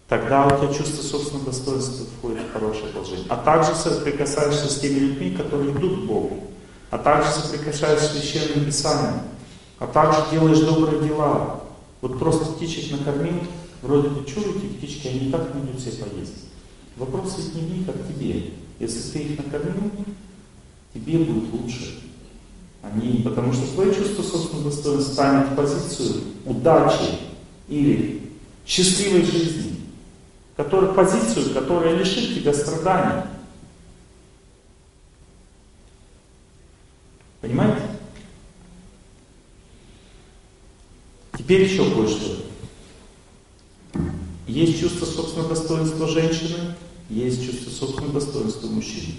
Тогда 0.07 0.45
у 0.45 0.49
тебя 0.49 0.73
чувство 0.73 1.01
собственного 1.01 1.45
достоинства 1.45 2.05
входит 2.17 2.41
в 2.41 2.51
хорошее 2.51 2.87
положение. 2.87 3.25
А 3.29 3.37
также 3.37 3.73
соприкасаешься 3.75 4.69
с 4.69 4.79
теми 4.79 4.99
людьми, 4.99 5.31
которые 5.31 5.71
идут 5.71 6.01
к 6.01 6.05
Богу. 6.05 6.43
А 6.89 6.97
также 6.97 7.31
соприкасаешься 7.31 8.07
с 8.07 8.11
Священным 8.11 8.65
Писанием. 8.65 9.21
А 9.81 9.87
также 9.87 10.19
делаешь 10.29 10.59
добрые 10.59 11.01
дела. 11.01 11.59
Вот 12.01 12.19
просто 12.19 12.53
птичек 12.53 12.91
накормил, 12.91 13.41
вроде 13.81 14.09
бы 14.09 14.23
чуете, 14.25 14.67
птички, 14.77 15.07
они 15.07 15.27
и 15.27 15.31
так 15.31 15.49
идут 15.55 15.81
себе 15.81 16.05
поесть. 16.05 16.45
Вопрос 16.95 17.35
ведь 17.37 17.55
не 17.55 17.61
в 17.61 17.77
них, 17.77 17.89
а 17.89 17.93
к 17.93 18.07
тебе. 18.07 18.51
Если 18.79 19.11
ты 19.11 19.19
их 19.23 19.43
накормил, 19.43 19.91
тебе 20.93 21.17
будет 21.17 21.51
лучше. 21.51 21.99
Они, 22.83 23.23
потому 23.23 23.51
что 23.53 23.73
твое 23.73 23.93
чувство 23.93 24.21
собственного 24.21 24.69
достоинства 24.69 25.13
станет 25.13 25.49
в 25.49 25.55
позицию 25.55 26.21
удачи 26.45 27.17
или 27.67 28.21
счастливой 28.65 29.25
жизни 29.25 29.71
который, 30.63 30.93
позицию, 30.93 31.53
которая 31.53 31.95
лишит 31.95 32.35
тебя 32.35 32.53
страданий. 32.53 33.23
Понимаете? 37.41 37.80
Теперь 41.51 41.67
еще 41.67 41.83
кое-что. 41.93 42.37
Есть 44.47 44.79
чувство 44.79 45.05
собственного 45.05 45.49
достоинства 45.49 46.07
женщины, 46.07 46.75
есть 47.09 47.45
чувство 47.45 47.69
собственного 47.69 48.21
достоинства 48.21 48.67
мужчины. 48.67 49.15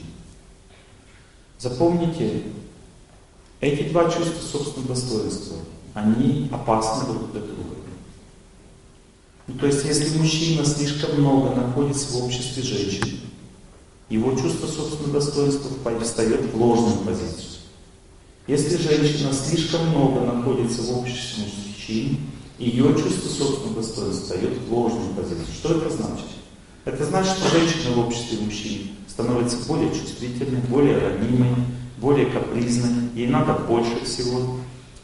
Запомните, 1.58 2.44
эти 3.60 3.90
два 3.90 4.04
чувства 4.10 4.40
собственного 4.50 4.94
достоинства, 4.94 5.58
они 5.92 6.48
опасны 6.50 7.12
друг 7.12 7.32
для 7.32 7.42
друга. 7.42 7.76
Ну, 9.46 9.58
то 9.58 9.66
есть, 9.66 9.84
если 9.84 10.16
мужчина 10.16 10.64
слишком 10.64 11.20
много 11.20 11.54
находится 11.54 12.14
в 12.14 12.24
обществе 12.24 12.62
женщин, 12.62 13.20
его 14.08 14.32
чувство 14.38 14.68
собственного 14.68 15.20
достоинства 15.20 15.70
встает 16.00 16.50
в 16.50 16.56
ложную 16.56 16.96
позицию. 17.00 17.60
Если 18.46 18.78
женщина 18.78 19.34
слишком 19.34 19.86
много 19.88 20.20
находится 20.20 20.80
в 20.80 20.98
обществе 20.98 21.44
мужчин, 21.44 21.71
ее 21.88 22.84
чувство 22.94 23.28
собственного 23.28 23.76
достоинства 23.76 24.12
встает 24.12 24.58
в 24.58 24.72
ложную 24.72 25.14
позицию. 25.14 25.46
Что 25.54 25.74
это 25.74 25.90
значит? 25.90 26.26
Это 26.84 27.04
значит, 27.04 27.32
что 27.32 27.58
женщина 27.58 27.94
в 27.94 28.06
обществе 28.06 28.38
мужчин 28.38 28.88
становится 29.08 29.56
более 29.68 29.90
чувствительной, 29.90 30.60
более 30.68 30.98
ранимой, 30.98 31.54
более 31.98 32.26
капризной, 32.26 33.10
ей 33.14 33.28
надо 33.28 33.52
больше 33.54 34.04
всего, 34.04 34.56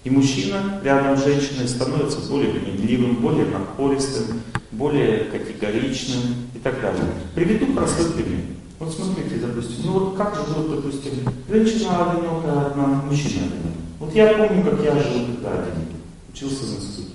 и 0.05 0.11
мужчина 0.11 0.81
рядом 0.83 1.17
с 1.17 1.25
женщиной 1.25 1.69
становится 1.69 2.19
более 2.29 2.53
гневливым, 2.53 3.17
более 3.17 3.47
напористым, 3.47 4.41
более 4.73 5.25
категоричным 5.25 6.23
и 6.55 6.59
так 6.59 6.81
далее. 6.81 7.05
Приведу 7.35 7.67
простой 7.75 8.13
пример. 8.13 8.41
Вот 8.79 8.93
смотрите, 8.93 9.37
допустим, 9.37 9.87
ну 9.87 9.93
вот 9.93 10.17
как 10.17 10.37
живут, 10.37 10.77
допустим, 10.77 11.13
женщина 11.49 12.13
одинокая, 12.13 12.67
одна, 12.67 12.87
мужчина 13.09 13.47
одинокий. 13.47 13.79
Вот 13.99 14.15
я 14.15 14.35
помню, 14.35 14.65
как 14.65 14.85
я 14.85 14.93
жил 14.95 15.27
тогда 15.27 15.63
один, 15.63 15.98
учился 16.39 16.65
в 16.65 16.77
институте. 16.77 17.15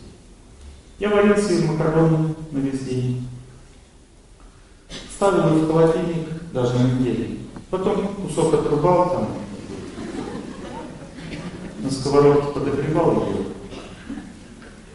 Я 0.99 1.09
варил 1.09 1.37
себе 1.37 1.65
макароны 1.65 2.35
на 2.51 2.57
весь 2.59 2.81
день. 2.81 3.27
Ставил 5.15 5.57
их 5.57 5.63
в 5.63 5.67
холодильник 5.67 6.27
даже 6.51 6.77
на 6.77 6.91
неделю. 6.91 7.37
Потом 7.69 8.15
кусок 8.15 8.53
отрубал 8.53 9.09
там, 9.09 9.29
на 11.79 11.89
сковородке 11.89 12.53
подогревал 12.53 13.25
ее. 13.27 13.45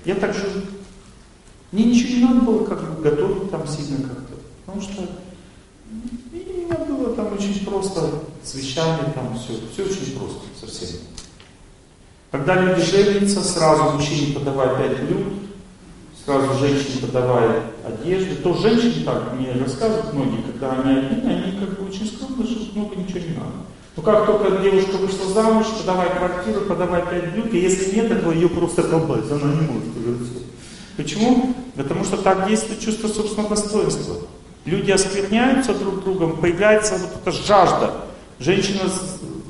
Я 0.05 0.15
так 0.15 0.35
жил. 0.35 0.51
Мне 1.73 1.85
ничего 1.85 2.15
не 2.15 2.25
надо 2.25 2.41
было 2.41 2.65
как 2.65 2.97
бы 2.97 3.03
готовить 3.03 3.51
там 3.51 3.67
сильно 3.67 4.09
как-то. 4.09 4.35
Потому 4.65 4.83
что 4.83 5.03
и 6.33 6.47
у 6.51 6.67
меня 6.67 6.85
было 6.85 7.15
там 7.15 7.33
очень 7.33 7.65
просто 7.65 8.23
с 8.45 8.55
вещами, 8.55 9.13
там 9.15 9.37
все, 9.39 9.55
все 9.73 9.85
очень 9.85 10.19
просто, 10.19 10.41
совсем. 10.61 11.01
Когда 12.31 12.57
люди 12.57 12.83
женятся, 12.83 13.43
сразу 13.43 13.85
мужчине 13.85 14.35
подавай 14.35 14.69
пять 14.77 15.01
блюд, 15.05 15.33
сразу 16.25 16.59
женщине 16.59 17.01
подавай 17.01 17.63
одежду, 17.87 18.37
то 18.43 18.55
женщины 18.55 19.05
так 19.05 19.33
мне 19.33 19.53
рассказывают 19.53 20.13
многие, 20.13 20.43
когда 20.43 20.73
они 20.73 20.99
одни, 20.99 21.33
они 21.33 21.59
как 21.59 21.81
бы 21.81 21.89
очень 21.89 22.07
скромно 22.07 22.47
живут, 22.47 22.77
много 22.77 22.97
ничего 22.97 23.21
не 23.21 23.35
надо. 23.35 23.53
Но 23.97 24.03
как 24.03 24.27
только 24.27 24.63
девушка 24.63 24.99
вышла 24.99 25.33
замуж, 25.33 25.67
подавай 25.81 26.11
квартиру, 26.11 26.61
подавай 26.63 27.03
пять 27.03 27.33
блюд, 27.33 27.55
и 27.55 27.59
если 27.59 27.97
нет 27.97 28.11
этого, 28.11 28.33
ее 28.33 28.49
просто 28.51 28.83
колбасит, 28.83 29.33
она 29.33 29.55
не 29.55 29.67
может 29.67 29.97
уже 29.97 30.25
все. 30.25 30.43
Почему? 30.99 31.55
Потому 31.77 32.05
что 32.05 32.19
так 32.19 32.47
действует 32.47 32.81
чувство 32.81 33.09
собственного 33.09 33.57
достоинства. 33.57 34.17
Люди 34.67 34.91
оскверняются 34.91 35.73
друг 35.73 36.05
другом, 36.05 36.37
появляется 36.37 36.99
вот 36.99 37.11
эта 37.23 37.33
жажда. 37.33 37.93
Женщина 38.39 38.83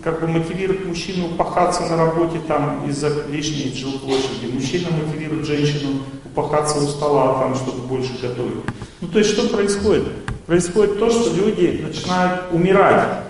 как 0.03 0.21
бы 0.21 0.29
мотивирует 0.29 0.87
мужчину 0.87 1.29
упахаться 1.29 1.83
на 1.83 1.97
работе 1.97 2.41
там 2.47 2.89
из-за 2.89 3.27
лишней 3.27 3.75
жилплощади. 3.75 4.53
Мужчина 4.53 4.89
мотивирует 4.91 5.47
женщину 5.47 6.03
упахаться 6.25 6.79
у 6.79 6.87
стола 6.87 7.41
там, 7.41 7.55
чтобы 7.55 7.87
больше 7.87 8.13
готовить. 8.21 8.65
Ну 9.01 9.09
то 9.09 9.19
есть 9.19 9.31
что 9.31 9.49
происходит? 9.49 10.05
Происходит 10.47 10.99
то, 10.99 11.11
что 11.11 11.35
люди 11.35 11.85
начинают 11.85 12.53
умирать 12.53 13.25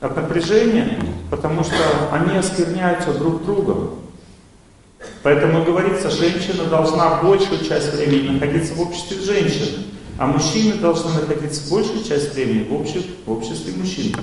от 0.00 0.16
напряжения, 0.16 0.98
потому 1.30 1.64
что 1.64 1.76
они 2.12 2.36
оскверняются 2.36 3.12
друг 3.12 3.44
другом. 3.44 3.98
Поэтому 5.22 5.64
говорится, 5.64 6.10
женщина 6.10 6.64
должна 6.64 7.22
большую 7.22 7.64
часть 7.64 7.94
времени 7.94 8.34
находиться 8.34 8.74
в 8.74 8.80
обществе 8.80 9.20
женщин, 9.20 9.84
а 10.18 10.26
мужчины 10.26 10.74
должны 10.74 11.12
находиться 11.12 11.70
большую 11.70 12.04
часть 12.04 12.34
времени 12.34 12.68
в 12.68 12.74
обществе, 12.74 13.12
в 13.26 13.32
обществе 13.32 13.72
мужчин. 13.74 14.14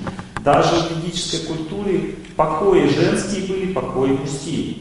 Даже 0.44 0.74
в 0.76 0.96
ведической 0.96 1.40
культуре 1.40 2.16
покои 2.36 2.88
женские 2.88 3.46
были, 3.46 3.72
покои 3.72 4.10
мужские. 4.10 4.76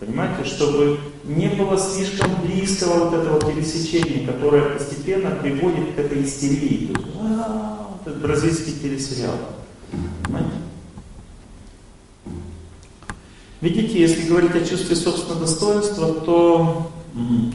Понимаете, 0.00 0.44
чтобы 0.48 0.98
не 1.24 1.48
было 1.48 1.76
слишком 1.76 2.30
близкого 2.42 3.04
вот 3.04 3.14
этого 3.14 3.40
пересечения, 3.40 4.26
которое 4.26 4.76
постепенно 4.76 5.30
приводит 5.30 5.94
к 5.94 5.98
этой 5.98 6.24
истерии. 6.24 6.94
Вот 7.14 8.06
этот 8.06 8.22
бразильский 8.22 8.74
телесериал. 8.80 9.34
Понимаете? 10.22 10.50
Видите, 13.60 14.00
если 14.00 14.28
говорить 14.28 14.54
о 14.54 14.64
чувстве 14.64 14.94
собственного 14.94 15.40
достоинства, 15.40 16.14
то 16.14 16.92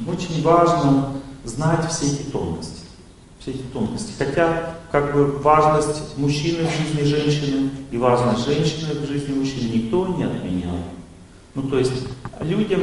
очень 0.06 0.44
важно 0.44 1.14
знать 1.46 1.89
все 1.89 2.08
эти 2.08 2.24
тонкости. 2.24 2.83
Все 3.44 3.52
эти 3.52 3.64
тонкости. 3.74 4.14
Хотя, 4.18 4.76
как 4.89 5.14
бы, 5.14 5.38
важность 5.39 6.18
мужчины 6.18 6.66
в 6.66 6.72
жизни 6.72 7.04
женщины 7.04 7.70
и 7.91 7.98
важность 7.98 8.46
женщины 8.46 8.94
в 9.02 9.06
жизни 9.06 9.34
мужчины 9.34 9.70
никто 9.70 10.08
не 10.08 10.24
отменял. 10.24 10.78
Ну, 11.54 11.64
то 11.64 11.78
есть, 11.78 12.08
людям 12.39 12.80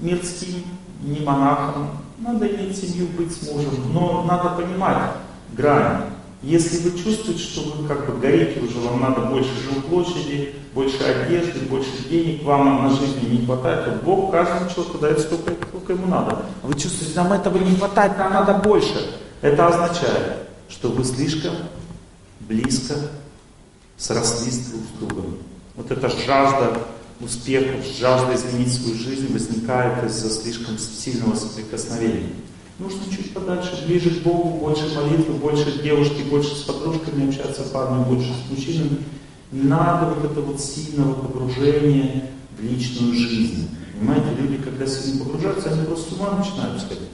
мирским, 0.00 0.64
не 1.04 1.20
монахам, 1.20 1.98
надо 2.18 2.48
иметь 2.48 2.76
семью, 2.76 3.06
быть 3.16 3.32
с 3.32 3.48
мужем, 3.48 3.92
но 3.92 4.24
надо 4.24 4.60
понимать 4.60 5.12
грань 5.52 6.02
Если 6.42 6.88
вы 6.88 6.98
чувствуете, 6.98 7.42
что 7.42 7.62
вы 7.62 7.88
как 7.88 8.06
бы 8.06 8.20
горите 8.20 8.60
уже, 8.60 8.78
вам 8.78 9.00
надо 9.00 9.22
больше 9.22 9.50
жилплощади, 9.64 10.54
больше 10.74 11.02
одежды, 11.02 11.60
больше 11.60 11.90
денег, 12.08 12.44
вам 12.44 12.84
на 12.84 12.90
жизни 12.90 13.38
не 13.38 13.46
хватает, 13.46 13.86
то 13.86 14.04
Бог 14.04 14.30
каждому 14.30 14.68
человеку 14.70 14.98
дает 14.98 15.20
столько, 15.20 15.54
сколько 15.66 15.94
ему 15.94 16.06
надо. 16.06 16.44
Вы 16.62 16.74
чувствуете, 16.74 17.16
нам 17.16 17.32
этого 17.32 17.56
не 17.58 17.74
хватает, 17.76 18.18
нам 18.18 18.34
надо 18.34 18.54
больше. 18.54 19.18
Это 19.40 19.66
означает, 19.66 20.48
что 20.68 20.90
вы 20.90 21.04
слишком 21.04 21.54
близко 22.40 22.94
срослись 23.96 24.66
друг 24.66 24.82
с 24.82 24.98
другом. 25.00 25.38
Вот 25.74 25.90
эта 25.90 26.08
жажда 26.08 26.78
успехов, 27.20 27.84
жажда 27.98 28.34
изменить 28.34 28.74
свою 28.74 28.96
жизнь 28.96 29.32
возникает 29.32 30.04
из-за 30.04 30.30
слишком 30.30 30.78
сильного 30.78 31.34
соприкосновения. 31.34 32.32
Нужно 32.78 33.00
чуть 33.10 33.32
подальше, 33.32 33.84
ближе 33.86 34.10
к 34.10 34.22
Богу, 34.22 34.58
больше 34.58 34.94
молитвы, 34.94 35.34
больше 35.34 35.82
девушки, 35.82 36.22
больше 36.28 36.54
с 36.54 36.62
подружками 36.62 37.28
общаться, 37.28 37.62
парнями, 37.62 38.04
больше 38.04 38.30
с 38.34 38.50
мужчинами. 38.50 38.98
Не 39.50 39.62
надо 39.62 40.14
вот 40.14 40.30
это 40.30 40.40
вот 40.42 40.60
сильного 40.60 41.14
погружения 41.14 42.30
в 42.58 42.62
личную 42.62 43.14
жизнь. 43.14 43.70
Понимаете, 43.98 44.26
люди, 44.38 44.62
когда 44.62 44.86
сильно 44.86 45.24
погружаются, 45.24 45.70
они 45.70 45.86
просто 45.86 46.10
с 46.10 46.18
ума 46.18 46.36
начинают 46.36 46.82
сходить. 46.82 47.08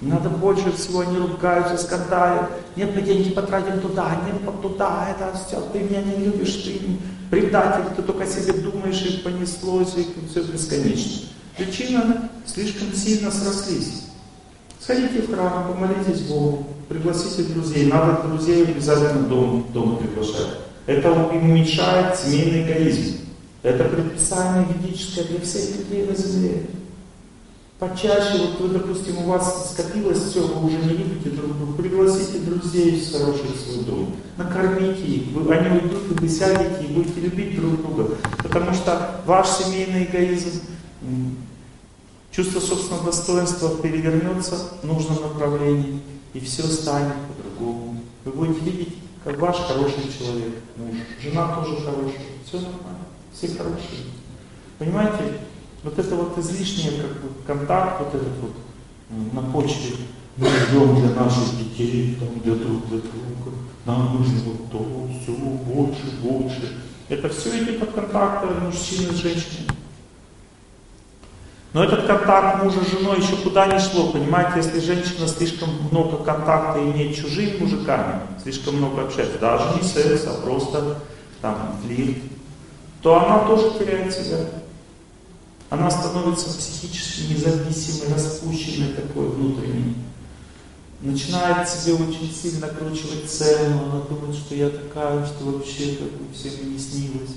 Надо 0.00 0.30
больше 0.30 0.72
всего, 0.72 1.00
они 1.00 1.18
ругаются, 1.18 1.76
скандалят. 1.76 2.50
Нет, 2.76 2.94
мы 2.94 3.02
деньги 3.02 3.30
потратим 3.30 3.80
туда, 3.80 4.18
нет, 4.24 4.62
туда, 4.62 5.08
это 5.10 5.36
все, 5.36 5.60
ты 5.72 5.80
меня 5.80 6.02
не 6.02 6.24
любишь, 6.24 6.54
ты 6.64 6.80
предатель, 7.30 7.94
ты 7.94 8.02
только 8.02 8.24
о 8.24 8.26
себе 8.26 8.54
думаешь, 8.54 9.02
и 9.02 9.18
понеслось, 9.18 9.96
и 9.96 10.06
все 10.30 10.44
бесконечно. 10.44 11.28
Причина 11.58 12.30
слишком 12.46 12.94
сильно 12.94 13.30
срослись. 13.30 14.07
Сходите 14.88 15.20
в 15.20 15.34
храм, 15.34 15.70
помолитесь 15.70 16.22
Богу, 16.22 16.66
пригласите 16.88 17.42
друзей. 17.52 17.92
Надо 17.92 18.26
друзей 18.26 18.64
обязательно 18.64 19.28
дом, 19.28 19.66
дом 19.74 19.98
приглашать. 19.98 20.60
Это 20.86 21.12
уменьшает 21.12 22.18
семейный 22.18 22.62
эгоизм. 22.62 23.16
Это 23.62 23.84
предписание 23.84 24.66
ведическое 24.72 25.24
для 25.24 25.40
всех 25.40 25.76
людей 25.76 26.06
на 26.06 26.16
земле. 26.16 26.62
Почаще, 27.78 28.38
вот 28.38 28.60
вы, 28.60 28.78
допустим, 28.78 29.18
у 29.18 29.24
вас 29.24 29.72
скопилось 29.72 30.22
все, 30.22 30.40
вы 30.40 30.68
уже 30.68 30.78
не 30.78 30.94
любите 30.94 31.36
друг 31.36 31.54
друга, 31.58 31.82
пригласите 31.82 32.38
друзей 32.38 32.98
в 32.98 33.04
свой 33.04 33.84
дом, 33.84 34.16
накормите 34.38 35.02
их, 35.02 35.34
вы, 35.34 35.54
они 35.54 35.80
уйдут, 35.80 36.10
и 36.10 36.14
вы 36.14 36.28
сядете 36.30 36.86
и 36.88 36.94
будете 36.94 37.20
любить 37.20 37.60
друг 37.60 37.76
друга. 37.82 38.16
Потому 38.42 38.72
что 38.72 39.20
ваш 39.26 39.48
семейный 39.48 40.04
эгоизм 40.04 40.62
Чувство 42.38 42.60
собственного 42.60 43.06
достоинства 43.06 43.68
перевернется 43.82 44.54
в 44.80 44.86
нужном 44.86 45.22
направлении, 45.22 46.00
и 46.34 46.38
все 46.38 46.62
станет 46.62 47.14
по-другому. 47.26 48.00
Вы 48.24 48.30
будете 48.30 48.60
видеть, 48.60 48.94
как 49.24 49.40
ваш 49.40 49.56
хороший 49.56 50.04
человек, 50.16 50.54
муж, 50.76 50.98
жена 51.20 51.56
тоже 51.56 51.78
хорошая, 51.78 52.20
все 52.46 52.58
нормально, 52.58 53.06
все 53.32 53.48
хорошие. 53.48 54.04
Понимаете, 54.78 55.40
вот 55.82 55.98
это 55.98 56.14
вот 56.14 56.38
излишнее 56.38 57.02
как 57.02 57.10
бы, 57.10 57.28
контакт, 57.44 58.04
вот 58.04 58.14
этот 58.14 58.34
вот 58.40 58.52
на 59.32 59.42
почве 59.50 59.96
мы 60.36 60.46
ждем 60.46 60.94
для 60.94 61.20
наших 61.20 61.58
детей, 61.58 62.18
там, 62.20 62.38
для 62.38 62.54
друг 62.54 62.86
для 62.86 62.98
друга, 62.98 63.56
нам 63.84 64.16
нужно 64.16 64.38
вот 64.44 64.70
то, 64.70 65.10
все, 65.20 65.32
больше, 65.32 66.04
больше. 66.22 66.82
Это 67.08 67.28
все 67.30 67.64
идет 67.64 67.82
от 67.82 67.90
контакта 67.94 68.46
мужчины 68.46 69.12
с 69.12 69.16
женщиной. 69.16 69.66
Но 71.74 71.84
этот 71.84 72.06
контакт 72.06 72.64
мужа 72.64 72.80
с 72.82 72.90
женой 72.90 73.20
еще 73.20 73.36
куда 73.36 73.66
не 73.66 73.78
шло, 73.78 74.10
понимаете, 74.10 74.52
если 74.56 74.80
женщина 74.80 75.28
слишком 75.28 75.68
много 75.90 76.16
контакта 76.16 76.80
имеет 76.80 77.14
с 77.14 77.20
чужими 77.20 77.58
мужиками, 77.58 78.20
слишком 78.42 78.76
много 78.76 79.02
общается, 79.02 79.38
даже 79.38 79.76
не 79.76 79.86
секс, 79.86 80.24
а 80.26 80.40
просто 80.40 80.98
там 81.42 81.78
флирт, 81.82 82.16
то 83.02 83.16
она 83.16 83.40
тоже 83.40 83.78
теряет 83.78 84.12
себя. 84.12 84.38
Она 85.68 85.90
становится 85.90 86.48
психически 86.56 87.34
независимой, 87.34 88.14
распущенной 88.14 88.94
такой 88.94 89.28
внутренней. 89.28 89.96
Начинает 91.02 91.68
себе 91.68 91.92
очень 91.92 92.32
сильно 92.32 92.66
накручивать 92.66 93.30
цену, 93.30 93.84
она 93.84 94.00
думает, 94.00 94.34
что 94.34 94.54
я 94.54 94.70
такая, 94.70 95.24
что 95.26 95.44
вообще 95.44 95.96
как 95.96 96.10
бы 96.12 96.32
всем 96.32 96.72
не 96.72 96.78
снилось. 96.78 97.36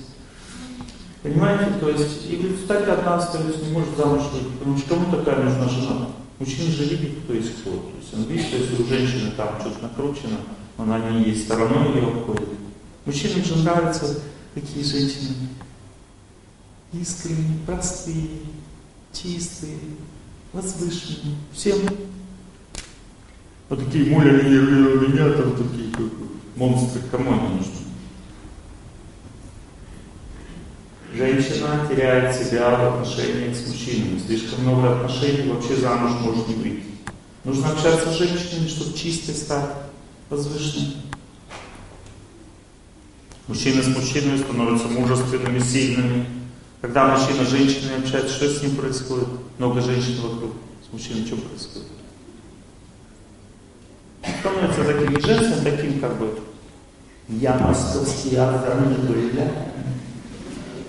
Понимаете, 1.22 1.78
то 1.78 1.88
есть, 1.88 2.30
и 2.30 2.36
в 2.36 2.44
результате 2.44 2.90
одна 2.90 3.16
остается, 3.16 3.64
не 3.64 3.72
может 3.72 3.96
замуж 3.96 4.22
выйти, 4.32 4.56
потому 4.58 4.78
что 4.78 4.88
кому 4.88 5.16
такая 5.16 5.44
нужна 5.44 5.68
жена? 5.68 6.08
Мужчина 6.38 6.70
же 6.72 6.84
видит, 6.84 7.18
кто 7.22 7.34
есть 7.34 7.60
кто. 7.60 7.70
То 7.70 7.92
есть 8.00 8.14
он 8.14 8.24
видит, 8.24 8.46
что 8.46 8.56
если 8.56 8.82
у 8.82 8.86
женщины 8.86 9.30
там 9.36 9.60
что-то 9.60 9.82
накручено, 9.82 10.38
она 10.76 10.98
не 11.10 11.24
есть 11.30 11.44
стороной 11.44 11.94
ее 11.94 12.08
обходит. 12.08 12.48
Мужчинам 13.04 13.44
же 13.44 13.56
нравятся 13.58 14.20
такие 14.54 14.84
женщины 14.84 15.36
искренние, 16.92 17.58
простые, 17.66 18.28
чистые, 19.12 19.78
возвышенные. 20.52 21.36
Всем 21.52 21.78
вот 23.68 23.84
такие 23.86 24.10
муля 24.10 24.32
меня 24.32 25.32
там 25.32 25.52
такие 25.56 25.90
монстры, 26.56 27.00
кому 27.10 27.32
они 27.32 27.54
нужны? 27.56 27.81
Женщина 31.14 31.86
теряет 31.88 32.34
себя 32.34 32.70
в 32.70 32.94
отношениях 32.94 33.54
с 33.54 33.68
мужчинами. 33.68 34.18
Слишком 34.18 34.62
много 34.62 34.96
отношений 34.96 35.50
вообще 35.50 35.76
замуж 35.76 36.12
может 36.22 36.48
не 36.48 36.54
выйти. 36.54 36.84
Нужно 37.44 37.70
общаться 37.70 38.10
с 38.10 38.16
женщинами, 38.16 38.66
чтобы 38.66 38.96
чистой 38.96 39.34
стать, 39.34 39.70
возвышенной. 40.30 40.96
Мужчины 43.46 43.82
с 43.82 43.88
мужчиной 43.88 44.38
становятся 44.38 44.88
мужественными, 44.88 45.58
сильными. 45.58 46.26
Когда 46.80 47.08
мужчина 47.08 47.44
с 47.44 47.50
женщиной 47.50 47.98
общается, 47.98 48.34
что 48.34 48.48
с 48.48 48.62
ним 48.62 48.76
происходит? 48.76 49.28
Много 49.58 49.82
женщин 49.82 50.20
вокруг. 50.22 50.52
С 50.88 50.92
мужчиной 50.92 51.26
что 51.26 51.36
происходит? 51.36 51.88
Становится 54.40 54.84
таким 54.84 55.20
женственным, 55.20 55.64
таким 55.64 56.00
как 56.00 56.18
бы 56.18 56.38
я 57.28 57.58
московский 57.58 58.36
автор 58.36 58.80
не 58.86 58.94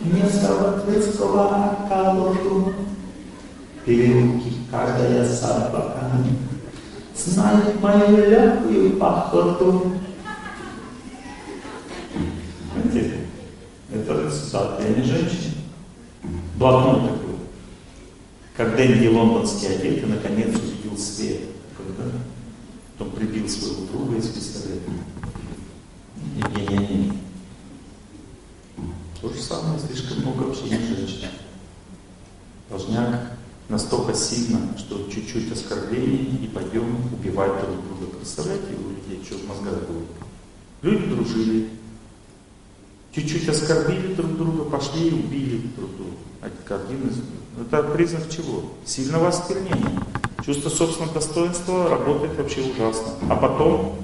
Место 0.04 0.54
Латвийского 0.54 1.78
колоду, 1.88 2.74
переулки 3.86 4.54
каждая 4.70 5.26
собака 5.26 6.12
знает 7.16 7.82
мою 7.82 8.30
легкую 8.30 8.97
походу. 8.97 9.93
Знаете, 12.74 13.28
это 13.93 14.30
цитата, 14.30 14.84
я 14.84 14.89
не 14.89 15.04
женщина. 15.04 15.54
Блокнот 16.58 17.04
такой. 17.04 17.36
Как 18.58 18.76
Дэнди 18.76 19.08
лондонский 19.08 19.76
одет 19.76 20.04
и 20.04 20.06
наконец 20.06 20.49
увидел 20.49 20.97
свет. 20.97 21.41
Когда 21.78 22.12
потом 22.97 23.16
прибил 23.16 23.47
своего 23.47 23.86
друга 23.86 24.18
из 24.18 24.28
пистолета. 24.28 24.91
Не-не-не. 26.36 27.23
То 29.24 29.30
же 29.30 29.42
самое, 29.42 29.80
слишком 29.80 30.18
много 30.18 30.50
общения 30.50 30.80
женщин. 30.80 31.30
Должняк 32.70 33.22
настолько 33.70 34.14
сильно, 34.14 34.78
что 34.78 35.10
чуть-чуть 35.10 35.50
оскорблений 35.50 36.44
и 36.44 36.48
пойдем 36.48 36.98
убивать 37.14 37.54
друг 37.62 38.00
друга. 38.00 38.18
Представляете, 38.18 38.76
у 38.76 38.90
людей 38.90 39.24
что 39.26 39.36
в 39.36 39.48
мозгах 39.48 39.76
было? 39.88 40.04
Люди 40.82 41.06
дружили, 41.06 41.70
чуть-чуть 43.14 43.48
оскорбили 43.48 44.14
друг 44.14 44.36
друга, 44.36 44.70
пошли 44.70 45.08
и 45.08 45.14
убили 45.14 45.68
друг 45.78 45.92
друга. 45.96 46.18
Это 47.62 47.84
признак 47.84 48.30
чего? 48.30 48.74
Сильного 48.86 49.30
осквернения. 49.30 50.04
Чувство 50.46 50.68
собственного 50.68 51.14
достоинства 51.14 51.88
работает 51.88 52.38
вообще 52.38 52.60
ужасно. 52.60 53.14
А 53.30 53.38
потом 53.38 54.00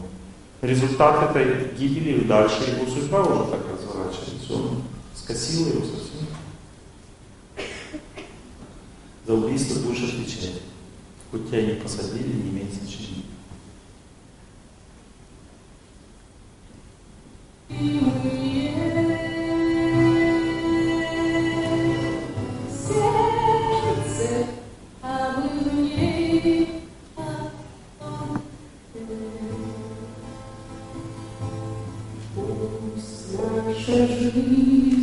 результат 0.62 1.36
этой 1.36 1.76
гибели 1.76 2.24
дальше 2.24 2.64
его 2.74 2.90
судьба 2.90 3.22
уже 3.24 3.52
так 3.52 3.60
разворачивается. 3.70 4.54
Он 4.54 4.84
скосила 5.30 5.70
его 5.70 5.86
совсем. 5.86 6.28
За 9.28 9.34
убийство 9.36 9.80
будешь 9.82 10.04
отвечать. 10.04 10.62
Хоть 11.30 11.48
тебя 11.48 11.62
не 11.62 11.74
посадили, 11.74 12.34
не 12.34 12.50
имеет 12.50 12.74
значения. 12.74 13.26
Только 33.86 34.32
бы 34.32 34.42
мне 34.42 34.99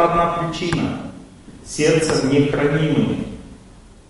Только 0.00 0.12
одна 0.12 0.26
причина. 0.38 0.98
Сердце 1.66 2.26
нехранимое. 2.26 3.18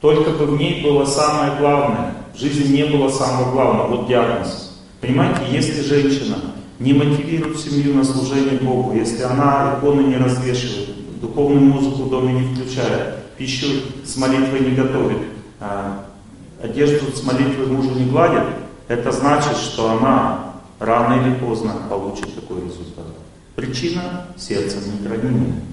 Только 0.01 0.30
бы 0.30 0.47
в 0.47 0.57
ней 0.57 0.82
было 0.82 1.05
самое 1.05 1.59
главное. 1.59 2.14
В 2.32 2.38
жизни 2.38 2.76
не 2.76 2.84
было 2.84 3.09
самого 3.09 3.51
главного. 3.51 3.97
Вот 3.97 4.09
диагноз. 4.09 4.78
Понимаете, 5.01 5.41
если 5.51 5.82
женщина 5.82 6.36
не 6.78 6.93
мотивирует 6.93 7.59
семью 7.59 7.95
на 7.95 8.05
служение 8.05 8.61
Богу, 8.61 8.95
если 8.95 9.22
она 9.22 9.78
иконы 9.78 10.03
не 10.03 10.16
развешивает, 10.16 11.20
духовную 11.20 11.64
музыку 11.64 12.05
в 12.05 12.11
доме 12.11 12.34
не 12.34 12.55
включает, 12.55 13.24
пищу 13.36 13.66
с 14.05 14.16
молитвой 14.16 14.61
не 14.61 14.76
готовит, 14.76 15.18
а 15.59 16.05
одежду 16.62 17.11
с 17.12 17.24
молитвой 17.24 17.66
мужу 17.66 17.91
не 17.91 18.09
гладит, 18.09 18.45
это 18.86 19.11
значит, 19.11 19.57
что 19.57 19.91
она 19.91 20.55
рано 20.78 21.20
или 21.20 21.34
поздно 21.34 21.74
получит 21.88 22.32
такой 22.34 22.59
результат. 22.59 23.07
Причина– 23.57 24.26
сердце 24.38 24.76
нехранимое. 24.86 25.69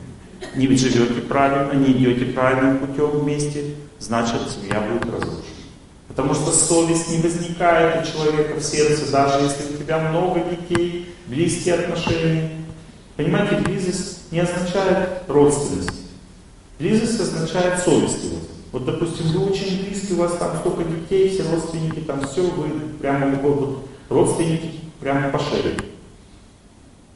Не 0.56 0.68
живете 0.76 1.22
правильно, 1.22 1.74
не 1.74 1.94
идете 1.94 2.26
правильным 2.26 2.80
путем 2.80 3.10
вместе, 3.20 3.76
значит 4.00 4.42
семья 4.50 4.82
будет 4.82 5.06
разрушена. 5.06 5.44
Потому 6.08 6.34
что 6.34 6.52
совесть 6.52 7.12
не 7.12 7.22
возникает 7.22 8.04
у 8.04 8.12
человека 8.12 8.60
в 8.60 8.64
сердце, 8.64 9.12
даже 9.12 9.44
если 9.44 9.76
у 9.76 9.78
тебя 9.78 10.00
много 10.00 10.42
детей, 10.42 11.14
близкие 11.28 11.76
отношения. 11.76 12.52
Понимаете, 13.16 13.58
близость 13.58 14.32
не 14.32 14.40
означает 14.40 15.24
родственность. 15.28 15.92
Близость 16.80 17.20
означает 17.20 17.80
совестливость. 17.80 18.50
Вот, 18.72 18.86
допустим, 18.86 19.28
вы 19.32 19.46
очень 19.46 19.86
близкий, 19.86 20.14
у 20.14 20.18
вас 20.18 20.38
там 20.38 20.58
столько 20.58 20.84
детей, 20.84 21.30
все 21.30 21.50
родственники, 21.50 22.00
там 22.02 22.28
все, 22.28 22.42
вы 22.42 22.70
прямо 23.00 23.32
его, 23.32 23.54
вот, 23.54 23.88
родственники 24.10 24.72
прямо 25.00 25.30
по 25.30 25.40
шее. 25.40 25.78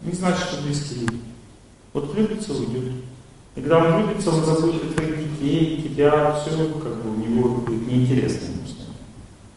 Не 0.02 0.14
значит, 0.14 0.44
что 0.44 0.62
близкие 0.62 1.02
люди. 1.02 1.31
Вот 1.94 2.14
влюбится, 2.14 2.54
уйдет. 2.54 2.94
И 3.56 3.62
когда 3.62 3.80
он 3.80 4.04
влюбится, 4.04 4.32
он 4.32 4.46
забудет 4.46 4.96
твоих 4.96 5.40
детей, 5.40 5.82
тебя, 5.82 6.40
все, 6.42 6.52
как 6.82 7.04
бы 7.04 7.12
у 7.12 7.16
него 7.16 7.50
будет 7.50 7.88
неинтересно. 7.88 8.48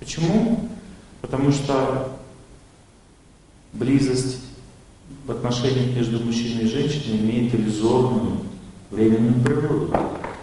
Почему? 0.01 0.69
Потому 1.21 1.51
что 1.53 2.11
близость 3.73 4.41
в 5.27 5.31
отношениях 5.31 5.97
между 5.97 6.23
мужчиной 6.25 6.65
и 6.65 6.69
женщиной 6.69 7.19
имеет 7.19 7.55
иллюзорную 7.55 8.39
временную 8.91 9.43
природу. 9.43 9.91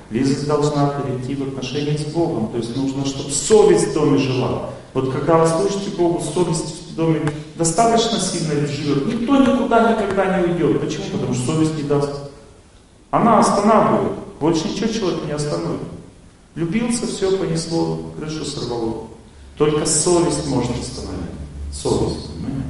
Близость 0.10 0.48
должна 0.48 0.90
перейти 0.90 1.36
в 1.36 1.48
отношения 1.48 1.98
с 1.98 2.06
Богом. 2.06 2.52
То 2.52 2.58
есть 2.58 2.76
нужно, 2.76 3.06
чтобы 3.06 3.30
совесть 3.30 3.90
в 3.90 3.94
доме 3.94 4.18
жила. 4.18 4.72
Вот 4.94 5.12
когда 5.14 5.38
вы 5.38 5.48
служите 5.48 5.96
Богу, 5.96 6.22
совесть 6.22 6.71
в 6.92 6.96
доме 6.96 7.22
достаточно 7.56 8.20
сильно 8.20 8.68
живет. 8.68 9.08
Никто 9.08 9.38
никуда 9.38 9.92
никогда 9.92 10.38
не 10.38 10.46
уйдет. 10.46 10.82
Почему? 10.82 11.06
Потому 11.12 11.34
что 11.34 11.54
совесть 11.54 11.76
не 11.76 11.84
даст. 11.84 12.12
Она 13.12 13.40
останавливает. 13.40 14.14
Больше 14.40 14.68
ничего 14.68 14.92
человек 14.92 15.26
не 15.26 15.32
остановит. 15.32 15.82
Любился, 16.56 17.08
все 17.08 17.38
понесло, 17.38 18.00
крышу 18.18 18.44
сорвало. 18.44 19.08
Только 19.58 19.86
совесть 19.86 20.48
может 20.48 20.72
остановить. 20.72 21.32
Совесть, 21.72 22.28
понимаете? 22.28 22.68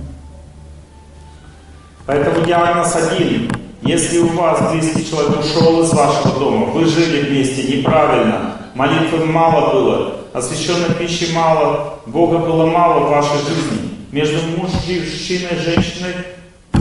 Поэтому 2.06 2.46
диагноз 2.46 2.96
один. 2.96 3.52
Если 3.82 4.20
у 4.20 4.28
вас 4.28 4.72
близкий 4.72 5.10
человек 5.10 5.40
ушел 5.40 5.82
из 5.82 5.92
вашего 5.92 6.40
дома, 6.40 6.66
вы 6.68 6.86
жили 6.86 7.28
вместе 7.28 7.78
неправильно, 7.78 8.58
молитвы 8.76 9.26
мало 9.26 9.74
было, 9.74 10.18
освященной 10.34 10.94
пищи 10.94 11.34
мало, 11.34 12.00
Бога 12.06 12.38
было 12.38 12.68
мало 12.68 13.08
в 13.08 13.10
вашей 13.10 13.40
жизни. 13.40 13.91
Между 14.12 14.40
мужчиной 14.58 15.56
и 15.56 15.60
женщиной 15.64 16.14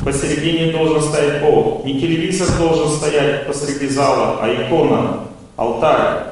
посередине 0.05 0.73
должен 0.73 1.01
стоять 1.01 1.43
Бог. 1.43 1.85
Не 1.85 2.01
телевизор 2.01 2.49
должен 2.59 2.89
стоять 2.97 3.47
посреди 3.47 3.87
зала, 3.87 4.41
а 4.43 4.49
икона, 4.49 5.29
алтарь. 5.57 6.31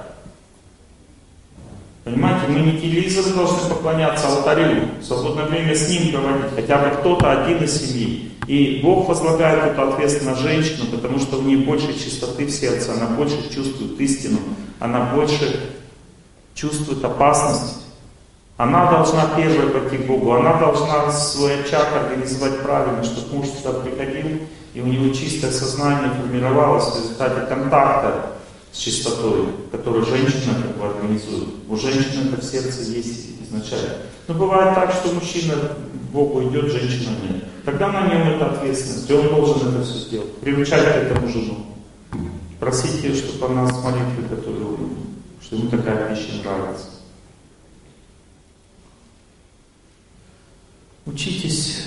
Понимаете, 2.03 2.49
мы 2.49 2.61
не 2.61 2.81
телевизору 2.81 3.37
должны 3.37 3.69
поклоняться 3.69 4.27
алтарю, 4.29 4.89
свободное 5.03 5.45
время 5.45 5.75
с 5.75 5.89
ним 5.89 6.11
проводить, 6.11 6.55
хотя 6.55 6.79
бы 6.79 6.97
кто-то 6.97 7.43
один 7.43 7.63
из 7.63 7.81
семьи. 7.81 8.33
И 8.47 8.81
Бог 8.83 9.09
возлагает 9.09 9.73
эту 9.73 9.83
ответственность 9.83 10.43
на 10.43 10.49
женщину, 10.49 10.87
потому 10.91 11.19
что 11.19 11.37
в 11.37 11.47
ней 11.47 11.57
больше 11.57 11.93
чистоты 11.93 12.47
в 12.47 12.51
сердце, 12.51 12.95
она 12.95 13.09
больше 13.09 13.37
чувствует 13.55 14.01
истину, 14.01 14.39
она 14.81 15.13
больше 15.15 15.75
чувствует 16.55 17.05
опасность. 17.05 17.88
Она 18.59 18.91
должна 18.91 19.37
первой 19.37 19.71
пойти 19.71 19.99
к 19.99 20.07
Богу, 20.09 20.33
она 20.33 20.59
должна 20.59 21.13
свой 21.13 21.63
очаг 21.63 21.87
организовать 21.95 22.61
правильно, 22.61 23.05
чтобы 23.05 23.37
муж 23.37 23.47
сюда 23.47 23.79
приходил, 23.79 24.41
и 24.75 24.81
у 24.81 24.87
него 24.87 25.15
чистое 25.15 25.53
сознание 25.53 26.11
формировалось 26.11 26.87
в 26.87 26.97
результате 26.97 27.47
контакта 27.47 28.33
с 28.73 28.79
чистотой, 28.79 29.47
которую 29.71 30.05
женщина 30.05 30.55
как 30.61 30.77
бы 30.77 30.87
организует. 30.87 31.51
У 31.69 31.77
женщины 31.77 32.33
это 32.33 32.41
в 32.41 32.45
сердце 32.45 32.83
есть 32.83 33.27
изначально. 33.47 33.95
Но 34.27 34.35
бывает 34.35 34.75
так, 34.75 34.91
что 34.93 35.15
мужчина 35.15 35.55
к 35.55 36.13
Богу 36.13 36.43
идет, 36.49 36.73
женщина 36.73 37.15
нет. 37.23 37.45
Тогда 37.65 37.93
на 37.93 38.09
нем 38.09 38.29
это 38.29 38.47
ответственность, 38.47 39.09
и 39.09 39.15
он 39.15 39.29
должен 39.37 39.69
это 39.69 39.85
все 39.85 39.99
сделать. 40.01 40.37
Приучать 40.39 40.83
к 40.83 41.13
этому 41.13 41.29
жену. 41.29 41.59
Просить 42.59 43.05
ее, 43.05 43.15
чтобы 43.15 43.47
она 43.47 43.69
с 43.69 43.85
молитвой 43.85 44.27
готовила, 44.29 44.79
что 45.41 45.55
ему 45.55 45.71
такая 45.71 46.09
пища 46.09 46.33
нравится. 46.43 46.98
Учитесь 51.09 51.85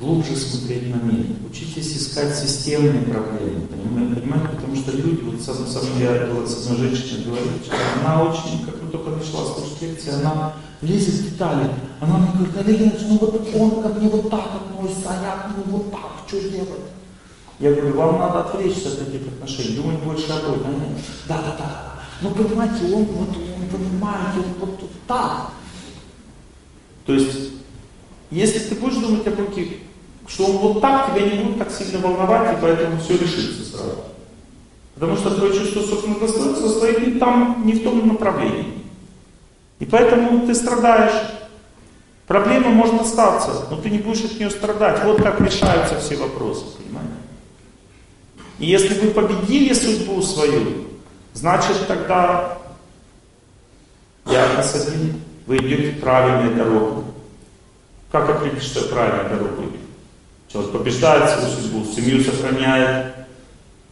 глубже 0.00 0.34
смотреть 0.34 0.92
на 0.92 1.00
мир. 1.00 1.26
Учитесь 1.48 1.96
искать 1.96 2.36
системные 2.36 3.02
проблемы. 3.02 3.66
Понимаете? 3.68 4.20
понимаете? 4.20 4.48
Потому 4.56 4.76
что 4.76 4.96
люди, 4.96 5.20
вот 5.22 5.40
со, 5.40 5.54
со 5.54 5.86
мной, 5.86 6.02
я 6.02 6.26
вот 6.32 6.50
с 6.50 6.66
одной 6.66 6.88
женщиной 6.88 7.24
говорю, 7.24 7.46
что 7.64 7.76
она 8.04 8.22
очень, 8.24 8.64
как 8.64 8.82
бы 8.82 8.90
только 8.90 9.10
начала 9.10 9.46
слушать 9.46 9.80
лекции, 9.82 10.10
она 10.10 10.54
лезет 10.82 11.14
в 11.14 11.30
детали. 11.30 11.70
Она 12.00 12.18
мне 12.18 12.46
говорит, 12.48 12.80
Олег 12.80 12.94
ну 13.08 13.18
вот 13.18 13.48
он 13.54 13.82
ко 13.82 13.88
мне 13.90 14.08
вот 14.08 14.28
так 14.28 14.50
относится, 14.56 15.08
а 15.08 15.22
я 15.22 15.36
к 15.36 15.56
нему 15.56 15.78
вот 15.78 15.92
так, 15.92 16.10
что 16.26 16.40
делать? 16.40 16.68
Я 17.60 17.72
говорю, 17.72 17.96
вам 17.96 18.18
надо 18.18 18.40
отвлечься 18.40 18.88
от 18.88 19.08
этих 19.08 19.26
отношений, 19.28 19.76
думать 19.76 20.00
больше 20.00 20.32
о 20.32 20.48
Боге. 20.48 20.64
Она, 20.64 20.84
да, 21.28 21.42
да, 21.42 21.56
да. 21.58 21.92
Ну 22.22 22.30
понимаете, 22.30 22.92
он 22.92 23.04
вот, 23.04 23.28
он 23.36 23.68
понимаете, 23.70 24.38
он 24.38 24.54
вот, 24.60 24.80
вот 24.80 24.90
так. 25.06 25.52
То 27.06 27.14
есть 27.14 27.57
если 28.30 28.58
ты 28.58 28.74
будешь 28.74 28.96
думать 28.96 29.26
о 29.26 29.30
Боге, 29.30 29.78
что 30.26 30.44
он 30.46 30.56
вот 30.58 30.80
так, 30.80 31.10
тебя 31.12 31.26
не 31.26 31.42
будет 31.42 31.58
так 31.58 31.70
сильно 31.70 31.98
волновать, 31.98 32.56
и 32.56 32.60
поэтому 32.60 33.00
все 33.00 33.16
решится 33.16 33.64
сразу. 33.64 33.98
Потому 34.94 35.16
что 35.16 35.34
твое 35.34 35.52
чувство 35.52 35.80
собственного 35.80 36.26
достоинства 36.26 36.68
стоит 36.68 37.06
не 37.06 37.18
там, 37.18 37.62
не 37.64 37.72
в 37.72 37.82
том 37.82 38.06
направлении. 38.06 38.74
И 39.78 39.84
поэтому 39.84 40.46
ты 40.46 40.54
страдаешь. 40.54 41.14
Проблема 42.26 42.70
может 42.70 43.00
остаться, 43.00 43.66
но 43.70 43.76
ты 43.76 43.88
не 43.88 43.98
будешь 43.98 44.24
от 44.24 44.38
нее 44.38 44.50
страдать. 44.50 45.02
Вот 45.04 45.22
как 45.22 45.40
решаются 45.40 45.98
все 45.98 46.16
вопросы, 46.16 46.64
понимаете? 46.76 47.14
И 48.58 48.66
если 48.66 48.98
вы 48.98 49.12
победили 49.12 49.72
судьбу 49.72 50.20
свою, 50.20 50.88
значит 51.32 51.86
тогда 51.86 52.58
диагноз 54.26 54.74
один, 54.74 55.22
вы 55.46 55.56
идете 55.56 55.98
правильной 56.00 56.54
дорогой. 56.54 57.04
Как 58.10 58.28
определить, 58.28 58.62
что 58.62 58.82
правильная 58.88 59.28
дорога? 59.28 59.64
Человек 60.50 60.72
побеждает 60.72 61.28
свою 61.30 61.48
судьбу, 61.48 61.84
семью 61.84 62.24
сохраняет, 62.24 63.14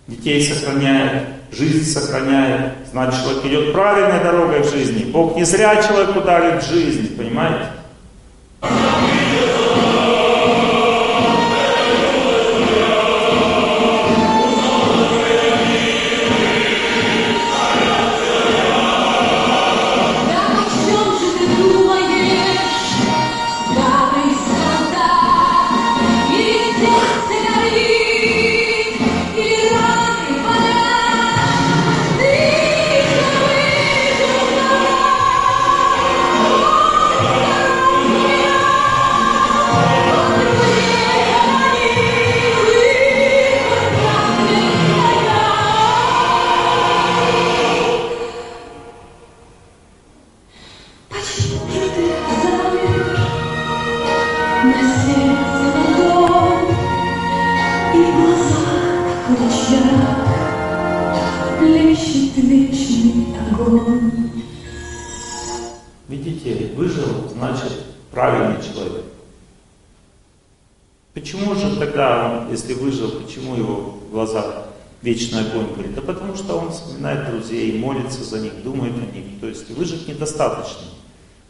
детей 0.07 0.43
сохраняет, 0.43 1.29
жизнь 1.53 1.85
сохраняет. 1.85 2.73
Значит, 2.91 3.21
человек 3.21 3.45
идет 3.45 3.73
правильной 3.75 4.25
дорогой 4.25 4.61
в 4.63 4.71
жизни. 4.71 5.05
Бог 5.11 5.37
не 5.37 5.45
зря 5.45 5.83
человеку 5.83 6.23
дарит 6.23 6.65
жизнь, 6.65 7.15
понимаете? 7.15 7.67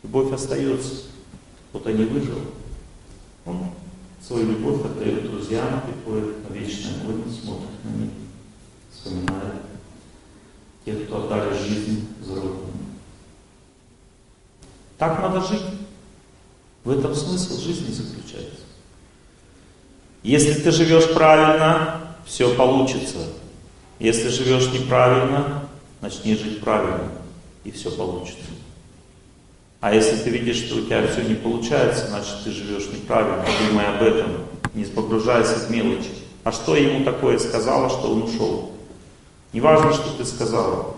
Любовь 0.07 0.33
остается. 0.33 1.03
Вот 1.73 1.85
они 1.89 2.05
выжил. 2.05 2.39
Он 3.45 3.71
свою 4.25 4.53
любовь 4.53 4.85
отдает 4.85 5.29
друзьям, 5.29 5.83
приходит 5.83 6.49
на 6.49 6.55
вечный 6.55 6.93
огонь, 7.03 7.25
смотрит 7.25 7.85
на 7.85 7.89
них, 7.89 8.11
вспоминает 8.93 9.63
тех, 10.85 11.07
кто 11.07 11.25
отдали 11.25 11.59
жизнь 11.59 12.07
за 12.25 12.37
Родину. 12.37 12.73
Так 14.97 15.21
надо 15.21 15.45
жить. 15.45 15.65
В 16.85 16.91
этом 16.91 17.13
смысл 17.13 17.59
жизни 17.59 17.93
заключается. 17.93 18.61
Если 20.23 20.55
ты 20.55 20.71
живешь 20.71 21.13
правильно, 21.15 22.15
все 22.25 22.55
получится. 22.55 23.27
Если 23.99 24.29
живешь 24.29 24.73
неправильно, 24.73 25.69
начни 26.01 26.37
жить 26.37 26.61
правильно, 26.61 27.11
и 27.65 27.73
все 27.73 27.91
получится. 27.91 28.45
А 29.87 29.95
если 29.95 30.17
ты 30.17 30.31
видишь, 30.31 30.65
что 30.65 30.79
у 30.79 30.81
тебя 30.81 31.07
все 31.07 31.23
не 31.23 31.37
получается, 31.37 32.09
значит 32.09 32.43
ты 32.43 32.51
живешь 32.51 32.89
неправильно, 32.93 33.45
думай 33.69 33.87
об 33.87 34.03
этом, 34.03 34.33
не 34.75 34.85
погружайся 34.85 35.61
в 35.61 35.71
мелочи. 35.71 36.11
А 36.43 36.51
что 36.51 36.75
ему 36.75 37.05
такое 37.05 37.39
сказала, 37.39 37.89
что 37.89 38.11
он 38.11 38.25
ушел? 38.25 38.73
Не 39.53 39.61
важно, 39.61 39.93
что 39.93 40.11
ты 40.19 40.25
сказала. 40.25 40.97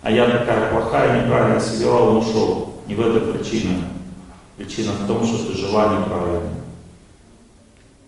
А 0.00 0.10
я 0.10 0.26
такая 0.26 0.70
плохая, 0.70 1.22
неправильно 1.22 1.60
себя 1.60 1.80
вела, 1.80 2.00
он 2.00 2.16
ушел. 2.16 2.72
Не 2.86 2.94
в 2.94 3.00
этом 3.02 3.34
причина. 3.34 3.84
Причина 4.56 4.92
в 4.92 5.06
том, 5.06 5.22
что 5.26 5.44
ты 5.44 5.58
жила 5.58 5.98
неправильно. 5.98 6.48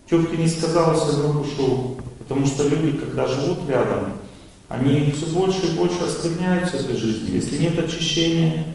Что 0.07 0.17
бы 0.17 0.25
ты 0.29 0.37
не 0.37 0.47
сказала, 0.47 0.95
все 0.95 1.21
равно 1.21 1.41
ушел. 1.41 1.97
Потому 2.17 2.47
что 2.47 2.67
люди, 2.67 2.97
когда 2.97 3.27
живут 3.27 3.69
рядом, 3.69 4.13
они 4.69 5.11
все 5.11 5.27
больше 5.27 5.67
и 5.67 5.77
больше 5.77 5.99
оскверняются 6.03 6.77
этой 6.77 6.97
жизнью. 6.97 7.35
Если 7.35 7.57
нет 7.57 7.79
очищения, 7.79 8.65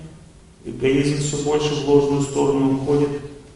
эгоизм 0.64 1.22
все 1.22 1.42
больше 1.44 1.74
в 1.74 1.88
ложную 1.88 2.22
сторону 2.22 2.76
уходит, 2.76 3.10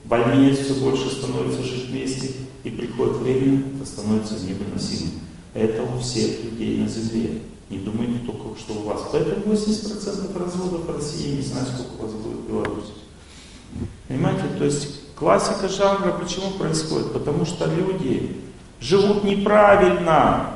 больнее 0.05 0.55
все 0.55 0.75
больше 0.75 1.09
становится 1.11 1.63
жить 1.63 1.87
вместе, 1.87 2.33
и 2.65 2.71
приходит 2.71 3.17
время, 3.17 3.63
это 3.77 3.87
становится 3.87 4.35
невыносимым. 4.35 5.13
Это 5.55 5.83
у 5.83 5.99
всех 6.01 6.45
людей 6.45 6.79
на 6.79 6.89
земле. 6.89 7.41
Не 7.71 7.79
думайте 7.79 8.19
только, 8.27 8.59
что 8.59 8.75
у 8.75 8.83
вас. 8.83 9.03
Поэтому 9.11 9.55
80% 9.55 10.39
разводов 10.39 10.85
в 10.85 10.97
России, 10.97 11.37
не 11.37 11.43
знаю, 11.43 11.67
сколько 11.67 12.01
у 12.01 12.07
вас 12.07 12.13
будет 12.13 12.39
в 12.39 12.49
Беларуси. 12.49 12.93
Понимаете, 14.09 14.43
то 14.59 14.65
есть 14.65 15.15
классика 15.15 15.69
жанра 15.69 16.13
почему 16.13 16.51
происходит? 16.53 17.13
Потому 17.13 17.47
что 17.47 17.67
люди 17.67 18.37
живут 18.81 19.25
неправильно, 19.25 20.56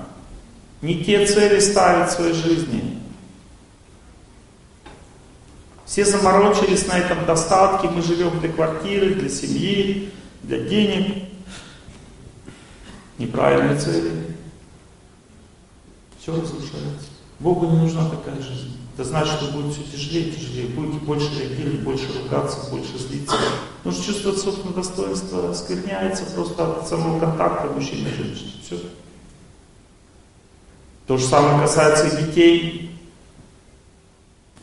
не 0.82 1.04
те 1.04 1.26
цели 1.26 1.60
ставят 1.60 2.10
в 2.10 2.14
своей 2.14 2.34
жизни. 2.34 2.98
Все 5.84 6.04
заморочились 6.04 6.86
на 6.86 6.98
этом 6.98 7.26
достатке, 7.26 7.88
мы 7.88 8.00
живем 8.00 8.38
для 8.40 8.50
квартиры, 8.50 9.14
для 9.14 9.28
семьи, 9.28 10.10
для 10.42 10.60
денег. 10.60 11.24
Неправильные 13.18 13.78
цели. 13.78 14.12
Все 16.20 16.32
разрушается. 16.32 17.08
Богу 17.40 17.66
не 17.66 17.78
нужна 17.78 18.08
такая 18.08 18.40
жизнь. 18.40 18.76
Это 18.94 19.04
значит, 19.08 19.34
что 19.34 19.50
будет 19.50 19.74
все 19.74 19.82
тяжелее 19.82 20.28
и 20.28 20.32
тяжелее. 20.32 20.68
Будете 20.68 20.98
больше 20.98 21.28
реагировать, 21.38 21.80
больше 21.80 22.06
ругаться, 22.22 22.70
больше 22.70 22.98
злиться. 22.98 23.36
Потому 23.78 23.96
что 23.96 24.12
чувство 24.12 24.32
собственного 24.32 24.76
достоинства 24.76 25.52
скверняется 25.54 26.24
просто 26.26 26.70
от 26.70 26.88
самого 26.88 27.18
контакта 27.18 27.66
мужчины 27.74 28.08
и 28.08 28.14
женщины. 28.14 28.50
Все. 28.64 28.78
То 31.10 31.16
же 31.16 31.26
самое 31.26 31.60
касается 31.60 32.06
и 32.06 32.24
детей. 32.24 32.90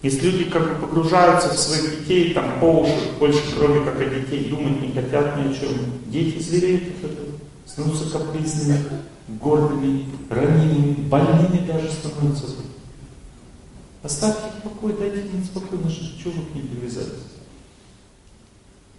Если 0.01 0.29
люди 0.29 0.45
как 0.45 0.63
бы 0.63 0.87
погружаются 0.87 1.49
в 1.49 1.57
своих 1.57 1.99
детей, 1.99 2.33
там 2.33 2.61
по 2.61 2.83
уши, 2.83 3.11
больше 3.19 3.41
кроме 3.57 3.83
как 3.83 3.99
о 3.99 4.05
детей, 4.05 4.45
думать 4.45 4.79
не 4.79 4.93
хотят 4.93 5.35
ни 5.35 5.51
о 5.51 5.53
чем. 5.53 5.71
Дети 6.05 6.41
звереют 6.41 6.83
от 7.03 7.11
этого, 7.11 7.27
становятся 7.65 8.09
капризными, 8.11 8.81
гордыми, 9.27 10.05
ранимыми, 10.29 10.93
больными 11.09 11.67
даже 11.67 11.91
становятся. 11.91 12.45
Оставьте 14.01 14.43
их 14.63 14.81
в 14.81 14.99
дайте 14.99 15.27
им 15.27 15.43
спокойно 15.43 15.89
жить, 15.89 16.17
чего 16.17 16.31
вы 16.31 16.45
к 16.45 16.55
ним 16.55 16.67
привязались? 16.69 17.27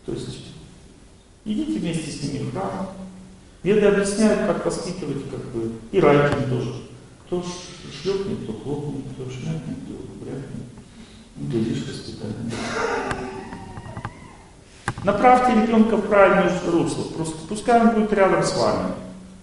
То 0.04 0.12
есть, 0.12 0.48
идите 1.46 1.78
вместе 1.78 2.10
с 2.10 2.22
ними 2.24 2.42
в 2.42 2.52
храм. 2.52 2.90
Веды 3.62 3.86
объясняют, 3.86 4.40
как 4.40 4.66
воспитывать, 4.66 5.30
как 5.30 5.42
бы, 5.46 5.72
и 5.92 5.98
райкин 5.98 6.50
тоже. 6.50 6.87
Кто 7.28 7.44
шлепнет, 8.02 8.38
кто 8.44 8.54
хлопнет, 8.54 9.04
кто 9.12 9.30
шмякнет, 9.30 9.76
кто 9.84 10.24
брякнет. 10.24 10.64
Ну, 11.36 11.46
глядишь, 11.50 11.86
воспитание. 11.86 12.52
Направьте 15.04 15.60
ребенка 15.60 15.98
в 15.98 16.08
правильное 16.08 16.58
русло. 16.70 17.02
Просто 17.14 17.36
пускай 17.46 17.82
он 17.82 17.90
будет 17.90 18.14
рядом 18.14 18.42
с 18.42 18.56
вами. 18.56 18.92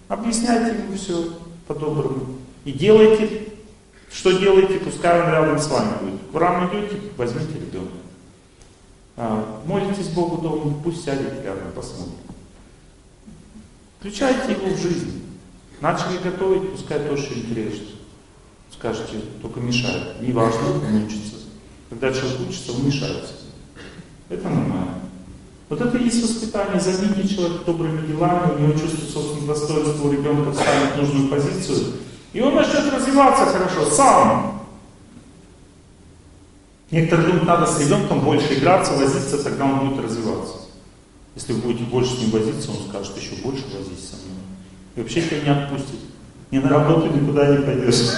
Объясняйте 0.08 0.82
ему 0.82 0.96
все 0.96 1.38
по-доброму. 1.68 2.38
И 2.64 2.72
делайте, 2.72 3.52
что 4.10 4.32
делаете, 4.32 4.80
пускай 4.80 5.22
он 5.22 5.30
рядом 5.30 5.56
с 5.60 5.68
вами 5.68 5.92
будет. 6.00 6.20
В 6.32 6.36
храм 6.36 6.68
идете, 6.68 7.00
возьмите 7.16 7.54
ребенка. 7.54 7.94
А, 9.16 9.62
молитесь 9.64 10.08
Богу 10.08 10.42
дома, 10.42 10.74
пусть 10.82 11.04
сядет 11.04 11.40
рядом, 11.44 11.70
посмотрит. 11.72 12.14
Включайте 14.00 14.52
его 14.54 14.74
в 14.74 14.76
жизнь. 14.76 15.25
Начали 15.80 16.18
готовить, 16.18 16.72
пускай 16.72 17.00
то, 17.00 17.16
что 17.16 17.34
интересно. 17.34 17.86
Скажете, 18.72 19.20
только 19.42 19.60
мешает. 19.60 20.20
Не 20.20 20.32
важно, 20.32 20.60
он 20.70 21.04
учится. 21.04 21.34
Когда 21.90 22.12
человек 22.12 22.40
учится, 22.48 22.72
он 22.72 22.86
мешается. 22.86 23.34
Это 24.28 24.48
нормально. 24.48 25.00
Вот 25.68 25.80
это 25.80 25.98
и 25.98 26.04
есть 26.04 26.22
воспитание. 26.22 26.80
Займите 26.80 27.28
человека 27.28 27.64
добрыми 27.64 28.06
делами, 28.06 28.54
у 28.54 28.58
него 28.58 28.72
чувство 28.72 29.04
собственного 29.06 29.54
достоинства, 29.54 30.08
у 30.08 30.12
ребенка 30.12 30.52
встанет 30.52 30.96
нужную 30.96 31.28
позицию, 31.28 31.94
и 32.32 32.40
он 32.40 32.54
начнет 32.54 32.92
развиваться 32.92 33.46
хорошо, 33.46 33.90
сам. 33.90 34.62
Некоторые 36.90 37.26
думают, 37.26 37.46
надо 37.46 37.66
с 37.66 37.80
ребенком 37.80 38.20
больше 38.20 38.54
играться, 38.54 38.92
возиться, 38.92 39.42
тогда 39.42 39.64
он 39.64 39.88
будет 39.88 40.04
развиваться. 40.04 40.54
Если 41.34 41.52
вы 41.52 41.60
будете 41.60 41.84
больше 41.84 42.14
с 42.14 42.18
ним 42.20 42.30
возиться, 42.30 42.70
он 42.70 42.88
скажет, 42.88 43.16
еще 43.16 43.34
больше 43.42 43.64
мной. 43.66 44.25
И 44.96 45.00
вообще 45.00 45.22
тебя 45.22 45.42
не 45.42 45.50
отпустит. 45.50 46.00
Ни 46.50 46.58
на 46.58 46.70
работу 46.70 47.14
никуда 47.14 47.54
не 47.54 47.62
пойдешь. 47.62 48.12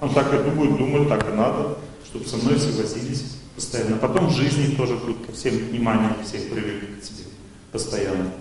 Он 0.00 0.12
так 0.12 0.32
и 0.34 0.50
будет 0.50 0.76
думать, 0.76 1.08
так 1.08 1.28
и 1.28 1.32
надо, 1.32 1.78
чтобы 2.04 2.26
со 2.26 2.36
мной 2.36 2.54
возились 2.54 3.36
постоянно. 3.54 3.96
Потом 3.96 4.26
в 4.26 4.32
жизни 4.32 4.74
тоже 4.74 4.96
будет 4.96 5.24
ко 5.24 5.32
всем 5.32 5.56
внимание, 5.56 6.10
всех 6.24 6.50
привыкнет 6.50 6.98
к 6.98 7.02
тебе 7.02 7.24
постоянно. 7.70 8.32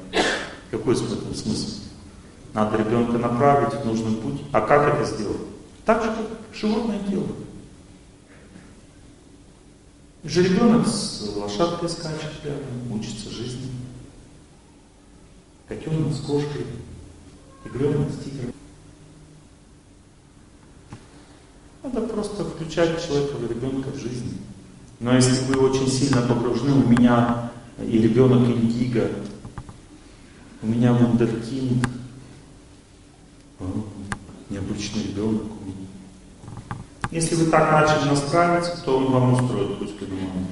Какой 0.71 0.95
в 0.95 1.13
этом 1.13 1.35
смысл? 1.35 1.79
Надо 2.53 2.77
ребенка 2.77 3.17
направить 3.17 3.73
в 3.73 3.85
нужный 3.85 4.15
путь. 4.15 4.41
А 4.51 4.61
как 4.61 4.93
это 4.93 5.05
сделать? 5.05 5.41
Так 5.85 6.03
же, 6.03 6.09
как 6.09 6.25
животное 6.55 6.99
делает. 6.99 7.35
Жеребенок 10.23 10.87
с 10.87 11.31
лошадкой 11.35 11.89
скачет 11.89 12.31
рядом, 12.43 12.91
учится 12.91 13.29
жизни. 13.29 13.69
Котенок 15.67 16.13
с 16.13 16.19
кошкой, 16.21 16.65
тигренок 17.71 18.09
с 18.11 18.23
тигром. 18.23 18.53
Надо 21.83 22.01
просто 22.01 22.45
включать 22.45 23.05
человека, 23.05 23.35
ребенка 23.49 23.89
в 23.89 23.97
жизнь. 23.97 24.39
Но 24.99 25.15
если 25.15 25.45
вы 25.45 25.69
очень 25.69 25.87
сильно 25.87 26.21
погружены, 26.21 26.73
у 26.73 26.87
меня 26.87 27.51
и 27.81 27.97
ребенок 27.99 28.49
индиго, 28.49 29.09
у 30.61 30.67
меня 30.67 30.93
вундеркинд, 30.93 31.87
необычный 34.49 35.03
ребенок 35.03 35.43
у 35.43 35.65
меня. 35.65 35.87
Если 37.11 37.35
вы 37.35 37.49
так 37.49 37.71
начали 37.71 38.09
настраиваться, 38.09 38.83
то 38.83 38.97
он 38.97 39.11
вам 39.11 39.33
устроит 39.33 39.79
пусть 39.79 39.97
понимание. 39.97 40.47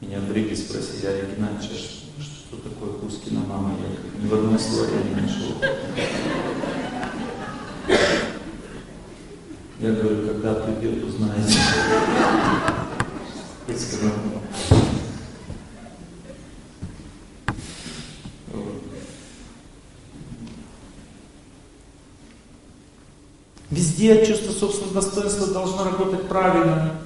Меня 0.00 0.20
в 0.20 0.32
Риге 0.32 0.54
спросили, 0.54 1.06
Олег 1.06 1.36
Геннадьевич, 1.36 1.80
что, 1.80 2.22
что 2.22 2.56
такое 2.56 2.92
Кускина 2.92 3.40
мама? 3.40 3.74
Я 3.80 4.22
ни 4.22 4.23
в 4.34 4.38
одной 4.38 4.58
слове 4.58 4.92
не 5.04 5.20
нашел. 5.20 5.54
Я 9.78 9.92
говорю, 9.92 10.26
когда 10.26 10.54
придет, 10.54 11.04
узнаете. 11.04 11.58
Я 13.68 13.78
сказал, 13.78 14.12
Везде 23.70 24.24
чувство 24.24 24.52
собственного 24.52 24.94
достоинства 24.94 25.46
должно 25.48 25.84
работать 25.84 26.28
правильно. 26.28 27.00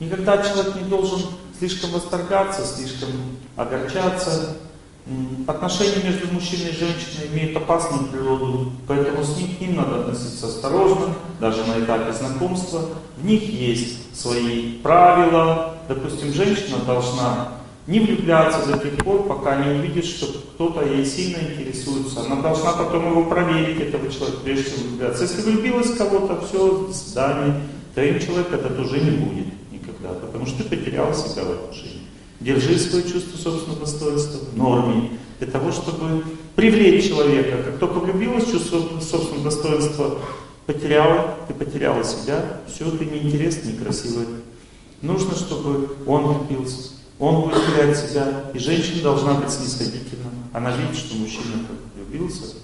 Никогда 0.00 0.38
человек 0.42 0.74
не 0.76 0.88
должен 0.88 1.20
слишком 1.58 1.90
восторгаться, 1.90 2.64
слишком 2.64 3.10
огорчаться. 3.56 4.56
Отношения 5.46 6.02
между 6.04 6.32
мужчиной 6.34 6.70
и 6.70 6.76
женщиной 6.76 7.28
имеют 7.32 7.56
опасную 7.56 8.04
природу, 8.08 8.72
поэтому 8.86 9.24
с 9.24 9.38
ним, 9.38 9.56
к 9.56 9.60
ним 9.60 9.76
надо 9.76 10.00
относиться 10.00 10.48
осторожно, 10.48 11.14
даже 11.40 11.64
на 11.64 11.82
этапе 11.82 12.12
знакомства. 12.12 12.82
В 13.16 13.24
них 13.24 13.42
есть 13.42 14.14
свои 14.14 14.72
правила. 14.82 15.76
Допустим, 15.88 16.32
женщина 16.32 16.78
должна 16.86 17.52
не 17.86 18.00
влюбляться 18.00 18.66
до 18.66 18.78
тех 18.78 18.96
пор, 18.98 19.26
пока 19.26 19.56
не 19.56 19.78
увидит, 19.78 20.04
что 20.04 20.26
кто-то 20.26 20.84
ей 20.84 21.06
сильно 21.06 21.38
интересуется. 21.38 22.20
Она 22.20 22.42
должна 22.42 22.72
потом 22.72 23.10
его 23.10 23.24
проверить, 23.24 23.80
этого 23.80 24.12
человека, 24.12 24.40
прежде 24.44 24.70
чем 24.70 24.88
влюбляться. 24.88 25.22
Если 25.22 25.40
влюбилась 25.40 25.86
в 25.86 25.96
кого-то, 25.96 26.44
все, 26.46 26.86
до 26.86 26.92
свидания. 26.92 27.62
Твоим 27.94 28.20
человек 28.20 28.52
этот 28.52 28.78
уже 28.78 29.00
не 29.00 29.10
будет 29.12 29.46
никогда, 29.72 30.10
потому 30.10 30.44
что 30.44 30.62
ты 30.62 30.76
потерял 30.76 31.14
себя 31.14 31.44
в 31.44 31.50
отношениях. 31.50 31.97
Держи 32.40 32.78
свое 32.78 33.02
чувство 33.02 33.36
собственного 33.36 33.80
достоинства 33.80 34.38
в 34.38 34.56
норме, 34.56 35.10
для 35.40 35.48
того, 35.48 35.72
чтобы 35.72 36.24
привлечь 36.54 37.08
человека. 37.08 37.62
Как 37.64 37.78
только 37.78 37.98
влюбилась, 37.98 38.50
чувство 38.50 38.80
собственного 39.00 39.44
достоинства 39.44 40.18
потеряла, 40.66 41.36
ты 41.48 41.54
потеряла 41.54 42.04
себя, 42.04 42.60
все, 42.68 42.90
ты 42.90 43.04
неинтересный, 43.04 43.72
некрасивый. 43.72 44.26
Нужно, 45.02 45.34
чтобы 45.34 45.96
он 46.06 46.24
влюбился. 46.26 46.90
Он 47.18 47.42
будет 47.42 47.64
терять 47.66 47.96
себя, 47.96 48.44
и 48.54 48.58
женщина 48.58 49.02
должна 49.02 49.34
быть 49.34 49.50
снисходительна. 49.50 50.30
Она 50.52 50.76
видит, 50.76 50.96
что 50.96 51.16
мужчина 51.16 51.66
как 51.66 51.76
влюбился, 51.96 52.54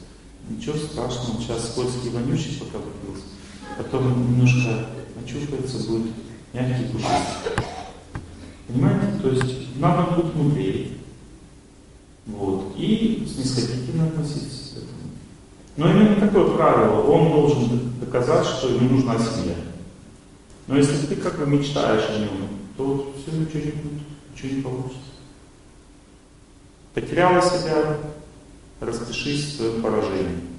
ничего 0.49 0.77
страшного, 0.77 1.41
сейчас 1.41 1.71
скользкий, 1.71 2.11
вонючий, 2.11 2.61
пока 2.61 2.79
влюбился. 2.79 3.27
Потом 3.77 4.31
немножко 4.31 4.87
очухается, 5.25 5.79
будет 5.89 6.13
мягкий, 6.53 6.85
пушистый. 6.93 7.84
Понимаете? 8.75 9.23
То 9.23 9.29
есть 9.29 9.77
надо 9.77 10.21
быть 10.21 10.35
мудрее. 10.35 10.89
Вот. 12.27 12.75
И 12.77 13.25
снисходительно 13.33 14.09
относиться 14.09 14.75
к 14.75 14.79
этому. 14.79 15.11
Но 15.77 15.91
именно 15.91 16.17
такое 16.17 16.57
правило, 16.57 17.03
он 17.03 17.31
должен 17.31 17.93
доказать, 18.01 18.47
что 18.47 18.69
ему 18.69 18.97
нужна 18.97 19.17
семья. 19.19 19.55
Но 20.67 20.77
если 20.77 21.07
ты 21.07 21.17
как 21.17 21.39
бы 21.39 21.47
мечтаешь 21.47 22.09
о 22.11 22.19
нем, 22.19 22.49
то 22.77 23.15
все 23.17 23.37
ничего 23.37 23.61
не 23.61 23.71
будет, 23.71 24.03
ничего 24.35 24.57
не 24.57 24.63
получится. 24.63 25.01
Потеряла 26.95 27.43
себя, 27.43 27.99
распишись 28.81 29.45
в 29.45 29.57
своем 29.57 29.83
поражении. 29.83 30.55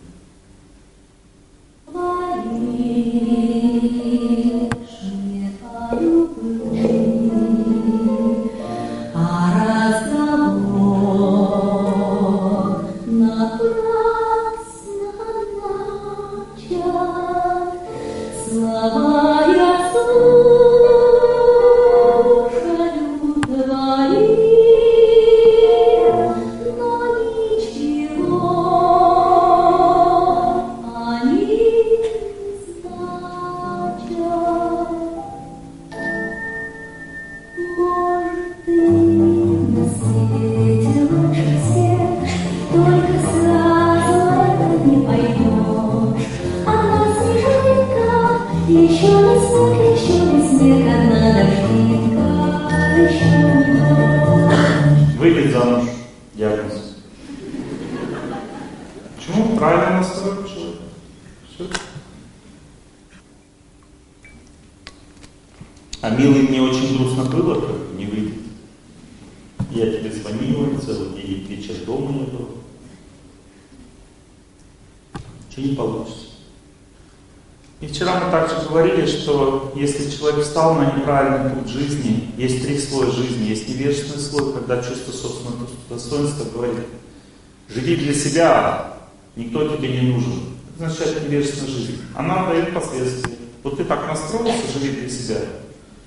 Так 93.86 94.08
настроился, 94.08 94.72
живи 94.74 95.02
для 95.02 95.10
себя, 95.10 95.38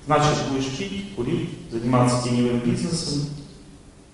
значит 0.05 0.49
будешь 0.51 0.77
пить, 0.77 1.15
курить, 1.15 1.49
заниматься 1.71 2.23
теневым 2.23 2.59
бизнесом, 2.59 3.29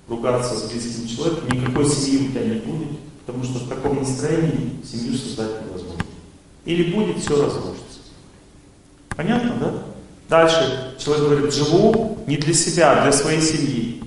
ругаться 0.07 0.55
с 0.55 0.63
близким 0.69 1.07
человеком, 1.07 1.49
никакой 1.49 1.89
семьи 1.89 2.27
у 2.27 2.31
тебя 2.31 2.45
не 2.45 2.59
будет, 2.59 2.99
потому 3.25 3.43
что 3.43 3.59
в 3.59 3.69
таком 3.69 3.99
настроении 3.99 4.79
семью 4.83 5.17
создать 5.17 5.65
невозможно. 5.65 6.03
Или 6.65 6.93
будет, 6.93 7.19
все 7.19 7.41
разрушится. 7.41 7.99
Понятно, 9.09 9.55
да? 9.59 9.83
Дальше 10.27 10.95
человек 10.99 11.25
говорит, 11.25 11.53
живу 11.53 12.17
не 12.27 12.37
для 12.37 12.53
себя, 12.53 12.93
а 12.93 13.03
для 13.03 13.11
своей 13.11 13.41
семьи. 13.41 14.03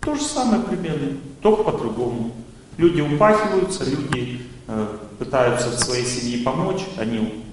То 0.00 0.14
же 0.14 0.22
самое 0.22 0.62
примерно, 0.62 1.18
только 1.42 1.62
по-другому. 1.62 2.34
Люди 2.78 3.02
упахиваются, 3.02 3.84
люди 3.84 4.40
э, 4.70 4.86
пытаются 5.18 5.78
своей 5.78 6.06
семье 6.06 6.44
помочь, 6.44 6.82
они 6.96 7.44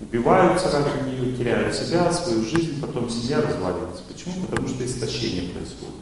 убиваются 0.00 0.70
ради 0.70 1.08
нее, 1.08 1.36
теряют 1.36 1.74
себя, 1.74 2.12
свою 2.12 2.44
жизнь, 2.44 2.80
потом 2.80 3.08
семья 3.08 3.40
разваливается. 3.40 4.02
Почему? 4.06 4.46
Потому 4.46 4.68
что 4.68 4.84
истощение 4.84 5.50
происходит. 5.50 5.94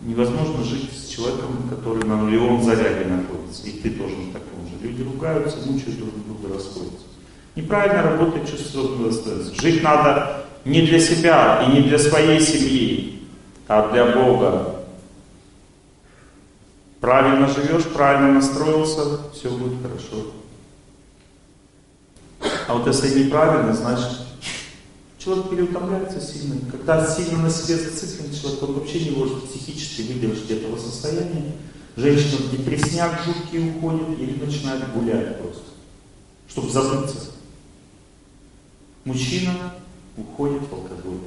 Невозможно 0.00 0.64
жить 0.64 0.90
с 0.92 1.08
человеком, 1.08 1.68
который 1.68 2.04
на 2.04 2.16
нулевом 2.16 2.62
заряде 2.62 3.04
находится, 3.04 3.66
и 3.66 3.72
ты 3.72 3.90
тоже 3.90 4.16
на 4.16 4.32
таком 4.32 4.66
же. 4.66 4.86
Люди 4.86 5.02
ругаются, 5.02 5.58
мучают 5.66 5.98
друг 5.98 6.14
друга, 6.24 6.54
расходятся. 6.54 7.06
Неправильно 7.56 8.02
работает 8.02 8.48
чувство 8.48 8.82
собственного 8.82 9.12
достоинства. 9.12 9.62
Жить 9.62 9.82
надо 9.82 10.44
не 10.64 10.82
для 10.82 11.00
себя 11.00 11.64
и 11.66 11.72
не 11.72 11.88
для 11.88 11.98
своей 11.98 12.40
семьи, 12.40 13.22
а 13.66 13.90
для 13.92 14.04
Бога. 14.06 14.77
Правильно 17.00 17.46
живешь, 17.46 17.84
правильно 17.84 18.32
настроился, 18.32 19.20
все 19.32 19.50
будет 19.50 19.80
хорошо. 19.82 20.32
А 22.66 22.74
вот 22.74 22.86
если 22.86 23.24
неправильно, 23.24 23.72
значит, 23.72 24.18
человек 25.18 25.48
переутомляется 25.50 26.20
сильно. 26.20 26.60
Когда 26.70 27.06
сильно 27.06 27.42
на 27.42 27.50
себе 27.50 27.76
зациклен 27.76 28.34
человек, 28.34 28.62
он 28.62 28.72
вообще 28.74 29.04
не 29.04 29.10
может 29.10 29.44
психически 29.44 30.02
выдержать 30.02 30.50
этого 30.50 30.76
состояния. 30.76 31.52
Женщина 31.96 32.38
в 32.38 32.50
депрессняк 32.50 33.20
жуткий 33.24 33.70
уходит 33.70 34.18
или 34.18 34.44
начинает 34.44 34.92
гулять 34.92 35.40
просто, 35.40 35.62
чтобы 36.48 36.70
забыться. 36.70 37.32
Мужчина 39.04 39.74
уходит 40.16 40.62
в 40.68 40.72
алкоголь. 40.72 41.20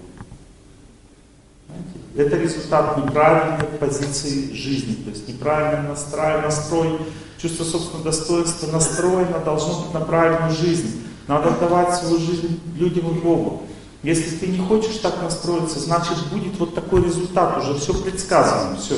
Это 2.15 2.37
результат 2.37 2.97
неправильной 2.97 3.65
позиции 3.79 4.53
жизни, 4.53 4.95
то 4.95 5.11
есть 5.11 5.27
неправильный 5.27 5.89
настрой, 5.89 6.41
настрой, 6.41 6.99
чувство 7.41 7.63
собственного 7.63 8.03
достоинства 8.03 8.67
настроено 8.67 9.39
должно 9.39 9.81
быть 9.83 9.93
на 9.93 10.01
правильную 10.01 10.51
жизнь. 10.51 11.03
Надо 11.27 11.49
отдавать 11.49 11.95
свою 11.95 12.19
жизнь 12.19 12.59
людям 12.75 13.09
и 13.09 13.19
Богу. 13.19 13.63
Если 14.03 14.35
ты 14.37 14.47
не 14.47 14.57
хочешь 14.57 14.97
так 14.97 15.21
настроиться, 15.21 15.79
значит 15.79 16.17
будет 16.31 16.57
вот 16.59 16.75
такой 16.75 17.03
результат, 17.03 17.59
уже 17.59 17.79
все 17.79 17.93
предсказано, 17.93 18.77
все. 18.77 18.95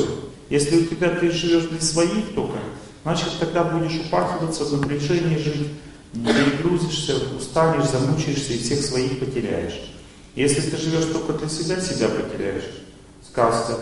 Если 0.50 0.82
у 0.82 0.86
тебя 0.86 1.10
ты 1.10 1.32
живешь 1.32 1.66
для 1.66 1.82
своих 1.82 2.34
только, 2.34 2.58
значит 3.04 3.30
тогда 3.40 3.64
будешь 3.64 4.00
упахиваться 4.06 4.64
в 4.66 4.80
напряжении 4.80 5.38
жить, 5.38 5.68
перегрузишься, 6.14 7.16
устанешь, 7.38 7.90
замучаешься 7.90 8.54
и 8.54 8.60
всех 8.60 8.82
своих 8.82 9.20
потеряешь. 9.20 9.93
Если 10.36 10.62
ты 10.62 10.78
живешь 10.78 11.06
только 11.06 11.34
для 11.34 11.50
себя, 11.50 11.80
себя 11.80 12.10
потеряешь. 12.10 12.70
Сказка 13.28 13.78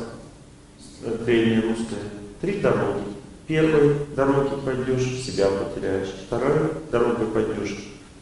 древняя 1.26 1.62
русская. 1.62 2.00
Три 2.42 2.60
дороги. 2.60 3.04
Первой 3.48 3.96
дороги 4.16 4.62
пойдешь, 4.64 5.24
себя 5.24 5.48
потеряешь. 5.48 6.10
Второй 6.26 6.72
дорогой 6.92 7.28
пойдешь, 7.28 7.78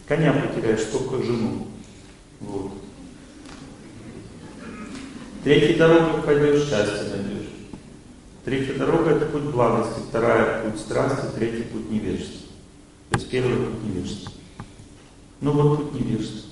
коня 0.07 0.34
потеряешь, 0.34 0.85
только 0.91 1.23
жену. 1.23 1.68
Вот. 2.39 2.72
Третья 5.43 5.77
дорога 5.77 6.22
пойдешь, 6.22 6.68
счастье 6.68 7.10
найдешь. 7.15 7.49
Третья 8.43 8.73
дорога 8.73 9.11
это 9.11 9.26
путь 9.26 9.43
благости, 9.43 9.99
вторая 10.10 10.64
путь 10.64 10.80
страсти, 10.80 11.26
третий 11.35 11.64
путь 11.64 11.89
невежества. 11.91 12.49
То 13.11 13.18
есть 13.18 13.30
первый 13.30 13.57
путь 13.57 13.84
невежества. 13.84 14.31
Ну 15.41 15.51
вот 15.51 15.91
путь 15.91 16.01
невежества. 16.01 16.48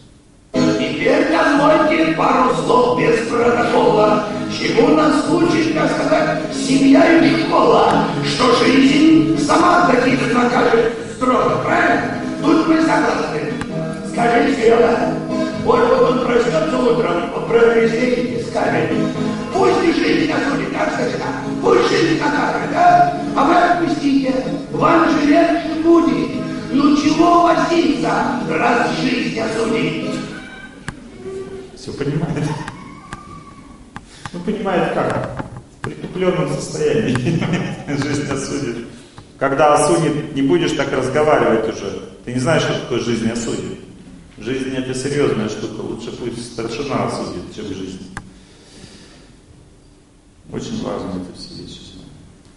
Теперь 0.80 1.28
дозвольте 1.30 2.14
пару 2.14 2.56
слов 2.56 3.00
без 3.00 3.28
протокола. 3.28 4.26
Чему 4.52 4.96
нас 4.96 5.26
учит, 5.30 5.76
так 5.76 5.92
сказать, 5.92 6.40
семья 6.54 7.20
и 7.20 7.44
школа? 7.44 8.06
Что 8.24 8.56
жизнь 8.64 9.38
сама 9.46 9.88
таких 9.88 10.34
накажет 10.34 10.94
строго, 11.16 11.62
правильно? 11.64 12.16
Тут 12.42 12.68
мы 12.68 12.82
согласны. 12.82 13.54
Скажите, 14.12 14.62
Серега, 14.62 15.14
вот, 15.64 15.80
вот 15.90 16.12
он 16.12 16.26
проснется 16.26 16.78
утром, 16.78 17.30
по 17.34 17.42
прогрессии 17.42 18.44
скажет, 18.50 18.90
пусть 19.54 19.84
и 19.84 19.94
жизнь 19.94 20.32
осудит, 20.32 20.74
так 20.74 20.94
сказать, 20.94 21.22
пусть 21.62 21.90
жизнь 21.90 22.20
накажет, 22.20 22.72
да? 22.72 23.22
А 23.36 23.44
вы 23.44 23.56
отпустите, 23.56 24.34
вам 24.72 25.10
же 25.10 25.28
легче 25.28 25.82
будет. 25.84 26.30
Ну 26.72 26.98
чего 26.98 27.44
возиться, 27.44 28.12
раз 28.50 28.90
жизнь 29.02 29.40
осудит? 29.40 30.10
Все 31.88 31.98
понимает? 31.98 32.44
Ну, 34.34 34.40
понимает 34.42 34.94
как? 34.94 35.46
В 35.72 35.82
притупленном 35.84 36.50
состоянии. 36.50 37.42
Жизнь 37.88 38.30
осудит. 38.30 38.88
Когда 39.40 39.76
осудит, 39.76 40.36
не 40.36 40.42
будешь 40.42 40.74
так 40.74 40.92
разговаривать 40.92 41.74
уже. 41.74 42.10
Ты 42.26 42.34
не 42.34 42.40
знаешь, 42.40 42.64
что 42.64 42.78
такое 42.82 43.00
жизнь 43.00 43.30
осудит. 43.30 43.80
Жизнь 44.38 44.76
это 44.76 44.94
серьезная 44.94 45.48
штука. 45.48 45.80
Лучше 45.80 46.12
пусть 46.12 46.54
старшина 46.54 47.06
осудит, 47.06 47.56
чем 47.56 47.68
жизнь. 47.68 48.14
Очень 50.52 50.84
важно 50.84 51.22
это 51.22 51.40
все 51.40 51.54
вещи. 51.62 51.80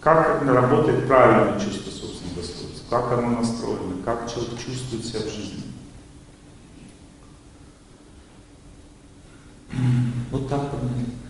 Как 0.01 0.43
работает 0.45 1.07
правильное 1.07 1.57
чувство 1.57 1.89
собственного 1.89 2.35
достоинства? 2.35 2.85
Как 2.89 3.17
оно 3.17 3.29
настроено? 3.39 3.95
Как 4.03 4.29
человек 4.29 4.59
чувствует 4.59 5.05
себя 5.05 5.21
в 5.21 5.33
жизни? 5.33 5.70
Вот 10.31 10.49
так 10.49 10.59
примерно. 10.69 11.21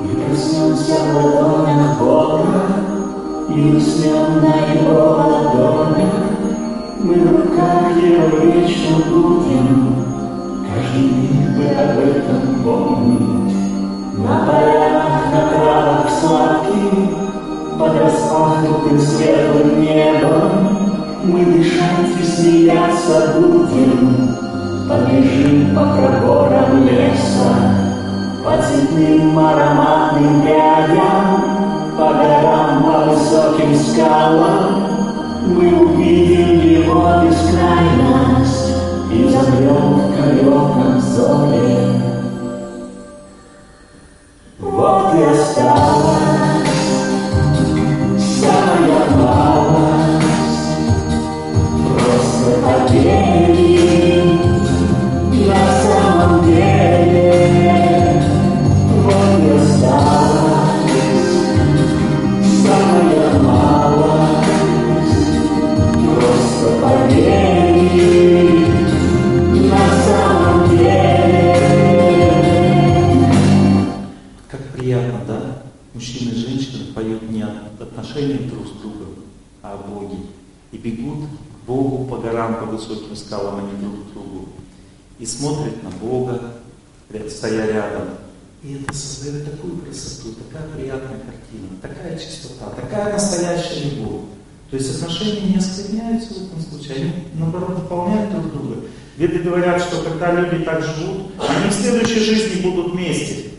Мы 0.00 0.14
проснемся 0.14 1.00
в 1.00 1.16
ладонях 1.16 1.98
Бога 1.98 2.62
И 3.48 3.76
уснем 3.76 4.40
на 4.40 4.54
Его 4.72 5.00
ладонях 5.16 6.14
Мы 7.00 7.14
в 7.14 7.26
руках 7.26 7.96
Его 7.96 8.28
будем 9.08 9.96
Каждый 10.68 11.02
миг 11.02 11.76
об 11.76 11.98
этом 11.98 12.62
помнить 12.62 13.56
На 14.18 14.46
полях, 14.46 15.32
на 15.32 15.48
травах 15.48 16.10
сладких 16.20 17.16
Под 17.78 18.00
распахнутым 18.00 19.00
светлым 19.00 19.82
небом 19.82 20.71
мы 21.24 21.44
дышать 21.44 22.20
и 22.20 22.24
смеяться 22.24 23.34
будем, 23.36 24.36
Побежим 24.88 25.74
по 25.74 25.82
проборам 25.82 26.84
леса, 26.84 27.54
По 28.44 28.60
цветным 28.62 29.38
ароматным 29.38 30.42
прядям, 30.42 31.42
По 31.96 32.14
горам, 32.14 32.82
по 32.82 33.10
высоким 33.10 33.74
скалам. 33.76 34.82
Мы 35.46 35.72
увидим 35.72 36.60
его 36.60 37.22
бескрайность 37.22 38.74
И 39.12 39.28
замрем 39.28 39.94
в 39.94 40.16
далеком 40.16 41.00
зоре. 41.00 42.02
Вот 44.58 45.14
и 45.14 45.22
осталась 45.22 45.81
высоким 82.72 83.14
скалам, 83.16 83.60
а 83.60 83.80
друг 83.80 84.08
к 84.08 84.12
другу. 84.12 84.48
И 85.18 85.26
смотрят 85.26 85.82
на 85.82 85.90
Бога, 85.90 86.54
стоя 87.28 87.66
рядом. 87.66 88.08
И 88.62 88.74
это 88.74 88.94
создает 88.94 89.50
такую 89.50 89.78
красоту, 89.78 90.34
такая 90.34 90.68
приятная 90.68 91.18
картина, 91.18 91.68
такая 91.80 92.18
чистота, 92.18 92.70
такая 92.70 93.12
настоящая 93.12 93.90
любовь. 93.90 94.22
То 94.70 94.76
есть 94.76 95.02
отношения 95.02 95.50
не 95.50 95.56
оскверняются 95.56 96.32
в 96.32 96.46
этом 96.46 96.60
случае, 96.60 96.96
они 96.96 97.12
наоборот 97.34 97.76
дополняют 97.76 98.30
друг 98.30 98.52
друга. 98.52 98.76
Веды 99.16 99.40
говорят, 99.40 99.82
что 99.82 100.02
когда 100.02 100.32
люди 100.32 100.64
так 100.64 100.82
живут, 100.82 101.32
они 101.38 101.68
в 101.68 101.72
следующей 101.72 102.20
жизни 102.20 102.62
будут 102.62 102.92
вместе. 102.92 103.50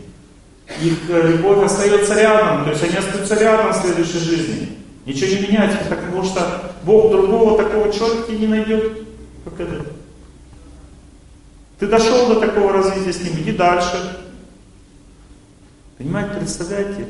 Их 0.82 0.98
э, 1.08 1.32
любовь 1.32 1.64
остается 1.64 2.14
рядом, 2.14 2.64
то 2.64 2.70
есть 2.70 2.82
они 2.82 2.96
остаются 2.96 3.34
рядом 3.36 3.72
в 3.72 3.76
следующей 3.76 4.18
жизни. 4.18 4.78
Ничего 5.06 5.36
не 5.36 5.46
меняется, 5.46 5.78
потому 5.88 6.24
что 6.24 6.73
Бог 6.84 7.10
другого 7.10 7.56
такого 7.56 7.92
человека 7.92 8.32
не 8.32 8.46
найдет, 8.46 9.06
как 9.44 9.58
этот. 9.58 9.92
Ты 11.78 11.86
дошел 11.86 12.28
до 12.28 12.40
такого 12.40 12.72
развития 12.72 13.12
с 13.12 13.22
ним, 13.22 13.40
иди 13.40 13.52
дальше. 13.52 14.20
Понимаете, 15.96 16.38
представляете, 16.38 17.08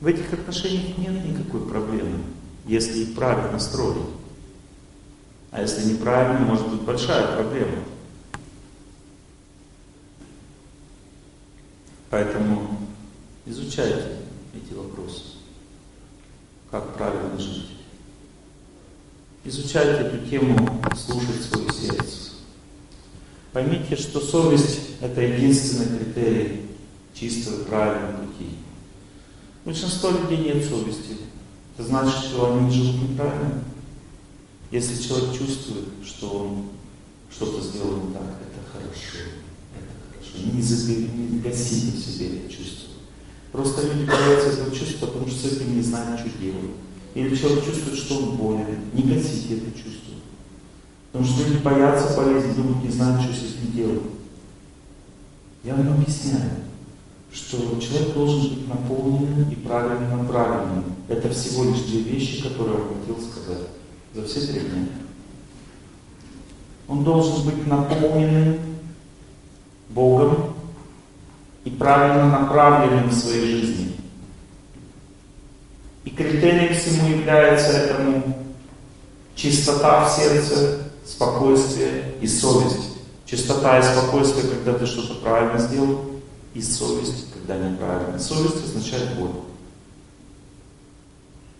в 0.00 0.06
этих 0.06 0.32
отношениях 0.32 0.96
нет 0.96 1.24
никакой 1.24 1.60
проблемы, 1.68 2.18
если 2.66 3.00
их 3.00 3.14
правильно 3.14 3.58
строить. 3.58 3.98
А 5.50 5.60
если 5.60 5.92
неправильно, 5.92 6.38
может 6.46 6.68
быть 6.68 6.82
большая 6.82 7.36
проблема. 7.36 7.82
Поэтому 12.10 12.78
изучайте 13.46 14.18
эти 14.54 14.72
вопросы. 14.74 15.22
Как 16.70 16.94
правильно 16.94 17.38
жить. 17.38 17.79
Изучайте 19.42 20.02
эту 20.02 20.28
тему, 20.28 20.82
слушать 20.94 21.42
свое 21.42 21.72
сердце. 21.72 22.32
Поймите, 23.52 23.96
что 23.96 24.20
совесть– 24.20 24.80
это 25.00 25.22
единственный 25.22 25.98
критерий 25.98 26.66
чистого 27.14 27.64
правильного 27.64 28.26
пути. 28.26 28.50
Большинство 29.64 30.10
людей 30.10 30.38
нет 30.54 30.64
совести. 30.68 31.16
Это 31.76 31.88
значит, 31.88 32.20
что 32.26 32.54
они 32.54 32.70
живут 32.70 33.10
неправильно. 33.10 33.64
Если 34.70 35.02
человек 35.02 35.36
чувствует, 35.36 35.86
что 36.04 36.28
он 36.30 36.64
что-то 37.34 37.62
сделал 37.62 37.96
не 37.96 38.12
так, 38.12 38.22
это 38.22 38.70
хорошо. 38.70 39.30
Это 39.74 39.94
хорошо. 40.12 40.54
Не, 40.54 40.60
заби- 40.60 41.10
не 41.16 41.38
гасите 41.40 41.96
в 41.96 42.00
себе 42.00 42.36
это 42.40 42.52
чувство. 42.52 42.90
Просто 43.52 43.86
люди 43.86 44.04
боятся 44.04 44.50
этого 44.50 44.70
чувства, 44.76 45.06
потому 45.06 45.26
что 45.28 45.48
с 45.48 45.52
этим 45.52 45.76
не 45.76 45.82
знают, 45.82 46.20
что 46.20 46.28
делать. 46.38 46.70
Или 47.14 47.34
человек 47.34 47.64
чувствует, 47.64 47.98
что 47.98 48.18
он 48.18 48.36
болен. 48.36 48.78
Не 48.92 49.02
гасите 49.02 49.56
это 49.56 49.72
чувство. 49.72 50.14
Потому 51.12 51.30
что 51.30 51.48
люди 51.48 51.62
боятся 51.62 52.16
болезни, 52.16 52.52
думают, 52.52 52.84
не 52.84 52.90
знают, 52.90 53.22
что 53.22 53.32
с 53.32 53.54
этим 53.54 53.72
делать. 53.72 54.02
Я 55.64 55.74
вам 55.74 55.92
объясняю, 55.94 56.50
что 57.32 57.56
человек 57.80 58.14
должен 58.14 58.54
быть 58.54 58.68
наполненным 58.68 59.50
и 59.50 59.54
правильно 59.56 60.16
направленным. 60.16 60.84
Это 61.08 61.28
всего 61.30 61.64
лишь 61.64 61.80
две 61.80 62.00
вещи, 62.00 62.42
которые 62.42 62.78
я 62.78 63.00
хотел 63.00 63.30
сказать 63.30 63.68
за 64.14 64.24
все 64.24 64.40
три 64.46 64.60
дня. 64.60 64.86
Он 66.88 67.04
должен 67.04 67.44
быть 67.44 67.66
наполненным 67.66 68.58
Богом 69.90 70.54
и 71.64 71.70
правильно 71.70 72.28
направленным 72.28 73.08
в 73.08 73.14
своей 73.14 73.60
жизни. 73.60 73.92
И 76.04 76.10
критерием 76.10 76.74
всему 76.74 77.08
является 77.08 77.72
этому 77.72 78.22
чистота 79.34 80.04
в 80.04 80.10
сердце, 80.10 80.78
спокойствие 81.04 82.14
и 82.20 82.26
совесть. 82.26 82.98
Чистота 83.26 83.78
и 83.78 83.82
спокойствие, 83.82 84.48
когда 84.48 84.78
ты 84.78 84.86
что-то 84.86 85.14
правильно 85.20 85.58
сделал, 85.58 86.00
и 86.54 86.62
совесть, 86.62 87.32
когда 87.32 87.56
неправильно. 87.56 88.18
Совесть 88.18 88.64
означает 88.64 89.14
боль. 89.18 89.30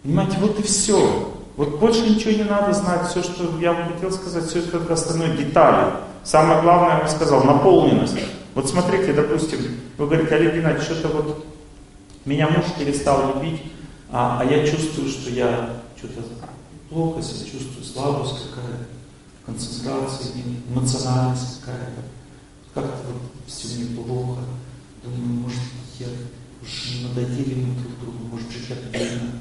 Понимаете, 0.03 0.39
вот 0.41 0.59
и 0.59 0.63
все. 0.63 1.33
Вот 1.57 1.79
больше 1.79 2.01
ничего 2.09 2.33
не 2.33 2.45
надо 2.45 2.73
знать, 2.73 3.09
все, 3.09 3.23
что 3.23 3.59
я 3.61 3.73
вам 3.73 3.93
хотел 3.93 4.11
сказать, 4.11 4.47
все 4.47 4.61
это 4.61 4.71
только 4.73 4.95
остальное 4.95 5.37
детали. 5.37 5.93
Самое 6.25 6.63
главное, 6.63 6.93
я 6.93 6.99
вам 7.01 7.09
сказал, 7.09 7.45
наполненность. 7.45 8.17
Вот 8.55 8.69
смотрите, 8.69 9.13
допустим, 9.13 9.59
вы 9.99 10.07
говорите, 10.07 10.35
Олег 10.35 10.55
Геннадьевич, 10.55 10.85
что-то 10.85 11.09
вот 11.09 11.45
меня 12.25 12.49
муж 12.49 12.65
перестал 12.79 13.35
любить, 13.35 13.61
а, 14.13 14.41
а 14.41 14.45
я 14.45 14.67
чувствую, 14.67 15.09
что 15.09 15.31
я 15.31 15.83
что-то 15.97 16.23
плохо 16.89 17.23
себя 17.23 17.51
чувствую, 17.51 17.85
слабость 17.85 18.51
какая-то, 18.51 18.87
концентрация, 19.47 20.33
эмоциональность 20.69 21.61
какая-то. 21.61 22.03
Как-то 22.75 23.13
вот 23.13 23.23
все 23.47 23.79
мне 23.79 23.97
плохо. 23.97 24.41
Думаю, 25.03 25.43
может, 25.43 25.61
я 25.99 26.07
уж 26.63 27.01
надоели 27.03 27.55
мы 27.55 27.75
друг 27.75 27.99
другу, 28.01 28.25
может, 28.33 28.51
жить 28.51 28.71
отдельно. 28.71 29.33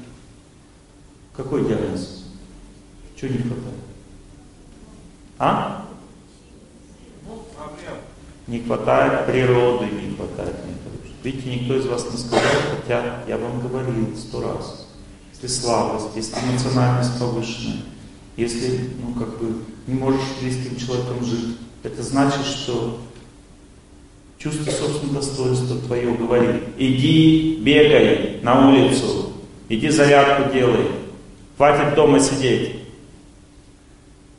Какой 1.36 1.66
диагноз? 1.66 2.24
Чего 3.16 3.32
не 3.32 3.38
хватает? 3.38 3.74
А? 5.38 5.86
Не 8.46 8.60
хватает 8.60 9.26
природы, 9.26 9.86
не 9.86 10.16
хватает 10.16 10.56
методов. 10.66 10.79
Видите, 11.22 11.54
никто 11.54 11.76
из 11.76 11.86
вас 11.86 12.06
не 12.10 12.16
сказал, 12.16 12.40
хотя 12.76 13.22
я 13.28 13.36
вам 13.36 13.60
говорил 13.60 14.16
сто 14.16 14.40
раз. 14.40 14.86
Если 15.32 15.46
слабость, 15.48 16.16
если 16.16 16.34
эмоциональность 16.38 17.18
повышенная, 17.18 17.82
если, 18.36 18.90
ну, 19.02 19.12
как 19.14 19.38
бы, 19.38 19.62
не 19.86 19.94
можешь 19.94 20.20
с 20.20 20.42
близким 20.42 20.76
человеком 20.76 21.24
жить, 21.24 21.58
это 21.82 22.02
значит, 22.02 22.44
что 22.44 23.00
чувство 24.38 24.70
собственного 24.70 25.20
достоинства 25.20 25.78
твое 25.80 26.12
говорит. 26.14 26.62
Иди, 26.78 27.58
бегай 27.60 28.40
на 28.42 28.70
улицу, 28.70 29.34
иди 29.68 29.90
зарядку 29.90 30.52
делай, 30.52 30.86
хватит 31.56 31.94
дома 31.94 32.18
сидеть. 32.20 32.76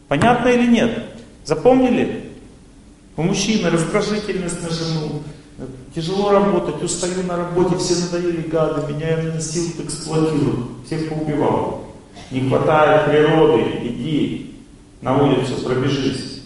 Понятно 0.08 0.49
или 0.49 0.68
нет? 0.68 1.06
Запомнили? 1.45 2.32
У 3.16 3.24
мужчины 3.24 3.70
раздражительность 3.70 4.64
на 4.64 4.70
жену, 4.70 5.22
тяжело 5.93 6.31
работать, 6.31 6.81
устаю 6.84 7.23
на 7.23 7.38
работе, 7.38 7.77
все 7.77 7.95
надоели 8.05 8.47
гады, 8.47 8.93
меня 8.93 9.39
силу 9.39 9.84
эксплуатируют, 9.84 10.85
всех 10.85 11.09
поубивал. 11.09 11.85
Не 12.30 12.47
хватает 12.47 13.09
природы, 13.09 13.61
иди 13.84 14.55
на 15.01 15.22
улицу, 15.22 15.61
пробежись. 15.63 16.41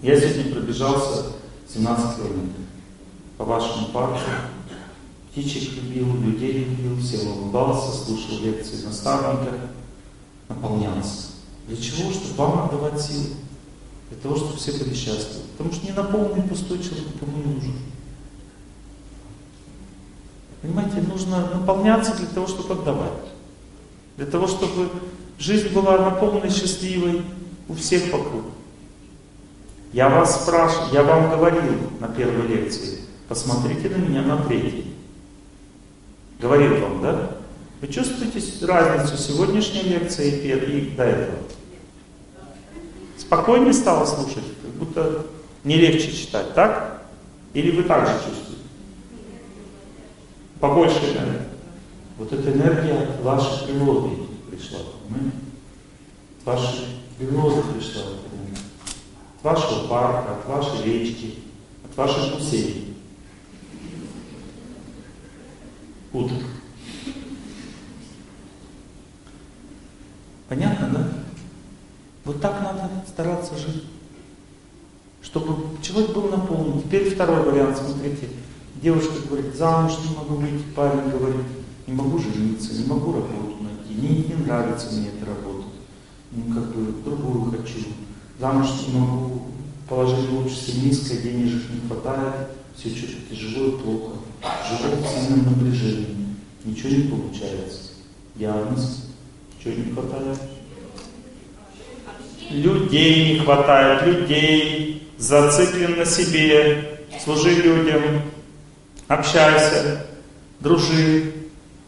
Я 0.00 0.18
сегодня 0.18 0.54
пробежался 0.54 1.32
17 1.72 2.16
километров 2.16 2.64
по 3.36 3.44
вашему 3.44 3.88
парку. 3.88 4.20
Птичек 5.30 5.74
любил, 5.74 6.14
людей 6.20 6.64
любил, 6.64 6.98
всем 6.98 7.28
улыбался, 7.28 7.96
слушал 7.96 8.38
лекции 8.42 8.84
наставника, 8.84 9.52
наполнялся. 10.48 11.28
Для 11.66 11.76
чего? 11.76 12.10
Чтобы 12.10 12.34
вам 12.36 12.64
отдавать 12.64 13.00
силы. 13.00 13.26
Для 14.10 14.18
того, 14.18 14.36
чтобы 14.36 14.56
все 14.56 14.72
были 14.72 14.94
счастливы. 14.94 15.44
Потому 15.56 15.72
что 15.72 15.86
не 15.86 15.92
наполненный 15.92 16.48
пустой 16.48 16.78
человек 16.78 17.14
никому 17.14 17.36
не 17.36 17.54
нужен. 17.54 17.72
Понимаете, 20.62 21.00
нужно 21.02 21.50
наполняться 21.54 22.14
для 22.14 22.26
того, 22.26 22.46
чтобы 22.46 22.74
отдавать. 22.74 23.12
Для 24.16 24.26
того, 24.26 24.46
чтобы 24.46 24.88
жизнь 25.38 25.72
была 25.72 25.98
наполненной, 25.98 26.50
счастливой 26.50 27.22
у 27.68 27.74
всех 27.74 28.12
вокруг. 28.12 28.44
Я 29.92 30.08
вас 30.08 30.42
спрашиваю, 30.42 30.92
я 30.92 31.02
вам 31.02 31.30
говорил 31.30 31.62
на 32.00 32.08
первой 32.08 32.46
лекции, 32.46 33.00
посмотрите 33.28 33.88
на 33.88 33.96
меня 33.96 34.22
на 34.22 34.42
третьей. 34.42 34.92
Говорил 36.40 36.80
вам, 36.80 37.02
да? 37.02 37.36
Вы 37.80 37.88
чувствуете 37.88 38.40
разницу 38.66 39.16
сегодняшней 39.16 39.82
лекции 39.82 40.30
и 40.30 40.90
до 40.96 41.04
этого? 41.04 41.38
Спокойнее 43.28 43.74
стало 43.74 44.06
слушать, 44.06 44.44
как 44.62 44.70
будто 44.76 45.26
не 45.62 45.76
легче 45.76 46.10
читать, 46.10 46.54
так? 46.54 47.02
Или 47.52 47.76
вы 47.76 47.82
так 47.82 48.06
же 48.06 48.14
чувствуете? 48.14 48.62
Побольше 50.58 50.96
энергии. 51.12 51.42
Вот 52.16 52.32
эта 52.32 52.50
энергия 52.50 53.06
вашей 53.22 53.66
природы 53.66 54.16
пришла? 54.50 54.78
От 54.80 56.46
вашей 56.46 56.86
природы 57.18 57.60
пришла 57.74 58.02
От 59.36 59.44
вашего 59.44 59.88
парка, 59.88 60.32
от 60.32 60.46
вашей 60.46 60.82
речки, 60.86 61.34
от 61.84 61.94
ваших 61.98 62.32
гусей. 62.34 62.96
Уток. 66.14 66.38
Понятно, 70.48 70.88
да? 70.88 71.27
Вот 72.28 72.42
так 72.42 72.62
надо 72.62 72.90
стараться 73.06 73.56
жить. 73.56 73.84
Чтобы 75.22 75.78
человек 75.80 76.14
был 76.14 76.28
наполнен. 76.28 76.82
Теперь 76.82 77.14
второй 77.14 77.42
вариант, 77.42 77.78
смотрите. 77.78 78.28
Девушка 78.82 79.14
говорит, 79.26 79.56
замуж 79.56 79.94
не 80.06 80.14
могу 80.14 80.34
выйти, 80.34 80.62
парень 80.76 81.08
говорит, 81.08 81.46
не 81.86 81.94
могу 81.94 82.18
жениться, 82.18 82.74
не 82.74 82.84
могу 82.84 83.14
работу 83.14 83.56
найти, 83.62 83.94
не, 83.94 84.24
не 84.24 84.44
нравится 84.44 84.92
мне 84.92 85.08
эта 85.08 85.24
работа. 85.24 85.68
Ну, 86.32 86.54
как 86.54 86.66
бы 86.74 87.02
другую 87.02 87.50
хочу. 87.50 87.86
Замуж 88.38 88.68
не 88.88 89.00
могу, 89.00 89.46
положение 89.88 90.42
обществе 90.42 90.82
низкое, 90.82 91.22
денежек 91.22 91.62
не 91.70 91.88
хватает, 91.88 92.48
все 92.76 92.90
что-то 92.90 93.34
тяжело 93.34 93.68
и 93.68 93.78
плохо. 93.78 94.16
Живу 94.68 95.02
в 95.02 95.08
сильном 95.08 95.44
напряжении, 95.46 96.36
ничего 96.62 96.90
не 96.90 97.02
получается. 97.04 97.92
Диагноз, 98.34 99.06
чего 99.58 99.72
не 99.72 99.92
хватает? 99.92 100.38
Людей 102.50 103.32
не 103.34 103.38
хватает, 103.40 104.06
людей, 104.06 105.06
зациклен 105.18 105.98
на 105.98 106.06
себе, 106.06 107.00
служи 107.22 107.50
людям, 107.50 108.22
общайся, 109.06 110.06
дружи, 110.60 111.32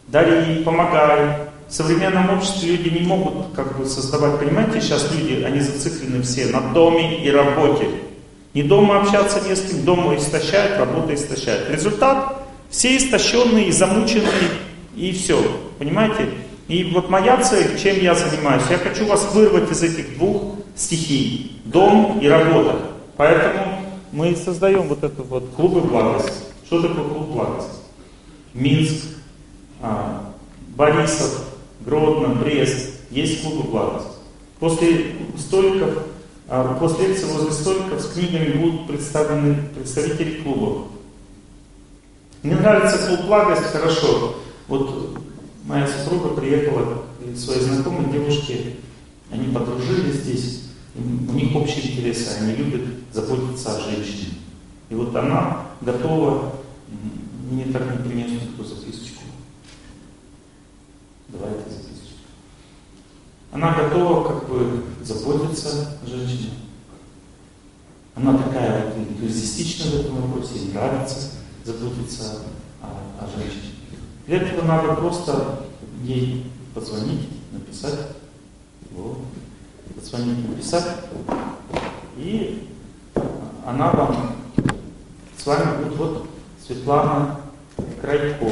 дари, 0.07 0.63
помогай. 0.63 1.49
В 1.67 1.73
современном 1.73 2.37
обществе 2.37 2.75
люди 2.75 2.89
не 2.89 2.99
могут 2.99 3.55
как 3.55 3.77
бы 3.77 3.85
создавать, 3.85 4.39
понимаете, 4.39 4.81
сейчас 4.81 5.09
люди, 5.15 5.41
они 5.41 5.61
зациклены 5.61 6.21
все 6.21 6.47
на 6.47 6.59
доме 6.73 7.23
и 7.23 7.31
работе. 7.31 7.87
Не 8.53 8.63
дома 8.63 8.99
общаться 8.99 9.39
не 9.47 9.55
с 9.55 9.61
кем, 9.61 9.85
дома 9.85 10.15
истощает, 10.17 10.77
работа 10.77 11.15
истощает. 11.15 11.69
Результат, 11.69 12.45
все 12.69 12.97
истощенные 12.97 13.71
замученные, 13.71 14.49
и 14.97 15.13
все, 15.13 15.41
понимаете? 15.79 16.27
И 16.71 16.85
вот 16.85 17.09
моя 17.09 17.35
цель, 17.43 17.77
чем 17.77 17.99
я 17.99 18.15
занимаюсь, 18.15 18.63
я 18.69 18.77
хочу 18.77 19.05
вас 19.05 19.33
вырвать 19.33 19.69
из 19.69 19.83
этих 19.83 20.17
двух 20.17 20.55
стихий, 20.73 21.59
дом 21.65 22.17
и 22.21 22.29
работа. 22.29 22.77
Поэтому 23.17 23.81
мы 24.13 24.33
создаем 24.37 24.83
вот 24.83 25.03
это 25.03 25.21
вот 25.21 25.49
клубы 25.53 25.81
благости. 25.81 26.31
Что 26.65 26.81
такое 26.81 27.03
клуб 27.03 27.27
благости? 27.27 27.73
Минск, 28.53 29.03
а, 29.81 30.31
Борисов, 30.77 31.43
Гродно, 31.81 32.35
Брест, 32.35 33.01
есть 33.09 33.43
клубы 33.43 33.69
благости. 33.69 34.11
После 34.61 35.07
столиков, 35.37 36.05
а, 36.47 36.77
после 36.79 37.07
лекции 37.07 37.25
возле 37.25 37.51
столиков 37.51 37.99
с 37.99 38.13
книгами 38.13 38.53
будут 38.53 38.87
представлены 38.87 39.57
представители 39.75 40.41
клубов. 40.41 40.87
Мне 42.43 42.55
нравится 42.55 42.97
клуб 43.07 43.25
благости, 43.25 43.65
хорошо. 43.65 44.37
Вот 44.69 45.17
моя 45.65 45.87
супруга 45.87 46.35
приехала 46.35 47.03
к 47.19 47.37
своей 47.37 47.61
знакомой 47.61 48.11
девушке, 48.11 48.77
они 49.31 49.53
подружились 49.53 50.21
здесь, 50.21 50.63
у 50.95 51.33
них 51.33 51.55
общие 51.55 51.91
интересы, 51.91 52.37
они 52.41 52.55
любят 52.55 52.81
заботиться 53.13 53.75
о 53.75 53.81
женщине. 53.81 54.33
И 54.89 54.95
вот 54.95 55.15
она 55.15 55.67
готова, 55.81 56.55
мне 57.49 57.65
так 57.65 57.83
не 57.91 58.09
принес 58.09 58.41
никто 58.41 58.63
записочку. 58.63 59.23
Давайте 61.29 61.69
записочку. 61.69 62.17
Она 63.53 63.73
готова 63.73 64.27
как 64.27 64.49
бы 64.49 64.83
заботиться 65.01 65.97
о 66.03 66.07
женщине. 66.07 66.51
Она 68.15 68.37
такая 68.37 68.87
вот 68.87 68.97
энтузиастична 68.97 69.91
в 69.91 69.99
этом 70.01 70.21
вопросе, 70.21 70.59
ей 70.59 70.73
нравится 70.73 71.31
заботиться 71.63 72.39
о, 72.81 73.23
о 73.23 73.29
женщине. 73.37 73.70
Для 74.27 74.37
этого 74.37 74.65
надо 74.65 74.93
просто 74.93 75.65
ей 76.03 76.45
позвонить, 76.73 77.29
написать, 77.51 77.99
вот, 78.91 79.19
позвонить, 79.95 80.47
написать, 80.49 80.85
и 82.17 82.67
она 83.65 83.91
вам, 83.91 84.35
с 85.37 85.45
вами 85.45 85.83
будет 85.83 85.97
вот 85.97 86.27
Светлана 86.65 87.41
Крайко. 88.01 88.45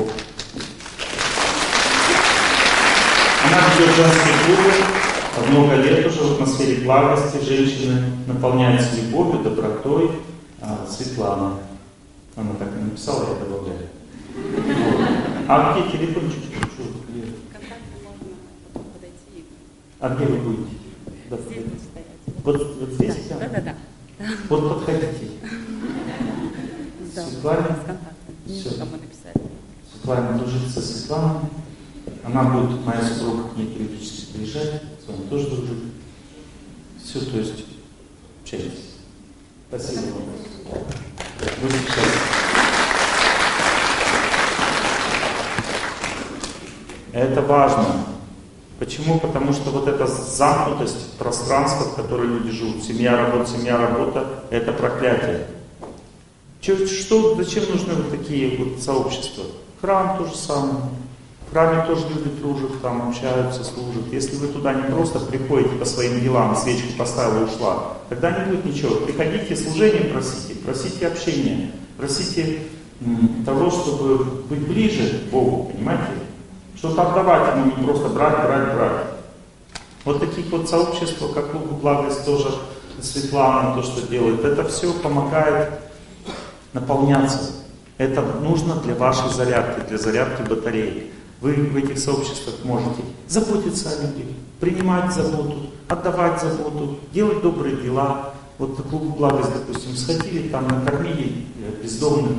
Она 3.45 3.57
ведет 3.77 3.95
женские 3.95 4.33
клубы 4.45 4.99
много 5.49 5.75
лет 5.75 6.05
уже 6.05 6.21
в 6.21 6.33
атмосфере 6.33 6.83
благости. 6.83 7.43
Женщины 7.43 8.11
наполняются 8.27 8.95
любовью, 8.95 9.43
добротой. 9.43 10.11
А, 10.61 10.85
Светлана. 10.89 11.53
Она 12.35 12.53
так 12.57 12.69
и 12.75 12.83
написала, 12.83 13.29
я 13.29 13.45
добавляю. 13.45 13.87
А 15.47 15.73
где 15.73 15.91
телефончик? 15.91 16.43
Что, 16.43 16.83
где? 17.07 17.33
А 19.99 20.15
где 20.15 20.25
вы 20.25 20.37
будете? 20.37 20.75
Да, 21.29 21.37
Здесь. 21.37 21.65
Вот, 22.43 22.77
вот 22.79 22.89
здесь 22.91 23.15
прямо? 23.15 23.41
Да, 23.41 23.49
да, 23.49 23.61
да. 23.61 23.75
Вот 24.49 24.85
подходите. 24.85 25.31
Да, 27.15 27.25
Светлана? 27.25 27.79
с 28.45 28.77
написали. 28.77 29.49
Светлана 29.91 30.37
дружит 30.37 30.69
со 30.71 30.81
Светланой. 30.81 31.49
Она 32.23 32.43
будет, 32.43 32.85
моя 32.85 33.01
супруга, 33.03 33.49
к 33.49 33.57
ней 33.57 33.67
периодически 33.67 34.33
приезжать, 34.33 34.81
с 35.03 35.07
вами 35.07 35.27
тоже 35.29 35.47
дружит. 35.47 35.77
Все, 37.03 37.21
то 37.21 37.37
есть, 37.37 37.65
общайтесь. 38.41 38.89
Спасибо 39.69 40.01
вам. 40.01 40.23
Вы 41.61 41.69
замечательны. 41.69 42.88
Это 47.13 47.41
важно. 47.41 47.85
Почему? 48.79 49.19
Потому 49.19 49.51
что 49.53 49.71
вот 49.71 49.87
эта 49.87 50.07
замкнутость 50.07 51.17
пространства, 51.17 51.85
в 51.85 51.95
котором 51.95 52.37
люди 52.37 52.51
живут, 52.51 52.83
семья, 52.83 53.17
работа, 53.17 53.49
семья, 53.51 53.77
работа, 53.77 54.25
это 54.51 54.71
проклятие. 54.71 55.47
Че- 56.61 56.87
Что, 56.87 57.35
зачем 57.35 57.63
нужны 57.69 57.93
вот 57.95 58.09
такие 58.11 58.57
вот 58.57 58.81
сообщества? 58.81 59.43
Храм 59.81 60.17
то 60.17 60.25
же 60.25 60.35
самое. 60.35 60.75
В 61.47 61.51
храме 61.51 61.83
тоже 61.87 62.05
люди 62.09 62.29
дружат, 62.41 62.81
там 62.81 63.09
общаются, 63.09 63.63
служат. 63.63 64.13
Если 64.13 64.35
вы 64.35 64.47
туда 64.49 64.73
не 64.73 64.83
просто 64.83 65.19
приходите 65.19 65.75
по 65.75 65.85
своим 65.85 66.21
делам, 66.21 66.55
свечку 66.55 66.93
поставила 66.97 67.39
и 67.41 67.43
ушла, 67.45 67.93
тогда 68.07 68.31
не 68.31 68.45
будет 68.51 68.65
ничего. 68.65 68.95
Приходите, 68.97 69.55
служение 69.55 70.03
просите, 70.03 70.53
просите 70.63 71.07
общения, 71.07 71.71
просите 71.97 72.59
того, 73.45 73.71
чтобы 73.71 74.23
быть 74.47 74.67
ближе 74.67 75.21
к 75.27 75.31
Богу, 75.31 75.71
понимаете? 75.73 76.03
Что-то 76.79 77.09
отдавать 77.09 77.57
ему, 77.57 77.65
не 77.65 77.83
просто 77.83 78.07
брать, 78.07 78.41
брать, 78.41 78.73
брать. 78.73 79.05
Вот 80.05 80.21
таких 80.21 80.49
вот 80.49 80.69
сообществ, 80.69 81.21
как 81.33 81.53
Луку 81.53 81.75
Благость 81.75 82.23
тоже, 82.23 82.47
Светлана, 83.01 83.75
то, 83.75 83.83
что 83.83 84.07
делает, 84.07 84.45
это 84.45 84.63
все 84.63 84.93
помогает 84.93 85.73
наполняться. 86.71 87.51
Это 87.97 88.21
нужно 88.21 88.75
для 88.75 88.95
вашей 88.95 89.29
зарядки, 89.29 89.89
для 89.89 89.97
зарядки 89.97 90.41
батареи. 90.43 91.11
Вы 91.41 91.55
в 91.55 91.75
этих 91.75 91.99
сообществах 91.99 92.55
можете 92.63 93.01
заботиться 93.27 93.89
о 93.89 94.01
людях, 94.01 94.33
принимать 94.61 95.13
заботу, 95.13 95.71
отдавать 95.89 96.41
заботу, 96.41 96.97
делать 97.11 97.41
добрые 97.41 97.75
дела. 97.75 98.35
Вот 98.57 98.81
клуб 98.89 99.17
благость, 99.17 99.51
допустим, 99.53 99.97
сходили, 99.97 100.47
там 100.47 100.65
накормили 100.65 101.45
э, 101.57 101.83
бездомных 101.83 102.37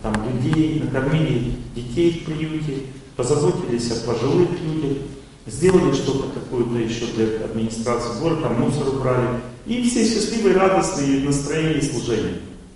там, 0.00 0.14
людей, 0.30 0.82
накормили 0.82 1.56
детей 1.74 2.20
в 2.20 2.24
приюте, 2.24 2.84
позаботились 3.22 3.90
о 3.92 4.06
пожилых 4.06 4.48
людях, 4.60 4.98
сделали 5.46 5.92
что-то 5.92 6.28
какое-то 6.34 6.76
еще 6.76 7.06
для 7.14 7.44
администрации 7.44 8.20
города, 8.20 8.42
там 8.42 8.60
мусор 8.60 8.88
убрали. 8.88 9.40
И 9.66 9.88
все 9.88 10.04
счастливые, 10.04 10.56
радостные, 10.56 11.20
настроение 11.20 11.78
и 11.78 11.82
служение. 11.82 12.34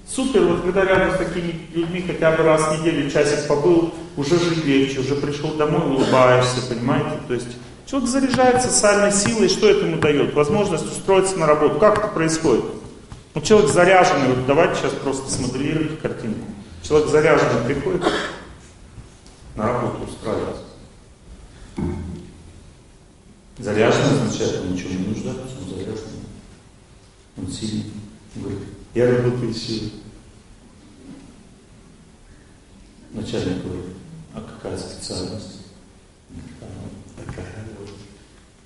Супер, 0.08 0.42
вот 0.44 0.62
когда 0.62 0.84
рядом 0.84 1.14
с 1.14 1.18
такими 1.18 1.52
людьми 1.74 2.04
хотя 2.06 2.30
бы 2.30 2.44
раз 2.44 2.62
в 2.62 2.80
неделю 2.80 3.10
часик 3.10 3.48
побыл, 3.48 3.92
уже 4.16 4.38
жить 4.38 4.64
легче, 4.64 5.00
уже 5.00 5.16
пришел 5.16 5.50
домой, 5.54 5.82
улыбаешься, 5.84 6.62
понимаете? 6.68 7.18
То 7.26 7.34
есть 7.34 7.48
человек 7.86 8.08
заряжается 8.08 8.68
социальной 8.68 9.10
силой, 9.10 9.48
что 9.48 9.68
это 9.68 9.84
ему 9.84 9.96
дает? 10.00 10.32
Возможность 10.34 10.86
устроиться 10.86 11.36
на 11.36 11.46
работу. 11.46 11.80
Как 11.80 11.98
это 11.98 12.06
происходит? 12.08 12.64
Ну, 13.34 13.40
человек 13.40 13.68
заряженный, 13.68 14.28
вот 14.28 14.46
давайте 14.46 14.76
сейчас 14.76 14.92
просто 14.92 15.28
смоделируйте 15.30 15.96
картинку. 15.96 16.46
Человек 16.84 17.08
заряженный 17.08 17.64
приходит, 17.66 18.04
на 19.56 19.66
работу 19.66 20.04
устраивается. 20.04 20.62
Заряженный 23.58 24.22
означает, 24.22 24.60
он 24.60 24.72
ничего 24.72 24.90
не 24.90 25.06
нуждается, 25.06 25.56
он 25.58 25.68
заряженный. 25.70 26.26
Он 27.38 27.48
сильный. 27.48 27.90
Он 28.36 28.42
говорит, 28.42 28.68
я 28.94 29.10
работаю 29.10 29.54
силой. 29.54 29.92
Начальник 33.12 33.64
говорит, 33.64 33.96
а 34.34 34.40
какая 34.42 34.76
специальность? 34.76 35.56
«А, 36.60 37.24
такая 37.24 37.66
вот. 37.78 37.88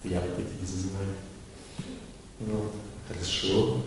Я 0.02 0.20
вот 0.20 0.30
это 0.30 0.40
не 0.40 0.60
называю. 0.60 1.14
Вот, 2.40 2.74
хорошо. 3.06 3.82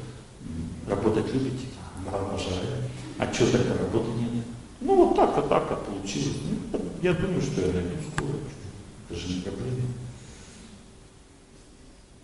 Работать 0.87 1.33
любите? 1.33 1.67
Да, 2.05 2.17
обожаю. 2.17 2.83
А 3.17 3.33
что 3.33 3.51
тогда 3.51 3.77
работы 3.77 4.11
нет? 4.11 4.32
Ну 4.85 4.95
вот 4.95 5.15
так-то, 5.15 5.41
так-то 5.43 5.75
получилось. 5.77 6.37
Ну, 6.73 6.79
я 7.01 7.13
думаю, 7.13 7.41
что 7.41 7.61
я 7.61 7.67
найду 7.67 7.95
скоро. 8.15 8.33
Это 9.09 9.19
же 9.19 9.33
не 9.33 9.41
проблема. 9.41 9.87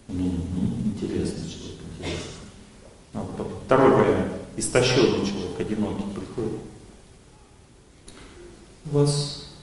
Ну, 0.10 0.24
ну, 0.26 0.92
интересно, 0.92 1.50
человек, 1.50 1.80
интересно. 1.98 2.32
А, 3.14 3.20
вот 3.38 3.48
Второй 3.66 3.92
вариант. 3.92 4.34
Истощенный 4.58 5.26
человек, 5.26 5.58
одинокий, 5.58 6.04
приходит. 6.14 6.60
У 8.92 8.98
вас 8.98 9.54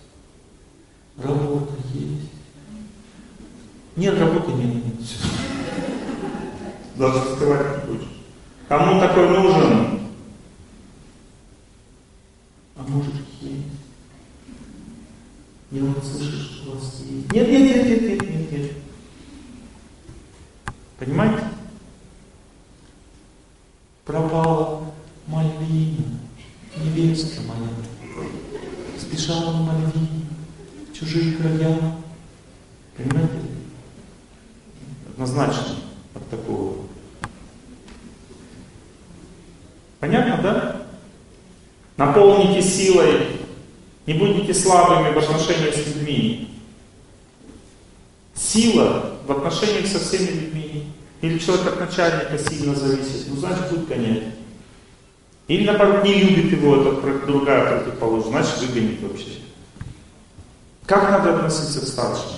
работа 1.18 1.74
есть? 1.93 2.31
Нет, 3.97 4.18
работы 4.18 4.52
нет, 4.52 4.74
нет. 4.74 4.94
всё. 5.02 5.28
Даже 6.97 7.35
скрывать 7.35 7.89
не 7.89 7.97
хочешь. 7.98 8.09
Кому 8.68 9.01
такой 9.01 9.28
нужен? 9.28 10.06
А 12.77 12.82
может 12.82 13.15
есть? 13.40 13.65
Я 15.70 15.82
вот 15.82 16.05
слышу, 16.05 16.36
что 16.36 16.70
у 16.70 16.74
вас 16.74 17.01
есть. 17.01 17.32
Нет, 17.32 17.48
нет, 17.48 17.77
нет, 17.77 17.86
нет, 17.86 18.03
нет, 18.03 18.31
нет, 18.31 18.53
нет. 18.53 18.73
Понимаете? 20.98 21.44
Пропала 24.05 24.94
Мальвина, 25.27 26.20
невестка 26.77 27.40
моя. 27.43 27.70
Сбежала 28.98 29.53
в 29.53 29.66
Мальвине, 29.66 30.27
в 30.90 30.94
чужие 30.94 31.36
края. 31.36 31.97
Понимаете? 32.97 33.40
Однозначно 35.09 35.77
от 36.15 36.28
такого. 36.28 36.86
Понятно, 39.98 40.43
да? 40.43 40.85
Наполните 41.97 42.62
силой, 42.62 43.27
не 44.06 44.14
будете 44.14 44.52
слабыми 44.55 45.12
в 45.12 45.18
отношениях 45.18 45.74
с 45.74 45.86
людьми. 45.86 46.51
Сила 48.35 49.14
в 49.27 49.32
отношениях 49.32 49.86
со 49.86 49.98
всеми 49.98 50.28
людьми. 50.28 50.93
Или 51.23 51.39
человек 51.39 51.66
от 51.68 51.81
начальника 51.81 52.39
сильно 52.39 52.74
зависит, 52.74 53.27
ну 53.28 53.36
значит 53.36 53.70
будет 53.70 53.89
гонять. 53.89 54.24
Или 55.48 55.64
наоборот 55.64 56.05
не 56.05 56.14
любит 56.14 56.52
его, 56.52 56.77
это 56.77 56.97
про- 56.97 57.27
другая 57.27 57.78
противоположность, 57.81 58.31
значит 58.31 58.59
выгонит 58.60 59.01
вообще. 59.02 59.28
Как 60.85 61.10
надо 61.10 61.36
относиться 61.36 61.81
к 61.81 61.89
старшим? 61.89 62.32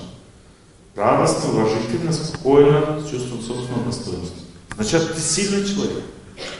Радостно, 0.94 1.50
уважительно, 1.50 2.12
спокойно, 2.12 3.00
с 3.00 3.10
чувством 3.10 3.40
собственного 3.42 3.84
достоинства. 3.86 4.42
Значит, 4.76 5.14
ты 5.14 5.20
сильный 5.20 5.66
человек. 5.66 6.04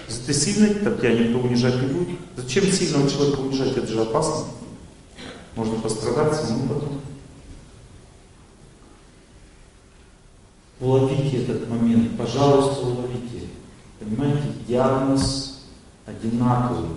Если 0.09 0.23
ты 0.25 0.35
сильный, 0.35 0.75
так 0.75 0.99
тебя 0.99 1.15
никто 1.15 1.39
унижать 1.39 1.81
не 1.83 1.89
будет. 1.89 2.19
Зачем 2.37 2.65
сильного 2.65 3.09
человека 3.11 3.41
унижать? 3.41 3.77
Это 3.77 3.87
же 3.87 4.01
опасно. 4.01 4.47
Можно 5.55 5.81
пострадать 5.81 6.35
самому 6.35 6.75
потом. 6.75 7.01
Уловите 10.81 11.43
этот 11.43 11.69
момент, 11.69 12.17
пожалуйста, 12.17 12.87
уловите. 12.87 13.49
Понимаете, 13.99 14.45
диагноз 14.67 15.61
одинаковый. 16.07 16.91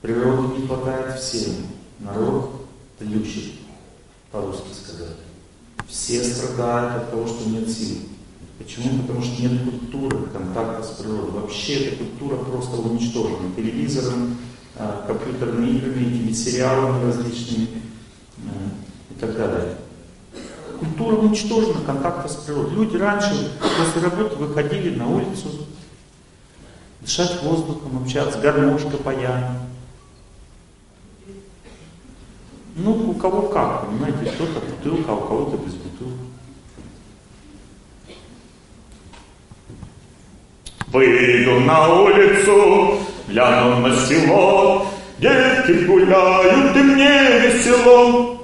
Природы 0.00 0.58
не 0.60 0.66
хватает 0.66 1.20
всем. 1.20 1.52
Народ 1.98 2.66
тлющий, 2.98 3.60
по-русски 4.30 4.72
сказать. 4.72 5.16
Все 5.86 6.24
страдают 6.24 7.02
от 7.02 7.10
того, 7.10 7.26
что 7.26 7.48
нет 7.48 7.68
сил. 7.70 7.98
Почему? 8.62 9.02
Потому 9.02 9.22
что 9.22 9.42
нет 9.42 9.52
культуры 9.64 10.26
контакта 10.32 10.82
с 10.82 10.90
природой. 10.90 11.40
Вообще 11.42 11.86
эта 11.86 11.96
культура 11.96 12.36
просто 12.36 12.76
уничтожена. 12.76 13.54
Телевизором, 13.56 14.36
э, 14.76 15.04
компьютерными 15.06 15.78
играми, 15.78 16.04
этими 16.04 16.32
сериалами 16.32 17.06
различными 17.06 17.68
э, 18.38 18.50
и 19.10 19.20
так 19.20 19.36
далее. 19.36 19.76
Культура 20.78 21.16
уничтожена 21.16 21.80
контакта 21.84 22.28
с 22.28 22.36
природой. 22.36 22.74
Люди 22.74 22.96
раньше 22.96 23.52
после 23.60 24.02
работы 24.02 24.36
выходили 24.36 24.94
на 24.94 25.08
улицу, 25.08 25.48
дышать 27.00 27.42
воздухом, 27.42 28.02
общаться, 28.02 28.38
гармошка 28.38 28.96
паями. 28.98 29.58
Ну, 32.76 33.10
у 33.10 33.14
кого 33.14 33.48
как, 33.48 33.86
понимаете, 33.86 34.30
кто-то 34.32 34.60
бутылка, 34.60 35.12
а 35.12 35.16
у 35.16 35.20
кого-то 35.20 35.58
без 35.58 35.74
Выйду 40.92 41.60
на 41.60 41.88
улицу, 41.88 42.98
гляну 43.28 43.80
на 43.80 43.96
село, 43.96 44.92
Девки 45.22 45.84
гуляют, 45.84 46.76
и 46.76 46.80
мне 46.80 47.40
весело. 47.40 48.40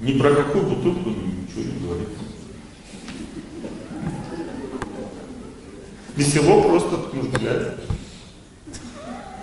Ни 0.00 0.18
про 0.18 0.30
какую 0.30 0.64
бутылку 0.64 1.10
ничего 1.10 1.62
не 1.62 1.86
говорит. 1.86 2.08
Весело 6.16 6.62
просто, 6.62 6.96
ну, 7.12 7.22
гулять. 7.22 7.74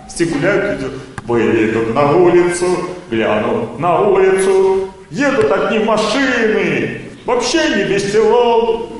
Все 0.08 0.26
гуляют, 0.26 0.80
идут. 0.80 0.92
Выйдут 1.24 1.94
на 1.94 2.12
улицу, 2.12 2.66
глянут 3.08 3.78
на 3.78 4.00
улицу, 4.00 4.90
едут 5.10 5.50
одни 5.50 5.78
машины, 5.78 7.00
вообще 7.24 7.76
не 7.76 7.84
весело. 7.84 8.90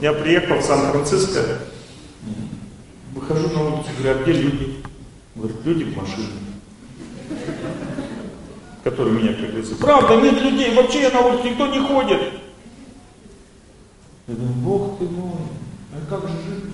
Я 0.00 0.14
приехал 0.14 0.56
в 0.56 0.62
Сан-Франциско, 0.62 1.40
выхожу 3.16 3.48
на 3.50 3.62
улицу, 3.64 3.88
говорю, 3.98 4.20
а 4.20 4.22
где 4.22 4.32
люди? 4.32 4.76
Говорят, 5.34 5.56
люди 5.64 5.84
в 5.84 5.96
машине 5.96 6.28
которые 8.86 9.20
меня 9.20 9.32
пригласили. 9.32 9.74
Правда, 9.74 10.14
нет 10.20 10.40
людей, 10.40 10.72
вообще 10.72 11.10
на 11.10 11.20
улице 11.22 11.50
никто 11.50 11.66
не 11.66 11.80
ходит. 11.80 12.20
Я 14.28 14.34
думаю, 14.36 14.54
Бог 14.54 14.98
ты 15.00 15.06
мой, 15.06 15.32
а 15.92 16.08
как 16.08 16.22
же 16.22 16.36
жить? 16.36 16.64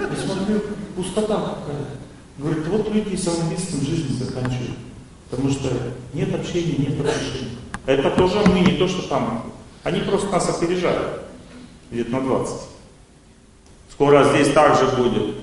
Я 0.00 0.16
смотрю, 0.16 0.62
пустота 0.96 1.36
какая. 1.36 1.84
Говорит, 2.38 2.66
вот 2.68 2.90
люди 2.90 3.16
самоубийством 3.16 3.82
жизнь 3.82 4.18
заканчивают. 4.18 4.78
Потому 5.28 5.50
что 5.50 5.68
нет 6.14 6.34
общения, 6.34 6.76
нет 6.78 7.00
отношений. 7.00 7.58
Это 7.84 8.10
тоже 8.12 8.42
мы, 8.46 8.60
не 8.60 8.78
то, 8.78 8.88
что 8.88 9.06
там. 9.08 9.52
Они 9.84 10.00
просто 10.00 10.30
нас 10.30 10.48
опережают. 10.48 11.20
Лет 11.90 12.08
на 12.08 12.22
20. 12.22 12.54
Скоро 13.98 14.22
здесь 14.32 14.52
также 14.52 14.86
будет. 14.94 15.34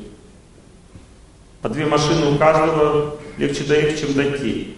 По 1.62 1.68
две 1.68 1.86
машины 1.86 2.34
у 2.34 2.38
каждого 2.38 3.18
легче 3.38 3.66
доехать, 3.66 4.00
чем 4.00 4.14
дойти. 4.14 4.78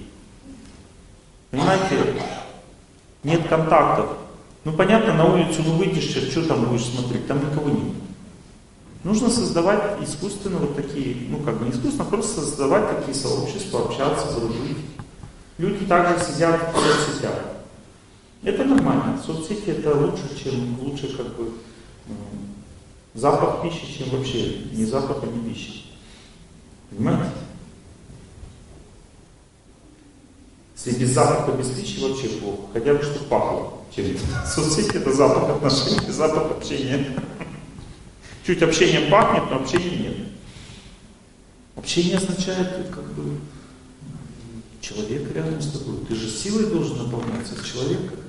Понимаете? 1.52 2.16
Нет 3.24 3.48
контактов. 3.48 4.18
Ну 4.64 4.74
понятно, 4.74 5.14
на 5.14 5.26
улицу 5.32 5.62
ну 5.64 5.74
выйдешь, 5.74 6.10
что 6.10 6.48
там 6.48 6.66
будешь 6.66 6.86
смотреть, 6.86 7.28
там 7.28 7.38
никого 7.38 7.70
нет. 7.70 7.94
Нужно 9.04 9.30
создавать 9.30 10.02
искусственно 10.02 10.58
вот 10.58 10.76
такие, 10.76 11.16
ну 11.30 11.38
как 11.42 11.60
бы 11.60 11.66
не 11.66 11.72
искусственно, 11.72 12.06
а 12.08 12.10
просто 12.10 12.42
создавать 12.42 12.98
такие 12.98 13.14
сообщества, 13.14 13.82
общаться, 13.82 14.40
дружить. 14.40 14.78
Люди 15.60 15.86
также 15.86 16.26
сидят 16.26 16.74
в 16.74 16.80
соцсетях. 16.80 17.44
Это 18.42 18.64
нормально. 18.64 19.22
Соцсети 19.24 19.70
это 19.70 19.94
лучше, 19.96 20.44
чем 20.44 20.80
лучше 20.82 21.16
как 21.16 21.28
бы 21.36 21.52
запах 23.14 23.62
пищи, 23.62 23.98
чем 23.98 24.10
вообще 24.10 24.60
не 24.72 24.86
запах, 24.86 25.24
а 25.24 25.26
не 25.26 25.50
пищи. 25.50 25.84
Понимаете? 26.90 27.32
Если 30.76 31.00
без 31.00 31.10
запаха, 31.10 31.52
без 31.52 31.70
пищи 31.70 32.00
вообще 32.00 32.30
плохо. 32.30 32.62
Хотя 32.74 32.94
бы 32.94 33.04
что 33.04 33.20
пахло 33.26 33.74
чем-то. 33.96 34.24
Соцсети 34.48 34.98
это 34.98 35.12
запах 35.12 35.50
отношений, 35.50 36.00
запах 36.12 36.52
общения. 36.52 37.06
Чуть 38.46 38.62
общением 38.62 39.12
пахнет, 39.12 39.50
но 39.50 39.58
общения 39.58 39.98
нет. 39.98 40.18
Общение 41.76 42.18
означает, 42.18 42.90
как 42.90 43.04
бы, 43.14 43.38
человек 44.80 45.34
рядом 45.36 45.62
с 45.62 45.72
тобой. 45.72 45.98
Ты 46.08 46.16
же 46.16 46.30
силой 46.30 46.68
должен 46.68 46.98
наполняться 46.98 47.56
с 47.56 47.66
человеком. 47.66 48.20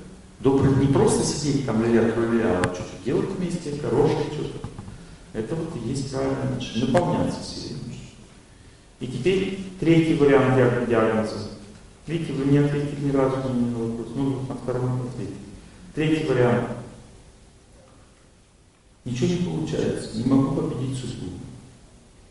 Добрый 0.40 0.74
не 0.76 0.92
просто 0.92 1.24
сидеть 1.24 1.66
там 1.66 1.82
ля 1.82 2.02
ля 2.02 2.12
а 2.12 2.74
что-то 2.74 3.04
делать 3.04 3.28
вместе, 3.30 3.76
хорошее 3.80 4.24
что-то. 4.32 4.67
Это 5.32 5.54
вот 5.54 5.76
и 5.76 5.88
есть 5.88 6.10
правильное 6.10 6.44
отношение. 6.44 6.88
Наполняться 6.88 7.42
силой. 7.42 7.78
И 9.00 9.06
теперь 9.06 9.60
третий 9.78 10.14
вариант 10.14 10.88
диагноза. 10.88 11.50
Видите, 12.06 12.32
вы 12.32 12.50
не 12.50 12.58
ответили 12.58 13.06
ни 13.06 13.10
разу 13.10 13.36
на 13.36 13.48
мой 13.50 13.90
вопрос. 13.90 14.08
Ну, 14.14 14.40
на 14.48 14.54
втором 14.54 15.02
ответили. 15.06 15.36
Третий 15.94 16.26
вариант. 16.26 16.68
Ничего 19.04 19.28
не 19.28 19.36
получается. 19.36 20.16
Не 20.16 20.24
могу 20.24 20.56
победить 20.56 20.98
судьбу. 20.98 21.32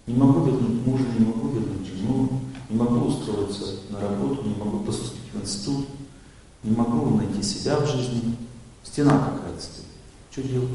Не 0.08 0.16
могу 0.16 0.46
вернуть 0.46 0.86
мужа, 0.86 1.04
не 1.18 1.26
могу 1.26 1.50
вернуть 1.50 1.86
жену, 1.86 2.30
не 2.70 2.78
могу 2.78 3.08
устроиться 3.08 3.76
на 3.90 4.00
работу, 4.00 4.48
не 4.48 4.56
могу 4.56 4.80
поступить 4.80 5.34
в 5.34 5.42
институт, 5.42 5.86
не 6.64 6.76
могу 6.76 7.18
найти 7.18 7.44
себя 7.44 7.78
в 7.78 7.86
жизни. 7.86 8.38
Стена 8.84 9.12
какая-то 9.12 9.62
стоит. 9.62 9.86
Что 10.32 10.44
делать? 10.44 10.70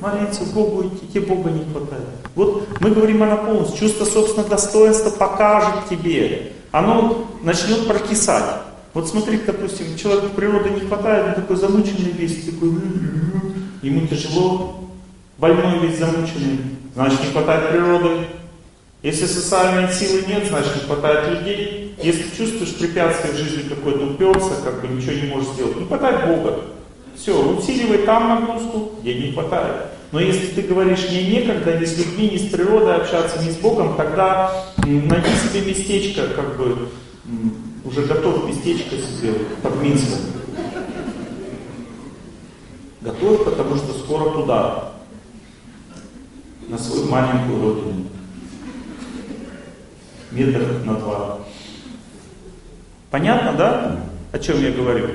Молиться 0.00 0.44
Богу 0.54 0.86
идти, 0.86 1.06
тебе 1.12 1.22
Бога 1.22 1.50
не 1.50 1.64
хватает. 1.72 2.04
Вот 2.34 2.68
мы 2.80 2.90
говорим 2.90 3.22
о 3.22 3.26
наполненности. 3.26 3.78
Чувство 3.78 4.04
собственного 4.04 4.48
достоинства 4.48 5.10
покажет 5.10 5.88
тебе, 5.90 6.52
оно 6.70 7.26
начнет 7.42 7.86
прокисать. 7.88 8.62
Вот 8.94 9.08
смотри, 9.08 9.40
допустим, 9.44 9.96
человеку 9.96 10.28
природы 10.34 10.70
не 10.70 10.80
хватает, 10.80 11.28
он 11.28 11.34
такой 11.34 11.56
замученный 11.56 12.12
весь, 12.12 12.44
такой, 12.44 12.70
ему 13.82 14.06
тяжело, 14.06 14.84
больной 15.36 15.80
весь 15.80 15.98
замученный, 15.98 16.60
значит 16.94 17.20
не 17.20 17.30
хватает 17.32 17.70
природы. 17.70 18.26
Если 19.02 19.26
социальной 19.26 19.92
силы 19.92 20.24
нет, 20.26 20.46
значит 20.48 20.74
не 20.76 20.82
хватает 20.82 21.28
людей. 21.28 21.94
Если 22.02 22.24
чувствуешь 22.36 22.74
препятствие 22.76 23.34
в 23.34 23.36
жизни 23.36 23.68
какое-то 23.68 24.06
уперся, 24.06 24.54
как 24.64 24.80
бы 24.80 24.88
ничего 24.88 25.12
не 25.12 25.28
можешь 25.28 25.50
сделать, 25.50 25.76
не 25.76 25.86
хватает 25.86 26.26
Бога. 26.26 26.60
Все, 27.18 27.36
усиливай 27.36 27.98
там 27.98 28.28
нагрузку, 28.28 28.92
где 29.00 29.14
не 29.14 29.32
хватает. 29.32 29.88
Но 30.12 30.20
если 30.20 30.46
ты 30.46 30.62
говоришь, 30.62 31.08
мне 31.10 31.26
некогда 31.26 31.76
ни 31.76 31.84
с 31.84 31.98
людьми, 31.98 32.30
ни 32.30 32.38
с 32.38 32.50
природой 32.50 32.94
общаться, 32.94 33.42
ни 33.44 33.50
с 33.50 33.56
Богом, 33.56 33.96
тогда 33.96 34.52
найди 34.78 35.30
себе 35.36 35.66
местечко, 35.66 36.28
как 36.28 36.56
бы, 36.56 36.88
уже 37.84 38.02
готов 38.02 38.46
местечко 38.46 38.96
себе 38.96 39.34
под 39.62 39.82
Минском. 39.82 40.20
Готов, 43.00 43.44
потому 43.44 43.76
что 43.76 43.92
скоро 43.94 44.30
туда, 44.30 44.92
на 46.68 46.78
свою 46.78 47.08
маленькую 47.08 47.62
родину. 47.62 48.04
Метр 50.30 50.82
на 50.84 50.94
два. 50.94 51.38
Понятно, 53.10 53.52
да, 53.54 54.00
о 54.30 54.38
чем 54.38 54.62
я 54.62 54.70
говорю? 54.70 55.08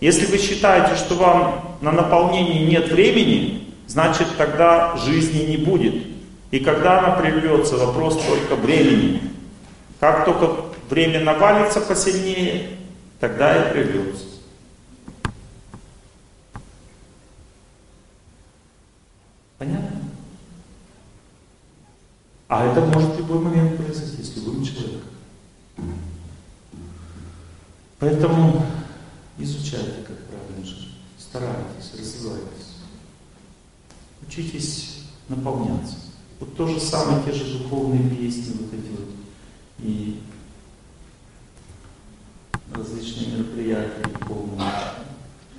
Если 0.00 0.26
вы 0.26 0.38
считаете, 0.38 0.94
что 0.96 1.14
вам 1.14 1.76
на 1.80 1.90
наполнение 1.90 2.66
нет 2.66 2.90
времени, 2.90 3.74
значит 3.86 4.28
тогда 4.36 4.96
жизни 4.96 5.44
не 5.44 5.56
будет. 5.56 5.94
И 6.50 6.60
когда 6.60 6.98
она 6.98 7.16
прервется, 7.16 7.76
вопрос 7.76 8.22
только 8.22 8.56
времени. 8.56 9.22
Как 9.98 10.24
только 10.24 10.66
время 10.90 11.20
навалится 11.20 11.80
посильнее, 11.80 12.68
тогда 13.18 13.56
и 13.56 13.72
прервется. 13.72 14.24
Понятно? 19.58 20.02
А 22.48 22.66
это 22.70 22.80
может 22.82 23.14
в 23.14 23.18
любой 23.18 23.38
момент 23.38 23.76
произойти 23.76 24.22
с 24.22 24.36
любым 24.36 24.62
человеком. 24.62 25.00
Поэтому 27.98 28.66
Изучайте, 29.38 30.04
как 30.06 30.16
правильно 30.28 30.64
жить. 30.64 30.88
Старайтесь, 31.18 31.92
развивайтесь. 31.98 32.76
Учитесь 34.26 35.02
наполняться. 35.28 35.96
Вот 36.40 36.56
то 36.56 36.66
же 36.66 36.80
самое, 36.80 37.22
те 37.24 37.32
же 37.32 37.58
духовные 37.58 38.08
песни, 38.08 38.56
вот 38.58 38.72
эти 38.72 38.90
вот, 38.90 39.08
и 39.78 40.20
различные 42.72 43.36
мероприятия 43.36 44.04
духовные. 44.20 44.70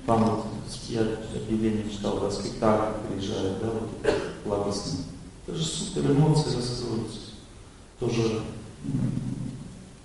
Там 0.06 0.24
вот 0.24 0.46
я 0.88 1.02
объявление 1.02 1.90
читал, 1.90 2.20
да, 2.20 2.30
спектакль 2.30 3.08
приезжает, 3.08 3.60
да, 3.60 3.70
вот 3.70 4.14
благостный. 4.44 5.00
Это 5.46 5.56
же 5.56 5.64
супер 5.64 6.10
эмоции 6.12 6.56
рассказываются. 6.56 7.20
Тоже 8.00 8.42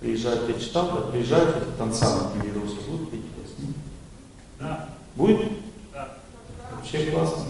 приезжают, 0.00 0.48
я 0.48 0.60
читал, 0.60 0.90
да, 0.92 1.00
приезжают 1.10 1.56
это 1.56 1.72
танцам, 1.72 2.34
например, 2.34 2.60
петь 3.10 3.23
да. 4.64 4.88
Будет? 5.14 5.52
Да. 5.92 6.18
Вообще 6.72 7.10
классно. 7.10 7.44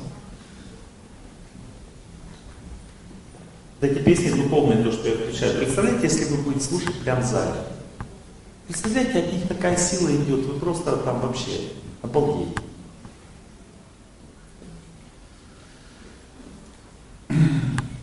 эти 3.80 3.98
песни 3.98 4.30
духовные, 4.30 4.82
то, 4.82 4.92
что 4.92 5.08
я 5.08 5.14
включаю. 5.14 5.58
Представляете, 5.58 6.04
если 6.04 6.24
вы 6.34 6.42
будете 6.42 6.64
слушать 6.64 6.94
прям 7.00 7.20
в 7.20 7.24
зале? 7.24 7.54
Представляете, 8.66 9.18
от 9.18 9.32
них 9.32 9.46
такая 9.46 9.76
сила 9.76 10.08
идет, 10.08 10.46
вы 10.46 10.58
просто 10.58 10.96
там 10.96 11.20
вообще 11.20 11.68
обалдеете. 12.00 12.54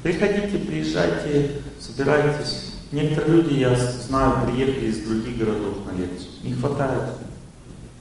Приходите, 0.03 0.59
приезжайте, 0.59 1.61
собирайтесь. 1.79 2.75
Некоторые 2.91 3.41
люди, 3.41 3.53
я 3.53 3.75
знаю, 3.75 4.45
приехали 4.45 4.85
из 4.85 4.99
других 4.99 5.37
городов 5.37 5.77
на 5.85 5.97
лекцию. 5.97 6.29
Не 6.43 6.53
хватает. 6.53 7.15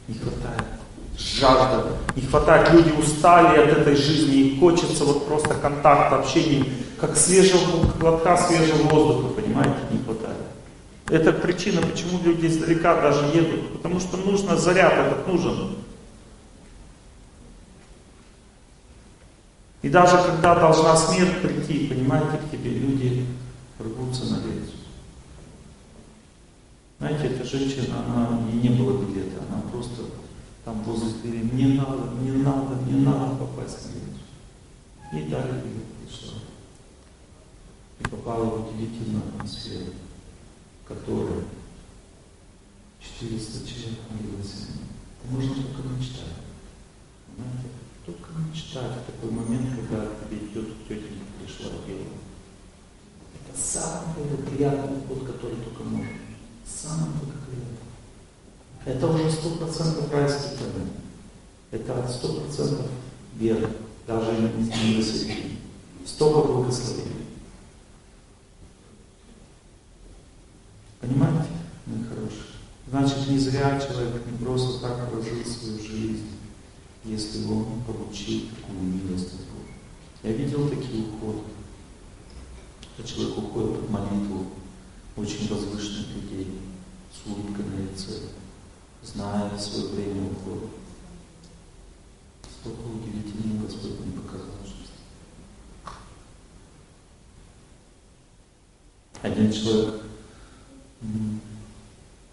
Не 0.07 0.15
хватает 0.17 0.80
жажда, 1.21 1.87
не 2.17 2.23
хватает, 2.23 2.73
люди 2.73 2.91
устали 2.93 3.59
от 3.59 3.79
этой 3.79 3.95
жизни, 3.95 4.37
и 4.37 4.61
хочется 4.61 5.05
вот 5.05 5.27
просто 5.27 5.55
контакта, 5.55 6.19
общения, 6.19 6.65
как 6.99 7.17
свежего 7.17 7.87
глотка 7.99 8.37
свежего 8.37 8.83
воздуха, 8.89 9.41
понимаете, 9.41 9.77
не 9.91 10.03
хватает. 10.03 10.37
Это 11.09 11.33
причина, 11.33 11.83
почему 11.83 12.21
люди 12.23 12.47
издалека 12.47 13.01
даже 13.01 13.25
едут, 13.37 13.73
потому 13.73 14.01
что 14.01 14.17
нужно, 14.17 14.57
заряд 14.57 14.93
этот 14.95 15.27
нужен. 15.27 15.77
И 19.83 19.89
даже 19.89 20.17
когда 20.19 20.55
должна 20.55 20.97
смерть 20.97 21.41
прийти, 21.41 21.89
понимаете, 21.89 22.39
к 22.39 22.51
тебе 22.51 22.71
люди 22.71 23.27
рвутся 23.79 24.25
на 24.25 24.37
лекцию. 24.37 24.79
Знаете, 26.99 27.27
эта 27.29 27.45
женщина, 27.45 28.05
она, 28.07 28.41
не 28.53 28.69
было 28.69 29.03
билета, 29.03 29.41
она 29.49 29.63
просто 29.73 30.03
там 30.65 30.83
возле 30.83 31.13
двери, 31.21 31.51
не 31.53 31.79
надо, 31.79 32.15
не 32.21 32.33
надо, 32.33 32.75
не 32.87 33.01
надо 33.01 33.37
попасть 33.37 33.87
на 33.87 33.95
лекцию. 33.95 34.21
Ей 35.13 35.29
дали 35.29 35.61
билет, 35.63 35.87
пришла. 36.07 36.39
И 38.01 38.05
попала 38.05 38.45
в 38.45 38.69
удивительную 38.69 39.25
атмосферу, 39.29 39.93
которая 40.87 41.45
400 43.01 43.67
человек 43.67 43.99
молилось. 44.11 44.67
Это 45.23 45.33
можно 45.33 45.55
только 45.55 45.89
мечтать. 45.89 46.45
Понимаете? 47.27 47.69
Только 48.07 48.31
мечтать 48.39 48.99
в 48.99 49.13
такой 49.13 49.31
момент, 49.31 49.77
когда 49.77 50.07
тебе 50.25 50.39
идет 50.47 50.87
тетенька 50.89 51.25
пришла 51.39 51.73
белая. 51.87 52.07
Это 53.35 53.59
самый 53.59 54.37
приятный 54.47 55.01
вход, 55.03 55.27
который 55.27 55.57
только 55.57 55.83
может. 55.85 56.13
Самый 56.67 57.11
благоприятный. 57.15 57.80
Это 58.85 59.07
уже 59.07 59.31
сто 59.31 59.51
процентов 59.51 60.11
райский 60.13 60.57
камень. 60.57 60.91
Это 61.71 62.03
от 62.03 62.11
сто 62.11 62.33
процентов 62.33 62.87
веры, 63.37 63.69
даже 64.07 64.33
не 64.33 64.65
не 64.65 64.97
высоты. 64.97 65.35
Столько 66.07 66.49
благословений. 66.49 67.27
Понимаете, 71.01 71.47
мои 71.87 72.05
хорошие? 72.05 72.43
Значит, 72.89 73.29
не 73.29 73.39
зря 73.39 73.79
человек 73.81 74.27
не 74.27 74.45
просто 74.45 74.81
так 74.81 75.11
прожил 75.11 75.45
свою 75.45 75.79
жизнь, 75.79 76.31
если 77.05 77.45
он 77.45 77.83
получил 77.87 78.49
такую 78.49 78.81
милость 78.81 79.35
от 79.35 79.41
Бога. 79.41 79.71
Я 80.23 80.33
видел 80.33 80.69
такие 80.69 81.05
уходы. 81.05 81.41
Когда 82.97 83.09
человек 83.09 83.39
уходит 83.39 83.81
под 83.81 83.91
молитву 83.91 84.47
очень 85.17 85.49
возвышенных 85.49 86.15
людей, 86.17 86.61
с 87.13 87.27
улыбкой 87.27 87.65
на 87.65 87.91
лице, 87.91 88.13
зная 89.03 89.59
свое 89.59 89.89
время 89.89 90.31
ухода. 90.31 90.67
Столько 92.61 92.81
удивительного 92.81 93.67
Господь 93.67 94.01
мне 94.01 94.21
показал. 94.21 94.51
Один 99.23 99.53
человек 99.53 100.03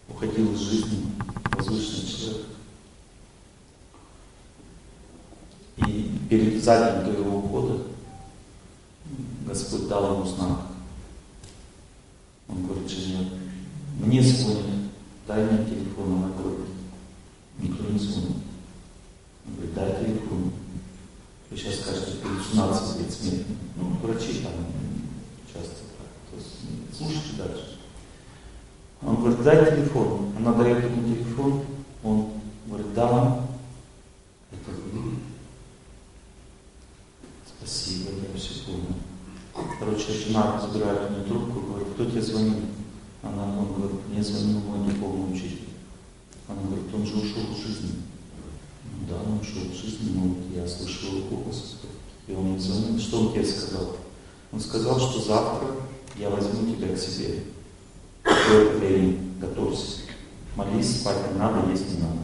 уходил 0.08 0.54
из 0.54 0.60
жизни, 0.60 1.12
возвышенный 1.52 2.08
человек. 2.08 2.46
И 5.86 6.20
перед 6.30 6.64
задним 6.64 7.06
до 7.06 7.20
его 7.20 7.40
ухода 7.40 7.84
Господь 9.46 9.88
дал 9.88 10.16
ему 10.16 10.26
знак. 10.26 10.60
Он 12.48 12.66
говорит 12.66 12.90
жене, 12.90 13.32
мне 14.00 14.22
звонят, 14.22 14.77
дай 15.28 15.44
мне 15.44 15.66
телефон. 15.66 16.14
Она 16.14 16.30
говорит, 16.30 16.68
никто 17.60 17.84
не 17.90 18.00
звонит. 18.00 18.38
Он 19.46 19.54
говорит, 19.56 19.74
дай 19.76 20.06
телефон. 20.06 20.52
Вы 21.50 21.58
сейчас 21.58 21.82
скажете, 21.82 22.18
перед 22.18 22.44
17 22.44 23.00
лет 23.00 23.12
смерти. 23.12 23.46
Ну, 23.76 23.86
врачи 24.02 24.42
там 24.42 24.54
часто 25.54 25.76
так. 25.98 26.08
То 26.32 26.38
есть, 26.38 26.98
слушайте 26.98 27.38
дальше. 27.38 27.78
Он 29.02 29.16
говорит, 29.18 29.44
дай 29.44 29.76
телефон. 29.76 30.34
Она 30.38 30.54
дает 30.54 30.84
ему 30.84 31.04
телефон. 31.04 31.64
Он 32.04 32.30
говорит, 32.68 32.94
да, 32.94 33.46
это 34.52 34.72
вы. 34.72 35.16
Спасибо, 37.46 38.12
я 38.12 38.40
все 38.40 38.66
понял. 38.66 38.96
Короче, 39.80 40.12
жена 40.12 40.60
забирает 40.62 41.10
у 41.10 41.14
нее 41.14 41.24
трубку, 41.24 41.60
говорит, 41.62 41.90
кто 41.94 42.06
тебе 42.06 42.22
звонит? 42.22 42.64
Она, 43.24 43.44
он 43.60 43.74
говорит, 43.74 44.08
мне 44.08 44.24
звонил 44.24 44.60
мой 44.60 44.88
духовный 44.90 45.34
учитель. 45.34 45.68
Она 46.48 46.62
говорит, 46.62 46.94
он 46.94 46.97
же 47.08 47.16
ушел 47.16 47.44
из 47.52 47.66
жизни. 47.66 47.92
Да, 49.10 49.16
он 49.16 49.40
ушел 49.40 49.64
из 49.72 49.78
жизни, 49.78 50.12
но 50.16 50.22
вот 50.22 50.38
я 50.56 50.68
слышал 50.68 51.18
его 51.18 51.38
голос. 51.38 51.78
И 52.28 52.34
он 52.34 52.52
мне 52.52 52.60
звонил. 52.60 53.00
Что 53.00 53.22
он 53.22 53.34
тебе 53.34 53.46
сказал? 53.46 53.96
Он 54.52 54.60
сказал, 54.60 55.00
что 55.00 55.22
завтра 55.22 55.70
я 56.18 56.30
возьму 56.30 56.76
тебя 56.76 56.94
к 56.94 57.00
себе. 57.00 57.44
Какое 58.24 58.78
время? 58.78 59.18
Готовься. 59.40 60.02
Молись, 60.56 61.02
спать 61.02 61.32
не 61.32 61.40
надо, 61.40 61.70
есть 61.70 61.90
не 61.94 62.02
надо. 62.02 62.18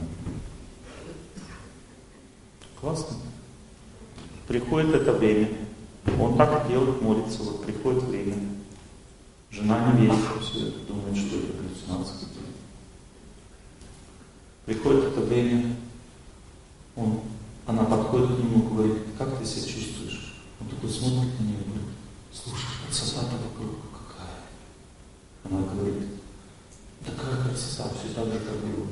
Классно. 2.81 3.15
Приходит 4.47 4.93
это 4.95 5.13
время. 5.13 5.49
Он 6.19 6.35
так 6.37 6.67
делает, 6.67 7.01
молится. 7.01 7.43
Вот 7.43 7.65
приходит 7.65 8.03
время. 8.03 8.35
Жена 9.51 9.93
не 9.93 10.07
верит 10.07 10.19
все 10.41 10.67
это, 10.67 10.79
думает, 10.87 11.15
что 11.15 11.37
это 11.37 11.47
галлюцинации. 11.53 12.27
Приходит 14.65 15.05
это 15.05 15.21
время, 15.21 15.75
он, 16.95 17.19
она 17.65 17.83
подходит 17.83 18.37
к 18.37 18.39
нему 18.39 18.63
и 18.63 18.73
говорит, 18.73 18.97
как 19.17 19.37
ты 19.37 19.45
себя 19.45 19.67
чувствуешь? 19.67 20.35
Он 20.61 20.67
такой 20.69 20.89
смотрит 20.89 21.37
на 21.37 21.43
нее 21.43 21.59
и 21.59 21.63
говорит, 21.63 21.87
слушай, 22.31 22.67
красота-то 22.85 23.35
вокруг 23.35 23.75
какая. 23.91 24.39
Она 25.43 25.67
говорит, 25.67 26.03
такая 27.05 27.43
красота, 27.43 27.89
все 27.89 28.13
так 28.13 28.25
же, 28.27 28.39
как 28.39 28.55
было. 28.59 28.87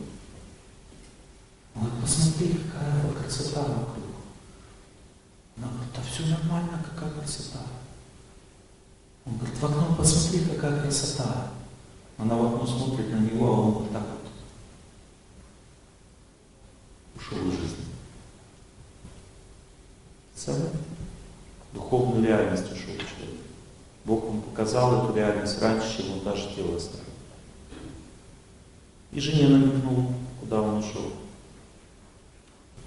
Он 1.76 1.84
говорит, 1.84 2.02
посмотри, 2.03 2.53
какая 2.53 3.14
красота 3.14 3.61
вокруг. 3.61 4.11
Она 5.56 5.68
говорит, 5.68 5.93
да 5.95 6.02
все 6.02 6.26
нормально, 6.26 6.84
какая 6.84 7.11
красота. 7.11 7.60
Он 9.26 9.38
говорит, 9.38 9.57
в 9.57 9.64
окно 9.64 9.95
посмотри, 9.98 10.43
какая 10.45 10.81
красота. 10.81 11.52
Она 12.18 12.35
в 12.35 12.45
окно 12.45 12.68
смотрит 12.68 13.10
на 13.10 13.19
него, 13.19 13.48
а 13.48 13.52
он 13.52 13.72
вот 13.72 13.91
так 13.93 14.20
из 17.37 17.53
жизни. 17.53 17.85
Представляете? 20.31 20.77
Духовную 21.73 22.25
реальность 22.25 22.65
ушел 22.65 22.93
человек. 22.93 23.39
Бог 24.05 24.25
ему 24.25 24.41
показал 24.41 25.03
эту 25.05 25.15
реальность 25.15 25.61
раньше, 25.61 25.97
чем 25.97 26.11
он 26.13 26.23
даже 26.23 26.53
тело 26.55 26.75
оставил. 26.75 27.05
И 29.11 29.19
жене 29.19 29.47
намекнул, 29.47 30.13
куда 30.39 30.61
он 30.61 30.79
ушел. 30.79 31.13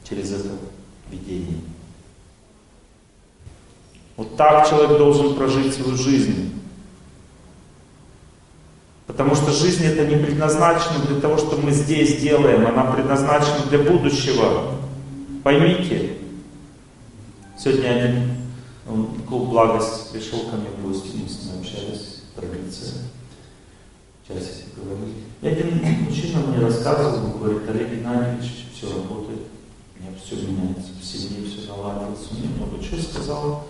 Через 0.08 0.32
это 0.32 0.50
видение. 1.10 1.60
Вот 4.16 4.36
так 4.36 4.68
человек 4.68 4.98
должен 4.98 5.34
прожить 5.34 5.74
свою 5.74 5.96
жизнь. 5.96 6.53
Потому 9.06 9.34
что 9.34 9.52
жизнь 9.52 9.84
это 9.84 10.06
не 10.06 10.16
предназначена 10.16 11.04
для 11.06 11.20
того, 11.20 11.36
что 11.36 11.56
мы 11.56 11.72
здесь 11.72 12.20
делаем, 12.20 12.66
она 12.66 12.84
предназначена 12.84 13.66
для 13.68 13.78
будущего. 13.80 14.76
Поймите. 15.42 16.16
Сегодня 17.58 17.88
один 17.88 19.24
клуб 19.28 19.50
благость 19.50 20.10
пришел 20.12 20.40
ко 20.50 20.56
мне 20.56 20.68
в 20.70 20.86
гости, 20.86 21.16
мы 21.16 21.28
с 21.28 21.44
ним 21.44 21.60
общались 21.60 22.22
в 22.32 22.40
традиции. 22.40 22.94
Часик 24.26 24.74
говорили. 24.74 25.24
И 25.42 25.48
один 25.48 26.04
мужчина 26.04 26.40
мне 26.40 26.64
рассказывал, 26.64 27.26
он 27.26 27.38
говорит, 27.38 27.68
Олег 27.68 27.90
Геннадьевич, 27.90 28.66
все 28.74 28.86
работает, 28.88 29.40
у 29.96 30.02
меня 30.02 30.12
все 30.22 30.36
меняется, 30.36 30.92
в 30.98 31.04
семье 31.04 31.46
все 31.46 31.68
наладилось, 31.68 32.30
меня 32.32 32.48
много 32.56 32.82
чего 32.82 33.02
сказал. 33.02 33.66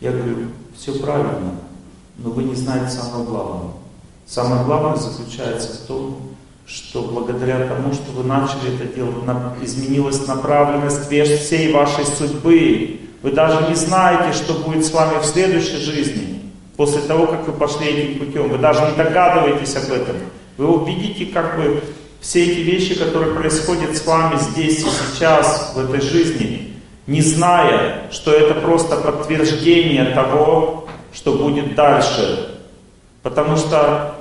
Я 0.00 0.12
говорю, 0.12 0.48
все 0.74 0.98
правильно, 0.98 1.56
но 2.16 2.30
вы 2.30 2.44
не 2.44 2.54
знаете 2.54 2.90
самого 2.90 3.24
главного. 3.24 3.72
Самое 4.28 4.62
главное 4.64 4.96
заключается 4.96 5.72
в 5.72 5.86
том, 5.86 6.18
что 6.66 7.00
благодаря 7.00 7.66
тому, 7.66 7.94
что 7.94 8.12
вы 8.12 8.24
начали 8.24 8.74
это 8.74 8.94
делать, 8.94 9.14
изменилась 9.62 10.26
направленность 10.26 11.08
всей 11.08 11.72
вашей 11.72 12.04
судьбы. 12.04 13.00
Вы 13.22 13.32
даже 13.32 13.66
не 13.70 13.74
знаете, 13.74 14.36
что 14.36 14.52
будет 14.52 14.84
с 14.84 14.92
вами 14.92 15.18
в 15.18 15.24
следующей 15.24 15.78
жизни, 15.78 16.42
после 16.76 17.00
того, 17.00 17.26
как 17.26 17.46
вы 17.46 17.54
пошли 17.54 17.86
этим 17.86 18.18
путем. 18.18 18.50
Вы 18.50 18.58
даже 18.58 18.82
не 18.82 18.96
догадываетесь 18.96 19.76
об 19.76 19.90
этом. 19.90 20.16
Вы 20.58 20.68
увидите 20.68 21.24
как 21.32 21.56
бы 21.56 21.82
все 22.20 22.44
эти 22.44 22.58
вещи, 22.58 22.98
которые 22.98 23.34
происходят 23.34 23.96
с 23.96 24.04
вами 24.04 24.36
здесь 24.36 24.80
и 24.80 24.88
сейчас, 24.90 25.72
в 25.74 25.78
этой 25.78 26.02
жизни, 26.02 26.74
не 27.06 27.22
зная, 27.22 28.02
что 28.10 28.30
это 28.30 28.60
просто 28.60 28.96
подтверждение 28.96 30.04
того, 30.14 30.86
что 31.14 31.32
будет 31.32 31.74
дальше. 31.74 32.56
Потому 33.22 33.56
что 33.56 34.17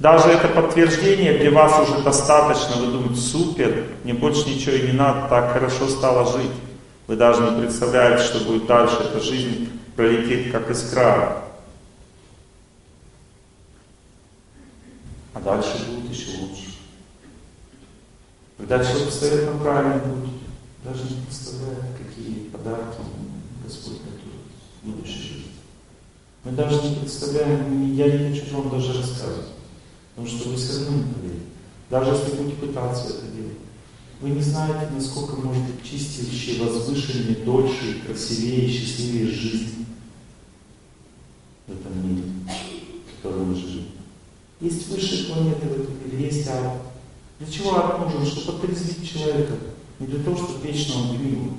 даже 0.00 0.30
это 0.30 0.48
подтверждение 0.48 1.38
для 1.38 1.50
вас 1.50 1.78
уже 1.86 2.02
достаточно. 2.02 2.76
Вы 2.76 2.90
думаете, 2.90 3.20
супер, 3.20 3.84
мне 4.02 4.14
больше 4.14 4.48
ничего 4.48 4.74
и 4.74 4.86
не 4.86 4.92
надо, 4.92 5.28
так 5.28 5.52
хорошо 5.52 5.88
стало 5.88 6.26
жить. 6.32 6.50
Вы 7.06 7.16
даже 7.16 7.42
не 7.42 7.60
представляете, 7.60 8.24
что 8.24 8.40
будет 8.40 8.66
дальше. 8.66 8.96
Эта 8.98 9.20
жизнь 9.20 9.68
пролетит 9.96 10.52
как 10.52 10.70
искра. 10.70 11.42
А 15.34 15.40
дальше 15.40 15.86
будет 15.86 16.10
еще 16.10 16.38
лучше. 16.38 16.70
Когда 18.56 18.82
человек 18.82 19.10
встает 19.10 19.52
на 19.52 19.58
правильный 19.58 20.30
даже 20.82 21.02
не 21.02 21.26
представляет, 21.26 21.84
какие 21.98 22.48
подарки 22.48 23.02
Господь 23.62 23.98
готовит 23.98 24.82
в 24.82 24.86
будущей 24.86 25.22
жизни. 25.22 25.52
Мы 26.44 26.52
даже 26.52 26.80
не 26.80 26.96
представляем, 26.96 27.94
я 27.94 28.06
не 28.10 28.30
хочу 28.30 28.56
вам 28.56 28.70
даже 28.70 28.98
рассказывать, 28.98 29.59
потому 30.14 30.28
что 30.28 30.48
вы 30.48 30.56
все 30.56 30.80
равно 30.80 30.98
не 30.98 31.12
поверите. 31.12 31.44
Даже 31.90 32.10
если 32.10 32.36
будете 32.36 32.56
пытаться 32.56 33.08
это 33.08 33.26
делать. 33.26 33.58
Вы 34.20 34.30
не 34.30 34.42
знаете, 34.42 34.90
насколько 34.94 35.36
может 35.36 35.62
быть 35.64 35.82
чистейшей, 35.82 36.60
возвышеннее, 36.60 37.36
дольше, 37.44 38.02
красивее, 38.06 38.68
счастливее 38.68 39.32
жизнь 39.32 39.86
в 41.66 41.72
этом 41.72 42.08
мире, 42.08 42.24
в 42.46 43.22
котором 43.22 43.50
мы 43.50 43.54
живем. 43.54 43.86
Есть 44.60 44.88
высшие 44.88 45.24
планеты 45.24 45.66
в 45.66 45.72
этом 45.72 45.94
мире, 46.04 46.26
есть 46.26 46.46
ад. 46.48 46.82
Для 47.38 47.50
чего 47.50 47.76
ад 47.76 47.98
нужен? 47.98 48.26
Чтобы 48.26 48.58
отрезвить 48.58 49.10
человека. 49.10 49.54
Не 49.98 50.06
для 50.06 50.22
того, 50.22 50.36
чтобы 50.36 50.66
вечно 50.66 50.94
он 51.00 51.16
гнил, 51.16 51.52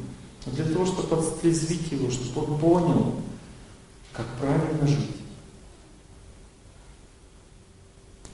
а 0.46 0.50
для 0.52 0.66
того, 0.66 0.86
чтобы 0.86 1.16
отрезвить 1.16 1.92
его, 1.92 2.10
чтобы 2.10 2.54
он 2.54 2.60
понял, 2.60 3.16
как 4.14 4.28
правильно 4.40 4.88
жить. 4.88 5.21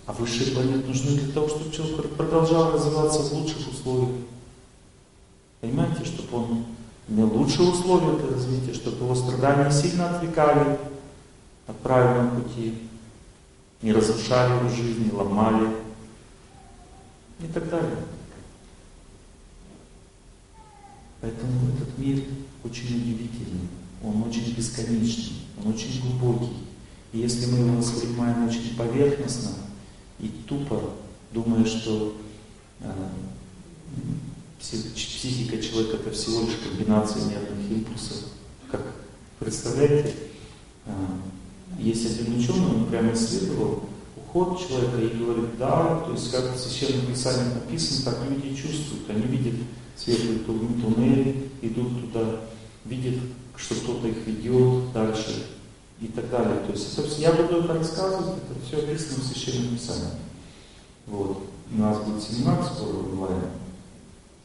А 0.08 0.14
высшие 0.14 0.54
планеты 0.54 0.88
нужны 0.88 1.20
для 1.20 1.34
того, 1.34 1.50
чтобы 1.50 1.70
человек 1.70 2.16
продолжал 2.16 2.72
развиваться 2.72 3.20
в 3.20 3.34
лучших 3.34 3.68
условиях. 3.68 4.16
Понимаете, 5.60 6.06
чтобы 6.06 6.38
он 6.38 6.66
имел 7.10 7.28
лучшие 7.28 7.70
условия 7.70 8.18
для 8.18 8.30
развития, 8.30 8.74
чтобы 8.74 9.04
его 9.04 9.14
страдания 9.14 9.70
сильно 9.70 10.10
отвлекали 10.16 10.80
от 11.68 11.78
правильного 11.80 12.40
пути, 12.40 12.76
не 13.82 13.92
разрушали 13.92 14.58
его 14.58 14.70
жизнь, 14.70 15.04
не 15.04 15.12
ломали 15.12 15.76
и 17.42 17.48
так 17.48 17.70
далее. 17.70 17.98
Поэтому 21.20 21.52
этот 21.76 21.98
мир 21.98 22.24
очень 22.64 22.96
удивительный, 22.96 23.68
он 24.02 24.24
очень 24.24 24.56
бесконечный, 24.56 25.36
он 25.62 25.74
очень 25.74 26.00
глубокий. 26.02 26.54
И 27.12 27.20
если 27.20 27.52
мы 27.52 27.58
его 27.58 27.78
воспринимаем 27.78 28.48
очень 28.48 28.74
поверхностно 28.78 29.67
и 30.20 30.30
тупо, 30.48 30.94
думая, 31.32 31.66
что 31.66 32.16
э, 32.82 32.92
психика 34.60 35.62
человека 35.62 35.98
это 35.98 36.12
всего 36.12 36.42
лишь 36.42 36.58
комбинация 36.64 37.24
нервных 37.26 37.72
импульсов, 37.72 38.26
как 38.72 38.82
представляете, 39.40 40.14
э, 40.86 40.92
есть 41.80 42.06
один 42.06 42.40
ученый, 42.40 42.66
он 42.66 42.86
прямо 42.88 43.14
исследовал 43.14 43.84
уход 44.16 44.60
человека 44.60 45.00
и 45.00 45.18
говорит, 45.18 45.58
да, 45.58 46.02
то 46.06 46.12
есть 46.12 46.32
как 46.32 46.56
в 46.56 46.60
Священном 46.60 47.06
Писании 47.06 47.54
написано, 47.54 48.12
так 48.12 48.30
люди 48.30 48.56
чувствуют, 48.56 49.10
они 49.10 49.24
видят 49.24 49.56
светлый 49.96 50.40
туннель, 50.40 51.50
идут 51.62 52.02
туда, 52.02 52.42
видят, 52.86 53.20
что 53.56 53.76
кто-то 53.76 54.08
их 54.08 54.26
ведет 54.26 54.92
дальше 54.94 55.57
и 56.00 56.08
так 56.08 56.30
далее. 56.30 56.60
То 56.66 56.72
есть 56.72 56.92
все, 56.92 57.22
я 57.22 57.32
буду 57.34 57.64
это 57.64 57.74
рассказывать, 57.74 58.38
это 58.38 58.66
все 58.66 58.78
описано 58.78 59.24
в 59.24 59.26
Священном 59.26 59.76
Писании. 59.76 60.12
Вот. 61.08 61.44
У 61.72 61.78
нас 61.78 61.98
будет 62.04 62.24
семинар 62.24 62.64
скоро 62.64 62.98
онлайн. 62.98 63.42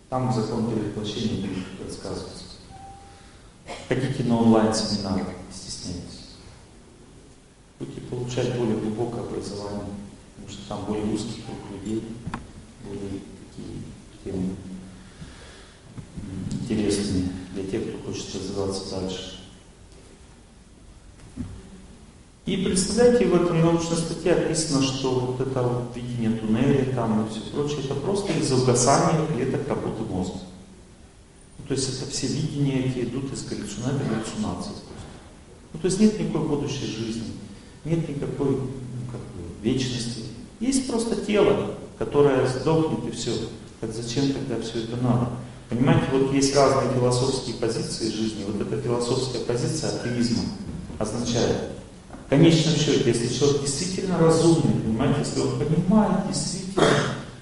Там 0.08 0.32
закон 0.32 0.70
перевоплощения 0.70 1.46
будет 1.46 1.66
рассказываться. 1.86 2.44
Ходите 3.88 4.24
на 4.24 4.38
онлайн-семинар, 4.38 5.18
не 5.18 5.54
стесняйтесь. 5.54 6.30
Будете 7.78 8.00
получать 8.02 8.56
более 8.56 8.76
глубокое 8.76 9.22
образование, 9.22 9.94
потому 10.34 10.52
что 10.52 10.68
там 10.68 10.84
более 10.86 11.04
узкий 11.06 11.42
круг 11.42 11.58
людей, 11.70 12.02
более 12.84 13.20
такие 13.54 13.82
темы 14.24 14.56
интересными 16.52 17.32
для 17.54 17.64
тех, 17.64 17.82
кто 17.88 18.10
хочет 18.10 18.34
развиваться 18.34 18.90
дальше. 18.90 19.41
И 22.44 22.56
представляете, 22.56 23.26
в 23.26 23.40
этой 23.40 23.62
научной 23.62 23.96
статье 23.96 24.32
описано, 24.32 24.82
что 24.82 25.10
вот 25.10 25.40
это 25.40 25.62
вот 25.62 25.94
видение 25.94 26.30
туннеля 26.30 26.92
там 26.92 27.24
и 27.24 27.30
все 27.30 27.40
прочее, 27.52 27.84
это 27.84 27.94
просто 27.94 28.32
из-за 28.32 28.56
угасания 28.56 29.26
клеток 29.28 29.68
работы 29.68 30.02
мозга. 30.02 30.38
Ну, 31.58 31.64
то 31.68 31.74
есть 31.74 31.88
это 31.88 32.10
все 32.10 32.26
видения 32.26 32.86
эти 32.86 33.04
идут 33.04 33.32
из 33.32 33.44
галлюцинации, 33.44 34.08
галлюцинации. 34.08 34.72
Ну, 35.72 35.80
то 35.80 35.86
есть 35.86 36.00
нет 36.00 36.18
никакой 36.18 36.48
будущей 36.48 36.86
жизни, 36.86 37.32
нет 37.84 38.08
никакой 38.08 38.50
ну, 38.50 38.66
как 39.12 39.20
бы, 39.20 39.62
вечности. 39.62 40.24
Есть 40.58 40.88
просто 40.88 41.24
тело, 41.24 41.76
которое 41.96 42.44
сдохнет 42.48 43.06
и 43.06 43.12
все. 43.12 43.30
Так 43.80 43.92
зачем 43.92 44.32
тогда 44.32 44.60
все 44.60 44.80
это 44.80 44.96
надо? 44.96 45.28
Понимаете, 45.68 46.06
вот 46.12 46.32
есть 46.34 46.54
разные 46.56 46.92
философские 46.92 47.54
позиции 47.56 48.10
жизни. 48.10 48.44
Вот 48.46 48.60
эта 48.60 48.82
философская 48.82 49.42
позиция 49.42 49.90
атеизма 49.90 50.42
означает, 50.98 51.71
конечном 52.32 52.76
счете, 52.76 53.02
если 53.04 53.28
человек 53.28 53.60
действительно 53.60 54.16
разумный, 54.16 54.80
понимаете, 54.82 55.20
если 55.20 55.40
он 55.40 55.58
понимает 55.58 56.28
действительно, 56.28 56.86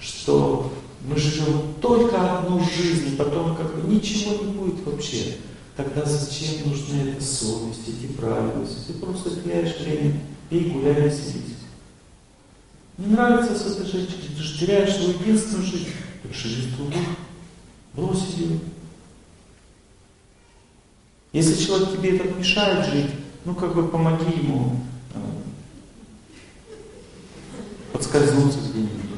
что 0.00 0.72
мы 1.06 1.16
живем 1.16 1.74
только 1.80 2.38
одну 2.38 2.60
жизнь, 2.64 3.12
и 3.12 3.16
потом 3.16 3.56
как 3.56 3.72
бы 3.72 3.88
ничего 3.88 4.44
не 4.44 4.52
будет 4.52 4.84
вообще, 4.84 5.36
тогда 5.76 6.04
зачем 6.04 6.68
нужна 6.68 7.04
эта 7.04 7.22
совесть, 7.22 7.86
эти 7.86 8.10
правильности? 8.12 8.88
Ты 8.88 8.94
просто 8.94 9.30
теряешь 9.30 9.78
время, 9.78 10.20
пей, 10.48 10.70
гуляй, 10.70 11.02
веселись. 11.02 11.58
Не 12.98 13.06
нравится 13.12 13.56
с 13.56 13.72
этой 13.72 13.86
женщиной, 13.86 14.34
ты 14.36 14.42
же 14.42 14.58
теряешь 14.58 14.96
свою 14.96 15.10
единственную 15.10 15.66
жизнь, 15.66 15.92
так 16.24 16.34
живи 16.34 16.62
в 16.62 16.76
другую. 16.76 17.06
Брось 17.94 18.26
ее. 18.36 18.58
Если 21.32 21.64
человек 21.64 21.92
тебе 21.92 22.16
это 22.16 22.28
мешает 22.34 22.86
жить, 22.86 23.19
ну 23.44 23.54
как 23.54 23.74
бы 23.74 23.88
помоги 23.88 24.30
ему 24.42 24.80
подскользнуться 27.92 28.58
где-нибудь 28.70 29.10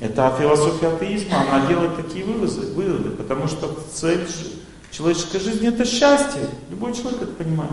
Это 0.00 0.34
философия 0.38 0.88
атеизма, 0.88 1.40
она 1.40 1.66
делает 1.66 1.96
такие 1.96 2.24
выводы, 2.24 2.60
выводы, 2.72 3.10
потому 3.10 3.48
что 3.48 3.76
цель 3.92 4.26
человеческой 4.90 5.40
жизни 5.40 5.68
это 5.68 5.84
счастье. 5.84 6.42
Любой 6.70 6.94
человек 6.94 7.22
это 7.22 7.32
понимает. 7.32 7.72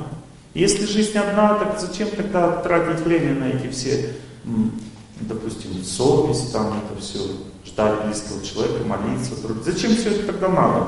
Если 0.53 0.85
жизнь 0.85 1.17
одна, 1.17 1.55
так 1.55 1.79
зачем 1.79 2.09
тогда 2.09 2.61
тратить 2.61 3.05
время 3.05 3.35
на 3.39 3.49
эти 3.49 3.67
все, 3.71 4.15
допустим, 5.21 5.83
совесть, 5.83 6.51
там 6.51 6.67
это 6.67 6.99
все, 7.01 7.19
ждать 7.65 8.05
близкого 8.05 8.43
человека, 8.43 8.85
молиться. 8.85 9.33
Зачем 9.63 9.95
все 9.95 10.11
это 10.11 10.27
тогда 10.27 10.49
надо? 10.49 10.87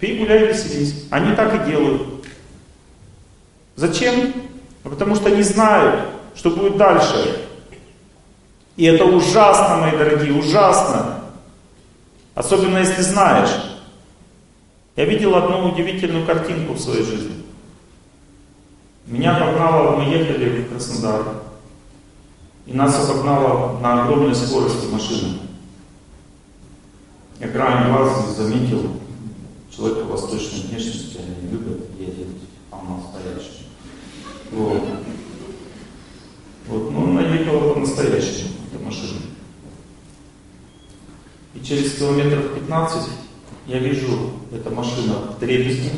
Пей, 0.00 0.18
гуляй, 0.18 0.48
веселись. 0.48 1.04
Они 1.10 1.34
так 1.36 1.54
и 1.54 1.70
делают. 1.70 2.13
Зачем? 3.76 4.32
А 4.84 4.88
потому 4.88 5.14
что 5.14 5.28
они 5.28 5.42
знают, 5.42 6.08
что 6.34 6.50
будет 6.50 6.76
дальше. 6.76 7.48
И 8.76 8.84
это 8.84 9.04
ужасно, 9.04 9.76
мои 9.76 9.92
дорогие, 9.92 10.34
ужасно. 10.34 11.20
Особенно 12.34 12.78
если 12.78 13.02
знаешь. 13.02 13.50
Я 14.96 15.04
видел 15.04 15.34
одну 15.34 15.70
удивительную 15.70 16.26
картинку 16.26 16.74
в 16.74 16.80
своей 16.80 17.04
жизни. 17.04 17.44
Меня 19.06 19.36
обогнала, 19.36 19.96
мы 19.96 20.04
ехали 20.04 20.62
в 20.62 20.70
Краснодар, 20.70 21.22
и 22.66 22.72
нас 22.72 22.98
обогнала 22.98 23.78
на 23.80 24.04
огромной 24.04 24.34
скорости 24.34 24.86
машина. 24.86 25.38
Я 27.38 27.48
краем 27.48 27.92
глаза 27.92 28.22
заметил 28.32 28.92
человека 29.74 30.04
восточной 30.04 30.68
внешности, 30.68 31.18
они 31.18 31.50
любят 31.50 31.80
ездить, 31.98 32.48
а 32.70 32.78
он 32.78 33.02
настоящий. 33.02 33.63
Вот. 34.54 34.82
Вот, 36.68 36.90
ну, 36.92 37.10
она 37.10 37.34
ехала 37.34 37.74
по-настоящему, 37.74 38.50
эта 38.72 38.82
машина. 38.82 39.20
И 41.54 41.60
через 41.60 41.94
километров 41.98 42.54
15 42.54 43.08
я 43.66 43.78
вижу, 43.80 44.30
эта 44.52 44.70
машина 44.70 45.14
в 45.14 45.40
дребезги, 45.40 45.90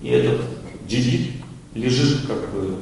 и 0.00 0.08
этот 0.08 0.40
джигит 0.88 1.34
лежит 1.74 2.26
как 2.26 2.50
бы 2.50 2.78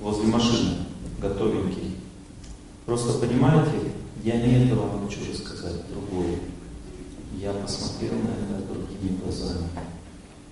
возле 0.00 0.28
машины, 0.28 0.76
готовенький. 1.20 1.96
Просто 2.86 3.18
понимаете, 3.18 3.72
я 4.22 4.36
не 4.36 4.64
это 4.64 4.76
вам 4.76 5.04
хочу 5.04 5.20
рассказать, 5.28 5.82
другое. 5.90 6.38
Я 7.36 7.52
посмотрел 7.52 8.12
на 8.12 8.54
это 8.54 8.72
другими 8.72 9.18
глазами. 9.18 9.68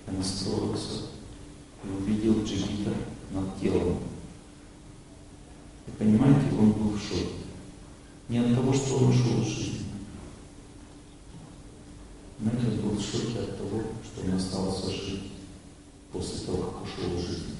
Я 0.07 0.17
настроился 0.17 1.14
и 1.85 2.03
увидел 2.03 2.43
джигита 2.43 2.93
над 3.31 3.59
телом. 3.59 3.97
И 5.87 5.91
понимаете, 5.97 6.55
он 6.59 6.71
был 6.71 6.89
в 6.91 6.99
шоке. 6.99 7.29
Не 8.27 8.39
от 8.39 8.55
того, 8.55 8.73
что 8.73 8.97
он 8.97 9.09
ушел 9.09 9.41
из 9.41 9.47
жизни. 9.47 9.85
Знаете, 12.41 12.67
он 12.67 12.89
был 12.89 12.97
в 12.97 13.01
шоке 13.01 13.39
от 13.39 13.57
того, 13.57 13.81
что 14.03 14.25
он 14.25 14.33
остался 14.33 14.89
жить 14.89 15.31
после 16.11 16.45
того, 16.45 16.57
как 16.57 16.83
ушел 16.83 17.17
из 17.17 17.27
жизни. 17.27 17.55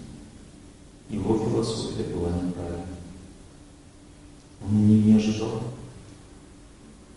Его 1.09 1.37
философия 1.37 2.03
была 2.15 2.29
неправильной. 2.29 2.85
Он 4.65 4.87
не, 4.87 5.01
не 5.01 5.17
ожидал. 5.17 5.61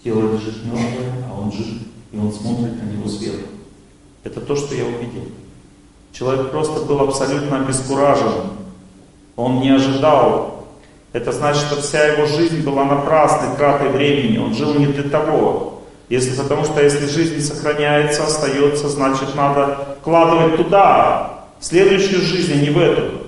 Тело 0.02 0.32
лежит 0.32 0.64
мертвое, 0.64 1.26
а 1.26 1.40
он 1.40 1.50
жив, 1.50 1.82
и 2.12 2.18
он 2.18 2.32
смотрит 2.32 2.82
на 2.82 2.86
него 2.86 3.08
сверху. 3.08 3.48
Это 4.24 4.40
то, 4.40 4.54
что 4.54 4.74
я 4.74 4.84
увидел. 4.84 5.24
Человек 6.12 6.50
просто 6.50 6.84
был 6.84 7.00
абсолютно 7.00 7.58
обескуражен. 7.58 8.32
Он 9.36 9.60
не 9.60 9.70
ожидал. 9.70 10.66
Это 11.12 11.32
значит, 11.32 11.62
что 11.62 11.80
вся 11.80 12.04
его 12.04 12.26
жизнь 12.26 12.64
была 12.64 12.84
напрасной 12.84 13.56
тратой 13.56 13.90
времени. 13.90 14.38
Он 14.38 14.54
жил 14.54 14.74
не 14.74 14.86
для 14.86 15.08
того. 15.08 15.82
Если, 16.08 16.34
потому 16.40 16.64
что 16.64 16.82
если 16.82 17.06
жизнь 17.06 17.40
сохраняется, 17.40 18.24
остается, 18.24 18.88
значит 18.88 19.34
надо 19.34 19.96
вкладывать 20.00 20.56
туда, 20.56 21.44
в 21.60 21.64
следующую 21.64 22.22
жизнь, 22.22 22.52
а 22.52 22.56
не 22.56 22.70
в 22.70 22.78
эту. 22.78 23.18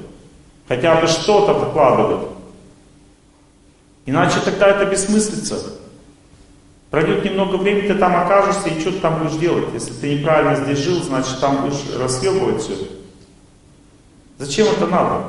Хотя 0.66 0.94
бы 0.94 1.06
что-то 1.06 1.54
вкладывать. 1.54 2.28
Иначе 4.06 4.40
тогда 4.44 4.68
это 4.68 4.86
бессмыслица. 4.86 5.58
Пройдет 6.90 7.24
немного 7.24 7.56
времени, 7.56 7.86
ты 7.86 7.94
там 7.94 8.16
окажешься 8.16 8.68
и 8.68 8.80
что 8.80 8.90
ты 8.90 8.98
там 8.98 9.22
будешь 9.22 9.38
делать? 9.38 9.66
Если 9.72 9.92
ты 9.92 10.18
неправильно 10.18 10.56
здесь 10.56 10.78
жил, 10.78 11.00
значит 11.02 11.38
там 11.40 11.62
будешь 11.62 11.84
расхлебывать 11.96 12.62
все. 12.62 12.74
Зачем 14.38 14.66
это 14.66 14.86
надо? 14.86 15.24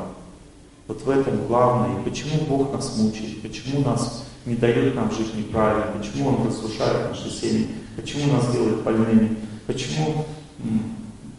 Вот 0.88 1.04
в 1.04 1.10
этом 1.10 1.46
главное. 1.46 2.00
И 2.00 2.04
почему 2.04 2.46
Бог 2.48 2.74
нас 2.74 2.98
мучает? 2.98 3.44
Почему 3.44 3.82
нас 3.86 4.26
не 4.48 4.56
дает 4.56 4.96
нам 4.96 5.12
жить 5.12 5.36
неправильно? 5.36 5.86
Почему 5.96 6.30
Он 6.30 6.48
разрушает 6.48 7.12
наши 7.12 7.30
семьи? 7.30 7.68
Почему 7.96 8.34
нас 8.34 8.52
делает 8.52 8.82
больными? 8.82 9.38
Почему 9.68 10.26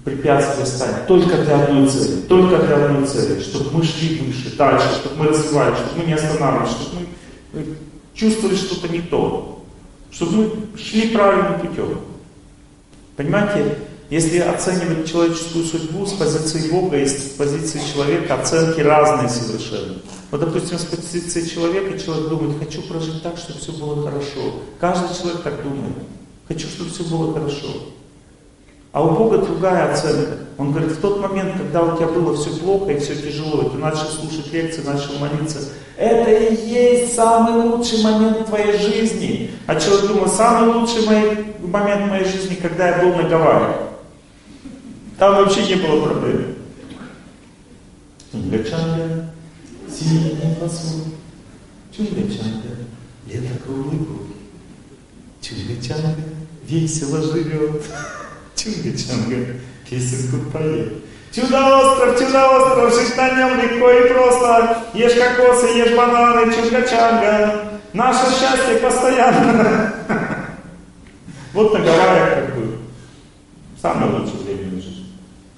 препятствие 0.05 0.67
станет 0.67 1.09
только 1.09 1.37
для 1.43 1.65
одной 1.65 1.89
цели? 1.89 2.21
Только 2.29 2.65
для 2.65 2.77
одной 2.77 3.07
цели. 3.07 3.41
Чтобы 3.41 3.79
мы 3.79 3.83
шли 3.83 4.21
выше, 4.21 4.57
дальше, 4.57 4.87
чтобы 5.01 5.17
мы 5.17 5.29
развивались, 5.31 5.79
чтобы 5.79 5.99
мы 5.99 6.05
не 6.07 6.13
останавливались, 6.13 6.71
чтобы 6.71 7.07
мы 7.55 7.65
чувствовали 8.15 8.55
что-то 8.55 8.89
не 8.89 9.01
то 9.01 9.52
чтобы 10.13 10.33
мы 10.33 10.79
шли 10.79 11.09
правильным 11.09 11.61
путем. 11.61 12.01
Понимаете, 13.17 13.79
если 14.11 14.39
оценивать 14.39 15.11
человеческую 15.11 15.65
судьбу 15.65 16.05
с 16.05 16.13
позиции 16.13 16.71
Бога 16.71 16.99
и 16.99 17.07
с 17.07 17.31
позиции 17.31 17.81
человека, 17.93 18.35
оценки 18.35 18.81
разные 18.81 19.29
совершенно. 19.31 19.97
Вот, 20.31 20.41
допустим, 20.41 20.79
с 20.79 20.85
позиции 20.85 21.47
человека 21.47 21.99
человек 21.99 22.29
думает, 22.29 22.59
хочу 22.59 22.83
прожить 22.83 23.23
так, 23.23 23.39
чтобы 23.39 23.59
все 23.59 23.73
было 23.73 24.03
хорошо. 24.05 24.61
Каждый 24.79 25.17
человек 25.17 25.43
так 25.43 25.63
думает. 25.63 25.95
Хочу, 26.47 26.69
чтобы 26.69 26.91
все 26.91 27.05
было 27.05 27.33
хорошо. 27.33 27.69
А 28.93 29.03
у 29.03 29.17
Бога 29.17 29.39
другая 29.39 29.91
оценка. 29.93 30.37
Он 30.59 30.71
говорит, 30.71 30.93
в 30.93 31.01
тот 31.01 31.19
момент, 31.19 31.57
когда 31.57 31.83
у 31.83 31.97
тебя 31.97 32.09
было 32.09 32.37
все 32.37 32.51
плохо 32.51 32.93
и 32.93 32.99
все 32.99 33.17
тяжело, 33.17 33.63
и 33.63 33.71
ты 33.71 33.79
начал 33.79 34.05
слушать 34.05 34.53
лекции, 34.53 34.83
начал 34.83 35.19
молиться, 35.19 35.61
это 35.97 36.31
и 36.31 36.55
есть 36.69 37.15
самый 37.15 37.65
лучший 37.65 38.03
момент 38.03 38.47
твоей 38.47 38.77
жизни. 38.79 39.51
А 39.67 39.81
человек 39.81 40.09
думал, 40.09 40.29
самый 40.29 40.75
лучший 40.75 41.07
мой, 41.07 41.47
момент 41.61 42.11
моей 42.11 42.25
жизни, 42.27 42.55
когда 42.55 42.89
я 42.89 43.03
был 43.03 43.15
на 43.15 43.29
Гавайях. 43.29 43.77
Там 45.19 45.37
вообще 45.37 45.65
не 45.67 45.75
было 45.77 46.05
проблем. 46.05 46.55
Чунгачанга, 48.31 49.31
синий 49.89 50.37
Чунгачанга, 51.97 52.77
лето 53.27 53.59
круглый 53.65 53.99
год. 53.99 54.27
Чунгачанга 55.41 56.15
весело 56.67 57.23
живет. 57.23 57.83
Чунга-чанга, 58.57 59.61
песенку 59.89 60.51
поет. 60.51 60.93
Чудо-остров, 61.33 62.19
чудо-остров, 62.19 62.95
жить 62.95 63.17
на 63.17 63.31
нем 63.31 63.59
легко 63.61 63.91
и 63.91 64.09
просто. 64.13 64.85
Ешь 64.95 65.15
кокосы, 65.15 65.67
ешь 65.79 65.97
бананы, 65.97 66.53
чунга-чанга. 66.53 67.81
Наше 67.93 68.27
счастье 68.39 68.77
постоянно. 68.83 69.95
Вот 71.53 71.73
на 71.75 71.81
Гавайях 71.81 72.47
как 72.47 72.57
бы 72.57 72.79
самое 73.81 74.13
лучшее 74.13 74.43
время 74.45 74.81
жизни. 74.81 75.07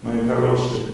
Мои 0.03 0.29
хорошие. 0.29 0.87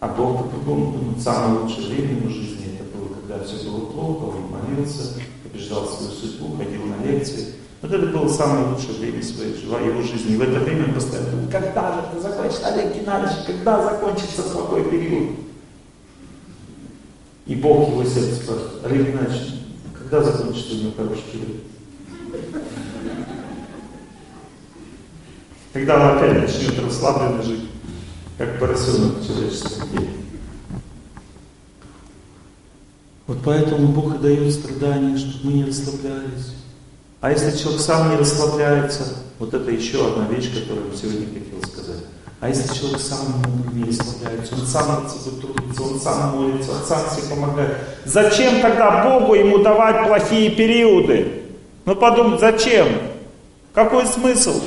А 0.00 0.08
Бог 0.08 0.44
по-другому 0.44 0.92
думает, 0.92 1.22
самое 1.22 1.60
лучшее 1.60 1.88
время 1.88 2.26
в 2.26 2.30
жизни 2.30 2.74
это 2.74 2.96
было, 2.96 3.08
когда 3.14 3.44
все 3.44 3.68
было 3.68 3.86
плохо, 3.86 4.36
он 4.36 4.50
молился, 4.50 5.14
побеждал 5.42 5.86
свою 5.86 6.12
судьбу, 6.12 6.56
ходил 6.56 6.82
на 6.84 7.04
лекции. 7.04 7.54
Вот 7.82 7.92
это 7.92 8.06
было 8.06 8.28
самое 8.28 8.66
лучшее 8.68 8.94
время 8.94 9.22
своей 9.22 9.54
его 9.62 10.02
жизни. 10.02 10.34
И 10.34 10.36
в 10.36 10.42
это 10.42 10.60
время 10.60 10.86
он 10.86 10.94
постоянно 10.94 11.30
думал, 11.30 11.50
когда 11.50 11.92
же 11.92 12.00
это 12.10 12.20
закончится, 12.20 12.66
Олег 12.68 12.94
Геннадьевич, 12.94 13.44
когда 13.46 13.82
закончится 13.82 14.42
плохой 14.42 14.84
период? 14.90 15.36
И 17.46 17.54
Бог 17.54 17.90
его 17.90 18.04
сердце 18.04 18.36
спрашивает, 18.36 18.84
Олег 18.84 19.06
Геннадьевич, 19.08 19.42
когда 19.96 20.22
закончится 20.22 20.74
у 20.74 20.78
него 20.78 20.92
хороший 20.96 21.24
период? 21.32 21.56
Когда 25.72 25.96
он 25.96 26.16
опять 26.16 26.42
начнет 26.42 26.78
расслабленно 26.82 27.42
жить, 27.42 27.68
как 28.38 28.58
поросенок 28.58 29.18
в 29.18 29.26
человеческом 29.26 29.88
теле. 29.90 30.08
Вот 33.26 33.38
поэтому 33.44 33.88
Бог 33.88 34.14
и 34.14 34.18
дает 34.18 34.54
страдания, 34.54 35.18
чтобы 35.18 35.46
мы 35.46 35.52
не 35.52 35.64
расслаблялись. 35.64 36.54
А 37.26 37.30
если 37.32 37.58
человек 37.58 37.80
сам 37.80 38.10
не 38.10 38.16
расслабляется, 38.18 39.02
вот 39.40 39.52
это 39.52 39.68
еще 39.68 40.06
одна 40.06 40.28
вещь, 40.28 40.48
которую 40.54 40.92
я 40.92 40.96
сегодня 40.96 41.26
хотел 41.26 41.60
сказать. 41.68 42.04
А 42.38 42.48
если 42.48 42.72
человек 42.72 43.00
сам 43.00 43.42
не 43.72 43.82
расслабляется, 43.82 44.54
он 44.54 44.60
сам 44.60 45.02
над 45.02 45.10
собой 45.10 45.40
трудится, 45.40 45.82
он 45.82 46.00
сам 46.00 46.36
молится, 46.36 46.70
он 46.70 46.86
сам 46.86 47.00
себе 47.10 47.34
помогает. 47.34 47.78
Зачем 48.04 48.60
тогда 48.60 49.02
Богу 49.02 49.34
ему 49.34 49.58
давать 49.58 50.06
плохие 50.06 50.50
периоды? 50.50 51.42
Ну 51.84 51.96
подумай, 51.96 52.38
зачем? 52.38 52.86
Какой 53.74 54.06
смысл? 54.06 54.62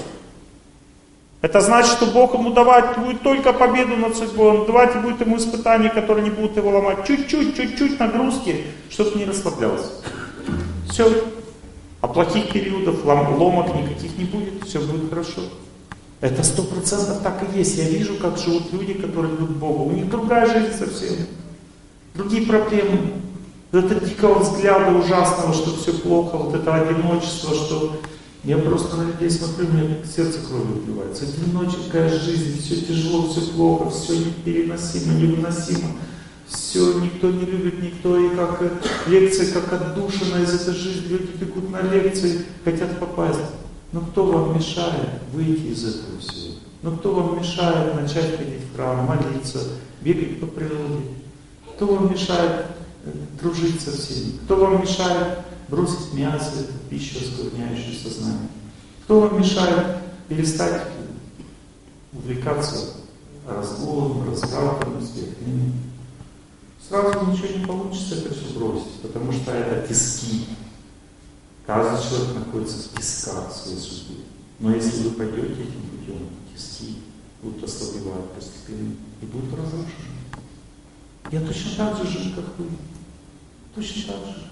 Это 1.39 1.61
значит, 1.61 1.93
что 1.93 2.07
Бог 2.07 2.33
ему 2.33 2.51
давать 2.51 2.97
будет 2.97 3.21
только 3.21 3.53
победу 3.53 3.95
над 3.95 4.17
судьбой. 4.17 4.49
Он 4.49 4.65
давать 4.65 5.01
будет 5.01 5.21
ему 5.21 5.37
испытания, 5.37 5.89
которые 5.89 6.25
не 6.25 6.29
будут 6.29 6.57
его 6.57 6.71
ломать. 6.71 7.07
Чуть-чуть, 7.07 7.55
чуть-чуть 7.55 7.97
нагрузки, 8.01 8.65
чтобы 8.89 9.17
не 9.17 9.23
расслаблялся. 9.23 9.91
Все. 10.89 11.09
А 12.01 12.07
плохих 12.07 12.51
периодов, 12.51 13.03
ломок 13.05 13.75
никаких 13.75 14.17
не 14.17 14.25
будет, 14.25 14.63
все 14.65 14.79
будет 14.79 15.09
хорошо. 15.09 15.41
Это 16.21 16.43
сто 16.43 16.63
процентов 16.63 17.21
так 17.21 17.43
и 17.43 17.57
есть. 17.57 17.77
Я 17.77 17.89
вижу, 17.89 18.15
как 18.15 18.37
живут 18.37 18.71
люди, 18.71 18.93
которые 18.93 19.35
к 19.35 19.39
Богу. 19.39 19.85
У 19.85 19.91
них 19.91 20.09
другая 20.09 20.45
жизнь 20.45 20.77
совсем. 20.77 21.15
Другие 22.13 22.45
проблемы. 22.45 23.13
Это 23.71 24.03
дикого 24.03 24.39
взгляда 24.39 24.97
ужасного, 24.97 25.53
что 25.53 25.75
все 25.75 25.93
плохо, 25.93 26.37
вот 26.37 26.55
это 26.55 26.73
одиночество, 26.73 27.53
что 27.53 28.01
я 28.43 28.57
просто 28.57 28.97
на 28.97 29.03
людей 29.03 29.29
смотрю, 29.29 29.67
у 29.67 29.73
меня 29.73 29.97
сердце 30.03 30.39
кровью 30.39 30.77
убивается. 30.77 31.25
Одиноческая 31.25 32.09
жизнь, 32.09 32.59
все 32.61 32.77
тяжело, 32.77 33.27
все 33.27 33.41
плохо, 33.51 33.91
все 33.91 34.17
непереносимо, 34.17 35.13
невыносимо 35.13 35.89
все, 36.49 36.99
никто 36.99 37.29
не 37.29 37.45
любит, 37.45 37.81
никто, 37.81 38.17
и 38.17 38.35
как 38.35 38.61
лекции, 39.07 39.51
как 39.51 39.71
отдушина 39.71 40.41
из 40.41 40.53
этой 40.53 40.73
жизни, 40.73 41.07
люди 41.07 41.31
бегут 41.39 41.69
на 41.69 41.81
лекции, 41.81 42.45
хотят 42.63 42.99
попасть. 42.99 43.39
Но 43.91 44.01
кто 44.01 44.25
вам 44.25 44.55
мешает 44.55 45.09
выйти 45.31 45.67
из 45.67 45.83
этого 45.83 46.19
всего? 46.19 46.55
Но 46.81 46.91
кто 46.97 47.13
вам 47.13 47.39
мешает 47.39 47.95
начать 47.95 48.37
ходить 48.37 48.63
в 48.63 48.75
храм, 48.75 49.05
молиться, 49.05 49.59
бегать 50.01 50.39
по 50.39 50.47
природе? 50.47 51.05
Кто 51.75 51.87
вам 51.87 52.11
мешает 52.11 52.65
э, 53.05 53.11
дружить 53.41 53.81
со 53.81 53.91
всеми? 53.91 54.37
Кто 54.45 54.55
вам 54.55 54.81
мешает 54.81 55.39
бросить 55.67 56.13
мясо, 56.13 56.65
пищу, 56.89 57.17
оскверняющую 57.19 57.95
сознание? 57.95 58.49
Кто 59.03 59.21
вам 59.21 59.39
мешает 59.39 59.97
перестать 60.27 60.83
увлекаться 62.13 62.95
разгулом, 63.47 64.29
развратом, 64.29 65.01
сверхными? 65.01 65.88
Сразу 66.89 67.31
ничего 67.31 67.59
не 67.59 67.65
получится 67.65 68.15
это 68.15 68.33
все 68.33 68.57
бросить, 68.57 69.01
потому 69.01 69.31
что 69.31 69.51
это 69.51 69.87
тиски. 69.87 70.47
Каждый 71.65 72.09
человек 72.09 72.35
находится 72.35 72.89
в 72.89 72.97
тисках 72.97 73.53
своей 73.53 73.77
судьбы. 73.77 74.23
Но 74.59 74.75
если 74.75 75.03
вы 75.03 75.11
пойдете 75.11 75.53
этим 75.53 75.81
путем, 75.81 76.29
тиски 76.53 76.95
будут 77.43 77.63
ослабевать 77.63 78.31
постепенно 78.31 78.95
и 79.21 79.25
будут 79.25 79.53
разрушены. 79.53 79.87
Я 81.31 81.41
точно 81.41 81.71
так 81.77 81.97
же 81.97 82.07
жил, 82.07 82.33
как 82.35 82.57
вы. 82.57 82.65
Точно 83.75 84.13
так 84.13 84.25
же. 84.25 84.51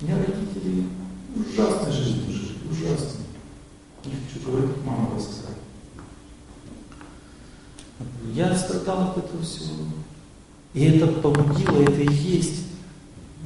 У 0.00 0.04
меня 0.04 0.16
родители 0.16 0.88
ужасной 1.36 1.92
жизнью 1.92 2.32
жили, 2.32 2.58
ужасной. 2.68 3.26
Не 4.04 4.12
хочу 4.12 4.44
говорить, 4.44 4.76
мама 4.84 5.14
рассказала. 5.14 5.54
Я 8.34 8.56
страдал 8.56 9.10
от 9.10 9.18
этого 9.18 9.40
всего. 9.44 9.84
И 10.74 10.84
это 10.84 11.06
побудило, 11.06 11.82
это 11.82 12.00
и 12.00 12.12
есть 12.12 12.64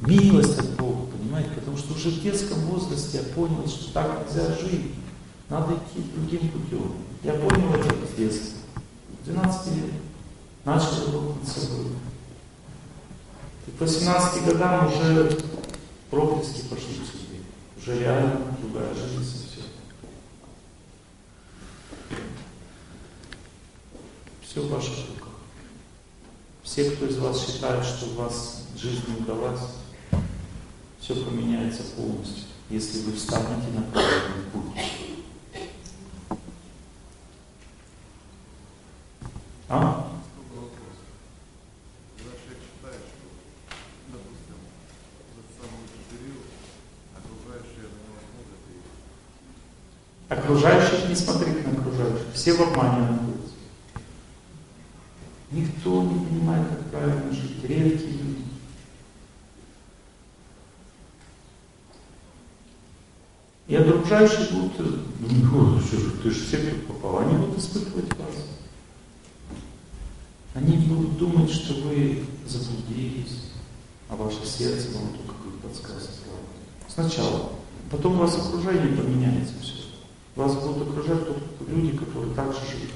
милость 0.01 0.59
от 0.59 0.69
Бога, 0.77 1.07
понимаете? 1.11 1.49
Потому 1.55 1.77
что 1.77 1.93
уже 1.93 2.09
в 2.09 2.21
детском 2.21 2.59
возрасте 2.61 3.17
я 3.17 3.33
понял, 3.33 3.67
что 3.67 3.93
так 3.93 4.25
нельзя 4.25 4.55
жить. 4.55 4.93
Надо 5.49 5.73
идти 5.73 6.05
другим 6.15 6.49
путем. 6.49 6.93
Я 7.23 7.33
понял 7.33 7.73
это 7.73 7.93
в 7.93 8.15
детстве. 8.17 8.57
12 9.25 9.75
лет. 9.75 9.91
Начал 10.63 11.05
работать 11.05 11.43
над 11.43 11.47
собой. 11.47 11.85
И 13.67 13.71
к 13.71 13.81
18 13.81 14.45
годам 14.45 14.87
уже 14.87 15.37
проблески 16.09 16.61
пошли 16.69 16.93
в 16.93 17.07
судьбе. 17.07 17.39
Уже 17.77 17.99
реально 17.99 18.41
другая 18.61 18.93
жизнь 18.93 19.23
совсем. 19.23 19.47
ваших 24.69 24.95
руках. 25.09 25.16
Все, 26.67 26.91
кто 26.91 27.05
из 27.05 27.17
вас 27.17 27.47
считает, 27.47 27.83
что 27.85 28.07
у 28.07 28.15
вас 28.15 28.63
жизнь 28.75 29.01
не 29.07 29.21
удалась, 29.21 29.61
все 30.99 31.15
поменяется 31.15 31.81
полностью, 31.95 32.43
если 32.69 32.99
вы 33.03 33.13
встанете 33.13 33.69
на 33.73 33.83
правильный 33.83 34.43
путь. 34.51 34.63
А? 39.69 40.11
Окружающих 50.27 51.07
не 51.07 51.15
смотреть 51.15 51.65
на 51.65 51.79
окружающих. 51.79 52.33
Все 52.33 52.51
в 52.51 52.61
обмане 52.61 53.09
находятся. 53.09 53.36
Никто 55.51 56.03
не 56.03 56.25
понимает, 56.25 56.67
как 56.67 56.91
правильно 56.91 57.31
жить. 57.31 57.63
Редкие 57.63 58.11
люди. 58.11 58.43
И 63.67 63.75
окружающие 63.75 64.47
будут, 64.51 64.79
ну, 65.19 65.79
что 65.81 65.97
же, 65.97 66.11
ты 66.11 66.31
же 66.31 66.45
в 66.45 66.49
сектор 66.49 66.73
попал, 66.87 67.19
они 67.19 67.37
будут 67.37 67.57
испытывать 67.57 68.17
вас. 68.17 68.35
Они 70.53 70.77
будут 70.77 71.17
думать, 71.17 71.51
что 71.51 71.73
вы 71.73 72.23
заблудились, 72.47 73.51
а 74.09 74.15
ваше 74.15 74.45
сердце 74.45 74.91
вам 74.97 75.09
только 75.17 75.33
будет 75.43 75.59
подсказывать. 75.61 76.15
Сначала. 76.87 77.51
Потом 77.91 78.15
у 78.15 78.21
вас 78.23 78.37
окружение 78.37 78.95
поменяется 78.95 79.53
все. 79.61 79.73
Вас 80.35 80.55
будут 80.55 80.89
окружать 80.89 81.27
только 81.27 81.71
люди, 81.71 81.97
которые 81.97 82.33
так 82.35 82.53
же 82.53 82.59
живут. 82.71 82.91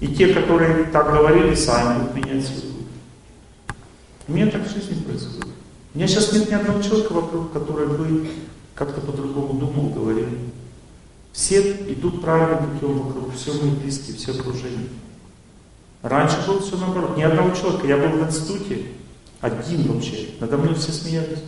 И 0.00 0.08
те, 0.08 0.32
которые 0.32 0.84
так 0.84 1.12
говорили, 1.12 1.54
сами 1.54 1.98
будут 1.98 2.14
менять 2.14 2.46
свой 2.46 2.60
путь. 2.60 3.76
У 4.28 4.32
меня 4.32 4.50
так 4.50 4.66
в 4.66 4.72
жизни 4.72 5.02
происходит. 5.02 5.46
У 5.94 5.98
меня 5.98 6.06
сейчас 6.06 6.32
нет 6.32 6.50
ни 6.50 6.54
одного 6.54 6.82
человека 6.82 7.12
вокруг, 7.12 7.52
который 7.52 7.88
бы 7.88 8.30
как-то 8.74 9.00
по-другому 9.00 9.58
думал, 9.58 9.90
говорил. 9.90 10.28
Все 11.32 11.72
идут 11.92 12.22
правильным 12.22 12.78
путем 12.78 12.98
вокруг, 12.98 13.34
все 13.34 13.52
мои 13.54 13.70
близкие, 13.70 14.16
все 14.16 14.32
окружение. 14.32 14.88
Раньше 16.02 16.36
было 16.46 16.60
все 16.60 16.76
наоборот. 16.76 17.16
Ни 17.16 17.22
одного 17.22 17.54
человека. 17.54 17.86
Я 17.86 17.96
был 17.96 18.18
в 18.18 18.26
институте 18.26 18.86
один 19.40 19.92
вообще. 19.92 20.30
Надо 20.40 20.56
мной 20.56 20.74
все 20.74 20.92
смеялись. 20.92 21.42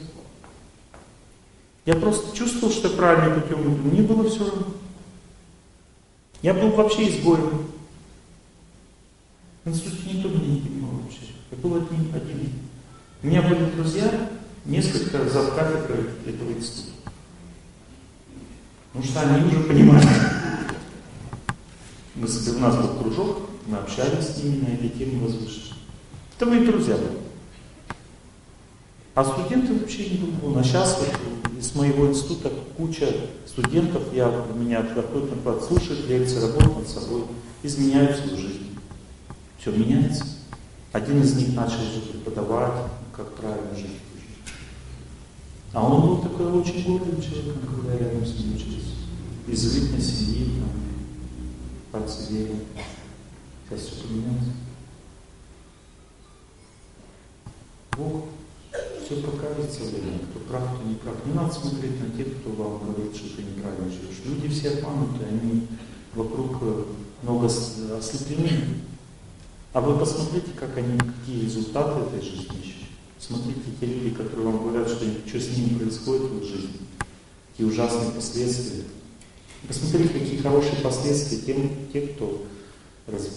Я 1.86 1.94
просто 1.94 2.36
чувствовал, 2.36 2.72
что 2.72 2.88
я 2.88 2.96
правильным 2.96 3.40
путем 3.40 3.62
иду. 3.62 3.88
Мне 3.88 4.02
было 4.02 4.28
все 4.28 4.40
равно. 4.40 4.66
Я 6.42 6.54
был 6.54 6.70
вообще 6.70 7.08
изгоем. 7.08 7.66
Институте 9.64 10.14
никто 10.14 10.28
меня 10.28 10.54
не 10.54 10.60
понимал 10.60 10.90
вообще. 11.02 11.18
Я 11.50 11.58
был 11.58 11.76
один. 11.76 12.14
один. 12.14 12.52
У 13.22 13.26
меня 13.26 13.42
были 13.42 13.70
друзья, 13.70 14.30
несколько 14.64 15.28
зав 15.28 15.54
кафедры 15.54 16.14
этого 16.26 16.50
института. 16.52 16.92
Потому 18.92 19.04
что 19.04 19.20
они 19.20 19.46
уже 19.46 19.60
понимали. 19.64 20.06
Мы, 22.14 22.26
у 22.26 22.58
нас 22.58 22.76
был 22.76 23.02
кружок, 23.02 23.50
мы 23.66 23.78
общались 23.78 24.26
с 24.26 24.42
ними 24.42 24.64
на 24.64 24.74
эти 24.74 24.88
темы 24.96 25.24
возвышенные. 25.24 25.74
Это 26.36 26.46
мои 26.46 26.64
друзья 26.64 26.96
были. 26.96 27.18
А 29.14 29.24
студенты 29.24 29.74
вообще 29.74 30.08
не 30.08 30.16
было. 30.18 30.60
А 30.60 30.64
сейчас 30.64 30.98
вот 30.98 31.58
из 31.58 31.74
моего 31.74 32.08
института 32.08 32.50
куча 32.78 33.14
студентов, 33.46 34.02
я, 34.14 34.28
у 34.28 34.56
меня 34.56 34.80
приходят 34.80 35.44
на 35.44 35.60
слушают 35.60 36.08
лекции, 36.08 36.40
работают 36.40 36.78
над 36.78 36.88
собой, 36.88 37.24
изменяют 37.62 38.16
свою 38.16 38.38
жизнь. 38.38 38.69
Все 39.60 39.72
меняется. 39.72 40.24
Один 40.92 41.22
из 41.22 41.36
них 41.36 41.54
начал 41.54 41.82
уже 41.82 42.00
преподавать, 42.12 42.90
как 43.14 43.34
правильно 43.34 43.76
жить. 43.76 44.00
А 45.74 45.86
он 45.86 46.00
был 46.00 46.18
такой 46.22 46.50
очень 46.50 46.82
гордым 46.84 47.20
человеком, 47.20 47.60
когда 47.68 47.98
рядом 47.98 48.24
с 48.24 48.38
ним 48.38 48.56
учился. 48.56 48.94
Из 49.46 49.76
элитной 49.76 50.00
семьи, 50.00 50.62
там, 51.92 52.02
верил. 52.30 52.56
Сейчас 53.68 53.80
все 53.80 54.02
поменялось. 54.02 54.48
Бог 57.96 58.24
все 59.04 59.16
покажет 59.16 59.70
со 59.72 59.80
кто 59.80 60.40
прав, 60.48 60.74
кто 60.74 60.88
не 60.88 60.94
прав. 60.94 61.14
Не 61.26 61.34
надо 61.34 61.52
смотреть 61.52 62.00
на 62.00 62.16
тех, 62.16 62.38
кто 62.38 62.50
вам 62.50 62.78
говорит, 62.78 63.14
что 63.14 63.36
ты 63.36 63.42
неправильно 63.42 63.90
живешь. 63.90 64.22
Люди 64.24 64.48
все 64.48 64.70
обмануты, 64.70 65.24
они 65.24 65.66
вокруг 66.14 66.56
э, 66.62 66.84
много 67.22 67.46
ослеплены. 67.46 68.80
А 69.72 69.80
вы 69.80 69.98
посмотрите, 69.98 70.48
как 70.58 70.76
они, 70.76 70.98
какие 70.98 71.44
результаты 71.44 72.00
этой 72.00 72.22
жизни 72.22 72.58
ищут. 72.60 72.88
Смотрите, 73.18 73.60
те 73.78 73.86
люди, 73.86 74.10
которые 74.10 74.46
вам 74.46 74.64
говорят, 74.64 74.88
что, 74.88 75.04
что 75.26 75.40
с 75.40 75.56
ними 75.56 75.78
происходит 75.78 76.22
в 76.22 76.38
их 76.38 76.44
жизни, 76.44 76.80
какие 77.50 77.66
ужасные 77.66 78.10
последствия. 78.10 78.84
Посмотрите, 79.68 80.08
какие 80.08 80.38
хорошие 80.38 80.76
последствия 80.82 81.38
тем, 81.38 81.70
те, 81.92 82.00
кто 82.08 82.42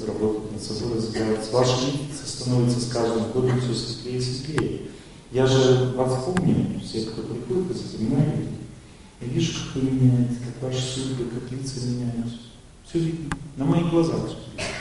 работает 0.07 0.53
над 0.53 0.61
собой, 0.63 0.97
разбирается. 0.97 1.51
Ваша 1.51 1.77
жизнь 1.79 2.09
становится 2.25 2.79
с 2.79 2.87
каждым 2.87 3.31
годом 3.31 3.59
все 3.59 3.73
светлее 3.73 4.17
и 4.17 4.21
светлее. 4.21 4.81
Я 5.31 5.45
же 5.45 5.93
вас 5.95 6.23
помню, 6.25 6.79
все, 6.79 7.01
кто 7.01 7.21
приходит, 7.23 7.71
и 7.71 7.73
запоминаю, 7.73 8.47
я 9.21 9.27
вижу, 9.27 9.53
как 9.53 9.83
вы 9.83 9.89
меняетесь, 9.91 10.37
как 10.37 10.69
ваши 10.69 10.81
судьбы, 10.81 11.25
как 11.25 11.51
лица 11.51 11.79
меняются. 11.85 12.37
Все 12.87 12.99
видно, 12.99 13.35
на 13.57 13.65
моих 13.65 13.89
глазах 13.89 14.27
все 14.27 14.37
видно. 14.51 14.72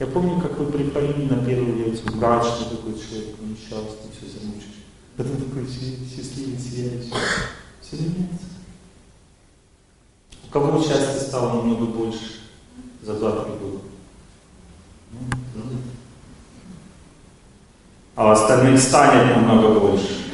Я 0.00 0.06
помню, 0.08 0.40
как 0.40 0.58
вы 0.58 0.66
приходили 0.72 1.28
на 1.28 1.44
первую 1.44 1.76
лекцию, 1.76 2.16
мрачный 2.16 2.76
такой 2.76 2.94
человек, 2.94 3.36
несчастный, 3.40 4.10
все 4.10 4.40
замучишь. 4.40 4.82
Потом 5.16 5.36
такой 5.36 5.66
счастливый, 5.66 6.58
сияющий. 6.58 7.12
Все 7.80 7.96
меняется. 7.96 8.46
У 10.48 10.50
кого 10.50 10.82
счастье 10.82 11.20
стало 11.20 11.54
намного 11.54 11.86
больше 11.86 12.40
за 13.02 13.14
два-три 13.14 13.52
года? 13.52 13.78
Ну, 15.54 15.64
а 18.16 18.32
остальных 18.32 18.80
станет 18.80 19.36
намного 19.36 19.78
больше. 19.78 20.24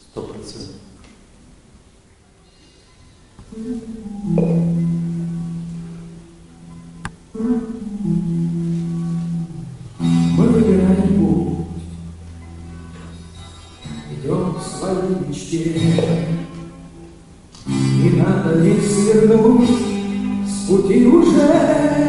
Сто 0.00 0.22
процентов. 0.22 0.76
Мы 10.36 10.46
выбираем 10.46 11.18
путь, 11.18 11.66
идем 14.12 14.54
к 14.54 14.62
своей 14.62 15.16
мечте. 15.26 15.82
Не 17.66 18.10
надо 18.10 18.60
ведь 18.60 18.88
свернуть 18.88 19.68
с 20.46 20.68
пути 20.68 21.06
уже 21.06 22.05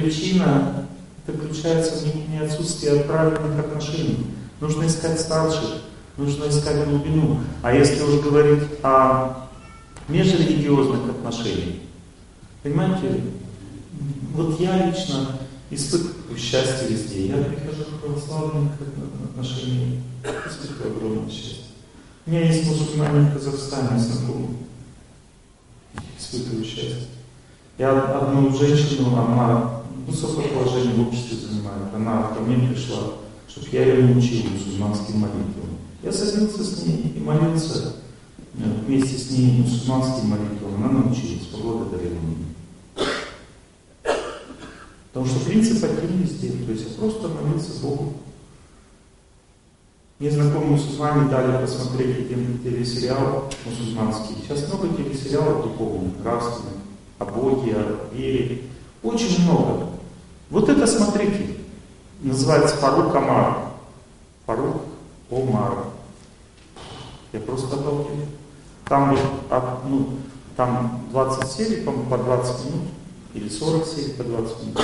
Причина 0.00 0.86
заключается 1.26 1.96
в 1.96 2.30
не 2.30 2.38
отсутствии 2.38 3.02
правильных 3.02 3.58
отношений. 3.58 4.26
Нужно 4.60 4.86
искать 4.86 5.20
старших, 5.20 5.82
нужно 6.16 6.48
искать 6.48 6.88
глубину. 6.88 7.40
А 7.62 7.74
если 7.74 8.02
уж 8.02 8.22
говорить 8.22 8.62
о 8.82 9.48
межрелигиозных 10.08 11.10
отношениях, 11.10 11.76
понимаете, 12.62 13.22
вот 14.34 14.58
я 14.58 14.86
лично 14.86 15.38
испытываю 15.70 16.38
счастье 16.38 16.88
везде. 16.88 17.26
Я 17.26 17.44
прихожу 17.44 17.84
к 17.84 18.00
православным 18.00 18.70
отношениям, 19.24 20.02
испытываю 20.48 20.96
огромное 20.96 21.30
счастье. 21.30 21.64
У 22.26 22.30
меня 22.30 22.46
есть 22.46 22.66
мусульмане 22.66 23.30
в 23.30 23.34
Казахстане 23.34 23.98
знакомые, 23.98 24.56
испытываю 26.18 26.64
счастье. 26.64 27.06
Я 27.78 27.98
одну 27.98 28.54
женщину, 28.54 29.16
она 29.16 29.69
высокое 30.06 30.48
положение 30.48 30.94
в 30.94 31.08
обществе 31.08 31.36
занимает. 31.36 31.94
Она 31.94 32.28
ко 32.34 32.40
мне 32.40 32.68
пришла, 32.68 33.14
чтобы 33.48 33.68
я 33.72 33.84
ее 33.84 34.04
научил 34.04 34.50
мусульманским 34.50 35.18
молитвам. 35.18 35.78
Я 36.02 36.12
садился 36.12 36.64
с 36.64 36.84
ней 36.84 37.12
и 37.16 37.20
молился 37.20 37.94
э, 38.54 38.58
вместе 38.86 39.18
с 39.18 39.30
ней 39.30 39.60
мусульманским 39.60 40.28
молитвам. 40.28 40.76
Она 40.76 40.92
научилась, 40.92 41.46
поблагодарила 41.46 42.14
меня. 42.14 42.46
Потому 45.12 45.26
что 45.26 45.44
принцип 45.44 45.82
один 45.84 46.22
везде. 46.22 46.52
То 46.64 46.72
есть 46.72 46.96
просто 46.96 47.28
молился 47.28 47.80
Богу. 47.82 48.14
Мне 50.20 50.30
знакомые 50.30 50.72
мусульмане 50.72 51.30
дали 51.30 51.64
посмотреть 51.64 52.26
один 52.26 52.58
телесериал 52.62 53.50
мусульманский. 53.64 54.36
Сейчас 54.42 54.68
много 54.68 54.88
телесериалов 54.94 55.62
духовных, 55.62 56.18
нравственных, 56.22 56.74
о 57.18 57.24
Боге, 57.24 57.74
о 57.74 58.14
вере. 58.14 58.62
Очень 59.02 59.44
много. 59.44 59.89
Вот 60.50 60.68
это 60.68 60.86
смотрите. 60.86 61.56
Называется 62.20 62.76
Фарук 62.76 63.14
Амар. 63.14 63.70
Фарук 64.46 64.82
Омар. 65.30 65.84
Я 67.32 67.40
просто 67.40 67.76
обалдел. 67.76 68.26
Там 68.84 69.16
ну, 69.86 70.08
там 70.56 71.06
20 71.12 71.50
серий, 71.50 71.84
по 71.84 71.92
по 71.92 72.18
20 72.18 72.64
минут, 72.66 72.88
или 73.34 73.48
40 73.48 73.86
серий 73.86 74.12
по 74.14 74.24
20 74.24 74.62
минут. 74.62 74.80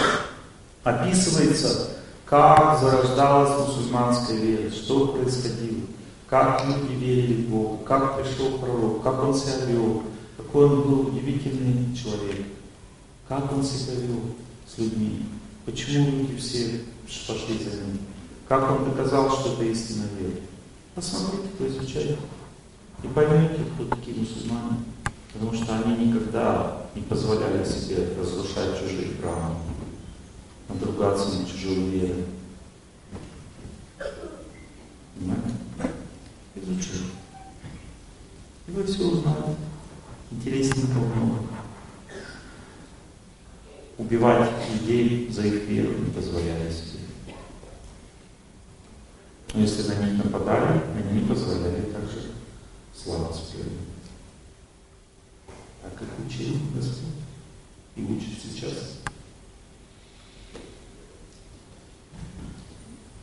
Описывается, 0.85 1.91
как 2.25 2.79
зарождалась 2.81 3.67
мусульманская 3.67 4.37
вера, 4.37 4.71
что 4.71 5.09
происходило, 5.09 5.81
как 6.29 6.65
люди 6.65 6.93
верили 6.93 7.43
в 7.43 7.51
Бога, 7.51 7.85
как 7.85 8.17
пришел 8.17 8.59
пророк, 8.59 9.03
как 9.03 9.25
он 9.25 9.35
себя 9.35 9.65
вел, 9.67 10.05
какой 10.37 10.67
он 10.67 10.83
был 10.83 11.01
удивительный 11.09 11.95
человек, 11.97 12.47
как 13.29 13.53
он 13.53 13.65
себя 13.65 13.95
вел 13.95 14.21
с 14.73 14.79
людьми, 14.79 15.25
почему 15.67 16.11
люди 16.11 16.37
все 16.37 16.81
пошли 17.27 17.59
за 17.59 17.83
ним, 17.83 17.99
как 18.49 18.71
он 18.71 18.85
доказал, 18.85 19.31
что 19.31 19.53
это 19.53 19.65
истинная 19.65 20.09
вера. 20.19 20.41
Посмотрите, 20.95 21.49
поизучайте. 21.59 22.19
И 23.03 23.09
поймете, 23.09 23.65
кто 23.75 23.85
такие 23.95 24.17
мусульмане. 24.17 24.79
Потому 25.33 25.53
что 25.53 25.79
они 25.79 26.07
никогда 26.07 26.87
не 26.95 27.03
позволяли 27.03 27.63
себе 27.63 28.09
разрушать 28.19 28.81
чужие 28.81 29.15
храмы, 29.21 29.57
надругаться 30.69 31.39
на 31.39 31.47
чужую 31.47 31.91
веру. 31.91 32.15
Понимаете? 35.15 35.51
Изучите. 36.55 37.05
И 38.69 38.71
вы 38.71 38.85
все 38.85 39.03
узнаете. 39.05 39.57
Интересненького 40.31 41.05
много. 41.05 41.56
Убивать 43.99 44.51
людей 44.73 45.31
за 45.31 45.43
их 45.43 45.65
веру 45.69 45.95
не 45.99 46.11
позволяли 46.11 46.71
себе. 46.71 47.05
Но 49.55 49.63
если 49.63 49.89
на 49.89 50.05
них 50.05 50.25
нападали, 50.25 50.83
они 50.95 51.21
не 51.21 51.27
позволяли 51.27 51.81
также 51.93 52.33
славиться 52.95 53.41
перед 53.53 53.67
ним. 53.67 53.81
Так 55.83 55.95
как 55.95 56.09
учил 56.27 56.57
Господь 56.75 57.07
и 57.97 58.03
учит 58.03 58.39
сейчас. 58.43 59.01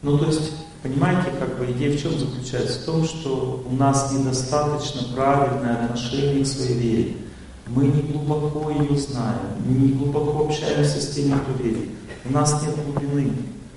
Ну, 0.02 0.18
то 0.18 0.26
есть, 0.26 0.52
понимаете, 0.82 1.32
как 1.40 1.58
бы 1.58 1.72
идея 1.72 1.96
в 1.96 2.02
чем 2.02 2.18
заключается? 2.18 2.82
В 2.82 2.86
том, 2.86 3.06
что 3.06 3.64
у 3.66 3.76
нас 3.76 4.12
недостаточно 4.12 5.14
правильное 5.14 5.86
отношение 5.86 6.44
к 6.44 6.48
своей 6.48 6.74
вере. 6.74 7.18
Мы 7.76 7.88
не 7.88 8.02
глубоко 8.04 8.70
ее 8.70 8.96
знаем, 9.00 9.40
не 9.66 9.94
глубоко 9.94 10.46
общаемся 10.46 11.02
с 11.02 11.16
теми, 11.16 11.34
кто 11.40 11.64
верит. 11.64 11.90
У 12.24 12.32
нас 12.32 12.62
нет 12.62 12.76
глубины. 12.76 13.32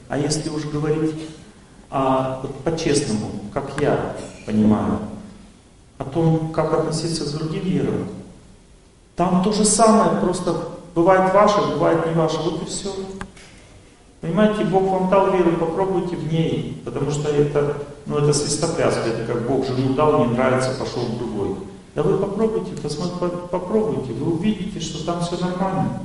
А 0.09 0.19
если 0.19 0.51
уж 0.51 0.65
говорить 0.65 1.15
а, 1.91 2.41
вот 2.43 2.55
по-честному, 2.57 3.31
как 3.55 3.81
я 3.81 4.15
понимаю, 4.45 4.99
о 5.97 6.05
том, 6.05 6.53
как 6.53 6.75
относиться 6.75 7.25
к 7.25 7.39
другим 7.39 7.65
верам, 7.65 8.09
там 9.17 9.43
то 9.43 9.51
же 9.51 9.65
самое, 9.65 10.21
просто 10.21 10.55
бывает 10.95 11.33
ваше, 11.33 11.63
бывает 11.73 12.07
не 12.07 12.13
ваше, 12.13 12.37
вот 12.37 12.63
и 12.63 12.67
все. 12.67 12.93
Понимаете, 14.21 14.65
Бог 14.65 14.83
вам 14.83 15.09
дал 15.09 15.31
веру, 15.33 15.53
попробуйте 15.53 16.17
в 16.17 16.31
ней, 16.31 16.83
потому 16.85 17.11
что 17.11 17.31
это, 17.31 17.79
ну, 18.05 18.19
это 18.19 18.35
свистопляска, 18.35 19.09
это 19.09 19.33
как 19.33 19.49
Бог 19.49 19.67
жену 19.67 19.95
дал, 19.95 20.27
не 20.27 20.35
нравится, 20.35 20.75
пошел 20.79 21.03
в 21.03 21.17
другой. 21.17 21.57
Да 21.97 22.03
вы 22.03 22.19
попробуйте, 22.19 22.73
посмотрите, 22.73 23.37
попробуйте, 23.51 24.13
вы 24.13 24.35
увидите, 24.35 24.81
что 24.81 25.03
там 25.07 25.23
все 25.23 25.39
нормально. 25.39 26.03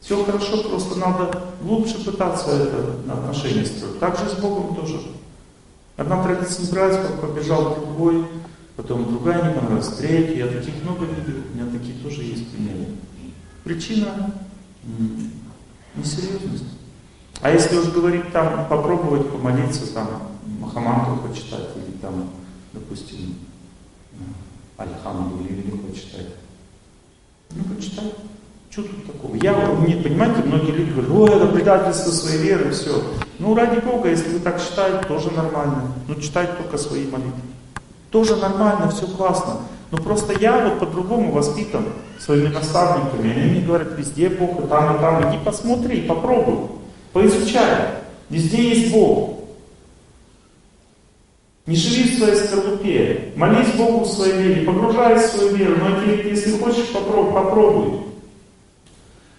Все 0.00 0.24
хорошо, 0.24 0.62
просто 0.62 0.98
надо 0.98 1.42
глубже 1.60 1.98
пытаться 1.98 2.50
это 2.50 3.12
отношение 3.12 3.66
строить. 3.66 4.00
Так 4.00 4.18
же 4.18 4.30
с 4.30 4.40
Богом 4.40 4.74
тоже. 4.74 5.02
Одна 5.98 6.22
традиция 6.22 6.72
нравится, 6.72 7.12
побежал 7.20 7.74
к 7.74 7.80
другой, 7.80 8.26
потом 8.74 9.04
другая 9.04 9.50
не 9.50 9.54
понравилась, 9.54 9.88
третья. 9.88 10.46
Я 10.46 10.46
таких 10.46 10.82
много 10.82 11.04
видел, 11.04 11.42
у 11.52 11.54
меня 11.54 11.70
такие 11.70 11.98
тоже 12.02 12.22
есть 12.22 12.50
примеры. 12.50 12.86
Причина 13.64 14.32
несерьезность. 15.94 16.64
А 17.42 17.50
если 17.50 17.76
уж 17.76 17.88
говорить 17.88 18.32
там, 18.32 18.66
попробовать 18.66 19.30
помолиться, 19.30 19.92
там, 19.92 20.08
Махамантру 20.58 21.28
почитать, 21.28 21.68
или 21.76 21.98
там, 22.00 22.30
допустим, 22.72 23.45
Альхамду 24.76 25.44
или 25.44 25.62
легко 25.62 25.94
читать. 25.94 26.26
Ну, 27.50 27.64
почитай. 27.74 28.12
Что 28.70 28.82
тут 28.82 29.06
такого? 29.06 29.34
Я, 29.36 29.54
не, 29.86 29.94
понимаете, 29.94 30.42
многие 30.44 30.72
люди 30.72 30.90
говорят, 30.90 31.10
ой, 31.10 31.30
это 31.30 31.46
предательство 31.46 32.10
своей 32.10 32.42
веры, 32.42 32.70
все. 32.72 33.02
Ну, 33.38 33.54
ради 33.54 33.80
Бога, 33.80 34.10
если 34.10 34.28
вы 34.28 34.40
так 34.40 34.60
считаете, 34.60 35.06
тоже 35.06 35.30
нормально. 35.30 35.92
Ну, 36.06 36.14
читайте 36.16 36.52
только 36.54 36.76
свои 36.76 37.04
молитвы. 37.06 37.40
Тоже 38.10 38.36
нормально, 38.36 38.90
все 38.90 39.06
классно. 39.06 39.58
Но 39.90 39.98
просто 39.98 40.34
я 40.34 40.58
вот 40.58 40.80
по-другому 40.80 41.32
воспитан 41.32 41.84
своими 42.18 42.48
наставниками. 42.48 43.32
Они 43.32 43.50
мне 43.50 43.60
говорят, 43.60 43.96
везде 43.96 44.28
Бог, 44.28 44.64
и 44.64 44.66
там, 44.68 44.96
и 44.96 44.98
там. 44.98 45.30
Иди 45.30 45.38
посмотри, 45.44 46.02
попробуй, 46.02 46.70
поизучай. 47.12 47.88
Везде 48.28 48.70
есть 48.70 48.92
Бог. 48.92 49.35
Не 51.66 51.74
живи 51.74 52.14
в 52.14 52.18
своей 52.18 52.36
скорлупе. 52.36 53.32
Молись 53.36 53.74
Богу 53.76 54.04
в 54.04 54.08
своей 54.08 54.34
вере, 54.34 54.62
погружайся 54.62 55.26
в 55.26 55.30
свою 55.32 55.56
веру. 55.56 55.76
Но 55.78 56.12
если 56.12 56.58
хочешь, 56.58 56.92
попробуй. 56.92 57.32
попробуй. 57.34 57.86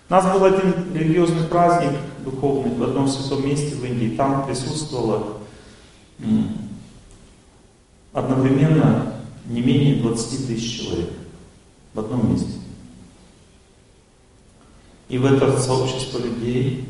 У 0.09 0.13
нас 0.13 0.33
был 0.33 0.43
один 0.43 0.73
религиозный 0.93 1.47
праздник 1.47 1.91
духовный 2.23 2.75
в 2.75 2.83
одном 2.83 3.07
святом 3.07 3.45
месте 3.47 3.75
в 3.75 3.85
Индии. 3.85 4.15
Там 4.15 4.45
присутствовало 4.45 5.37
одновременно 8.13 9.13
не 9.45 9.61
менее 9.61 10.01
20 10.01 10.47
тысяч 10.47 10.81
человек 10.81 11.09
в 11.93 11.99
одном 11.99 12.31
месте. 12.31 12.51
И 15.09 15.17
в 15.17 15.25
это 15.25 15.57
сообщество 15.59 16.19
людей, 16.19 16.85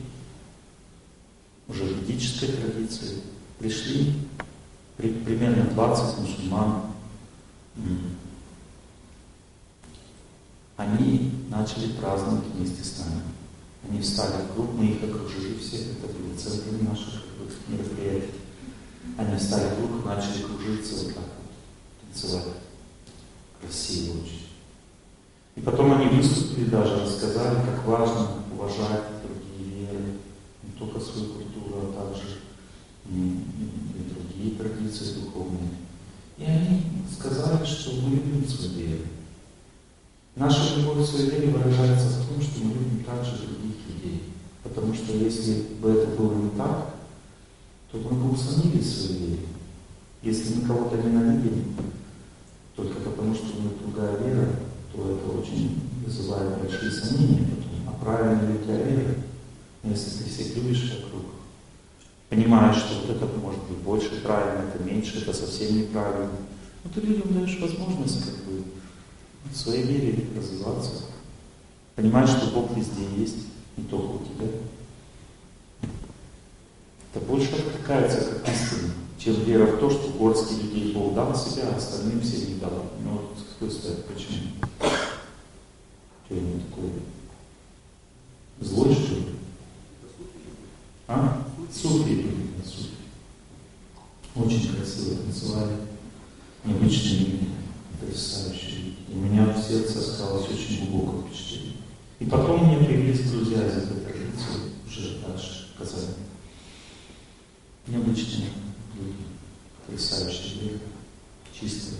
уже 1.68 1.84
ведической 1.84 2.50
традиции, 2.50 3.18
пришли 3.60 4.14
при, 4.16 4.27
примерно 4.98 5.66
20 5.72 6.20
мусульман. 6.20 6.82
Они 10.76 11.32
начали 11.50 11.94
праздновать 11.94 12.46
вместе 12.54 12.84
с 12.84 13.00
нами. 13.00 13.22
Они 13.88 14.02
встали 14.02 14.44
в 14.44 14.54
круг, 14.54 14.74
мы 14.74 14.86
их 14.86 15.04
окружили 15.04 15.58
все, 15.60 15.78
это 15.78 16.08
были 16.08 16.36
центры 16.36 16.78
наших 16.84 17.24
мероприятий. 17.68 18.34
Они 19.18 19.38
встали 19.38 19.70
в 19.70 19.78
круг 19.78 20.06
начали 20.06 20.44
кружиться 20.44 20.96
вот 20.96 21.16
так 21.16 21.24
вот, 21.24 22.12
танцевать. 22.14 22.54
Красиво 23.62 24.22
очень. 24.22 24.48
И 25.56 25.62
потом 25.62 25.94
они 25.94 26.18
выступили 26.18 26.66
даже, 26.66 27.02
рассказали, 27.02 27.66
как 27.66 27.86
важно 27.86 28.28
уважать 28.54 29.04
другие 29.24 29.88
веры, 29.88 30.04
не 30.64 30.72
только 30.78 31.00
свою 31.00 31.34
культуру, 31.34 31.94
а 31.96 32.10
также 32.10 32.38
традиции 34.52 35.20
духовные. 35.20 35.72
И 36.38 36.44
они 36.44 36.84
сказали, 37.12 37.66
что 37.66 37.92
мы 38.02 38.16
любим 38.16 38.48
свою 38.48 38.74
веру. 38.74 39.04
Наша 40.36 40.80
любовь 40.80 41.04
к 41.04 41.10
своей 41.10 41.32
вере 41.32 41.50
выражается 41.50 42.20
в 42.20 42.28
том, 42.28 42.42
что 42.42 42.64
мы 42.64 42.74
любим 42.74 43.04
также 43.04 43.32
других 43.38 43.76
людей. 43.88 44.24
Потому 44.64 44.94
что 44.94 45.14
если 45.14 45.66
бы 45.82 45.90
это 45.90 46.16
было 46.16 46.36
не 46.36 46.50
так, 46.52 46.94
то 47.92 47.98
мы 47.98 48.12
бы 48.12 48.34
усомнились 48.34 48.86
в 48.86 49.06
своей 49.06 49.20
вере. 49.20 49.48
Если 50.22 50.56
мы 50.56 50.68
кого-то 50.68 50.98
ненавидим, 50.98 51.76
только 52.76 53.00
потому 53.00 53.34
что 53.34 53.58
у 53.58 53.62
них 53.62 53.72
другая 53.82 54.18
вера, 54.18 54.60
то 54.94 55.18
это 55.18 55.40
очень 55.40 55.82
вызывает 56.06 56.60
большие 56.60 56.92
сомнения 56.92 57.48
потом. 57.48 57.88
А 57.88 58.04
правильно 58.04 58.48
ли 58.48 58.60
у 58.60 58.64
тебя 58.64 58.78
вера? 58.78 59.16
Если 59.84 60.24
ты 60.24 60.30
всех 60.30 60.56
любишь 60.58 61.02
вокруг, 61.02 61.26
понимаешь, 62.30 62.78
что 62.78 63.02
вот 63.02 63.16
это 63.16 63.26
может 63.40 63.62
быть 63.64 63.78
больше 63.80 64.22
правильно, 64.22 64.70
это 64.70 64.84
меньше, 64.84 65.22
это 65.22 65.34
совсем 65.34 65.78
неправильно. 65.78 66.30
Но 66.84 66.90
ты 66.94 67.02
людям 67.02 67.34
даешь 67.34 67.60
возможность 67.60 68.26
как 68.26 68.36
бы 68.46 68.64
в 69.52 69.56
своей 69.56 69.84
вере 69.84 70.28
развиваться. 70.36 71.04
Понимаешь, 71.96 72.30
что 72.30 72.48
Бог 72.48 72.76
везде 72.76 73.04
есть, 73.18 73.48
не 73.76 73.84
только 73.86 74.12
у 74.12 74.20
тебя. 74.20 74.48
Это 77.14 77.26
больше 77.26 77.56
откликается 77.56 78.22
как 78.22 78.54
истина, 78.54 78.94
чем 79.18 79.44
вера 79.44 79.66
в 79.66 79.80
то, 79.80 79.90
что 79.90 80.10
горстки 80.10 80.62
людей 80.62 80.94
Бог 80.94 81.16
дал 81.16 81.36
себя, 81.36 81.70
а 81.74 81.78
остальным 81.78 82.22
все 82.22 82.46
не 82.46 82.56
дал. 82.60 82.86
Ну 83.04 83.12
вот 83.12 83.38
с 83.38 83.54
какой 83.54 83.72
стати, 83.72 84.02
почему? 84.08 84.52
Что 86.26 86.36
ему 86.36 86.60
такое? 86.70 86.92
Злой, 88.60 88.94
что 88.94 89.16
ли? 89.16 89.26
А? 91.08 91.47
Суфи 91.74 92.16
были, 92.16 92.48
суфи. 92.66 92.90
Очень 94.36 94.76
красиво 94.76 95.18
танцевали, 95.18 95.78
необычные 96.64 97.20
люди, 97.20 97.48
потрясающие. 98.00 98.94
И 99.10 99.14
у 99.14 99.18
меня 99.18 99.46
в 99.46 99.62
сердце 99.62 100.00
осталось 100.00 100.48
очень 100.50 100.90
глубокое 100.90 101.30
впечатление. 101.30 101.74
И 102.20 102.26
потом 102.26 102.62
у 102.62 102.66
меня 102.66 102.86
появились 102.86 103.30
друзья 103.30 103.66
из 103.68 103.78
этой 103.78 104.00
традиции, 104.02 104.72
уже 104.88 105.20
дальше 105.20 105.68
в 105.74 105.80
Казани. 105.80 106.14
Необычные 107.88 108.50
люди, 108.96 109.16
потрясающие 109.86 110.62
люди, 110.62 110.80
чистые. 111.54 111.98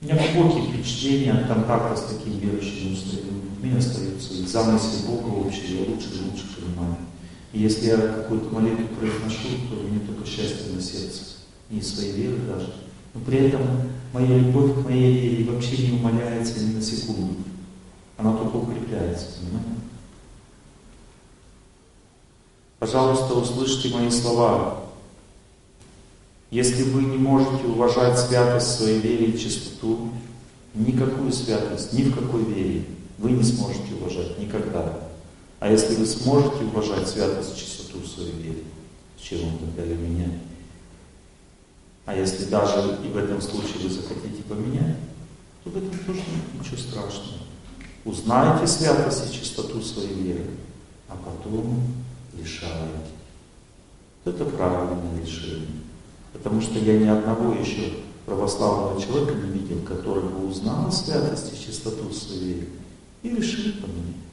У 0.00 0.04
меня 0.04 0.32
глубокие 0.32 0.72
впечатления 0.72 1.32
от 1.32 1.48
контакта 1.48 1.96
с 1.96 2.14
такими 2.14 2.38
верующими 2.38 2.94
устроенными 2.94 3.50
людьми 3.62 3.76
остаются. 3.76 4.34
И 4.34 4.46
замысел 4.46 5.08
Бога 5.08 5.46
общий 5.46 5.76
я 5.76 5.80
лучше 5.80 6.08
и 6.14 6.30
лучше 6.30 6.44
понимаю. 6.56 6.96
И 7.52 7.60
если 7.60 7.86
я 7.86 7.96
какую-то 7.96 8.54
молитву 8.54 8.86
произношу, 8.98 9.48
то 9.70 9.76
мне 9.76 10.00
только 10.00 10.26
счастье 10.26 10.72
на 10.74 10.80
сердце. 10.80 11.22
Не 11.70 11.80
своей 11.80 12.12
веры 12.12 12.38
даже. 12.46 12.74
Но 13.14 13.20
при 13.20 13.48
этом 13.48 13.62
моя 14.12 14.38
любовь 14.38 14.74
к 14.74 14.84
моей 14.84 15.12
вере 15.12 15.50
вообще 15.50 15.88
не 15.88 15.98
умаляется 15.98 16.60
ни 16.60 16.74
на 16.74 16.82
секунду. 16.82 17.36
Она 18.16 18.36
только 18.36 18.56
укрепляется, 18.56 19.26
понимаете? 19.40 19.70
Пожалуйста, 22.78 23.34
услышьте 23.34 23.88
мои 23.94 24.10
слова. 24.10 24.84
Если 26.50 26.82
вы 26.84 27.02
не 27.02 27.18
можете 27.18 27.66
уважать 27.66 28.18
святость 28.18 28.76
своей 28.76 29.00
веры 29.00 29.24
и 29.24 29.38
чистоту, 29.38 30.10
никакую 30.74 31.32
святость, 31.32 31.92
ни 31.92 32.02
в 32.02 32.14
какой 32.14 32.44
вере 32.44 32.84
вы 33.18 33.32
не 33.32 33.42
сможете 33.42 33.94
уважать 34.00 34.38
никогда. 34.38 35.07
А 35.60 35.70
если 35.70 35.96
вы 35.96 36.06
сможете 36.06 36.64
уважать 36.64 37.08
святость 37.08 37.56
и 37.56 37.60
чистоту 37.60 37.98
в 37.98 38.06
своей 38.06 38.32
вере, 38.32 38.62
чем 39.20 39.44
он 39.44 39.58
тогда 39.58 39.82
ее 39.82 39.96
меняет? 39.96 40.40
А 42.06 42.14
если 42.14 42.44
даже 42.44 42.98
и 43.04 43.08
в 43.08 43.16
этом 43.16 43.40
случае 43.42 43.82
вы 43.82 43.90
захотите 43.90 44.42
поменять, 44.48 44.96
то 45.64 45.70
в 45.70 45.76
этом 45.76 45.90
тоже 45.90 46.20
нет 46.20 46.60
ничего 46.60 46.76
страшного. 46.76 47.38
Узнайте 48.04 48.66
святость 48.66 49.30
и 49.30 49.34
чистоту 49.38 49.82
своей 49.82 50.14
веры, 50.14 50.46
а 51.08 51.16
потом 51.16 51.82
решайте. 52.40 53.10
Это 54.24 54.44
правильное 54.44 55.20
решение. 55.20 55.66
Потому 56.32 56.60
что 56.60 56.78
я 56.78 56.98
ни 56.98 57.08
одного 57.08 57.52
еще 57.54 57.94
православного 58.26 59.00
человека 59.00 59.34
не 59.34 59.58
видел, 59.58 59.80
который 59.80 60.22
бы 60.22 60.46
узнал 60.46 60.92
святость 60.92 61.52
и 61.52 61.66
чистоту 61.66 62.12
своей 62.12 62.54
веры 62.54 62.68
и 63.22 63.30
решил 63.30 63.72
поменять. 63.82 64.27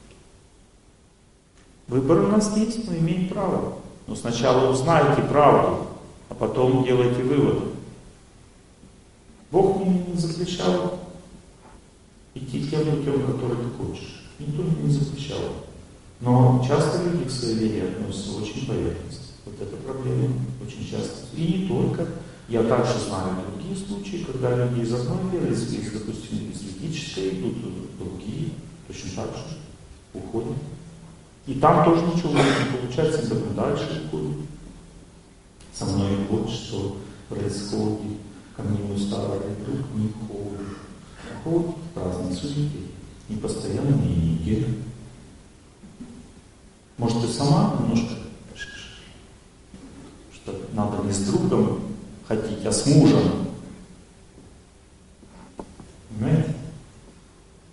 Выбор 1.88 2.18
у 2.18 2.28
нас 2.28 2.56
есть, 2.56 2.88
мы 2.88 2.98
имеем 2.98 3.28
право. 3.28 3.74
Но 4.06 4.14
сначала 4.14 4.70
узнайте 4.70 5.22
правду, 5.22 5.86
а 6.28 6.34
потом 6.34 6.84
делайте 6.84 7.22
выводы. 7.22 7.66
Бог 9.50 9.84
не 9.86 10.16
запрещал 10.16 10.98
идти 12.34 12.68
тем 12.68 12.84
путем, 12.84 13.26
который 13.26 13.56
ты 13.56 13.70
хочешь. 13.78 14.24
Никто 14.38 14.62
не 14.62 14.90
запрещал. 14.90 15.38
Но 16.20 16.64
часто 16.66 17.02
люди 17.04 17.24
к 17.24 17.30
своей 17.30 17.56
вере 17.56 17.88
относятся 17.88 18.40
очень 18.40 18.66
поверхностно. 18.66 19.26
Вот 19.44 19.54
эта 19.60 19.76
проблема 19.76 20.34
очень 20.64 20.88
часто. 20.88 21.26
И 21.36 21.42
не 21.42 21.68
только. 21.68 22.06
Я 22.48 22.62
также 22.62 22.92
знаю 23.00 23.34
другие 23.50 23.76
случаи, 23.76 24.24
когда 24.24 24.54
люди 24.54 24.80
из 24.80 24.94
одной 24.94 25.32
веры, 25.32 25.52
из 25.52 25.90
допустим, 25.90 26.48
из 26.48 26.62
ведической 26.62 27.30
идут 27.30 27.56
другие, 27.98 28.50
точно 28.86 29.10
так 29.16 29.34
же 29.34 29.56
уходят. 30.14 30.56
И 31.46 31.54
там 31.54 31.84
тоже 31.84 32.04
ничего 32.06 32.32
не 32.32 32.78
получается, 32.78 33.34
дальше 33.54 34.02
уходят. 34.06 34.46
Со 35.72 35.84
мной 35.86 36.16
вот 36.28 36.50
что 36.50 36.96
происходит. 37.28 38.18
Ко 38.56 38.62
мне 38.62 38.98
старый 38.98 39.40
друг 39.64 39.86
не 39.94 40.10
ходит. 40.26 40.78
Ходит 41.44 41.76
разные 41.94 42.34
судьи, 42.34 42.88
не 43.28 43.36
постоянно 43.36 44.02
и 44.02 44.08
неделю. 44.08 44.74
Может, 46.96 47.20
ты 47.20 47.28
сама 47.28 47.76
немножко 47.80 48.14
что 50.32 50.60
надо 50.74 51.02
не 51.04 51.12
с 51.12 51.26
другом 51.26 51.80
ходить, 52.26 52.64
а 52.64 52.72
с 52.72 52.86
мужем. 52.86 53.48
Понимаете? 56.08 56.54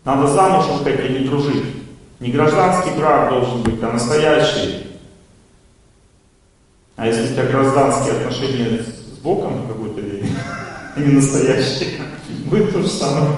Надо 0.04 0.28
замужем 0.28 0.84
ходить, 0.84 1.00
а 1.00 1.08
не 1.08 1.28
дружить. 1.28 1.83
Не 2.24 2.32
гражданский 2.32 2.92
брак 2.98 3.32
должен 3.32 3.64
быть, 3.64 3.84
а 3.84 3.92
настоящий. 3.92 4.88
А 6.96 7.06
если 7.06 7.26
у 7.26 7.28
тебя 7.28 7.48
гражданские 7.48 8.14
отношения 8.14 8.82
с 8.82 9.18
Богом 9.18 9.68
какой-то, 9.68 10.00
не 10.96 11.06
настоящие, 11.16 12.00
Вы 12.46 12.66
то 12.72 12.82
же 12.82 12.88
самое. 12.88 13.36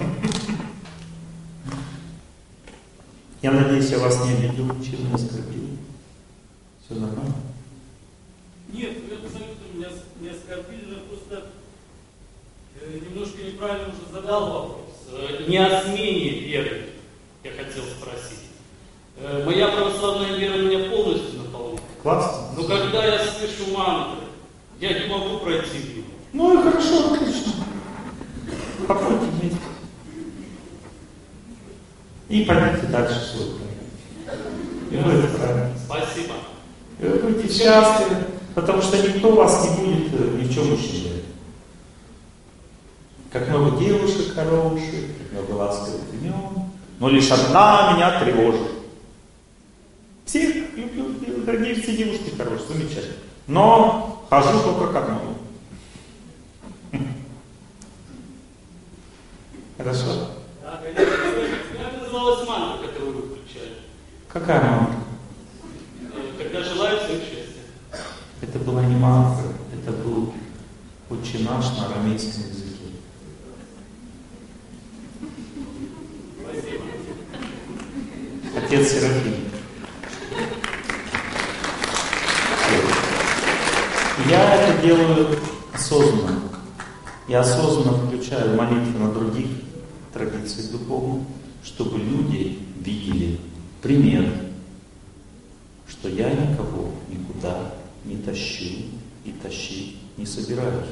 Я 3.41 3.53
надеюсь, 3.53 3.90
я 3.90 3.98
вас 3.98 4.24
не 4.24 4.34
обидел, 4.34 4.68
чем 4.84 5.07
не 5.07 5.16
оскорбил. 5.16 5.68
Все 6.86 6.99
нормально? 6.99 7.34
Нет, 8.72 8.98
вы 9.10 9.16
абсолютно 9.16 9.64
меня 9.74 9.88
не 10.22 10.30
оскорбили, 10.30 10.86
но 10.94 10.99
просто 11.07 11.48
э, 12.82 12.99
немножко 13.10 13.41
неправильно 13.41 13.88
уже 13.88 14.14
задал 14.14 14.45
вопрос. 14.52 15.07
Э, 15.12 15.45
Не 15.48 15.57
о 15.57 15.82
смене 15.82 16.40
веры 16.41 16.86
я 17.44 17.49
хотел 17.49 17.84
спросить. 17.86 18.44
Э, 19.17 19.43
Моя 19.45 19.67
православная 19.69 20.35
вера 20.35 20.57
меня 20.57 20.89
полностью 20.89 21.39
наполняет. 21.39 21.81
Классно. 22.03 22.47
Но 22.57 22.63
когда 22.63 23.05
я 23.05 23.19
слышу 23.19 23.71
мантры, 23.73 24.25
я 24.79 24.99
не 24.99 25.07
могу 25.07 25.39
пройти 25.39 25.77
мимо. 25.95 26.07
Ну 26.33 26.59
и 26.59 26.63
хорошо, 26.63 27.13
отлично. 27.13 27.53
Попойте 28.87 29.25
вместе. 29.39 29.57
И 32.27 32.43
пойдите 32.43 32.87
дальше 32.87 33.19
свой 33.21 33.45
путь. 33.51 33.61
И 34.91 34.97
будет 34.97 35.37
правильно. 35.37 35.71
Спасибо. 35.85 36.33
И 36.99 37.05
вы 37.05 37.19
будете 37.19 37.47
счастливы, 37.53 38.17
потому 38.53 38.81
что 38.81 38.97
никто 38.97 39.31
вас 39.31 39.63
не 39.63 39.77
будет 39.77 40.13
э, 40.13 40.37
ни 40.37 40.43
в 40.43 40.53
чем 40.53 40.73
ущемлять. 40.73 41.23
Как 43.31 43.47
много 43.49 43.77
девушек 43.77 44.33
хороших, 44.33 44.91
как 45.17 45.31
много 45.31 45.51
ласковых 45.59 46.01
имен, 46.13 46.33
но 46.99 47.09
лишь 47.09 47.31
одна 47.31 47.93
меня 47.93 48.19
тревожит. 48.19 48.74
Всех 50.26 50.56
люблю, 50.76 51.43
дорогие 51.45 51.76
все 51.76 51.95
девушки 51.95 52.35
хорошие, 52.35 52.68
замечательно. 52.69 53.15
Но 53.47 54.26
хожу 54.30 54.60
только 54.64 54.91
к 54.91 54.95
одному. 54.95 55.35
Хорошо? 59.77 60.30
Да, 60.64 60.81
конечно. 60.84 61.15
Как 61.77 62.02
называлась 62.02 62.47
мантра, 62.47 62.88
которую 62.88 63.14
вы 63.18 63.35
включали? 63.35 63.73
Какая 64.27 64.61
мантра? 64.64 64.95
Когда 66.39 66.64
желаю 66.64 66.99
всем 67.02 67.19
счастья. 67.19 67.61
Это 68.41 68.60
была 68.60 68.84
не 68.84 68.95
мантра, 68.95 69.49
это 69.73 69.91
был 69.91 70.34
отче 71.11 71.39
наш 71.39 71.65
на 71.77 71.85
арамейском 71.85 72.41
языке. 72.49 72.65
Спасибо. 76.41 76.84
Отец 78.57 78.91
Серафим. 78.91 79.55
Я 84.30 84.56
это 84.56 84.81
делаю 84.81 85.38
осознанно. 85.72 86.41
Я 87.27 87.41
осознанно 87.41 87.95
включаю 87.97 88.56
молитвы 88.56 88.99
на 88.99 89.14
других 89.14 89.47
традициях 90.11 90.72
духовных, 90.72 91.27
чтобы 91.64 91.99
люди 91.99 92.57
видели 92.80 93.39
пример, 93.84 94.27
что 95.88 96.10
я 96.10 96.31
никого 96.31 96.91
никуда 97.07 97.76
не 98.03 98.18
тащу 98.18 98.85
и 99.26 99.31
тащить 99.43 99.97
не 100.18 100.26
собираюсь. 100.26 100.89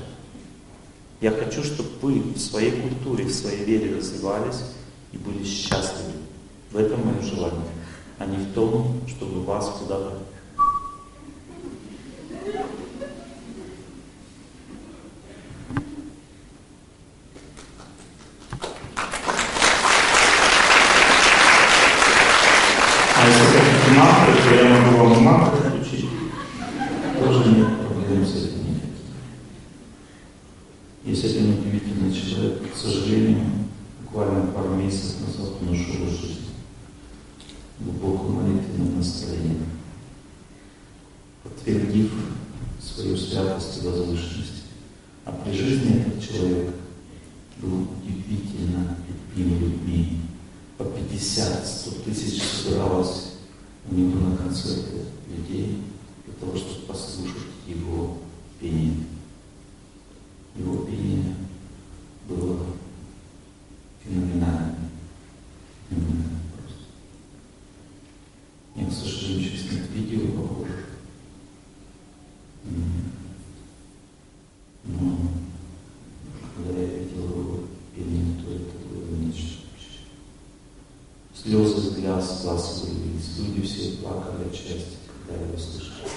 Я 1.19 1.31
хочу, 1.31 1.64
чтобы 1.64 1.89
вы 2.01 2.19
в 2.19 2.38
своей 2.38 2.81
культуре, 2.81 3.26
в 3.26 3.34
своей 3.34 3.64
вере 3.64 3.95
развивались 3.95 4.61
и 5.11 5.18
были 5.18 5.43
счастливы. 5.43 6.14
В 6.72 6.77
этом 6.77 7.05
мое 7.05 7.22
желание, 7.22 7.72
а 8.19 8.26
не 8.26 8.38
в 8.38 8.53
том, 8.53 9.01
чтобы 9.07 9.41
вас 9.43 9.69
куда-то 9.80 10.23
А 23.23 23.27
если 23.27 23.45
хотите 23.45 23.97
мантры, 23.97 24.34
то 24.34 24.55
я 24.55 24.69
могу 24.69 24.97
вам 24.97 25.23
мантры 25.23 25.69
включить. 25.69 26.10
Тоже 27.18 27.49
нет 27.51 27.80
проблем 27.80 28.26
с 28.26 28.35
этим 28.35 28.68
никаких. 28.68 28.89
Есть 31.05 31.23
один 31.23 31.53
удивительный 31.53 32.14
человек, 32.14 32.73
к 32.73 32.76
сожалению, 32.76 33.45
буквально 34.01 34.47
пару 34.47 34.76
месяцев 34.76 35.22
назад 35.26 35.53
он 35.61 35.69
ушел 35.69 36.05
из 36.05 36.19
жизни. 36.19 36.47
Глубокое 37.80 38.30
молитвенное 38.31 38.97
настроение. 38.97 39.68
Подтвердив 41.43 42.11
свою 42.81 43.15
святость 43.15 43.81
и 43.81 43.88
возвышенность. 43.88 44.64
А 45.23 45.31
при 45.31 45.53
жизни 45.53 46.01
этот 46.01 46.22
человек 46.22 46.73
был 47.61 47.88
удивительно 48.01 48.97
любим 49.35 49.60
людьми. 49.60 50.19
По 50.77 50.84
50-100 50.84 52.03
тысяч 52.03 52.41
собиралось 52.41 53.34
у 53.89 53.95
него 53.95 54.19
на 54.19 54.38
концерты 54.38 55.05
людей 55.27 55.84
для 56.26 56.34
того, 56.35 56.57
чтобы 56.57 56.85
послушать 56.88 57.43
его 57.68 58.18
пение. 58.60 59.05
Его 60.55 60.77
пение 60.85 61.35
было 62.27 62.60
феноменальным. 64.03 64.89
Феноменальным 65.89 66.39
просто. 66.55 66.84
У 68.76 68.80
меня, 68.80 68.89
к 68.89 68.93
сожалению, 68.93 69.49
сейчас 69.49 69.72
нет 69.72 69.89
видео 69.91 70.41
похожих. 70.41 70.85
М. 72.65 73.11
Но 74.85 75.18
когда 76.55 76.80
я 76.80 76.88
видел 76.88 77.23
его 77.23 77.60
пение, 77.95 78.41
то 78.41 78.51
это 78.51 78.88
было 78.88 79.18
нечто 79.18 79.64
вообще. 79.72 79.99
Слезы 81.44 81.76
с 81.78 81.95
глаз, 81.95 82.41
глаз. 82.41 82.84
Люди 83.38 83.68
все 83.68 83.98
плакали 83.98 84.48
от 84.48 84.56
счастья, 84.56 84.95
когда 85.28 85.44
его 85.44 85.57
слышали. 85.57 86.12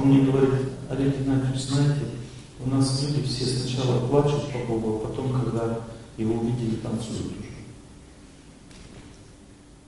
Он 0.00 0.08
мне 0.08 0.30
говорит, 0.30 0.68
Олег 0.88 1.18
Геннадьевич, 1.18 1.60
знаете, 1.60 2.00
у 2.64 2.70
нас 2.70 3.02
люди 3.02 3.26
все 3.26 3.44
сначала 3.44 4.06
плачут 4.06 4.50
по 4.52 4.58
Богу, 4.60 5.02
а 5.02 5.08
потом, 5.08 5.32
когда 5.32 5.80
его 6.16 6.40
увидели, 6.40 6.76
танцуют 6.76 7.26
уже. 7.26 7.50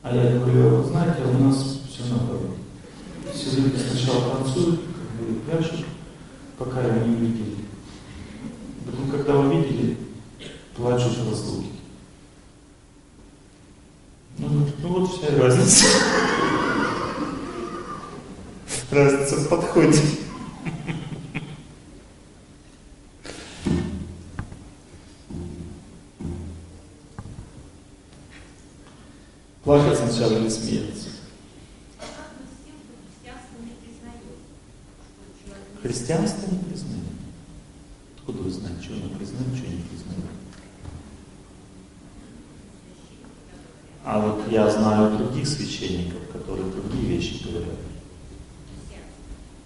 А 0.02 0.14
я 0.14 0.39
говорю, 0.39 0.80
«А 0.80 0.84
знаете, 0.84 1.22
а 1.24 1.28
у 1.28 1.44
нас 1.44 1.80
все 1.89 2.02
наоборот. 2.10 2.56
Все 3.32 3.56
люди 3.56 3.76
сначала 3.76 4.36
танцуют, 4.36 4.80
как 4.80 5.26
бы 5.26 5.40
пляшут, 5.40 5.86
пока 6.59 6.82
его 6.82 7.06
не 7.06 7.16
увидели. 7.16 7.56
Потом, 8.84 9.10
когда 9.10 9.39
увидели, 9.39 9.97
плачут 10.76 11.16
в 11.16 11.30
разлуке. 11.30 11.68
Ну, 14.39 14.66
ну 14.82 14.89
вот 14.89 15.10
вся 15.10 15.36
разница. 15.39 15.84
Разница 18.93 19.36
в 19.36 19.48
подходе. 19.48 19.98
Плакать 29.64 29.98
сначала 29.98 30.32
или 30.36 30.48
смеяться? 30.51 31.09
Христианство 35.81 36.51
не 36.51 36.59
признает. 36.59 37.06
Откуда 38.19 38.43
вы 38.43 38.51
знаете, 38.51 38.82
что 38.82 38.93
оно 38.93 39.16
признает, 39.16 39.56
что 39.56 39.69
не 39.69 39.82
признает? 39.85 40.31
А 44.05 44.20
вот 44.20 44.52
я 44.52 44.70
знаю 44.70 45.16
других 45.16 45.48
священников, 45.48 46.28
которые 46.31 46.70
другие 46.70 47.06
вещи 47.06 47.43
говорят. 47.43 47.78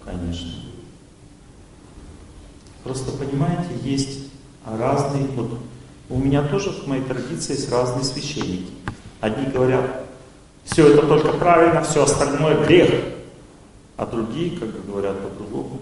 Конечно. 0.06 0.52
Просто 2.96 3.12
понимаете, 3.22 3.68
есть 3.82 4.20
разные, 4.64 5.26
вот 5.36 5.58
у 6.08 6.18
меня 6.18 6.42
тоже 6.42 6.70
в 6.70 6.86
моей 6.86 7.02
традиции 7.04 7.52
есть 7.52 7.70
разные 7.70 8.04
священники. 8.04 8.70
Одни 9.20 9.52
говорят, 9.52 10.06
все 10.64 10.94
это 10.94 11.06
только 11.06 11.34
правильно, 11.34 11.82
все 11.82 12.04
остальное 12.04 12.64
грех. 12.64 12.88
А 13.98 14.06
другие, 14.06 14.58
как 14.58 14.86
говорят 14.86 15.20
по-другому. 15.20 15.80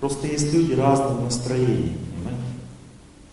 Просто 0.00 0.28
есть 0.28 0.50
люди 0.54 0.72
разного 0.72 1.20
настроения, 1.20 1.98
понимаете? 2.14 2.44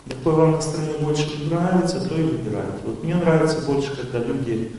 Какое 0.06 0.34
вам 0.34 0.52
настроение 0.52 0.98
больше 0.98 1.44
нравится, 1.48 2.06
то 2.06 2.14
и 2.14 2.24
выбирайте. 2.24 2.76
Вот 2.84 3.02
мне 3.02 3.14
нравится 3.14 3.60
больше, 3.62 3.96
когда 3.96 4.18
люди 4.18 4.72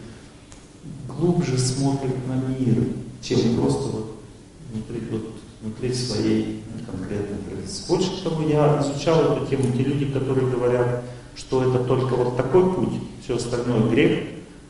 глубже 1.07 1.57
смотрят 1.57 2.15
на 2.27 2.35
мир, 2.35 2.89
чем 3.23 3.55
просто 3.59 3.87
вот 3.87 4.19
внутри, 4.71 5.01
вот, 5.09 5.33
внутри 5.63 5.93
своей 5.95 6.64
конкретной 6.85 7.37
традиции. 7.49 7.87
Больше 7.87 8.23
того, 8.23 8.47
я 8.47 8.81
изучал 8.81 9.33
эту 9.33 9.45
тему, 9.47 9.63
те 9.75 9.83
люди, 9.83 10.05
которые 10.05 10.49
говорят, 10.49 11.03
что 11.35 11.63
это 11.63 11.83
только 11.83 12.15
вот 12.15 12.37
такой 12.37 12.73
путь, 12.73 12.93
все 13.23 13.35
остальное 13.35 13.89
грех, 13.89 14.19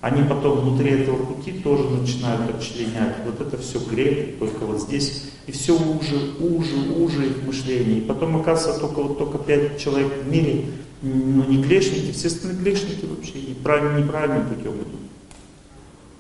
они 0.02 0.24
потом 0.24 0.60
внутри 0.60 0.92
этого 0.92 1.18
пути 1.26 1.52
тоже 1.52 1.84
начинают 1.90 2.56
отчленять. 2.56 3.16
Вот 3.26 3.42
это 3.42 3.58
все 3.58 3.80
грех, 3.80 4.38
только 4.38 4.66
вот 4.66 4.82
здесь. 4.82 5.24
И 5.48 5.52
все 5.52 5.74
уже, 5.74 6.34
уже, 6.40 6.78
уже 6.96 7.28
их 7.28 7.44
мышление. 7.44 8.00
И 8.00 8.02
потом, 8.02 8.38
оказывается, 8.38 8.82
только, 8.82 9.02
вот, 9.02 9.18
только 9.18 9.40
пять 9.40 9.80
человек 9.80 10.14
в 10.24 10.32
мире, 10.32 10.66
ну 11.02 11.44
не 11.46 11.58
грешники, 11.58 12.12
все 12.12 12.28
остальные 12.28 12.62
грешники 12.62 13.06
вообще 13.06 13.40
и 13.40 13.54
правильно, 13.56 13.98
неправильным 13.98 14.48
путем 14.48 14.74
идут. 14.74 15.02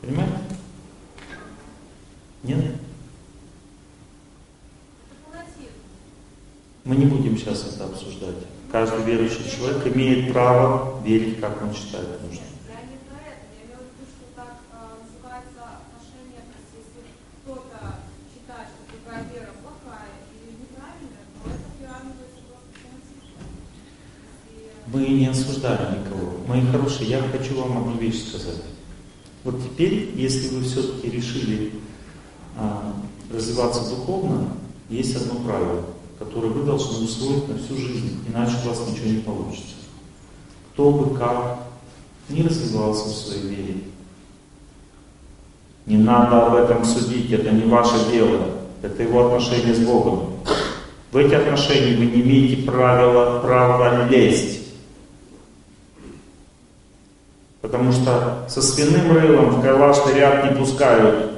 Понимаете? 0.02 0.34
Нет? 2.44 2.66
Мы 6.86 6.96
не 6.98 7.06
будем 7.06 7.36
сейчас 7.36 7.66
это 7.74 7.86
обсуждать. 7.86 8.36
Каждый 8.72 9.04
верующий 9.06 9.50
человек 9.50 9.88
имеет 9.88 10.32
право 10.32 11.02
верить, 11.04 11.40
как 11.40 11.60
он 11.64 11.74
считает 11.74 12.22
нужным. 12.22 12.32
Если- 12.32 12.46
Мы 24.88 25.08
не 25.08 25.28
осуждаем 25.28 26.04
никого. 26.04 26.38
Мои 26.48 26.62
хорошие, 26.68 27.10
я 27.10 27.22
хочу 27.22 27.60
вам 27.60 27.78
одну 27.80 27.98
вещь 27.98 28.28
сказать. 28.30 28.62
Вот 29.44 29.62
теперь, 29.64 30.12
если 30.16 30.50
вы 30.56 30.64
все-таки 30.64 31.10
решили 31.10 31.74
а, 32.58 32.94
развиваться 33.34 33.90
духовно, 33.90 34.48
есть 34.90 35.16
одно 35.16 35.36
правило, 35.44 35.84
которое 36.20 36.48
вы 36.48 36.64
должны 36.64 37.04
усвоить 37.04 37.48
на 37.48 37.58
всю 37.58 37.76
жизнь, 37.76 38.20
иначе 38.28 38.54
у 38.64 38.70
вас 38.70 38.82
ничего 38.90 39.08
не 39.08 39.22
получится. 39.22 39.76
Кто 40.74 40.92
бы 40.92 41.18
как 41.18 41.60
не 42.30 42.44
развивался 42.44 43.10
в 43.10 43.12
своей 43.12 43.42
вере, 43.44 43.76
не 45.86 45.98
надо 45.98 46.48
об 46.48 46.56
этом 46.56 46.84
судить, 46.84 47.32
это 47.32 47.52
не 47.52 47.64
ваше 47.64 48.12
дело, 48.12 48.42
это 48.82 49.04
его 49.04 49.28
отношения 49.28 49.74
с 49.74 49.80
Богом. 49.80 50.32
В 51.12 51.18
эти 51.18 51.34
отношения 51.34 51.96
вы 51.96 52.06
не 52.08 52.22
имеете 52.22 52.64
правила, 52.64 53.40
права 53.40 54.08
лезть. 54.10 54.62
Потому 57.62 57.92
что 57.92 58.46
со 58.50 58.62
свиным 58.62 59.12
рылом 59.12 59.50
в 59.50 59.62
кайлашный 59.62 60.14
ряд 60.16 60.52
не 60.52 60.58
пускают. 60.58 61.32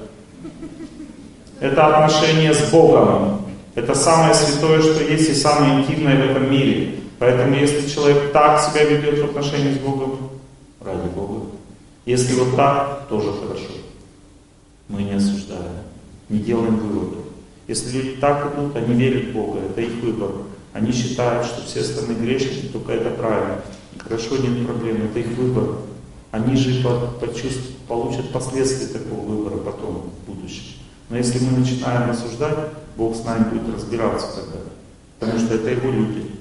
Это 1.59 1.87
отношение 1.87 2.53
с 2.53 2.71
Богом. 2.71 3.36
Это 3.77 3.93
самое 3.93 4.33
святое, 4.33 4.81
что 4.81 5.03
есть, 5.03 5.29
и 5.29 5.35
самое 5.35 5.81
интимное 5.83 6.17
в 6.17 6.31
этом 6.31 6.49
мире. 6.49 6.95
Поэтому 7.19 7.53
если 7.53 7.87
человек 7.87 8.31
так 8.31 8.59
себя 8.59 8.83
ведет 8.83 9.19
в 9.19 9.25
отношении 9.25 9.75
с 9.75 9.77
Богом, 9.77 10.31
ради 10.81 11.07
Бога. 11.09 11.45
Если 12.07 12.33
вот 12.33 12.55
так, 12.55 13.07
тоже 13.07 13.31
хорошо. 13.33 13.69
Мы 14.87 15.03
не 15.03 15.13
осуждаем, 15.13 15.83
не 16.27 16.39
делаем 16.39 16.77
выводов. 16.77 17.25
Если 17.67 17.95
люди 17.95 18.17
так 18.19 18.51
идут, 18.55 18.75
они 18.75 18.95
верят 18.95 19.25
в 19.25 19.33
Бога, 19.33 19.59
это 19.59 19.79
их 19.81 19.93
выбор. 20.01 20.31
Они 20.73 20.91
считают, 20.91 21.45
что 21.45 21.61
все 21.63 21.81
остальные 21.81 22.17
грешники, 22.17 22.69
только 22.73 22.93
это 22.93 23.11
правильно. 23.11 23.61
Хорошо, 23.99 24.37
нет 24.37 24.65
проблем, 24.65 25.03
это 25.05 25.19
их 25.19 25.37
выбор. 25.37 25.77
Они 26.31 26.55
же 26.55 26.81
по- 26.81 27.13
почувств- 27.23 27.75
получат 27.87 28.31
последствия 28.31 28.87
такого 28.87 29.19
выбора 29.21 29.57
потом, 29.57 30.09
в 30.25 30.31
будущем. 30.31 30.63
Но 31.11 31.17
если 31.17 31.37
мы 31.45 31.59
начинаем 31.59 32.09
осуждать, 32.09 32.57
Бог 32.97 33.15
с 33.15 33.23
нами 33.23 33.43
будет 33.43 33.75
разбираться 33.75 34.27
тогда. 34.35 34.59
Потому 35.19 35.39
что 35.39 35.53
это 35.53 35.69
его 35.69 35.91
люди. 35.91 36.31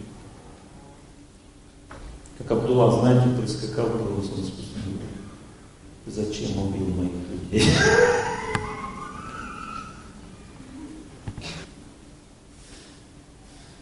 Как 2.39 2.51
Абдулла, 2.51 3.01
знаете, 3.01 3.39
прискакал 3.39 3.91
к 3.91 4.21
Иисусу 4.21 4.43
спустил. 4.43 4.67
Зачем 6.07 6.59
убил 6.59 6.87
моих 6.95 7.13
людей? 7.31 7.71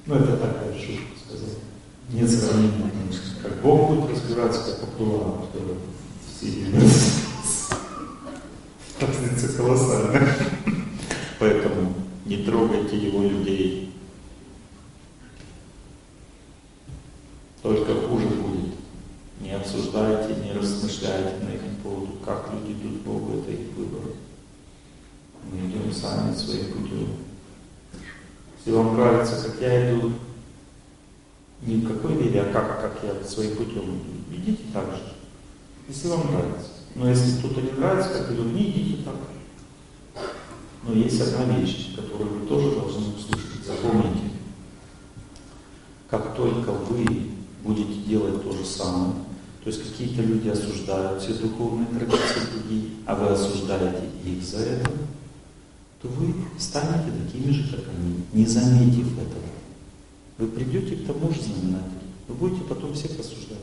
Ну, 0.07 0.17
это 0.17 0.37
такая 0.37 0.75
шутка 0.75 1.17
сказать. 1.27 1.59
Нет 2.11 2.29
сравнения, 2.29 2.91
конечно. 2.91 3.43
Как 3.43 3.63
Бог 3.63 3.91
будет 3.91 4.11
разбираться, 4.11 4.61
как 4.73 4.89
Абдулла, 4.89 5.47
который 5.47 5.77
в 6.27 6.41
Сирии. 6.41 6.75
Разница 9.01 9.57
колоссальная. 9.57 10.29
Поэтому 11.39 12.04
не 12.25 12.39
трогайте 12.39 12.97
его 12.97 13.23
людей. 13.23 13.93
Только 17.63 17.95
хуже 17.95 18.27
будет. 18.27 18.75
Не 19.41 19.53
обсуждайте, 19.53 20.41
не 20.41 20.53
размышляйте 20.53 21.37
на 21.45 21.51
их 21.51 21.61
поводу, 21.85 22.13
как 22.25 22.51
люди 22.53 22.73
идут 22.73 23.03
к 23.03 23.05
Богу, 23.05 23.39
это 23.39 23.53
их 23.53 23.69
выбор. 23.77 24.13
Мы 25.51 25.69
идем 25.69 25.93
сами 25.93 26.35
своим 26.35 26.73
путем. 26.73 27.09
Если 28.57 28.71
вам 28.71 28.97
нравится, 28.97 29.43
как 29.45 29.61
я 29.61 29.91
иду, 29.91 30.13
не 31.63 31.77
в 31.77 31.89
какой 31.89 32.15
вере, 32.15 32.43
а 32.43 32.53
как, 32.53 32.81
как 32.81 32.99
я 33.03 33.23
своим 33.23 33.57
путем 33.57 33.83
иду, 33.83 34.35
идите 34.35 34.63
так 34.73 34.87
же. 34.97 35.03
Если 35.89 36.09
вам 36.09 36.33
нравится. 36.33 36.71
Но 36.95 37.11
если 37.11 37.39
кто-то 37.39 37.61
не 37.61 37.73
нравится, 37.73 38.11
как 38.11 38.33
идут, 38.33 38.53
не 38.55 38.71
идите 38.71 39.03
так. 39.05 39.15
Но 40.87 40.93
есть 40.93 41.21
одна 41.21 41.57
вещь, 41.57 41.95
которую 41.97 42.41
вы 42.41 42.47
тоже 42.47 42.73
должны 42.73 43.15
услышать. 43.15 43.65
Запомните. 43.67 44.31
Как 46.11 46.37
только 46.37 46.73
вы 46.73 47.31
будете 47.63 48.01
делать 48.07 48.43
то 48.43 48.53
же 48.53 48.65
самое, 48.65 49.15
то 49.65 49.71
есть 49.71 49.83
какие-то 49.83 50.21
люди 50.21 50.49
осуждают 50.51 51.23
все 51.23 51.33
духовные 51.35 51.87
традиции 51.87 52.41
другие, 52.53 52.91
а 53.07 53.15
вы 53.15 53.29
осуждаете 53.29 54.11
их 54.23 54.43
за 54.43 54.59
это, 54.59 54.91
то 56.03 56.09
вы 56.09 56.35
станете 56.59 57.11
такими 57.25 57.51
же, 57.51 57.75
как 57.75 57.85
они, 57.89 58.23
не 58.35 58.45
заметив 58.45 59.19
этого. 59.19 59.43
Вы 60.37 60.49
придете 60.49 60.97
к 60.97 61.07
тому 61.07 61.33
же 61.33 61.41
знаменателю, 61.41 62.01
вы 62.29 62.35
будете 62.35 62.65
потом 62.65 62.93
всех 62.93 63.19
осуждать. 63.19 63.59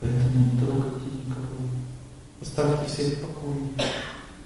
Поэтому 0.00 0.44
не 0.44 0.60
трогайте 0.60 1.06
никого. 1.26 1.77
Оставьте 2.40 2.86
всех 2.86 3.18
в 3.18 3.20
покое. 3.20 3.56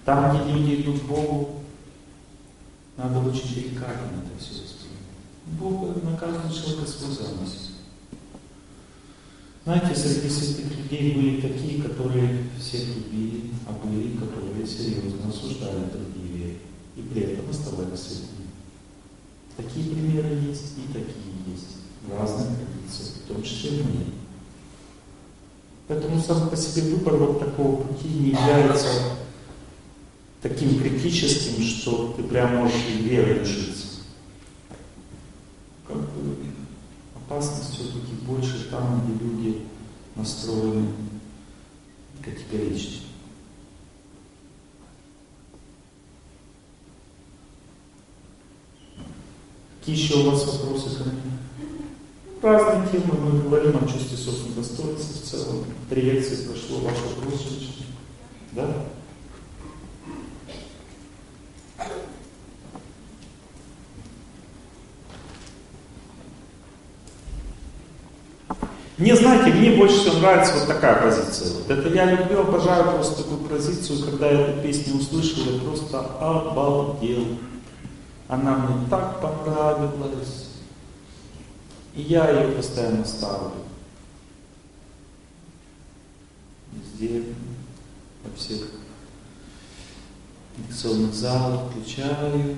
Там, 0.04 0.42
где 0.42 0.52
люди 0.52 0.82
идут 0.82 1.00
к 1.00 1.04
Богу, 1.04 1.62
надо 2.96 3.20
очень 3.20 3.54
деликатно 3.54 4.22
это 4.24 4.42
все 4.42 4.62
воспринимать. 4.62 5.58
Бог 5.58 6.02
на 6.02 6.16
каждого 6.16 6.52
человека 6.52 6.90
свой 6.90 7.14
замысел. 7.14 7.72
Знаете, 9.64 9.94
среди 9.94 10.28
святых 10.28 10.76
людей 10.76 11.14
были 11.14 11.40
такие, 11.40 11.82
которые 11.82 12.48
всех 12.58 12.88
любили, 12.88 13.52
а 13.66 13.72
были, 13.72 14.16
которые 14.16 14.66
серьезно 14.66 15.28
осуждали 15.28 15.84
другие. 15.92 16.56
И 16.96 17.02
при 17.02 17.22
этом 17.22 17.48
оставались 17.48 18.00
святыми. 18.00 18.48
Такие 19.56 19.94
примеры 19.94 20.34
есть 20.48 20.78
и 20.78 20.92
такие 20.92 21.32
есть. 21.46 21.76
В 22.06 22.18
разных 22.18 22.48
традициях, 22.58 23.16
в 23.24 23.28
том 23.28 23.42
числе 23.42 23.82
в 23.82 23.86
мире. 23.86 24.21
Поэтому 25.92 26.18
сам 26.22 26.48
по 26.48 26.56
себе 26.56 26.94
выбор 26.94 27.16
вот 27.16 27.38
такого 27.38 27.82
пути 27.82 28.08
не 28.08 28.30
является 28.30 28.88
таким 30.40 30.80
критическим, 30.80 31.62
что 31.62 32.14
ты 32.16 32.22
прям 32.22 32.56
можешь 32.56 32.86
и 32.88 33.02
веры 33.02 33.40
лишиться. 33.40 33.88
Как 35.86 35.98
бы 35.98 36.36
опасность 37.14 37.74
все-таки 37.74 38.14
больше 38.22 38.70
там, 38.70 39.02
где 39.04 39.22
люди 39.22 39.66
настроены 40.16 40.88
категорично. 42.24 43.02
Какие 49.78 49.94
еще 49.94 50.20
у 50.20 50.30
вас 50.30 50.46
вопросы 50.46 50.96
ко 50.96 51.04
мне? 51.10 51.21
Разные 52.42 52.88
темы, 52.88 53.14
мы 53.20 53.42
говорим 53.42 53.76
о 53.76 53.86
чувстве 53.86 54.16
собственного 54.16 54.62
достоинства 54.62 55.14
в 55.14 55.30
целом. 55.30 55.64
Три 55.88 56.02
лекции 56.02 56.48
прошло, 56.48 56.80
ваш 56.80 56.96
вопрос. 56.98 57.46
Да? 58.50 58.66
Мне, 68.98 69.14
знаете, 69.14 69.52
мне 69.52 69.76
больше 69.76 70.00
всего 70.00 70.18
нравится 70.18 70.54
вот 70.54 70.66
такая 70.66 71.00
позиция. 71.00 71.54
Вот 71.54 71.70
это 71.70 71.88
я 71.90 72.10
люблю, 72.10 72.40
обожаю 72.40 72.90
просто 72.90 73.22
такую 73.22 73.48
позицию, 73.48 74.04
когда 74.04 74.28
я 74.28 74.40
эту 74.40 74.62
песню 74.62 74.96
услышал, 74.96 75.44
я 75.44 75.60
просто 75.60 76.00
обалдел. 76.00 77.38
Она 78.26 78.56
мне 78.56 78.88
так 78.90 79.20
понравилась. 79.20 80.51
И 81.94 82.02
я 82.02 82.30
ее 82.30 82.52
постоянно 82.52 83.04
ставлю. 83.04 83.52
Везде, 86.72 87.24
во 88.24 88.34
всех 88.36 88.62
лекционных 90.56 91.14
залах 91.14 91.70
включаю. 91.70 92.56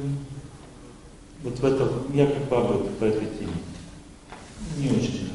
Вот 1.42 1.58
в 1.58 1.64
этом, 1.64 2.14
я 2.14 2.26
как 2.26 2.48
бы 2.48 2.56
об 2.56 2.70
этом, 2.70 2.94
по 2.94 3.04
этой 3.04 3.26
теме. 3.26 3.52
Не 4.78 4.90
очень 4.90 5.30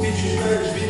Ты 0.00 0.12
читаешь 0.12 0.87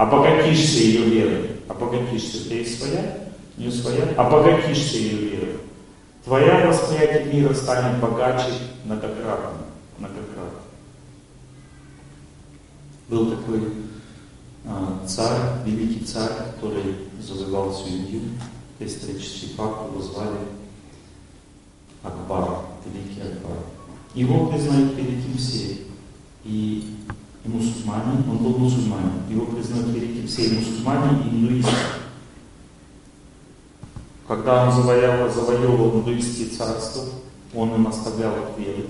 Обогатишься 0.00 0.78
ее 0.78 1.04
верой. 1.04 1.50
Обогатишься. 1.68 2.44
Тебя 2.44 2.56
есть 2.60 2.78
своя? 2.78 3.18
У 3.54 3.60
нее 3.60 3.70
своя? 3.70 4.04
Обогатишься 4.16 4.96
ее 4.96 5.16
верой. 5.28 5.56
Твоя 6.24 6.66
восприятие 6.66 7.34
мира 7.34 7.52
станет 7.52 8.00
богаче 8.00 8.48
многократно. 8.86 9.58
Многократно. 9.98 10.60
Был 13.10 13.30
такой 13.30 13.60
а, 14.64 15.06
царь, 15.06 15.66
великий 15.66 16.02
царь, 16.06 16.32
который 16.54 16.96
завоевал 17.20 17.70
всю 17.70 17.88
Индию. 17.88 18.22
Исторический 18.78 19.48
факт, 19.54 19.90
его 19.90 20.00
звали 20.00 20.38
Акбар, 22.02 22.60
великий 22.86 23.20
Акбар. 23.20 23.58
Его 24.14 24.46
признают 24.46 24.94
великим 24.94 25.36
все. 25.36 25.76
И, 26.44 26.96
мусульмане, 27.50 28.24
он 28.28 28.38
был 28.38 28.58
мусульманин, 28.58 29.28
его 29.28 29.46
признают 29.46 29.88
великим 29.88 30.26
все 30.26 30.48
мусульмане, 30.48 31.22
и 31.24 31.28
индуисты. 31.28 31.72
Когда 34.26 34.66
он 34.66 34.72
завоевал, 34.72 35.28
завоевывал 35.28 36.00
индуистские 36.00 36.48
царства, 36.48 37.02
он 37.54 37.74
им 37.74 37.86
оставлял 37.86 38.32
их 38.32 38.58
веру, 38.58 38.88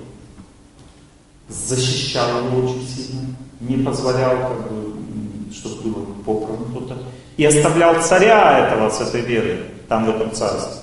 защищал 1.48 2.44
его 2.44 2.70
очень 2.70 2.86
сильно, 2.86 3.20
не 3.60 3.78
позволял, 3.78 4.36
как 4.48 4.70
бы, 4.70 5.52
чтобы 5.52 5.82
было 5.82 6.04
попрано 6.24 6.64
кто-то, 6.70 6.98
и 7.36 7.44
оставлял 7.44 8.02
царя 8.02 8.66
этого 8.66 8.90
с 8.90 9.00
этой 9.00 9.22
верой, 9.22 9.64
там 9.88 10.04
в 10.04 10.10
этом 10.10 10.32
царстве. 10.32 10.82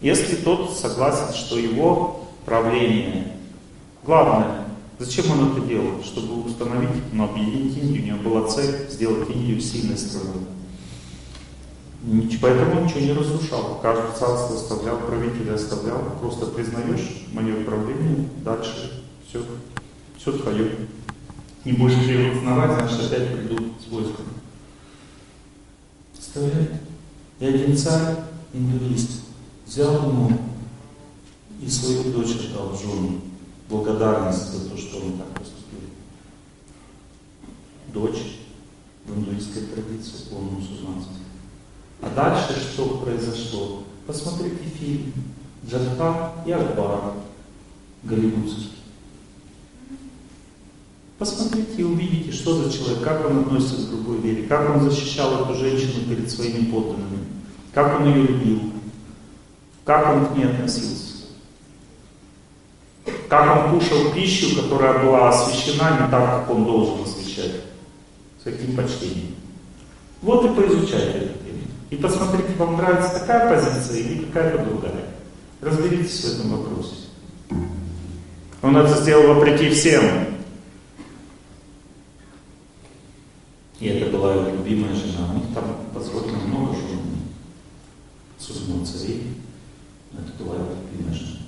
Если 0.00 0.36
тот 0.36 0.78
согласен, 0.78 1.34
что 1.34 1.58
его 1.58 2.26
правление 2.44 3.30
главное, 4.04 4.59
зачем 5.00 5.30
он 5.32 5.52
это 5.52 5.66
делал? 5.66 6.02
Чтобы 6.04 6.44
установить, 6.44 7.12
но 7.12 7.24
объединить 7.24 7.76
Индию, 7.76 8.02
у 8.02 8.06
него 8.06 8.30
была 8.30 8.48
цель 8.48 8.88
сделать 8.88 9.28
Индию 9.30 9.60
сильной 9.60 9.96
страной. 9.96 10.44
Поэтому 12.40 12.80
он 12.80 12.86
ничего 12.86 13.00
не 13.00 13.12
разрушал. 13.12 13.80
Каждое 13.82 14.12
царство 14.12 14.56
оставлял, 14.56 14.98
правителя 14.98 15.54
оставлял. 15.54 15.98
Просто 16.20 16.46
признаешь 16.46 17.26
мое 17.32 17.64
правление, 17.64 18.28
дальше 18.44 19.04
все, 19.28 19.42
все 20.18 20.32
твое. 20.32 20.76
Не 21.64 21.72
будешь 21.72 21.96
признавать, 22.06 22.78
значит 22.78 23.12
опять 23.12 23.36
придут 23.36 23.72
с 23.86 23.92
войском. 23.92 24.24
Представляете? 26.14 26.80
И 27.38 27.46
один 27.46 27.76
царь, 27.76 28.16
индуист, 28.52 29.10
взял 29.66 30.08
ему 30.08 30.30
и 31.60 31.68
свою 31.68 32.04
дочь 32.12 32.36
отдал 32.36 32.70
в 32.70 32.80
жену. 32.80 33.20
Благодарность 33.70 34.52
за 34.52 34.68
то, 34.68 34.76
что 34.76 34.98
он 34.98 35.12
так 35.12 35.28
поступил. 35.28 35.78
Дочь 37.94 38.40
в 39.06 39.16
индуистской 39.16 39.62
традиции, 39.62 40.34
он 40.34 40.44
мусульманской. 40.46 41.16
А 42.02 42.10
дальше 42.10 42.60
что 42.60 42.98
произошло? 42.98 43.84
Посмотрите 44.08 44.64
фильм 44.76 45.12
Джадха 45.64 46.32
и 46.44 46.50
Акбар 46.50 47.14
голливудский. 48.02 48.72
Посмотрите 51.18 51.74
и 51.76 51.84
увидите, 51.84 52.32
что 52.32 52.54
за 52.54 52.72
человек, 52.72 53.04
как 53.04 53.24
он 53.28 53.40
относится 53.40 53.86
к 53.86 53.90
другой 53.90 54.18
вере, 54.18 54.48
как 54.48 54.74
он 54.74 54.90
защищал 54.90 55.44
эту 55.44 55.54
женщину 55.54 56.06
перед 56.08 56.30
своими 56.30 56.70
подданными, 56.70 57.24
как 57.72 58.00
он 58.00 58.06
ее 58.08 58.22
любил, 58.22 58.72
как 59.84 60.08
он 60.16 60.26
к 60.26 60.36
ней 60.36 60.44
относился. 60.44 61.09
Как 63.28 63.64
он 63.66 63.78
кушал 63.78 64.12
пищу, 64.12 64.60
которая 64.60 65.04
была 65.04 65.28
освящена 65.28 66.00
не 66.00 66.10
так, 66.10 66.40
как 66.40 66.50
он 66.50 66.64
должен 66.64 67.04
освещать. 67.04 67.62
С 68.40 68.44
каким 68.44 68.76
почтением. 68.76 69.34
Вот 70.22 70.44
и 70.44 70.54
поизучайте 70.54 71.18
это. 71.18 71.40
И 71.90 71.96
посмотрите, 71.96 72.54
вам 72.56 72.76
нравится 72.76 73.18
такая 73.18 73.52
позиция 73.52 73.98
или 73.98 74.24
какая-то 74.26 74.64
другая. 74.64 75.06
Разберитесь 75.60 76.24
в 76.24 76.38
этом 76.38 76.50
вопросе. 76.56 76.94
Он 78.62 78.76
это 78.76 78.96
сделал 79.00 79.34
вопреки 79.34 79.70
всем. 79.70 80.04
И 83.80 83.88
это 83.88 84.10
была 84.10 84.34
его 84.34 84.50
любимая 84.50 84.94
жена. 84.94 85.30
У 85.32 85.34
них 85.38 85.54
там 85.54 85.64
позволено 85.92 86.38
много 86.38 86.74
жен. 86.74 87.00
У 88.80 88.84
царей. 88.84 89.34
Это 90.12 90.42
была 90.42 90.56
его 90.56 90.68
любимая 90.92 91.14
жена. 91.14 91.39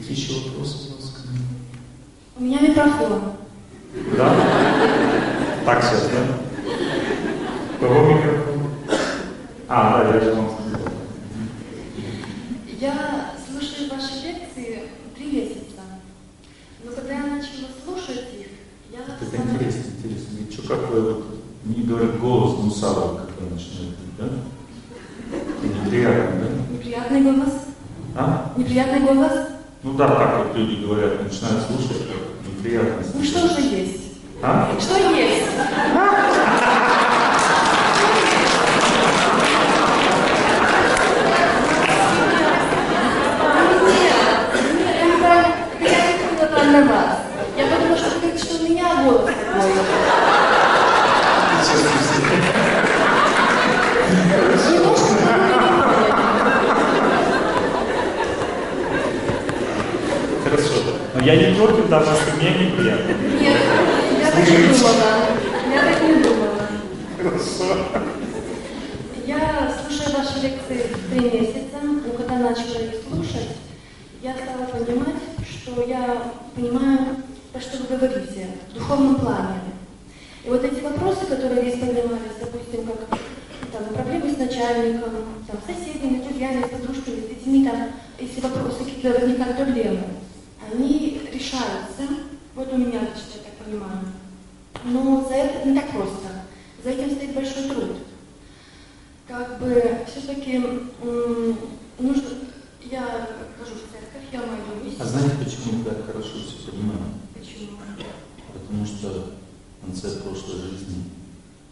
Какие 0.00 0.16
еще 0.16 0.48
вопросы 0.48 0.88
у 0.88 0.96
вас 0.96 1.10
ко 1.10 1.28
мне? 1.28 1.40
У 2.38 2.42
меня 2.42 2.60
микрофон. 2.60 3.22
Да? 4.16 4.34
Так 5.66 5.84
сейчас, 5.84 6.08
да? 6.08 6.38
Кого 7.78 8.14
микрофон? 8.14 8.70
А, 9.68 10.02
да, 10.02 10.14
я 10.14 10.20
же 10.20 10.32
вам 10.32 10.48
сказал. 10.48 10.92
Я 12.80 13.34
слушаю 13.46 13.90
ваши 13.90 14.26
лекции 14.26 14.84
три 15.14 15.32
месяца. 15.32 15.82
Но 16.82 16.92
когда 16.92 17.12
я 17.12 17.26
начала 17.26 17.68
слушать 17.84 18.24
их, 18.38 18.46
я 18.90 19.00
Это 19.00 19.36
интересно, 19.36 19.84
интересно. 19.98 20.38
И 20.38 20.50
что, 20.50 20.62
какой 20.62 21.02
вот, 21.02 21.24
мне 21.64 21.84
говорят, 21.84 22.18
голос 22.18 22.58
Мусарова, 22.58 23.26
когда 23.26 23.54
начинает 23.54 23.90
быть, 23.90 24.16
да? 24.18 24.28
Неприятно, 25.84 26.40
да? 26.40 26.72
неприятный 26.74 27.20
голос. 27.20 27.52
А? 28.16 28.54
Неприятный 28.56 29.00
голос. 29.00 29.59
Ну 29.82 29.94
да, 29.94 30.08
так 30.08 30.46
вот 30.46 30.54
люди 30.54 30.84
говорят, 30.84 31.22
начинают 31.22 31.64
слушать, 31.64 32.02
неприятно. 32.46 33.02
Ну 33.14 33.24
что 33.24 33.48
же 33.48 33.62
есть? 33.62 34.18
А? 34.42 34.76
Что 34.78 34.98
есть? 34.98 35.46
Я 47.56 47.66
подумала, 47.66 47.96
что 47.96 48.58
у 48.58 48.68
меня 48.68 49.02
голос 49.02 49.24
такой. 49.24 49.70
Немножко 51.50 52.20
Хорошо. 60.50 60.82
Но 60.84 61.00
я 61.22 61.36
не 61.36 61.54
против, 61.54 61.88
даже 61.88 62.10
если 62.10 62.32
мне 62.40 62.66
неприятно. 62.66 63.12
Нет, 63.40 63.56
я 64.20 64.30
так 64.30 64.48
не 64.48 64.56
думала. 64.56 65.26
Я 65.72 65.82
так 65.82 66.02
не 66.02 66.22
думала. 66.22 66.68
Хорошо. 67.18 67.76
Я 69.26 69.74
слушаю 69.80 70.16
ваши 70.16 70.40
лекции 70.40 70.96
три 71.10 71.40
месяца, 71.40 71.78
но 71.82 72.10
когда 72.12 72.38
начала 72.38 72.80
их 72.80 72.94
слушать, 73.06 73.56
я 74.22 74.34
стала 74.34 74.66
понимать, 74.66 75.22
что 75.48 75.82
я 75.82 76.32
понимаю, 76.54 77.16
про 77.52 77.60
что 77.60 77.78
вы 77.78 77.96
говорите, 77.96 78.46
в 78.70 78.74
духовном 78.74 79.16
плане. 79.16 79.60
И 80.44 80.48
вот 80.48 80.64
эти 80.64 80.80
вопросы, 80.80 81.26
которые 81.26 81.62
здесь 81.62 81.80
поднимались, 81.80 82.40
допустим, 82.40 82.86
как 82.86 83.18
там, 83.72 83.94
проблемы 83.94 84.32
с 84.32 84.38
начальником, 84.38 85.10
там, 85.46 85.56
с 85.62 85.66
соседями, 85.66 86.22
с 86.22 86.24
друзьями, 86.26 86.64
с 86.64 86.70
подружками, 86.70 87.20
с 87.20 87.28
детьми, 87.28 87.68
там, 87.68 87.88
если 88.18 88.40
вопросы 88.40 88.84
какие-то 88.84 89.20
возникают 89.20 89.56
проблемы, 89.56 90.00
они 90.72 91.09
решаются, 91.40 92.02
вот 92.54 92.72
у 92.72 92.76
меня 92.76 93.00
лично, 93.00 93.34
я 93.36 93.42
так 93.44 93.54
понимаю. 93.64 94.00
Но 94.84 95.26
за 95.26 95.34
это 95.34 95.68
не 95.68 95.74
так 95.74 95.90
просто. 95.90 96.44
За 96.84 96.90
этим 96.90 97.10
стоит 97.16 97.34
большой 97.34 97.68
труд. 97.68 97.96
Как 99.26 99.58
бы 99.58 100.04
все-таки 100.06 100.58
нужно, 101.98 102.28
я 102.90 103.28
хожу 103.58 103.74
в 103.74 103.92
церковь, 103.92 104.28
я 104.32 104.40
молюсь. 104.40 104.98
А 104.98 105.04
знаете, 105.04 105.36
почему 105.44 105.84
так 105.84 106.06
хорошо 106.06 106.28
все 106.28 106.70
понимаем? 106.70 107.14
Почему? 107.34 107.78
Потому 108.52 108.86
что 108.86 109.36
в 109.80 109.84
конце 109.86 110.20
прошлой 110.20 110.60
жизни 110.62 111.04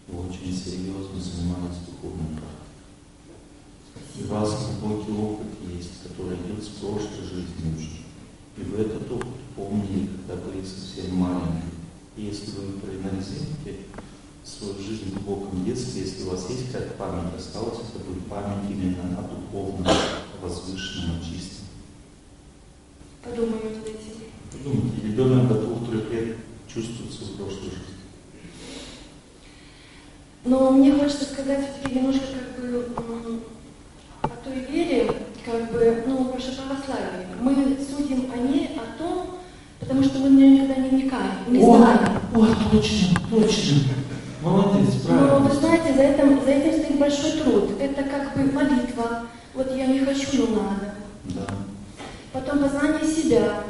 вы 0.07 0.29
очень 0.29 0.55
серьезно 0.55 1.21
занимались 1.21 1.79
духовным 1.87 2.39
практикой. 2.39 2.57
У 4.21 4.27
вас 4.27 4.51
глубокий 4.81 5.13
опыт 5.13 5.47
есть, 5.77 6.03
который 6.03 6.37
идет 6.37 6.65
с 6.65 6.69
прошлой 6.69 7.25
жизни 7.25 7.77
уже. 7.77 7.99
И 8.57 8.71
вы 8.71 8.83
этот 8.83 9.11
опыт 9.11 9.29
помнили, 9.59 10.09
когда 10.27 10.41
были 10.43 10.65
совсем 10.65 11.17
маленькие. 11.17 11.63
И 12.17 12.23
если 12.23 12.53
вы 12.53 12.79
проанализируете 12.79 13.85
свою 14.45 14.75
жизнь 14.79 15.11
в 15.11 15.25
глубоком 15.25 15.65
детстве, 15.65 16.03
если 16.03 16.23
у 16.23 16.31
вас 16.31 16.49
есть 16.49 16.71
какая-то 16.71 16.95
память 16.95 17.35
осталась, 17.37 17.79
это 17.91 18.05
будет 18.05 18.25
память 18.27 18.71
именно 18.71 19.19
о 19.19 19.23
духовном, 19.23 19.93
возвышенном, 20.41 21.21
чистом. 21.21 21.67
Подумаю 23.23 23.65
над 23.65 23.87
этим. 23.87 24.31
Подумайте, 24.51 25.07
ребенок 25.07 25.49
до 25.49 25.61
двух-трех 25.61 26.11
лет 26.11 26.37
чувствует 26.67 27.13
свою 27.13 27.35
прошлую 27.35 27.71
жизнь. 27.71 27.83
Но 30.45 30.71
мне 30.71 30.93
хочется 30.93 31.25
сказать 31.25 31.65
все-таки 31.65 31.97
немножко 31.97 32.23
как 32.57 32.71
бы 32.71 33.41
о 34.23 34.29
той 34.29 34.61
вере, 34.71 35.11
как 35.45 35.73
бы, 35.73 36.05
ну, 36.07 36.33
ваше 36.33 36.57
православие. 36.57 37.27
Мы 37.41 37.77
судим 37.85 38.31
о 38.33 38.37
ней, 38.37 38.79
о 38.79 38.99
том, 38.99 39.39
потому 39.89 40.05
что 40.05 40.19
мы 40.19 40.29
в 40.29 40.33
нее 40.33 40.51
никогда 40.51 40.77
не 40.77 40.89
вникаем, 40.91 41.33
не 41.49 41.65
о, 41.65 41.77
знаем. 41.79 41.99
О, 42.35 42.47
точно, 42.71 43.09
точно. 43.31 43.79
Молодец, 44.43 44.95
правильно. 45.07 45.39
Но 45.39 45.49
вы 45.49 45.55
знаете, 45.57 45.95
за 45.95 46.03
этим, 46.03 46.45
за 46.45 46.51
этим 46.51 46.83
стоит 46.83 46.99
большой 46.99 47.33
труд. 47.33 47.71
Это 47.81 48.03
как 48.03 48.37
бы 48.37 48.53
молитва. 48.53 49.27
Вот 49.55 49.75
я 49.75 49.87
не 49.87 50.01
хочу, 50.01 50.47
но 50.49 50.63
надо. 50.63 50.95
Да. 51.25 51.47
Потом 52.33 52.59
познание 52.59 53.05
себя, 53.05 53.65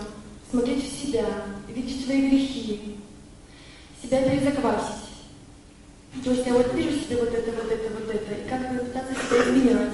смотреть 0.51 0.85
в 0.85 1.07
себя, 1.07 1.25
видеть 1.73 2.05
свои 2.05 2.29
грехи, 2.29 2.97
себя 4.03 4.23
перезаквасить. 4.23 5.05
То 6.25 6.33
есть 6.33 6.47
я 6.47 6.53
вот 6.53 6.75
вижу 6.75 6.99
себе 6.99 7.19
вот 7.19 7.33
это, 7.33 7.53
вот 7.53 7.71
это, 7.71 7.95
вот 7.95 8.13
это, 8.13 8.35
и 8.35 8.49
как 8.49 8.73
бы 8.73 8.85
пытаться 8.85 9.15
себя 9.15 9.45
изменять. 9.45 9.93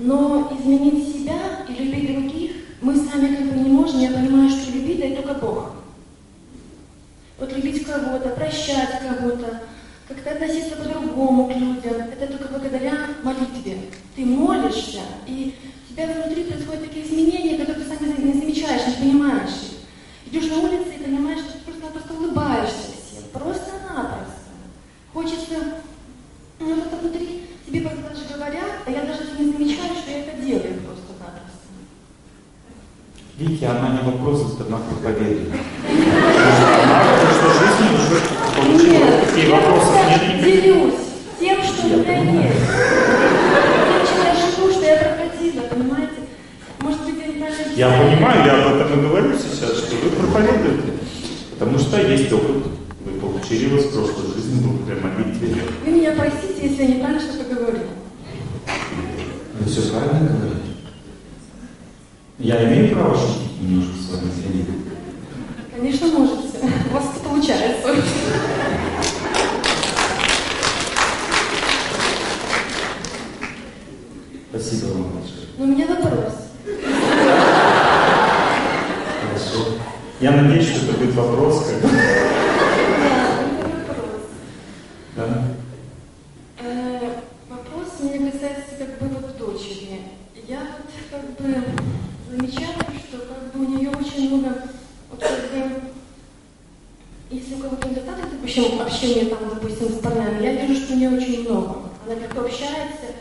Но 0.00 0.52
изменить 0.58 1.14
себя 1.14 1.64
и 1.68 1.72
любить 1.72 2.12
других 2.12 2.50
мы 2.80 2.96
сами 2.96 3.36
как 3.36 3.46
бы 3.52 3.58
не 3.58 3.70
можем. 3.70 4.00
Я 4.00 4.10
понимаю, 4.10 4.48
что 4.48 4.72
любить 4.72 5.00
дает 5.00 5.16
только 5.16 5.34
Бог. 5.34 5.72
Вот 7.38 7.52
любить 7.52 7.84
кого-то, 7.84 8.30
прощать 8.30 9.00
кого-то, 9.00 9.62
как-то 10.08 10.30
относиться 10.30 10.76
по-другому 10.76 11.46
к 11.46 11.56
людям. 11.56 11.94
Это 12.12 12.26
только 12.26 12.48
благодаря 12.48 13.08
молитве. 13.22 13.78
Ты 14.14 14.24
молишься, 14.24 15.00
и 15.26 15.54
у 15.88 15.92
тебя 15.92 16.06
внутри 16.12 16.44
происходят 16.44 16.84
такие 16.84 17.06
изменения, 17.06 17.58
которые 17.58 17.84
ты 17.84 17.96
сам 17.96 18.26
не 18.26 18.32
замечаешь, 18.40 18.86
не 18.88 19.10
понимаешь. 19.10 19.50
Идешь 20.26 20.50
на 20.50 20.58
улице 20.58 20.94
и 20.98 21.02
понимаешь, 21.02 21.40
что 21.40 21.52
ты 21.52 21.58
просто-напросто 21.64 22.14
улыбаешься 22.14 22.92
всем. 22.92 23.24
Просто-напросто. 23.32 24.50
Хочется, 25.12 25.80
ну 26.58 26.76
это 26.76 26.96
внутри, 26.96 27.46
тебе 27.66 27.80
даже 27.80 28.24
говорят, 28.32 28.82
а 28.86 28.90
я 28.90 29.02
даже 29.02 29.22
не 29.38 29.52
замечаю, 29.52 29.94
что 29.96 30.10
я 30.10 30.20
это 30.20 30.40
делаю 30.40 30.80
просто-напросто. 30.80 31.09
Видите, 33.40 33.68
она 33.68 33.88
не 33.88 34.02
вопрос, 34.04 34.52
это 34.52 34.66
она 34.66 34.76
проповедует. 34.76 35.48
Она 35.88 37.02
в 37.02 37.40
прошлой 37.40 37.54
жизни 37.56 37.88
уже 37.96 38.20
получила 38.54 38.92
Нет, 38.92 39.28
такие 39.28 39.48
я 39.48 39.56
вопросы. 39.56 39.92
Нет, 40.10 40.44
делюсь 40.44 40.94
тем, 41.40 41.62
что 41.62 41.86
у 41.86 42.00
меня 42.00 42.48
есть. 42.48 42.66
Тем, 43.88 44.04
чем 44.04 44.18
я 44.26 44.34
живу, 44.34 44.70
что 44.70 44.84
я 44.84 44.96
проходила, 44.98 45.62
понимаете? 45.62 46.20
Может 46.80 47.00
я 47.06 47.26
неправильно 47.28 47.72
Я 47.76 47.88
понимаю, 47.88 48.44
я 48.44 48.66
об 48.66 48.76
этом 48.76 49.00
и 49.00 49.08
говорю 49.08 49.32
сейчас, 49.32 49.78
что 49.78 49.96
вы 49.96 50.10
проповедуете. 50.10 50.92
Потому 51.58 51.78
что 51.78 51.98
есть 51.98 52.30
опыт. 52.30 52.64
Вы 53.06 53.20
получили 53.20 53.70
его 53.70 53.78
с 53.78 53.86
прошлой 53.86 54.34
жизни 54.34 54.68
благодаря 54.68 55.00
молитве. 55.00 55.62
Вы 55.86 55.92
меня 55.92 56.12
простите, 56.12 56.68
если 56.68 56.82
я 56.82 56.88
неправильно 56.88 57.22
что-то 57.22 57.54
говорю. 57.54 57.78
Вы 59.58 59.64
все 59.64 59.90
правильно 59.90 60.28
говорите. 60.28 60.69
Я 62.40 62.64
имею 62.64 62.94
право 62.94 63.14
шутить 63.14 63.60
немножко 63.60 63.92
с 63.96 64.10
вами, 64.14 64.30
извините. 64.30 64.72
Конечно, 65.76 66.06
можете. 66.08 66.58
У 66.90 66.94
вас 66.94 67.04
это 67.14 67.28
получается. 67.28 67.86
Спасибо 74.50 74.86
вам 74.92 75.02
большое. 75.12 75.46
Но 75.58 75.64
у 75.64 75.68
меня 75.68 75.86
вопрос. 75.86 76.34
Хорошо. 79.22 79.64
Я 80.20 80.30
надеюсь, 80.32 80.68
что 80.68 80.86
это 80.86 80.98
будет 80.98 81.14
вопрос, 81.14 81.66
как 81.66 81.80
бы. 81.82 81.88
Да, 81.88 81.96
у 83.40 83.48
меня 83.48 83.84
вопрос. 83.86 84.22
Да? 85.16 85.44
Э, 86.62 87.10
Вопрос 87.48 87.88
меня 88.00 88.30
касается 88.30 88.74
как 88.78 88.98
бы 88.98 89.14
вот 89.14 89.36
дочери. 89.38 90.00
Я 90.48 90.58
вот 90.60 90.90
как 91.10 91.24
бы 91.38 91.54
замечаю, 92.30 92.74
что 93.08 93.18
как 93.18 93.52
бы 93.52 93.64
у 93.64 93.68
нее 93.68 93.90
очень 93.90 94.28
много, 94.38 94.62
вот 95.10 95.20
как 95.20 95.30
бы, 95.52 95.80
если 97.30 97.54
у 97.54 97.58
кого-то 97.58 97.88
недостаток, 97.88 98.30
допустим, 98.32 98.80
общения 98.80 99.26
там, 99.26 99.38
допустим, 99.50 99.88
с 99.90 99.98
парнями, 100.00 100.42
я 100.44 100.66
вижу, 100.66 100.82
что 100.84 100.94
у 100.94 100.96
нее 100.96 101.10
очень 101.10 101.42
много. 101.48 101.76
Общается. 102.50 103.14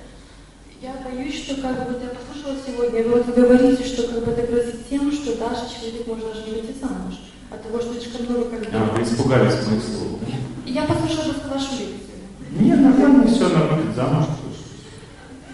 Я 0.81 0.93
боюсь, 1.05 1.43
что 1.43 1.61
как 1.61 1.75
бы 1.85 1.93
вот 1.93 2.01
я 2.01 2.09
послушала 2.09 2.55
сегодня, 2.65 3.03
вы 3.03 3.21
вот 3.21 3.35
говорите, 3.35 3.83
что 3.83 4.07
как 4.07 4.25
бы 4.25 4.31
это 4.31 4.47
грозит 4.51 4.89
тем, 4.89 5.11
что 5.11 5.37
даже 5.37 5.69
человек 5.69 6.07
может 6.07 6.33
даже 6.33 6.45
не 6.47 6.51
выйти 6.53 6.79
замуж. 6.79 7.15
От 7.51 7.61
того, 7.63 7.79
что 7.79 7.93
слишком 7.93 8.25
много 8.25 8.49
как 8.49 8.59
бы... 8.61 8.67
А, 8.73 8.95
вы 8.95 9.03
испугались 9.03 9.67
моих 9.67 9.83
слов? 9.83 10.19
Я 10.65 10.83
послушала 10.85 11.33
просто 11.33 11.47
вашу 11.49 11.71
лекцию. 11.73 12.17
Нет, 12.59 12.79
нормально, 12.79 13.27
все, 13.27 13.45
выйдет 13.49 13.95
замуж. 13.95 14.25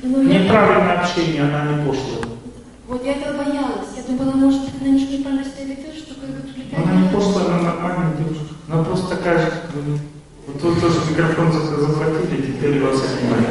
Но 0.04 0.22
я- 0.22 0.44
Неправильное 0.44 1.00
общение, 1.02 1.42
она 1.42 1.72
не 1.74 1.86
пошлая. 1.88 2.24
Вот 2.88 3.04
я 3.04 3.14
этого 3.14 3.38
боялась. 3.44 3.90
Я 3.98 4.04
думала, 4.04 4.36
может, 4.36 4.62
она 4.80 4.88
немножко 4.88 5.14
неправильно 5.14 5.44
себя 5.44 5.66
ведет, 5.66 5.96
что 5.98 6.14
как 6.16 6.30
бы. 6.30 6.44
Она 6.78 7.02
не 7.02 7.10
пошлая, 7.10 7.46
она 7.48 7.62
нормальная 7.64 8.18
девушка. 8.18 8.54
Она 8.70 8.84
просто 8.84 9.08
такая 9.18 9.40
же, 9.40 9.52
как 9.52 9.74
вы. 9.74 10.00
Вы 10.62 10.80
тоже 10.80 11.00
микрофон 11.10 11.52
за- 11.52 11.76
захватили, 11.78 12.42
теперь 12.54 12.82
вас 12.82 13.02
отнимают. 13.02 13.48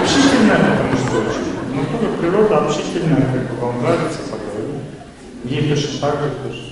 Общительная, 0.00 0.56
потому 0.56 0.96
что 0.96 1.18
очень. 1.18 1.52
Ну, 1.74 2.16
природа 2.20 2.58
общительная, 2.66 3.16
как 3.32 3.50
бы 3.50 3.56
вам 3.60 3.82
нравится, 3.82 4.18
поговорим. 4.30 4.80
Ей 5.44 5.68
точно 5.74 5.98
так 6.00 6.20
же. 6.20 6.62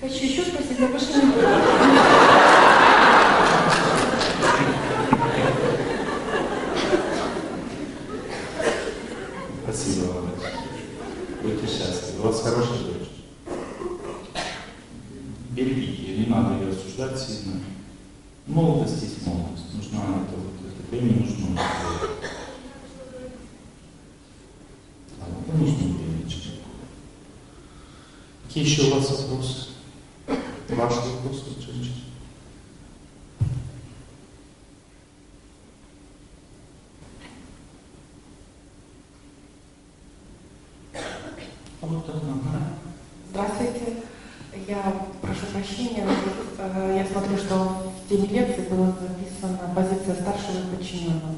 Хочу 0.00 0.24
еще 0.24 0.42
спросить, 0.44 0.78
но 0.78 0.88
больше 0.88 1.06
не 1.14 1.20
буду. 1.32 1.46
Спасибо 9.62 10.06
вам. 10.12 10.30
Будьте 11.42 11.66
счастливы. 11.66 12.20
У 12.20 12.26
вас 12.28 12.42
хорошая 12.42 12.78
дочь. 12.78 13.08
Берегите 15.50 16.02
ее, 16.02 16.18
не 16.18 16.26
надо 16.26 16.54
ее 16.62 16.70
осуждать 16.72 17.18
сильно. 17.20 17.60
Молодость 18.46 19.02
есть 19.02 19.26
молодость. 19.26 19.74
Нужна 19.74 19.98
это, 20.00 20.36
вот, 20.36 20.54
это 20.66 20.96
время 20.96 21.20
нужно. 21.20 21.60
А 25.20 25.24
вот 25.26 25.54
и 25.54 25.58
нужно 25.58 25.76
время 25.98 26.28
человеку. 26.28 26.68
Какие 28.48 28.64
еще 28.64 28.90
у 28.90 28.94
вас 28.94 29.10
вопросы? 29.10 29.68
Ваши 30.70 31.00
вопросы, 31.00 31.44
женщины? 31.60 31.96
Ага. 41.82 42.78
Здравствуйте. 43.30 44.02
Я 44.66 45.06
прошу 45.20 45.44
прощения, 45.52 46.06
э, 46.58 46.94
я 46.96 47.06
смотрю, 47.06 47.36
что 47.36 47.54
в 47.54 48.08
теме 48.08 48.28
лекции 48.28 48.66
была 48.68 48.92
записана 48.92 49.74
позиция 49.74 50.14
старшего 50.14 50.74
подчиненного. 50.74 51.34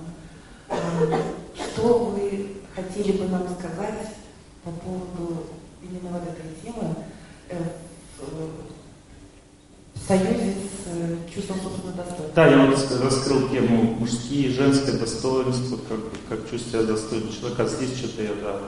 Э, 0.68 1.22
Что 1.56 1.98
вы 2.05 2.56
хотели 2.76 3.12
бы 3.18 3.26
нам 3.26 3.48
сказать 3.58 4.14
по 4.62 4.70
поводу 4.70 5.47
именно 5.82 6.10
вот 6.10 6.22
этой 6.22 6.55
темы 6.62 6.94
э, 7.48 7.56
в 8.18 9.99
союзе 10.10 10.55
с 10.55 10.86
э, 10.86 11.16
чувством 11.32 11.60
собственного 11.60 11.97
достоинства. 11.97 12.34
Да, 12.34 12.47
я 12.48 12.66
раскрыл 12.66 13.48
тему 13.48 13.97
мужские 14.00 14.48
и 14.48 14.52
женское 14.52 14.98
достоинство, 14.98 15.78
как, 15.89 16.00
как 16.28 16.50
чувствую 16.50 16.82
себя 16.84 16.92
достойным 16.92 17.32
человека. 17.32 17.62
А 17.62 17.68
здесь 17.68 17.97
что-то 17.97 18.22
я, 18.22 18.30
да. 18.42 18.60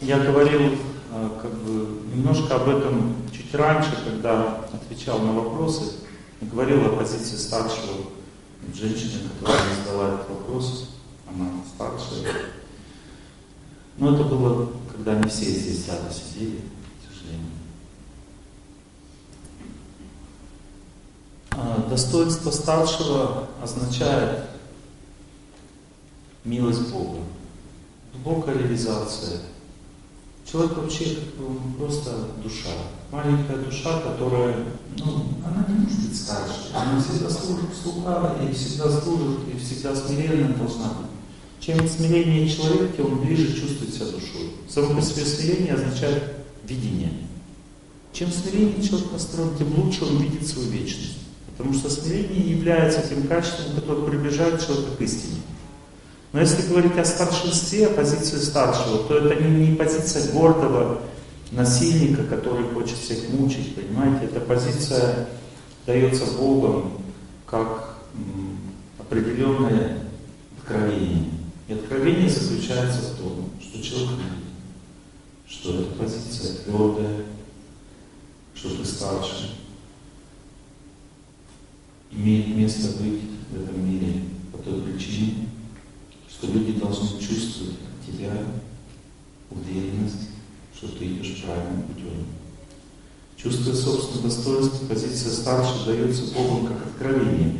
Я 0.00 0.18
говорил 0.20 0.78
а, 1.12 1.38
как 1.42 1.52
бы 1.52 2.02
немножко 2.14 2.54
об 2.54 2.68
этом 2.68 3.16
чуть 3.32 3.54
раньше, 3.54 3.90
когда 4.04 4.64
отвечал 4.72 5.18
на 5.18 5.32
вопросы, 5.32 5.96
говорил 6.40 6.86
о 6.86 6.96
позиции 6.96 7.36
старшего 7.36 8.06
женщины, 8.74 9.28
которая 9.40 9.60
задала 9.84 10.14
этот 10.14 10.30
вопрос. 10.30 10.90
Она 11.28 11.50
старшая. 11.74 12.32
Но 13.98 14.14
это 14.14 14.24
было, 14.24 14.70
когда 14.90 15.14
не 15.14 15.28
все 15.28 15.44
здесь 15.44 15.88
рядом 15.88 16.12
сидели, 16.12 16.60
к 16.60 17.12
сожалению. 17.12 17.50
А, 21.47 21.47
Достоинство 21.88 22.50
старшего 22.50 23.48
означает 23.62 24.44
милость 26.44 26.90
Бога, 26.90 27.18
глубокая 28.12 28.56
реализация. 28.58 29.40
Человек 30.50 30.78
вообще 30.78 31.18
он 31.38 31.74
просто 31.74 32.10
душа, 32.42 32.70
маленькая 33.10 33.56
душа, 33.56 34.00
которая, 34.00 34.64
ну, 34.98 35.24
она 35.44 35.66
не 35.68 35.80
может 35.80 36.08
быть 36.08 36.16
старше. 36.16 36.70
Она 36.74 37.00
всегда 37.02 37.28
служит 37.28 37.70
слуга, 37.82 38.36
и 38.42 38.52
всегда 38.54 38.90
служит, 38.90 39.40
и 39.52 39.58
всегда 39.58 39.94
смиренная 39.94 40.54
должна 40.54 40.88
быть. 40.88 41.10
Чем 41.60 41.88
смирение 41.88 42.48
человек, 42.48 42.96
тем 42.96 43.06
он 43.06 43.18
ближе 43.20 43.60
чувствует 43.60 43.92
себя 43.92 44.06
душой. 44.06 44.52
Само 44.68 44.94
по 44.94 45.02
себе 45.02 45.24
смирение 45.24 45.74
означает 45.74 46.22
видение. 46.64 47.12
Чем 48.12 48.30
смирение 48.30 48.82
человек 48.82 49.10
построен, 49.10 49.56
тем 49.58 49.76
лучше 49.78 50.04
он 50.04 50.18
видит 50.18 50.46
свою 50.46 50.70
вечность. 50.70 51.18
Потому 51.58 51.74
что 51.74 51.90
смирение 51.90 52.52
является 52.52 53.06
тем 53.06 53.24
качеством, 53.24 53.74
которое 53.74 54.08
приближает 54.08 54.64
человека 54.64 54.96
к 54.96 55.00
истине. 55.00 55.42
Но 56.32 56.40
если 56.40 56.68
говорить 56.68 56.96
о 56.96 57.04
старшинстве, 57.04 57.88
о 57.88 57.90
позиции 57.90 58.38
старшего, 58.38 59.04
то 59.08 59.18
это 59.18 59.42
не, 59.42 59.68
не 59.68 59.76
позиция 59.76 60.32
гордого 60.32 61.00
насильника, 61.50 62.24
который 62.24 62.68
хочет 62.68 62.96
всех 62.96 63.28
мучить, 63.30 63.74
понимаете? 63.74 64.26
Эта 64.26 64.40
позиция 64.40 65.28
дается 65.86 66.26
Богом 66.38 66.92
как 67.46 67.96
определенное 68.98 69.98
откровение. 70.58 71.30
И 71.66 71.72
откровение 71.72 72.30
заключается 72.30 73.00
в 73.00 73.18
том, 73.18 73.50
что 73.60 73.82
человек 73.82 74.20
что 75.48 75.80
эта 75.80 75.90
позиция 75.94 76.56
твердая, 76.64 77.24
что 78.54 78.76
ты 78.76 78.84
старше, 78.84 79.54
имеет 82.10 82.56
место 82.56 83.02
быть 83.02 83.20
в 83.50 83.62
этом 83.62 83.88
мире 83.88 84.22
по 84.52 84.58
той 84.58 84.80
причине, 84.82 85.48
что 86.28 86.46
люди 86.46 86.72
должны 86.72 87.20
чувствовать 87.20 87.74
от 87.74 88.06
тебя 88.06 88.32
уверенность, 89.50 90.28
что 90.74 90.88
ты 90.88 91.06
идешь 91.06 91.42
правильным 91.42 91.82
путем. 91.82 92.26
Чувствуя 93.36 93.74
собственное 93.74 94.24
достоинство, 94.24 94.86
позиция 94.86 95.32
старше 95.32 95.86
дается 95.86 96.34
Богом 96.34 96.66
как 96.66 96.86
откровение. 96.86 97.58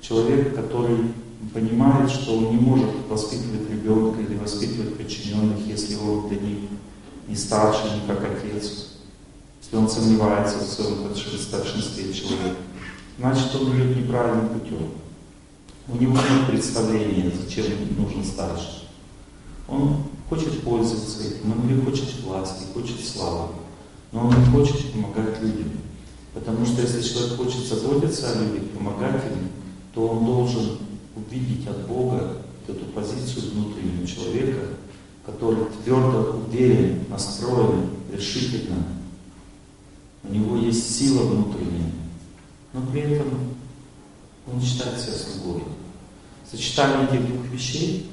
Человек, 0.00 0.54
который 0.56 1.12
понимает, 1.54 2.10
что 2.10 2.36
он 2.36 2.50
не 2.50 2.60
может 2.60 2.90
воспитывать 3.08 3.70
ребенка 3.70 4.20
или 4.20 4.36
воспитывать 4.36 4.96
подчиненных, 4.96 5.58
если 5.66 5.94
он 5.94 6.28
для 6.28 6.40
них 6.40 6.58
не 7.28 7.36
старше, 7.36 7.84
не 7.94 8.06
как 8.06 8.24
отец, 8.24 8.88
если 9.62 9.76
он 9.76 9.88
сомневается 9.88 10.58
в 10.58 10.62
своем 10.62 11.14
старшинстве 11.14 12.12
человека, 12.12 12.56
значит 13.18 13.54
он 13.54 13.76
идет 13.76 13.96
неправильным 13.96 14.48
путем. 14.48 14.88
У 15.88 15.96
него 15.96 16.12
нет 16.12 16.46
представления, 16.48 17.30
зачем 17.30 17.66
нужен 17.96 18.24
старший. 18.24 18.88
Он 19.68 20.04
хочет 20.28 20.62
пользоваться 20.62 21.22
этим, 21.22 21.52
он 21.52 21.68
или 21.68 21.80
хочет 21.80 22.22
власти, 22.22 22.64
хочет 22.72 23.04
славы, 23.04 23.48
но 24.12 24.28
он 24.28 24.38
не 24.38 24.46
хочет 24.46 24.92
помогать 24.92 25.40
людям. 25.40 25.70
Потому 26.34 26.64
что 26.64 26.82
если 26.82 27.02
человек 27.02 27.36
хочет 27.36 27.66
заботиться 27.66 28.32
о 28.32 28.42
людях, 28.42 28.70
помогать 28.70 29.22
им, 29.26 29.48
то 29.94 30.08
он 30.08 30.24
должен 30.24 30.78
увидеть 31.14 31.66
от 31.66 31.86
Бога 31.86 32.38
эту 32.66 32.84
позицию 32.86 33.52
внутреннего 33.52 34.06
человека, 34.06 34.60
который 35.26 35.66
твердо 35.84 36.42
уверен, 36.46 37.04
настроен, 37.08 37.90
решительно. 38.12 38.84
У 40.24 40.32
него 40.32 40.56
есть 40.56 40.96
сила 40.96 41.24
внутренняя, 41.24 41.92
но 42.72 42.80
при 42.90 43.02
этом 43.02 43.54
он 44.52 44.60
считает 44.60 45.00
себя 45.00 45.14
слугой. 45.14 45.62
Сочетание 46.50 47.08
этих 47.08 47.26
двух 47.26 47.46
вещей 47.46 48.10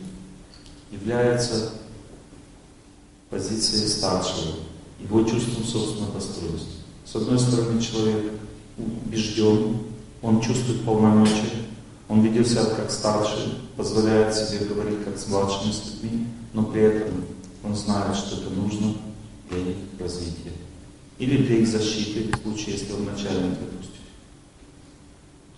является 0.92 1.74
позицией 3.30 3.88
старшего, 3.88 4.56
его 5.00 5.24
чувством 5.24 5.64
собственного 5.64 6.14
достоинства. 6.14 6.80
С 7.06 7.16
одной 7.16 7.40
стороны, 7.40 7.82
человек 7.82 8.34
убежден, 8.78 9.78
он 10.22 10.42
чувствует 10.42 10.84
полномочия, 10.84 11.68
он 12.08 12.22
ведет 12.22 12.48
себя 12.48 12.66
как 12.66 12.92
старший, 12.92 13.54
позволяет 13.78 14.34
себе 14.34 14.66
говорить 14.66 15.04
как 15.06 15.18
с 15.18 15.28
младшими 15.28 15.72
с 15.72 16.02
людьми, 16.04 16.28
но 16.54 16.64
при 16.64 16.82
этом 16.82 17.24
он 17.64 17.76
знает, 17.76 18.16
что 18.16 18.38
это 18.38 18.50
нужно 18.50 18.94
для 19.50 19.60
их 19.60 19.78
развития. 20.00 20.54
Или 21.18 21.46
для 21.46 21.58
их 21.58 21.68
защиты, 21.68 22.32
в 22.32 22.42
случае, 22.42 22.78
если 22.78 22.94
он 22.94 23.06
начальник, 23.06 23.60
допустим. 23.60 23.99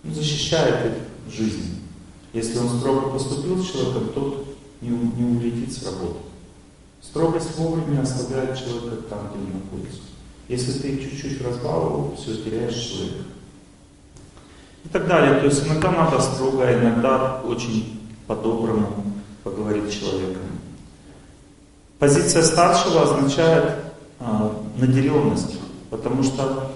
Защищает 0.04 0.86
их 0.86 1.32
жизнь. 1.32 1.80
Если 2.32 2.58
он 2.58 2.68
строго 2.68 3.10
поступил 3.10 3.62
с 3.62 3.70
человеком, 3.70 4.08
тот 4.14 4.46
не, 4.80 4.90
не 4.90 5.36
улетит 5.36 5.72
с 5.72 5.84
работы. 5.84 6.18
Строгость 7.00 7.56
вовремя 7.56 8.02
оставляет 8.02 8.58
человека 8.58 9.02
там, 9.08 9.30
где 9.30 9.44
он 9.44 9.60
находится. 9.60 10.00
Если 10.48 10.72
ты 10.72 10.98
чуть-чуть 10.98 11.40
разбаловал, 11.42 12.16
все, 12.16 12.36
теряешь 12.36 12.74
человека. 12.74 13.24
И 14.84 14.88
так 14.88 15.06
далее. 15.06 15.40
То 15.40 15.46
есть 15.46 15.66
иногда 15.66 15.90
надо 15.90 16.20
строго, 16.20 16.66
а 16.66 16.72
иногда 16.72 17.40
очень 17.42 18.00
по-доброму 18.26 19.04
поговорить 19.44 19.90
с 19.90 19.94
человеком. 19.94 20.42
Позиция 21.98 22.42
старшего 22.42 23.02
означает 23.02 23.76
а, 24.18 24.60
наделенность, 24.76 25.58
потому 25.90 26.22
что 26.22 26.72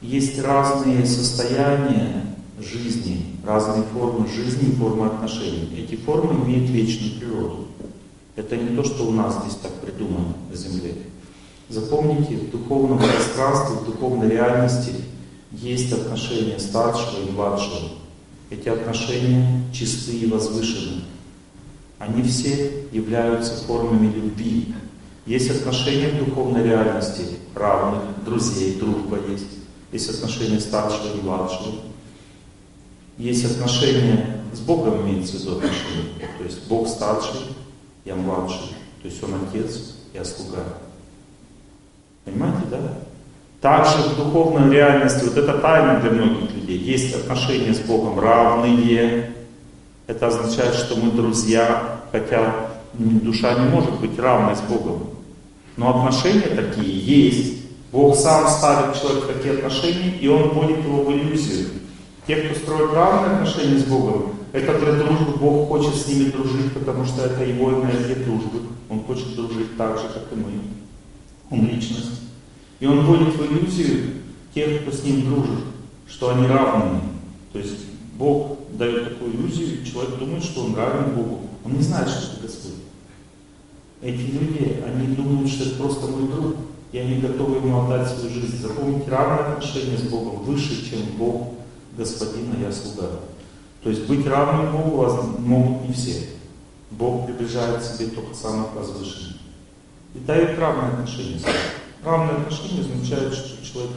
есть 0.00 0.42
разные 0.42 1.06
состояния 1.06 2.33
жизни, 2.64 3.26
разные 3.44 3.84
формы 3.92 4.26
жизни 4.28 4.74
формы 4.74 5.06
отношений. 5.06 5.68
Эти 5.76 5.96
формы 5.96 6.44
имеют 6.44 6.70
вечную 6.70 7.18
природу. 7.20 7.66
Это 8.36 8.56
не 8.56 8.74
то, 8.74 8.82
что 8.82 9.06
у 9.06 9.10
нас 9.12 9.42
здесь 9.42 9.56
так 9.62 9.72
придумано 9.74 10.34
на 10.50 10.56
Земле. 10.56 10.94
Запомните, 11.68 12.36
в 12.36 12.50
духовном 12.50 12.98
пространстве, 12.98 13.76
в 13.76 13.86
духовной 13.86 14.28
реальности 14.28 14.92
есть 15.52 15.92
отношения 15.92 16.58
старшего 16.58 17.26
и 17.26 17.30
младшего. 17.30 17.90
Эти 18.50 18.68
отношения 18.68 19.62
чистые 19.72 20.18
и 20.18 20.26
возвышенные. 20.26 21.04
Они 21.98 22.22
все 22.22 22.86
являются 22.92 23.54
формами 23.64 24.12
любви. 24.12 24.74
Есть 25.26 25.50
отношения 25.50 26.08
в 26.08 26.26
духовной 26.26 26.64
реальности 26.64 27.22
равных, 27.54 28.02
друзей, 28.24 28.74
дружба 28.74 29.18
есть. 29.30 29.46
Есть 29.92 30.10
отношения 30.10 30.60
старшего 30.60 31.16
и 31.16 31.22
младшего. 31.22 31.76
Есть 33.18 33.44
отношения 33.44 34.40
с 34.52 34.60
Богом 34.60 35.02
имеется 35.02 35.36
в 35.36 35.40
виду 35.40 35.56
отношения. 35.56 36.28
То 36.38 36.44
есть 36.44 36.66
Бог 36.68 36.88
старший, 36.88 37.40
я 38.04 38.14
младший. 38.14 38.74
То 39.02 39.08
есть 39.08 39.22
Он 39.22 39.30
отец, 39.48 39.94
я 40.12 40.24
слуга. 40.24 40.64
Понимаете, 42.24 42.66
да? 42.70 42.78
Также 43.60 43.96
в 44.10 44.16
духовной 44.16 44.70
реальности, 44.70 45.24
вот 45.24 45.36
это 45.36 45.58
тайна 45.58 46.00
для 46.00 46.10
многих 46.10 46.54
людей, 46.54 46.78
есть 46.78 47.14
отношения 47.14 47.72
с 47.72 47.80
Богом 47.80 48.18
равные. 48.18 49.32
Это 50.06 50.26
означает, 50.26 50.74
что 50.74 50.96
мы 50.96 51.12
друзья, 51.12 52.00
хотя 52.12 52.70
душа 52.92 53.54
не 53.58 53.68
может 53.70 53.98
быть 54.00 54.18
равной 54.18 54.56
с 54.56 54.60
Богом. 54.60 55.08
Но 55.76 55.90
отношения 55.90 56.54
такие 56.54 56.98
есть. 56.98 57.64
Бог 57.90 58.16
сам 58.16 58.48
ставит 58.48 59.00
человека 59.00 59.28
в 59.28 59.32
такие 59.34 59.54
отношения, 59.54 60.10
и 60.20 60.28
он 60.28 60.50
вводит 60.50 60.84
его 60.84 61.02
в 61.02 61.12
иллюзию. 61.12 61.68
Те, 62.26 62.36
кто 62.36 62.54
строит 62.54 62.92
равные 62.94 63.36
отношения 63.36 63.78
с 63.78 63.84
Богом, 63.84 64.34
это 64.52 64.78
для 64.78 64.92
дружбы 64.92 65.36
Бог 65.38 65.68
хочет 65.68 65.94
с 65.94 66.08
ними 66.08 66.30
дружить, 66.30 66.72
потому 66.72 67.04
что 67.04 67.22
это 67.26 67.44
его 67.44 67.72
энергия 67.72 68.14
дружбы. 68.14 68.60
Он 68.88 69.04
хочет 69.04 69.34
дружить 69.34 69.76
так 69.76 69.98
же, 69.98 70.04
как 70.04 70.32
и 70.32 70.36
мы. 70.36 70.52
Он 71.50 71.66
личность. 71.66 72.22
И 72.80 72.86
он 72.86 73.04
вводит 73.04 73.34
в 73.34 73.44
иллюзию 73.44 74.12
тех, 74.54 74.82
кто 74.82 74.92
с 74.92 75.04
ним 75.04 75.26
дружит, 75.26 75.64
что 76.08 76.30
они 76.30 76.46
равны. 76.46 77.00
То 77.52 77.58
есть 77.58 77.84
Бог 78.16 78.58
дает 78.72 79.10
такую 79.10 79.34
иллюзию, 79.34 79.82
и 79.82 79.86
человек 79.86 80.18
думает, 80.18 80.44
что 80.44 80.64
он 80.64 80.74
равен 80.74 81.14
Богу. 81.14 81.40
Он 81.64 81.72
не 81.74 81.82
знает, 81.82 82.08
что 82.08 82.32
это 82.32 82.42
Господь. 82.42 82.72
Эти 84.00 84.20
люди, 84.20 84.82
они 84.86 85.14
думают, 85.14 85.50
что 85.50 85.64
это 85.64 85.76
просто 85.76 86.06
мой 86.06 86.28
друг, 86.28 86.56
и 86.92 86.98
они 86.98 87.20
готовы 87.20 87.56
ему 87.56 87.82
отдать 87.82 88.08
свою 88.08 88.30
жизнь. 88.30 88.58
Запомните, 88.58 89.10
равное 89.10 89.52
отношение 89.52 89.98
с 89.98 90.02
Богом 90.02 90.44
выше, 90.44 90.88
чем 90.88 91.00
Бог 91.18 91.53
господина, 91.96 92.56
я 92.60 92.72
слуга. 92.72 93.08
То 93.82 93.90
есть 93.90 94.06
быть 94.06 94.26
равным 94.26 94.72
Богу 94.72 95.12
могут 95.38 95.88
не 95.88 95.94
все. 95.94 96.28
Бог 96.90 97.26
приближает 97.26 97.80
к 97.80 97.84
себе 97.84 98.08
только 98.08 98.34
самых 98.34 98.72
возвышенных. 98.74 99.36
И 100.14 100.18
дает 100.20 100.58
равное 100.58 100.92
отношение. 100.92 101.40
Равное 102.02 102.36
отношение 102.36 102.80
означает, 102.82 103.34
что 103.34 103.64
человек 103.64 103.92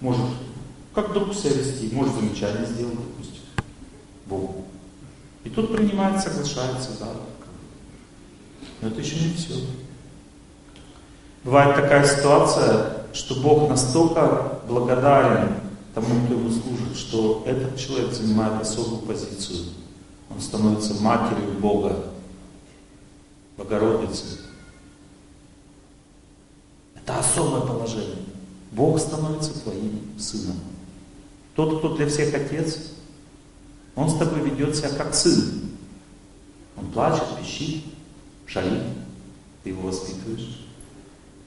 может 0.00 0.26
как 0.94 1.12
друг 1.12 1.34
себя 1.34 1.54
вести, 1.54 1.94
может 1.94 2.14
замечание 2.14 2.66
сделать, 2.66 2.96
допустим, 2.96 3.42
Богу. 4.26 4.66
И 5.44 5.48
тут 5.48 5.74
принимает, 5.74 6.20
соглашается, 6.20 6.90
да. 7.00 7.08
Но 8.80 8.88
это 8.88 9.00
еще 9.00 9.16
не 9.16 9.34
все. 9.34 9.54
Бывает 11.44 11.74
такая 11.74 12.06
ситуация, 12.06 13.04
что 13.12 13.36
Бог 13.36 13.68
настолько 13.68 14.58
благодарен 14.68 15.54
тому, 15.94 16.24
кто 16.24 16.34
ему 16.34 16.50
служит, 16.50 16.96
что 16.96 17.42
этот 17.46 17.78
человек 17.78 18.12
занимает 18.12 18.62
особую 18.62 19.02
позицию. 19.02 19.66
Он 20.30 20.40
становится 20.40 20.94
матерью 21.02 21.52
Бога, 21.60 22.04
Богородицы. 23.56 24.38
Это 26.94 27.18
особое 27.18 27.60
положение. 27.62 28.24
Бог 28.70 28.98
становится 28.98 29.52
твоим 29.60 30.00
сыном. 30.18 30.56
Тот, 31.54 31.78
кто 31.78 31.96
для 31.96 32.08
всех 32.08 32.32
отец, 32.34 32.92
он 33.94 34.08
с 34.08 34.16
тобой 34.16 34.40
ведет 34.48 34.74
себя 34.74 34.88
как 34.90 35.14
сын. 35.14 35.70
Он 36.76 36.90
плачет, 36.90 37.24
пищит, 37.38 37.84
шалит, 38.46 38.82
ты 39.62 39.70
его 39.70 39.88
воспитываешь. 39.88 40.66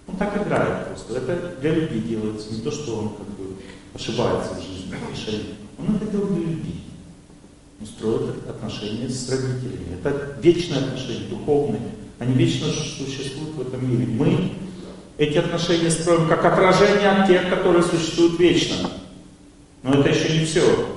Он 0.08 0.18
так 0.18 0.38
играет 0.38 0.88
просто. 0.88 1.18
Это 1.18 1.60
для 1.60 1.72
любви 1.74 2.02
делается, 2.02 2.54
не 2.54 2.62
то, 2.62 2.70
что 2.70 2.98
он 2.98 3.10
как 3.16 3.28
бы 3.30 3.45
ошибается 3.96 4.54
в 4.54 4.62
жизни 4.62 4.76
шалит. 5.16 5.56
Он 5.80 5.98
делает 6.12 6.34
для 6.34 6.44
любви. 6.44 6.76
Он 7.80 7.88
строит 7.88 8.48
отношения 8.48 9.10
с 9.10 9.30
родителями. 9.30 9.98
Это 10.04 10.38
вечные 10.42 10.82
отношения, 10.82 11.28
духовные. 11.30 11.82
Они 12.20 12.34
вечно 12.34 12.68
существуют 12.68 13.56
в 13.56 13.62
этом 13.62 13.90
мире. 13.90 14.06
Мы 14.06 14.52
эти 15.18 15.38
отношения 15.38 15.90
строим 15.90 16.28
как 16.28 16.46
отражение 16.46 17.10
от 17.10 17.28
тех, 17.28 17.50
которые 17.50 17.84
существуют 17.84 18.40
вечно. 18.40 18.90
Но 19.84 19.94
это 20.00 20.10
еще 20.10 20.40
не 20.40 20.46
все. 20.46 20.88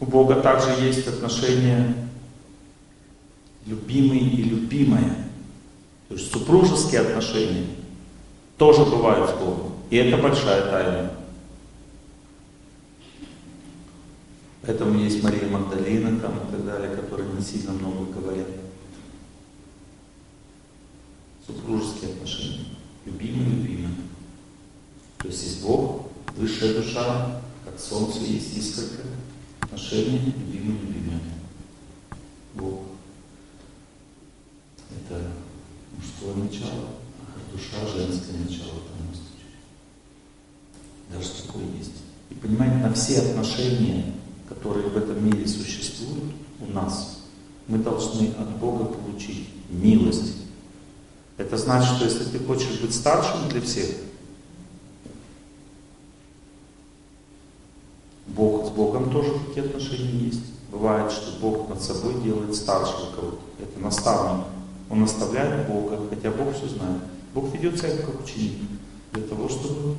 У 0.00 0.06
Бога 0.06 0.36
также 0.36 0.70
есть 0.84 1.06
отношения 1.06 1.94
любимый 3.66 4.18
и 4.18 4.42
любимая. 4.42 5.16
То 6.08 6.14
есть 6.14 6.30
супружеские 6.32 7.00
отношения 7.00 7.66
тоже 8.58 8.84
бывают 8.84 9.30
с 9.30 9.32
Богом. 9.34 9.75
И 9.88 9.96
это 9.96 10.20
большая 10.20 10.70
тайна. 10.70 11.12
Поэтому 14.62 14.98
есть 14.98 15.22
Мария 15.22 15.48
Магдалина 15.48 16.18
там 16.18 16.38
и 16.38 16.50
так 16.50 16.64
далее, 16.66 16.96
которые 16.96 17.32
не 17.32 17.40
сильно 17.40 17.72
много 17.72 18.12
говорят. 18.12 18.48
Супружеские 21.46 22.14
отношения. 22.14 22.66
Любимый-любимый. 23.04 23.94
То 25.18 25.28
есть 25.28 25.44
есть 25.44 25.62
Бог, 25.62 26.08
высшая 26.36 26.74
душа, 26.74 27.40
как 27.64 27.78
солнце 27.78 28.18
есть 28.22 28.56
искорка. 28.56 29.06
Отношения 29.60 30.18
любимый-любимый. 30.18 31.20
Бог. 32.54 32.80
Это 34.90 35.30
мужское 35.96 36.34
начало, 36.34 36.88
а 37.20 37.56
душа 37.56 37.86
женское 37.86 38.38
начало. 38.38 38.80
Даже 41.12 41.28
такое 41.46 41.64
есть. 41.78 41.92
И 42.30 42.34
понимаете, 42.34 42.76
на 42.76 42.92
все 42.92 43.20
отношения, 43.20 44.12
которые 44.48 44.88
в 44.88 44.96
этом 44.96 45.24
мире 45.24 45.46
существуют 45.46 46.32
у 46.60 46.72
нас, 46.72 47.20
мы 47.68 47.78
должны 47.78 48.28
от 48.38 48.56
Бога 48.58 48.84
получить 48.84 49.48
милость. 49.70 50.34
Это 51.36 51.56
значит, 51.56 51.96
что 51.96 52.04
если 52.04 52.24
ты 52.24 52.38
хочешь 52.38 52.80
быть 52.80 52.94
старшим 52.94 53.48
для 53.48 53.60
всех, 53.60 53.90
Бог 58.26 58.66
с 58.66 58.70
Богом 58.70 59.10
тоже 59.10 59.32
такие 59.46 59.66
отношения 59.66 60.26
есть. 60.26 60.40
Бывает, 60.70 61.10
что 61.10 61.40
Бог 61.40 61.68
над 61.68 61.80
собой 61.80 62.22
делает 62.22 62.54
старшего 62.54 63.10
кого-то. 63.14 63.38
Это 63.60 63.80
наставник. 63.80 64.44
Он 64.90 65.00
наставляет 65.00 65.68
Бога, 65.68 65.98
хотя 66.10 66.30
Бог 66.30 66.54
все 66.54 66.68
знает. 66.68 67.02
Бог 67.34 67.52
ведет 67.54 67.78
себя 67.78 67.96
как 67.96 68.22
ученик 68.22 68.58
для 69.12 69.22
того, 69.22 69.48
чтобы 69.48 69.96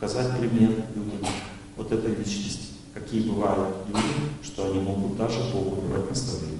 показать 0.00 0.38
пример 0.38 0.70
людям 0.94 1.28
вот 1.76 1.92
этой 1.92 2.14
личности. 2.14 2.68
Какие 2.94 3.28
бывают 3.28 3.68
люди, 3.86 4.02
что 4.42 4.64
они 4.64 4.80
могут 4.80 5.18
даже 5.18 5.38
Богу 5.52 5.82
давать 5.82 6.08
наставление. 6.08 6.58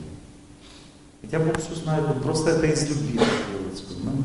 Хотя 1.22 1.38
Бог 1.38 1.58
все 1.58 1.74
знает, 1.74 2.04
он 2.06 2.20
просто 2.20 2.50
это 2.50 2.66
из 2.66 2.86
любви 2.88 3.18
понимаете? 3.18 4.24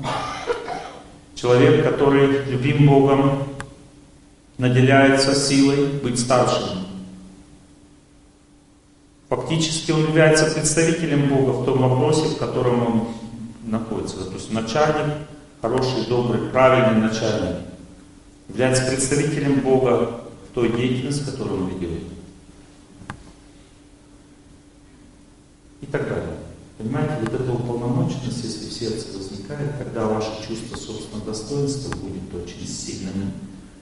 Человек, 1.34 1.84
который 1.84 2.44
любим 2.45 2.85
Богом, 2.88 3.44
наделяется 4.58 5.34
силой 5.34 5.88
быть 5.88 6.19
старшим. 6.19 6.85
Фактически 9.30 9.92
он 9.92 10.02
является 10.03 10.45
представителем 10.53 11.30
Бога 11.30 11.52
в 11.52 11.66
том 11.66 11.80
вопросе, 11.80 12.35
в 12.35 12.38
котором 12.38 12.85
он 12.85 13.08
находится. 13.64 14.24
То 14.26 14.34
есть 14.34 14.52
начальник, 14.52 15.14
хороший, 15.61 16.06
добрый, 16.08 16.50
правильный 16.50 17.02
начальник, 17.02 17.58
является 18.49 18.85
представителем 18.85 19.61
Бога 19.61 20.22
в 20.49 20.53
той 20.53 20.72
деятельности, 20.72 21.30
которую 21.30 21.64
он 21.64 21.69
ведет. 21.69 22.03
И 25.82 25.85
так 25.88 26.07
далее. 26.07 26.38
Понимаете, 26.77 27.14
вот 27.22 27.33
эта 27.33 27.51
уполномоченность, 27.51 28.43
если 28.43 28.69
в 28.69 28.74
сердце 28.74 29.17
возникает, 29.17 29.77
тогда 29.77 30.07
ваше 30.07 30.45
чувство 30.48 30.75
собственного 30.75 31.25
достоинства 31.25 31.95
будет 31.98 32.33
очень 32.33 32.67
сильным, 32.67 33.32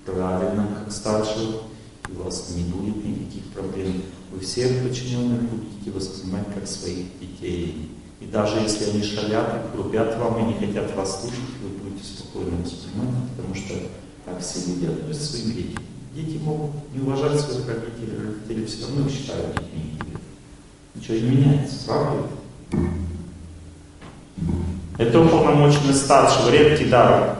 правильным, 0.06 0.67
как 0.75 0.92
старшего, 0.92 1.64
и 2.09 2.14
вас 2.14 2.51
не 2.56 2.64
будет 2.64 3.03
никаких 3.03 3.45
проблем. 3.53 4.03
Вы 4.32 4.40
всех 4.42 4.83
подчиненных 4.83 5.42
будете 5.42 5.92
воспринимать 5.92 6.53
как 6.53 6.67
своих 6.67 7.19
детей. 7.19 7.90
И 8.19 8.25
даже 8.25 8.59
если 8.59 8.92
они 8.92 9.03
шалят 9.03 9.66
и 9.66 9.75
грубят 9.75 10.17
вам 10.17 10.40
и 10.40 10.53
не 10.53 10.66
хотят 10.66 10.95
вас 10.95 11.22
слушать, 11.22 11.40
вы 11.61 11.69
будете 11.69 12.06
спокойно 12.06 12.64
воспринимать, 12.64 13.30
потому 13.35 13.56
что 13.56 13.75
так 14.26 14.40
все 14.42 14.60
люди 14.68 14.85
относятся 14.85 15.27
к 15.27 15.35
своим 15.38 15.56
детям. 15.56 15.84
Дети 16.16 16.38
могут 16.43 16.72
не 16.93 17.02
уважать 17.02 17.40
своих 17.40 17.68
родителей, 17.68 18.18
родители 18.18 18.66
все 18.66 18.85
равно 18.85 19.08
их 19.08 19.14
считают 19.14 19.56
детьми. 19.56 19.98
Ничего 20.95 21.16
не 21.16 21.35
меняется, 21.35 21.76
правда? 21.88 22.27
Это 24.98 25.19
уполномоченность 25.19 26.02
старшего, 26.02 26.52
редкий 26.52 26.85
дар. 26.85 27.40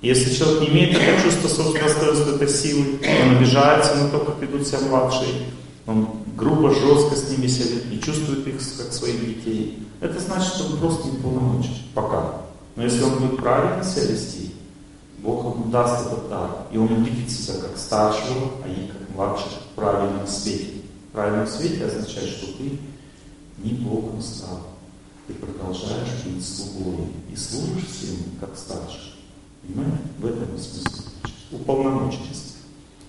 Если 0.00 0.32
человек 0.32 0.60
не 0.60 0.68
имеет 0.68 0.96
это 0.96 1.22
чувство 1.22 1.48
собственного 1.48 1.88
достоинства, 1.88 2.34
этой 2.36 2.48
силы, 2.48 3.00
он 3.02 3.36
обижается 3.36 3.96
на 3.96 4.10
то, 4.10 4.20
как 4.20 4.40
ведут 4.40 4.66
себя 4.66 4.80
младшие, 4.88 5.30
он 5.86 6.08
грубо, 6.36 6.72
жестко 6.72 7.16
с 7.16 7.30
ними 7.30 7.46
себя 7.46 7.70
ведет, 7.70 7.90
не 7.90 8.00
чувствует 8.00 8.46
их 8.46 8.56
как 8.78 8.92
своих 8.92 9.20
детей. 9.20 9.86
Это 10.00 10.20
значит, 10.20 10.54
что 10.54 10.66
он 10.66 10.78
просто 10.78 11.08
не 11.08 11.16
полномочен. 11.16 11.74
Пока. 11.94 12.42
Но 12.76 12.84
если 12.84 13.02
он 13.02 13.18
будет 13.18 13.38
правильно 13.38 13.82
себя 13.82 14.06
вести, 14.06 14.45
Бог 15.26 15.56
ему 15.56 15.70
даст 15.72 16.06
этот 16.06 16.28
дар. 16.28 16.50
И 16.70 16.78
он 16.78 16.92
увидит 16.92 17.28
как 17.60 17.76
старшего, 17.76 18.52
а 18.64 18.68
не 18.68 18.86
как 18.86 19.10
младшего 19.10 19.48
в 19.48 19.74
правильном 19.74 20.24
свете. 20.24 20.82
В 21.08 21.12
правильном 21.12 21.48
свете 21.48 21.84
означает, 21.84 22.28
что 22.28 22.46
ты 22.52 22.78
не 23.58 23.72
Богом 23.72 24.22
стал. 24.22 24.60
Ты 25.26 25.34
продолжаешь 25.34 26.22
быть 26.24 26.46
слугой 26.46 27.08
и 27.32 27.34
служишь 27.34 27.88
всем 27.88 28.16
как 28.40 28.56
старший. 28.56 29.14
Понимаете? 29.62 29.98
В 30.20 30.26
этом 30.26 30.56
смысл. 30.56 31.02
Уполномоченность. 31.50 32.58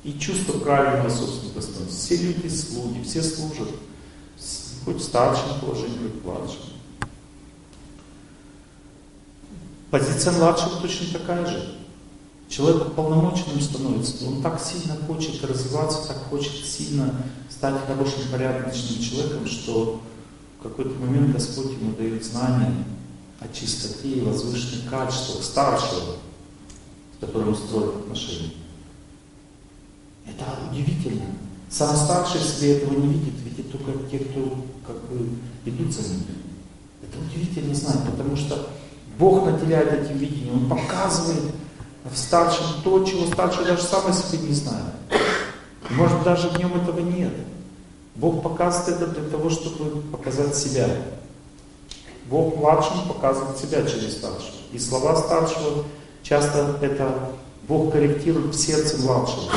И 0.03 0.17
чувство 0.17 0.57
правильного 0.57 1.09
собственного 1.09 1.53
достоинства. 1.53 1.85
Все 1.87 2.15
люди 2.15 2.47
слуги, 2.47 3.03
все 3.03 3.21
служат. 3.21 3.69
Хоть 4.85 4.97
в 4.97 5.03
старшем 5.03 5.59
положении, 5.61 5.97
хоть 5.99 6.23
в. 6.23 6.55
Позиция 9.91 10.33
младшего 10.33 10.81
точно 10.81 11.19
такая 11.19 11.45
же. 11.45 11.76
Человек 12.49 12.87
уполномоченным 12.87 13.59
становится, 13.59 14.25
он 14.25 14.41
так 14.41 14.61
сильно 14.61 14.95
хочет 15.05 15.43
развиваться, 15.43 16.07
так 16.07 16.17
хочет 16.29 16.65
сильно 16.65 17.13
стать 17.49 17.85
хорошим, 17.85 18.31
порядочным 18.31 19.01
человеком, 19.01 19.45
что 19.45 20.01
в 20.59 20.63
какой-то 20.63 20.91
момент 20.99 21.33
Господь 21.33 21.73
ему 21.73 21.93
дает 21.97 22.23
знания 22.23 22.85
о 23.39 23.47
чистоте 23.49 24.09
и 24.09 24.21
возвышенных 24.21 24.89
качествах 24.89 25.43
старшего, 25.43 26.15
с 27.17 27.25
которым 27.25 27.55
строит 27.55 27.97
отношения. 27.97 28.53
Это 30.25 30.45
удивительно. 30.71 31.25
Сам 31.69 31.95
старший 31.97 32.39
себе 32.39 32.77
этого 32.77 32.97
не 32.97 33.13
видит, 33.13 33.33
видит 33.43 33.71
только 33.71 33.91
те, 34.09 34.19
кто 34.19 34.65
как 34.85 34.95
бы 35.09 35.29
идут 35.65 35.93
за 35.93 36.07
ним. 36.13 36.23
Это 37.01 37.19
удивительно 37.19 37.75
знать, 37.75 38.03
потому 38.09 38.37
что 38.37 38.69
Бог 39.19 39.45
наделяет 39.45 39.91
этим 39.91 40.17
видением, 40.17 40.63
Он 40.63 40.69
показывает 40.69 41.53
в 42.11 42.17
старшем 42.17 42.65
то, 42.83 43.03
чего 43.03 43.25
старший 43.27 43.65
даже 43.65 43.83
сам 43.83 44.07
о 44.07 44.13
себе 44.13 44.39
не 44.47 44.53
знает. 44.53 44.93
Может, 45.89 46.23
даже 46.23 46.49
в 46.49 46.57
нем 46.57 46.75
этого 46.81 46.99
нет. 46.99 47.33
Бог 48.15 48.41
показывает 48.41 49.01
это 49.01 49.21
для 49.21 49.29
того, 49.29 49.49
чтобы 49.49 50.01
показать 50.01 50.55
себя. 50.55 50.87
Бог 52.29 52.57
младшим 52.57 53.07
показывает 53.07 53.57
себя 53.57 53.83
через 53.83 54.17
старшего. 54.17 54.57
И 54.73 54.79
слова 54.79 55.15
старшего 55.15 55.85
часто 56.23 56.77
это 56.81 57.31
Бог 57.67 57.93
корректирует 57.93 58.53
в 58.53 58.59
сердце 58.59 58.97
младшего. 58.97 59.51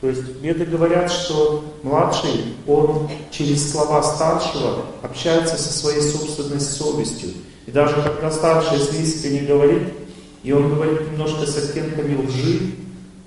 То 0.00 0.08
есть 0.08 0.22
веды 0.42 0.66
говорят, 0.66 1.10
что 1.10 1.64
младший, 1.82 2.54
он 2.66 3.08
через 3.30 3.72
слова 3.72 4.02
старшего 4.02 4.82
общается 5.02 5.56
со 5.56 5.72
своей 5.72 6.02
собственной 6.02 6.60
совестью. 6.60 7.30
И 7.66 7.70
даже 7.70 7.94
когда 8.02 8.30
старший, 8.30 8.78
если 8.78 8.98
искренне 8.98 9.40
говорит, 9.40 9.94
и 10.44 10.52
он 10.52 10.68
говорит 10.68 11.10
немножко 11.10 11.46
с 11.46 11.56
оттенками 11.56 12.26
лжи, 12.26 12.74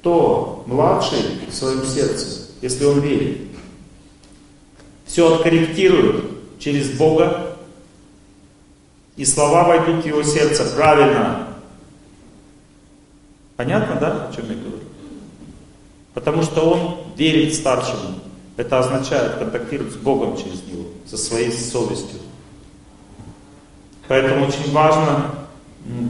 то 0.04 0.64
младший 0.68 1.20
в 1.50 1.54
своем 1.54 1.84
сердце, 1.84 2.52
если 2.62 2.86
он 2.86 3.00
верит, 3.00 3.40
все 5.06 5.34
откорректирует 5.34 6.26
через 6.60 6.92
Бога, 6.92 7.58
и 9.16 9.26
слова 9.26 9.64
войдут 9.64 10.04
в 10.04 10.08
его 10.08 10.22
сердце 10.22 10.64
правильно. 10.76 11.48
Понятно, 13.56 13.96
да, 14.00 14.28
о 14.28 14.34
чем 14.34 14.46
я 14.52 14.56
говорю? 14.56 14.78
Потому 16.14 16.44
что 16.44 16.62
он 16.62 16.98
верит 17.18 17.56
старшему. 17.56 18.20
Это 18.58 18.78
означает 18.78 19.40
контактировать 19.40 19.94
с 19.94 19.98
Богом 19.98 20.38
через 20.38 20.64
него, 20.66 20.86
со 21.08 21.18
своей 21.18 21.52
совестью. 21.52 22.20
Поэтому 24.08 24.46
очень 24.46 24.72
важно 24.72 25.32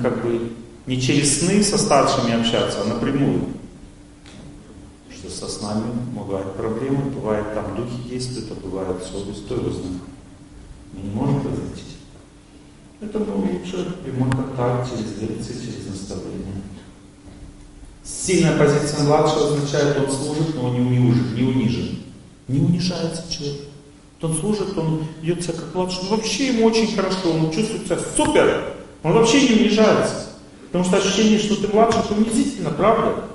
как 0.01 0.21
бы 0.21 0.51
не 0.87 0.99
через 1.01 1.39
сны 1.39 1.61
со 1.61 1.77
старшими 1.77 2.33
общаться, 2.33 2.81
а 2.81 2.85
напрямую. 2.85 3.49
Что 5.13 5.29
со 5.29 5.47
снами 5.47 5.83
бывают 6.15 6.55
проблемы, 6.55 7.11
бывает 7.11 7.53
там 7.53 7.75
духи 7.75 8.09
действуют, 8.09 8.51
а 8.51 8.55
бывает 8.55 9.03
совесть, 9.03 9.45
кто 9.45 9.55
его 9.55 9.69
знает. 9.69 10.01
Мы 10.93 11.01
не 11.03 11.09
можем 11.09 11.37
различить. 11.39 11.97
Это 13.01 13.19
лучше 13.19 13.97
прямой 14.03 14.31
контакт 14.31 14.89
через 14.89 15.21
лекции, 15.21 15.53
через 15.53 15.87
наставление. 15.87 16.63
Сильная 18.03 18.57
позиция 18.57 19.03
младшего 19.03 19.47
означает, 19.47 19.97
он 19.97 20.09
служит, 20.09 20.55
но 20.55 20.69
он 20.69 20.73
не 20.75 20.79
унижен. 20.79 21.35
Не, 21.35 21.43
унижен. 21.43 21.99
не 22.47 22.59
унижается 22.59 23.23
человек. 23.29 23.61
Он 24.21 24.33
служит, 24.35 24.75
он 24.77 25.05
ведет 25.21 25.43
себя 25.43 25.53
как 25.53 25.75
младший. 25.75 25.99
Ну, 26.03 26.15
вообще 26.15 26.47
ему 26.47 26.65
очень 26.65 26.95
хорошо, 26.95 27.33
он 27.33 27.51
чувствует 27.51 27.85
себя 27.85 27.99
супер. 28.15 28.73
Он 29.03 29.13
вообще 29.13 29.47
не 29.47 29.61
унижается. 29.61 30.27
Потому 30.67 30.83
что 30.83 30.97
ощущение, 30.97 31.39
что 31.39 31.55
ты 31.55 31.67
младший, 31.67 32.01
это 32.01 32.13
унизительно, 32.13 32.71
правда? 32.71 33.25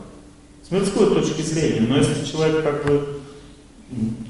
С 0.67 0.71
мирской 0.71 1.15
точки 1.15 1.43
зрения. 1.43 1.81
Но 1.81 1.97
если 1.97 2.25
человек 2.25 2.63
как 2.63 2.87
бы 2.87 3.21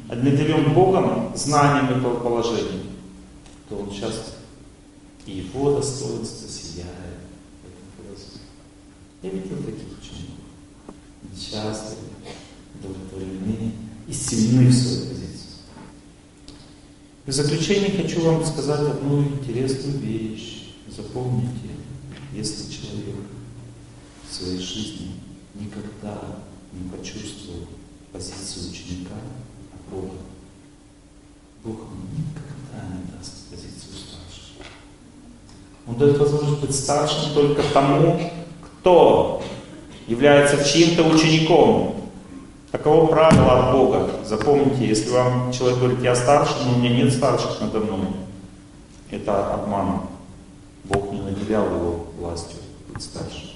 наделен 0.09 0.73
Богом, 0.73 1.33
знанием 1.37 1.99
этого 1.99 2.21
положения, 2.21 2.83
то 3.69 3.77
он 3.77 3.91
сейчас 3.91 4.37
его 5.27 5.77
достоинство 5.77 6.49
сияет. 6.49 6.91
Я 9.23 9.31
видел 9.31 9.57
таких 9.59 9.87
учеников. 10.01 10.95
Счастливы, 11.39 12.03
удовлетворены 12.75 13.73
и 14.09 14.13
сильны 14.13 14.69
в 14.69 14.75
своей 14.75 15.09
позиции. 15.09 15.23
В 17.25 17.33
заключение 17.33 18.03
хочу 18.03 18.21
вам 18.23 18.45
сказать 18.45 18.81
одну 18.81 19.23
интересную 19.23 19.99
вещь. 19.99 20.75
Запомните, 20.89 21.72
если 22.33 22.73
человек 22.73 23.17
в 24.29 24.33
своей 24.33 24.59
жизни 24.59 25.13
никогда 25.55 26.19
не 26.73 26.89
почувствовал 26.89 27.67
позицию 28.13 28.71
ученика, 28.71 29.15
а 29.73 29.95
Бога, 29.95 30.15
Бог 31.65 31.77
никогда 32.17 32.97
не 32.97 33.17
даст 33.17 33.51
позицию 33.51 33.95
старшего. 33.95 34.65
Он 35.87 35.97
дает 35.97 36.19
возможность 36.19 36.61
быть 36.61 36.75
старшим 36.75 37.35
только 37.35 37.63
тому, 37.75 38.33
кто 38.63 39.43
является 40.07 40.65
чьим-то 40.65 41.05
учеником. 41.05 41.97
Таково 42.71 43.07
правило 43.07 43.69
от 43.69 43.73
Бога. 43.77 44.11
Запомните, 44.25 44.87
если 44.87 45.11
вам 45.11 45.53
человек 45.53 45.79
говорит, 45.79 46.01
я 46.01 46.17
старше, 46.17 46.55
но 46.65 46.73
у 46.73 46.79
меня 46.79 46.97
нет 46.97 47.13
старших 47.13 47.61
надо 47.61 47.81
мной, 47.81 48.09
это 49.11 49.55
обман. 49.55 50.03
Бог 50.93 51.13
не 51.13 51.21
наделял 51.23 51.65
его 51.67 52.07
властью 52.19 52.59
быть 52.89 53.03
старшим. 53.03 53.49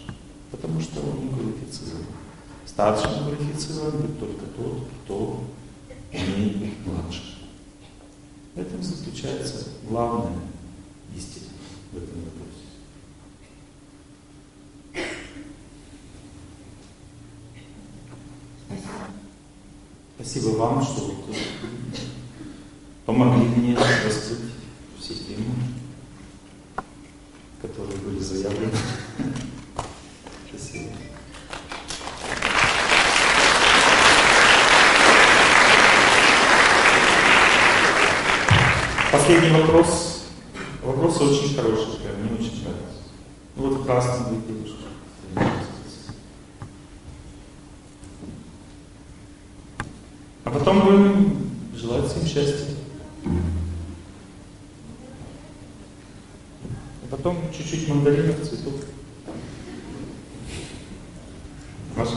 Потому 0.51 0.81
что 0.81 1.01
он 1.01 1.25
не 1.25 1.29
квалифицирован. 1.29 2.07
Старшим 2.65 3.25
квалифицирован 3.25 4.01
быть 4.01 4.19
только 4.19 4.47
тот, 4.57 4.89
кто 5.05 5.45
умеет 6.13 6.57
быть 6.57 6.87
младшим. 6.87 7.25
В 8.55 8.59
этом 8.61 8.83
заключается 8.83 9.69
главная 9.89 10.39
истина 11.15 11.47
в 11.93 11.97
этом 11.99 12.15
вопросе. 12.25 12.67
Спасибо 20.17 20.57
вам, 20.57 20.83
что 20.83 21.03
вот 21.03 21.37
помогли 23.05 23.45
мне 23.45 23.77
раскрыть 23.77 24.53
все 24.99 25.15
темы, 25.15 25.55
которые 27.67 27.99
были 27.99 28.19
заявлены. 28.21 28.73
Спасибо. 30.49 30.91
Последний 39.11 39.61
вопрос. 39.61 40.27
Вопрос 40.83 41.21
очень 41.21 41.57
хороший, 41.57 41.99
прям 42.01 42.17
мне 42.23 42.35
очень 42.39 42.63
нравится. 42.63 43.03
Ну 43.57 43.69
вот 43.69 43.87
красный 43.87 44.27
вы 44.31 44.43
девушка. 44.47 44.77
А 50.45 50.51
потом 50.51 50.81
будем 50.85 51.51
желать 51.75 52.07
всем 52.09 52.25
счастья. 52.25 52.77
А 57.07 57.17
потом 57.17 57.39
чуть-чуть 57.57 57.89
мандаринов, 57.89 58.37
цветов. 58.49 58.75
Ваша 61.95 62.17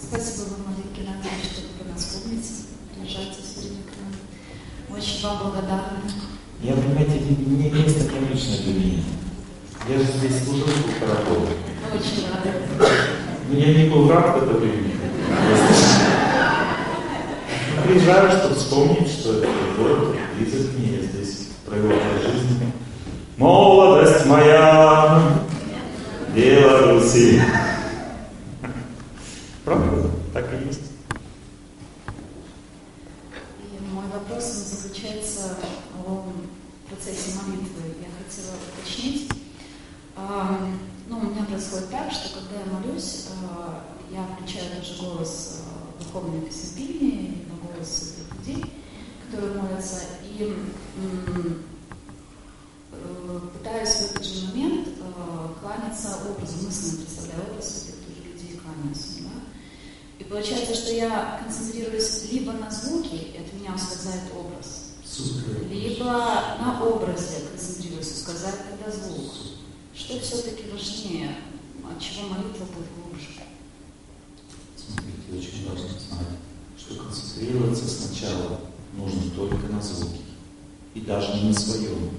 Спасибо 0.00 0.44
вам, 0.44 0.74
Олег 0.74 0.96
Геннадьевич, 0.96 1.44
что 1.52 1.84
вы 1.84 1.92
нас 1.92 2.04
помните. 2.04 2.48
Приезжайте 2.94 3.42
все 3.42 3.60
время 3.60 3.82
к 3.82 4.00
нам. 4.00 4.14
Мы 4.88 4.96
очень 4.96 5.22
вам 5.22 5.42
благодарны. 5.42 6.10
Я, 6.62 6.72
понимаете, 6.72 7.20
не, 7.20 7.36
не 7.36 7.70
место 7.70 8.08
конечное 8.08 8.62
для 8.62 8.74
меня. 8.74 9.02
Я 9.90 9.98
же 9.98 10.04
здесь 10.04 10.42
служил 10.44 10.66
работал. 11.02 11.46
Мы 11.92 11.98
очень 11.98 12.24
рады. 12.30 12.50
Но 13.50 13.58
я 13.58 13.74
не 13.74 13.90
был 13.90 14.08
рад 14.08 14.40
в 14.40 14.42
это 14.42 14.58
время. 14.58 14.90
Приезжаю, 17.84 18.38
чтобы 18.38 18.54
вспомнить, 18.54 19.08
что 19.08 19.34
это 19.34 19.48
город 19.76 20.16
близок 20.38 20.78
мне, 20.78 20.96
я 20.96 21.02
здесь 21.02 21.48
провел 21.66 21.92
жизнь. 22.22 22.72
Молодость 23.40 24.26
моя, 24.26 25.32
Беларуси. 26.34 27.42
Правда? 29.64 30.10
Так 30.34 30.44
и 30.52 30.66
есть. 30.66 30.92
И 33.62 33.94
мой 33.94 34.04
вопрос 34.12 34.44
он 34.44 34.76
заключается 34.76 35.56
в 35.94 36.88
процессе 36.90 37.38
молитвы. 37.42 37.94
Я 38.02 38.08
хотела 38.22 38.56
уточнить. 38.76 39.32
А, 40.14 40.58
ну, 41.08 41.20
у 41.20 41.30
меня 41.30 41.46
происходит 41.46 41.90
так, 41.90 42.12
что 42.12 42.40
когда 42.40 42.60
я 42.60 42.78
молюсь, 42.78 43.28
а, 43.42 43.84
я 44.10 44.26
включаю 44.36 44.66
даже 44.76 45.02
голос 45.02 45.62
а, 45.64 46.02
духовной 46.02 46.40
либо 46.40 47.54
голос 47.72 48.16
людей, 48.36 48.70
которые 49.24 49.62
молятся, 49.62 50.00
и 50.24 50.56
пытаюсь 53.52 53.88
в 53.88 54.10
этот 54.10 54.24
же 54.24 54.46
момент 54.46 54.88
э, 54.88 55.48
кланяться 55.60 56.18
образом, 56.28 56.64
мысленно 56.64 57.02
представляю 57.02 57.50
образ 57.50 57.84
святых 57.84 58.16
тоже 58.16 58.22
людей, 58.24 58.60
кланяюсь 58.60 59.18
им, 59.18 59.24
да? 59.24 59.40
И 60.18 60.24
получается, 60.24 60.74
что 60.74 60.92
я 60.92 61.40
концентрируюсь 61.42 62.30
либо 62.30 62.52
на 62.52 62.70
звуке, 62.70 63.16
и 63.16 63.38
от 63.38 63.52
меня 63.54 63.74
ускользает 63.74 64.24
образ, 64.36 64.94
Супер. 65.04 65.66
либо 65.68 66.04
на 66.60 66.82
образе 66.82 67.46
концентрируюсь, 67.50 68.12
ускользает 68.12 68.56
тогда 68.70 68.96
звук. 68.96 69.32
Что 69.94 70.18
все-таки 70.20 70.70
важнее, 70.70 71.36
от 71.84 72.00
чего 72.00 72.28
молитва 72.28 72.64
будет 72.66 72.88
глубже? 72.96 73.28
Смотрите, 74.76 75.38
очень 75.38 75.68
важно 75.68 75.88
знать, 75.88 76.38
что 76.78 76.94
концентрироваться 76.94 77.86
сначала 77.88 78.60
нужно 78.94 79.30
только 79.36 79.66
на 79.68 79.82
звуке. 79.82 80.20
И 80.94 81.00
даже 81.00 81.34
не 81.34 81.48
на 81.48 81.54
своем. 81.54 82.10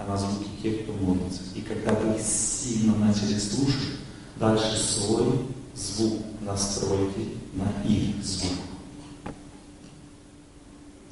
А 0.00 0.10
на 0.10 0.16
звуки 0.16 0.48
тех, 0.62 0.82
кто 0.82 0.92
молится. 0.92 1.42
И 1.54 1.60
когда 1.60 1.92
вы 1.94 2.14
их 2.16 2.22
сильно 2.22 2.94
начали 2.96 3.38
слушать, 3.38 3.98
дальше 4.38 4.76
свой 4.76 5.46
звук 5.74 6.22
настройте 6.40 7.28
на 7.52 7.88
их 7.88 8.24
звук. 8.24 8.52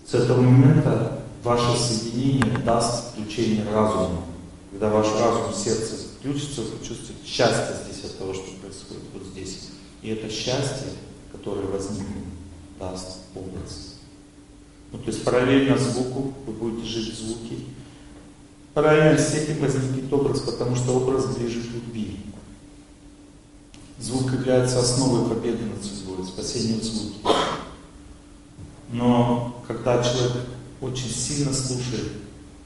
С 0.06 0.14
этого 0.14 0.40
момента 0.40 1.22
ваше 1.44 1.78
соединение 1.78 2.58
даст 2.64 3.12
включение 3.12 3.64
разума. 3.70 4.24
Когда 4.70 4.90
ваш 4.90 5.06
разум, 5.18 5.52
сердце 5.54 5.96
включится, 6.18 6.62
вы 6.62 6.78
почувствуете 6.78 7.26
счастье 7.26 7.76
здесь 7.84 8.04
от 8.04 8.18
того, 8.18 8.32
что 8.34 8.44
происходит 8.60 9.04
вот 9.12 9.22
здесь. 9.24 9.68
И 10.02 10.10
это 10.10 10.30
счастье, 10.30 10.88
которое 11.32 11.66
возникнет, 11.66 12.24
даст 12.78 13.18
образ. 13.34 13.96
Ну, 14.92 14.98
то 14.98 15.10
есть 15.10 15.24
параллельно 15.24 15.76
звуку 15.76 16.32
вы 16.46 16.52
будете 16.52 16.86
жить 16.86 17.14
в 17.14 17.18
звуке. 17.18 17.56
С 18.78 19.34
этим 19.34 19.60
возникнет 19.60 20.12
образ, 20.12 20.38
потому 20.40 20.76
что 20.76 20.92
образ 20.92 21.26
ближе 21.36 21.60
к 21.62 21.72
любви. 21.74 22.20
Звук 23.98 24.32
является 24.32 24.78
основой 24.78 25.28
победы 25.28 25.64
над 25.64 25.82
судьбой, 25.82 26.24
спасения 26.24 26.78
в 26.78 26.84
звуке. 26.84 27.16
Но 28.92 29.64
когда 29.66 30.00
человек 30.00 30.44
очень 30.80 31.10
сильно 31.10 31.52
слушает, 31.52 32.12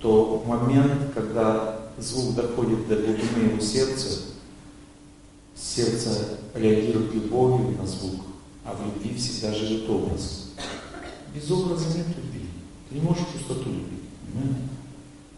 то 0.00 0.44
момент, 0.46 1.14
когда 1.14 1.80
звук 1.96 2.34
доходит 2.34 2.88
до 2.88 2.96
глубины 2.96 3.52
его 3.52 3.60
сердца, 3.60 4.24
сердце 5.56 6.38
реагирует 6.54 7.14
любовью 7.14 7.78
на 7.78 7.86
звук, 7.86 8.20
а 8.66 8.74
в 8.74 8.84
любви 8.84 9.16
всегда 9.16 9.54
живет 9.54 9.88
образ. 9.88 10.50
Без 11.34 11.50
образа 11.50 11.86
нет 11.96 12.08
любви. 12.08 12.50
Ты 12.90 12.96
не 12.96 13.00
можешь 13.00 13.24
чувствовать 13.32 13.66
любви. 13.66 14.02
Понимаете? 14.26 14.68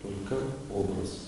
Только 0.04 0.44
образ. 0.70 1.18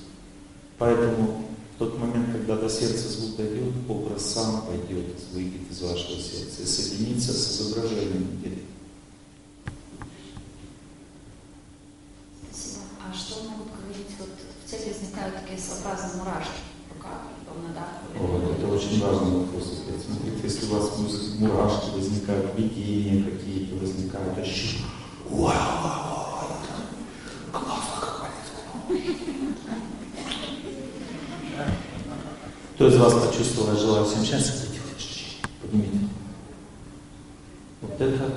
Поэтому 0.76 1.48
в 1.74 1.78
тот 1.78 1.98
момент, 1.98 2.32
когда 2.32 2.56
до 2.56 2.68
сердца 2.68 3.08
звук 3.08 3.36
дойдет, 3.36 3.72
образ 3.88 4.24
сам 4.26 4.66
пойдет, 4.66 5.16
выйдет 5.32 5.70
из 5.70 5.80
вашего 5.80 6.20
сердца 6.20 6.62
и 6.62 6.66
соединится 6.66 7.32
с 7.32 7.60
изображением 7.60 8.38
где 8.38 8.58
Спасибо. 12.50 12.82
А 13.00 13.14
что 13.14 13.42
могут 13.44 13.68
говорить, 13.80 14.08
вот 14.18 14.28
в 14.64 14.70
теле 14.70 14.92
возникают 14.92 15.36
такие 15.40 15.58
своеобразные 15.58 16.22
мурашки 16.22 16.60
в 16.90 16.96
руках, 16.96 17.20
на 17.62 17.74
даху? 17.74 18.04
Вот, 18.18 18.58
это 18.58 18.66
очень 18.68 19.00
важный 19.00 19.38
вопрос. 19.38 19.64
Опять. 19.64 20.04
Смотрите, 20.04 20.40
если 20.42 20.66
у 20.66 20.78
вас 20.78 20.92
мурашки 21.38 21.90
возникают, 21.94 22.58
видения 22.58 23.30
какие-то 23.30 23.76
возникают, 23.76 24.38
ощущения. 24.38 24.86
Кто 32.76 32.88
из 32.88 32.96
вас 32.98 33.14
почувствовал, 33.14 33.72
я 33.72 33.78
желаю 33.78 34.04
всем 34.04 34.22
счастья, 34.22 34.68
поднимите. 35.62 35.98
Вот 37.80 37.98
это 37.98 38.30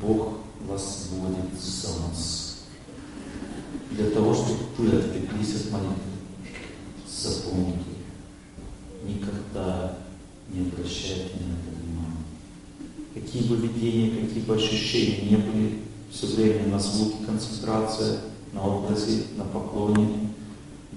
Бог 0.00 0.38
вас 0.66 1.08
вводит 1.10 1.60
за 1.60 1.88
нас. 2.00 2.60
Для 3.90 4.08
того, 4.08 4.32
чтобы 4.32 4.60
вы 4.78 4.96
отвлеклись 4.96 5.56
от 5.56 5.70
молитвы. 5.70 5.96
Запомните, 7.06 7.90
никогда 9.04 9.98
не 10.48 10.60
обращайте 10.60 11.34
на 11.34 11.52
это 11.52 11.76
внимания. 11.78 12.24
Какие 13.12 13.42
бы 13.50 13.56
видения, 13.56 14.26
какие 14.26 14.44
бы 14.44 14.54
ощущения 14.54 15.28
не 15.28 15.36
были, 15.36 15.82
все 16.10 16.26
время 16.28 16.68
на 16.68 16.80
звуке 16.80 17.22
концентрация, 17.26 18.20
на 18.54 18.62
образе, 18.62 19.24
на 19.36 19.44
поклоне. 19.44 20.27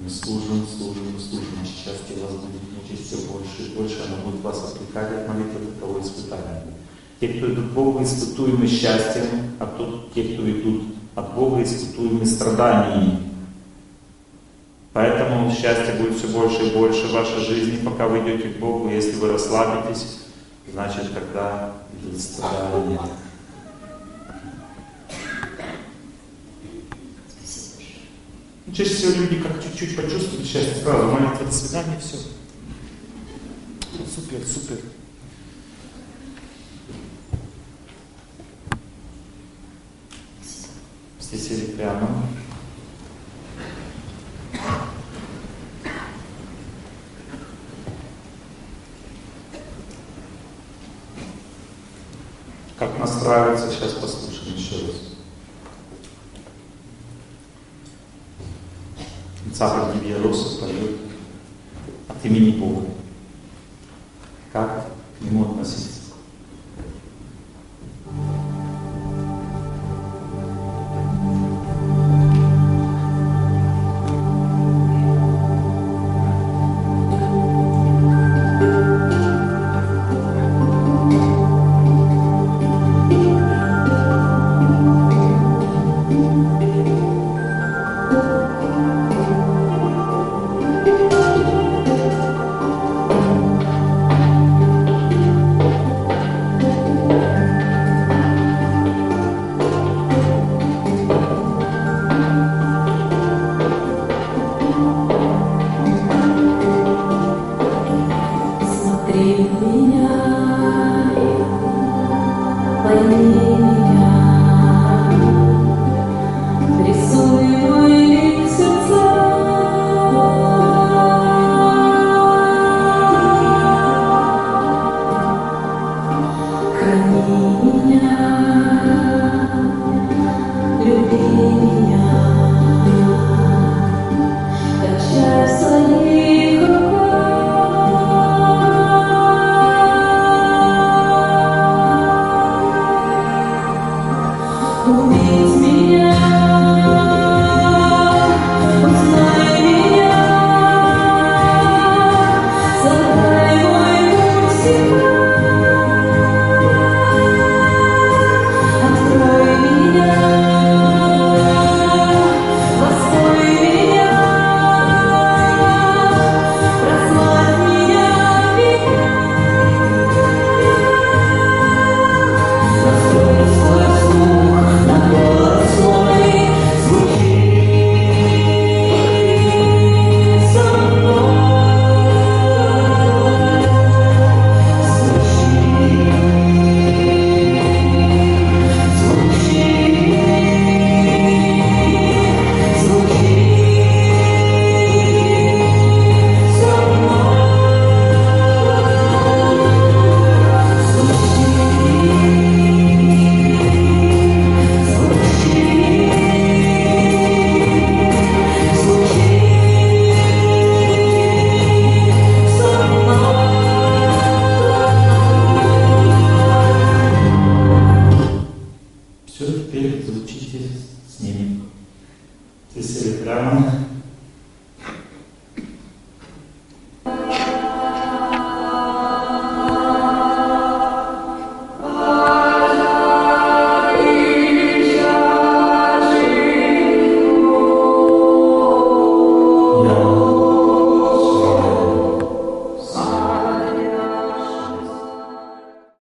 Мы 0.04 0.10
служим, 0.10 0.66
служим, 0.66 1.20
служим. 1.20 1.64
Счастье 1.64 2.18
вас 2.24 2.32
будет 2.32 2.62
мучить 2.74 3.06
все 3.06 3.18
больше 3.32 3.68
и 3.68 3.76
больше. 3.76 3.98
Оно 4.08 4.32
будет 4.32 4.42
вас 4.42 4.74
отвлекать 4.74 5.12
от 5.12 5.28
молитвы 5.28 5.60
до 5.60 5.80
того 5.80 6.02
испытания. 6.02 6.64
Те, 7.20 7.28
кто 7.28 7.54
идут 7.54 7.70
к 7.70 7.74
Богу, 7.74 8.02
испытуемы 8.02 8.66
счастьем, 8.66 9.54
а 9.60 9.68
тот, 9.68 10.12
те, 10.14 10.24
кто 10.24 10.50
идут 10.50 10.86
от 11.14 11.36
Бога, 11.36 11.62
испытуемы 11.62 12.26
страданиями. 12.26 13.20
Поэтому 14.94 15.52
счастье 15.52 15.94
будет 15.94 16.18
все 16.18 16.28
больше 16.30 16.64
и 16.64 16.76
больше 16.76 17.08
в 17.08 17.12
вашей 17.12 17.46
жизни, 17.46 17.86
пока 17.86 18.08
вы 18.08 18.20
идете 18.20 18.50
к 18.50 18.60
Богу. 18.60 18.90
Если 18.90 19.18
вы 19.18 19.32
расслабитесь, 19.32 20.18
значит, 20.74 21.14
тогда 21.14 21.74
идут 22.02 22.20
страдания. 22.20 23.00
Ну, 28.72 28.78
чаще 28.78 28.94
всего 28.94 29.22
люди 29.22 29.42
как 29.42 29.62
чуть-чуть 29.62 29.98
почувствуют 29.98 30.48
счастье, 30.48 30.82
сразу 30.82 31.12
молитва 31.12 31.46
до 31.46 31.52
свидания, 31.52 32.00
все. 32.00 32.16
Супер, 34.16 34.40
супер. 34.48 34.78
Все 41.20 41.38
сели 41.38 41.66
прямо. 41.72 42.26
Как 52.80 52.98
настраиваться, 52.98 53.70
сейчас 53.70 53.92
послушаем 53.96 54.56
еще 54.56 54.88
раз. 54.88 55.11
Цапа 59.62 59.94
Дивьяроса 59.94 60.60
поет 60.60 60.98
от 62.08 62.26
имени 62.26 62.58
Бога. 62.58 62.88
Как 64.52 64.88
к 65.20 65.22
нему 65.22 65.52
относиться? 65.52 66.01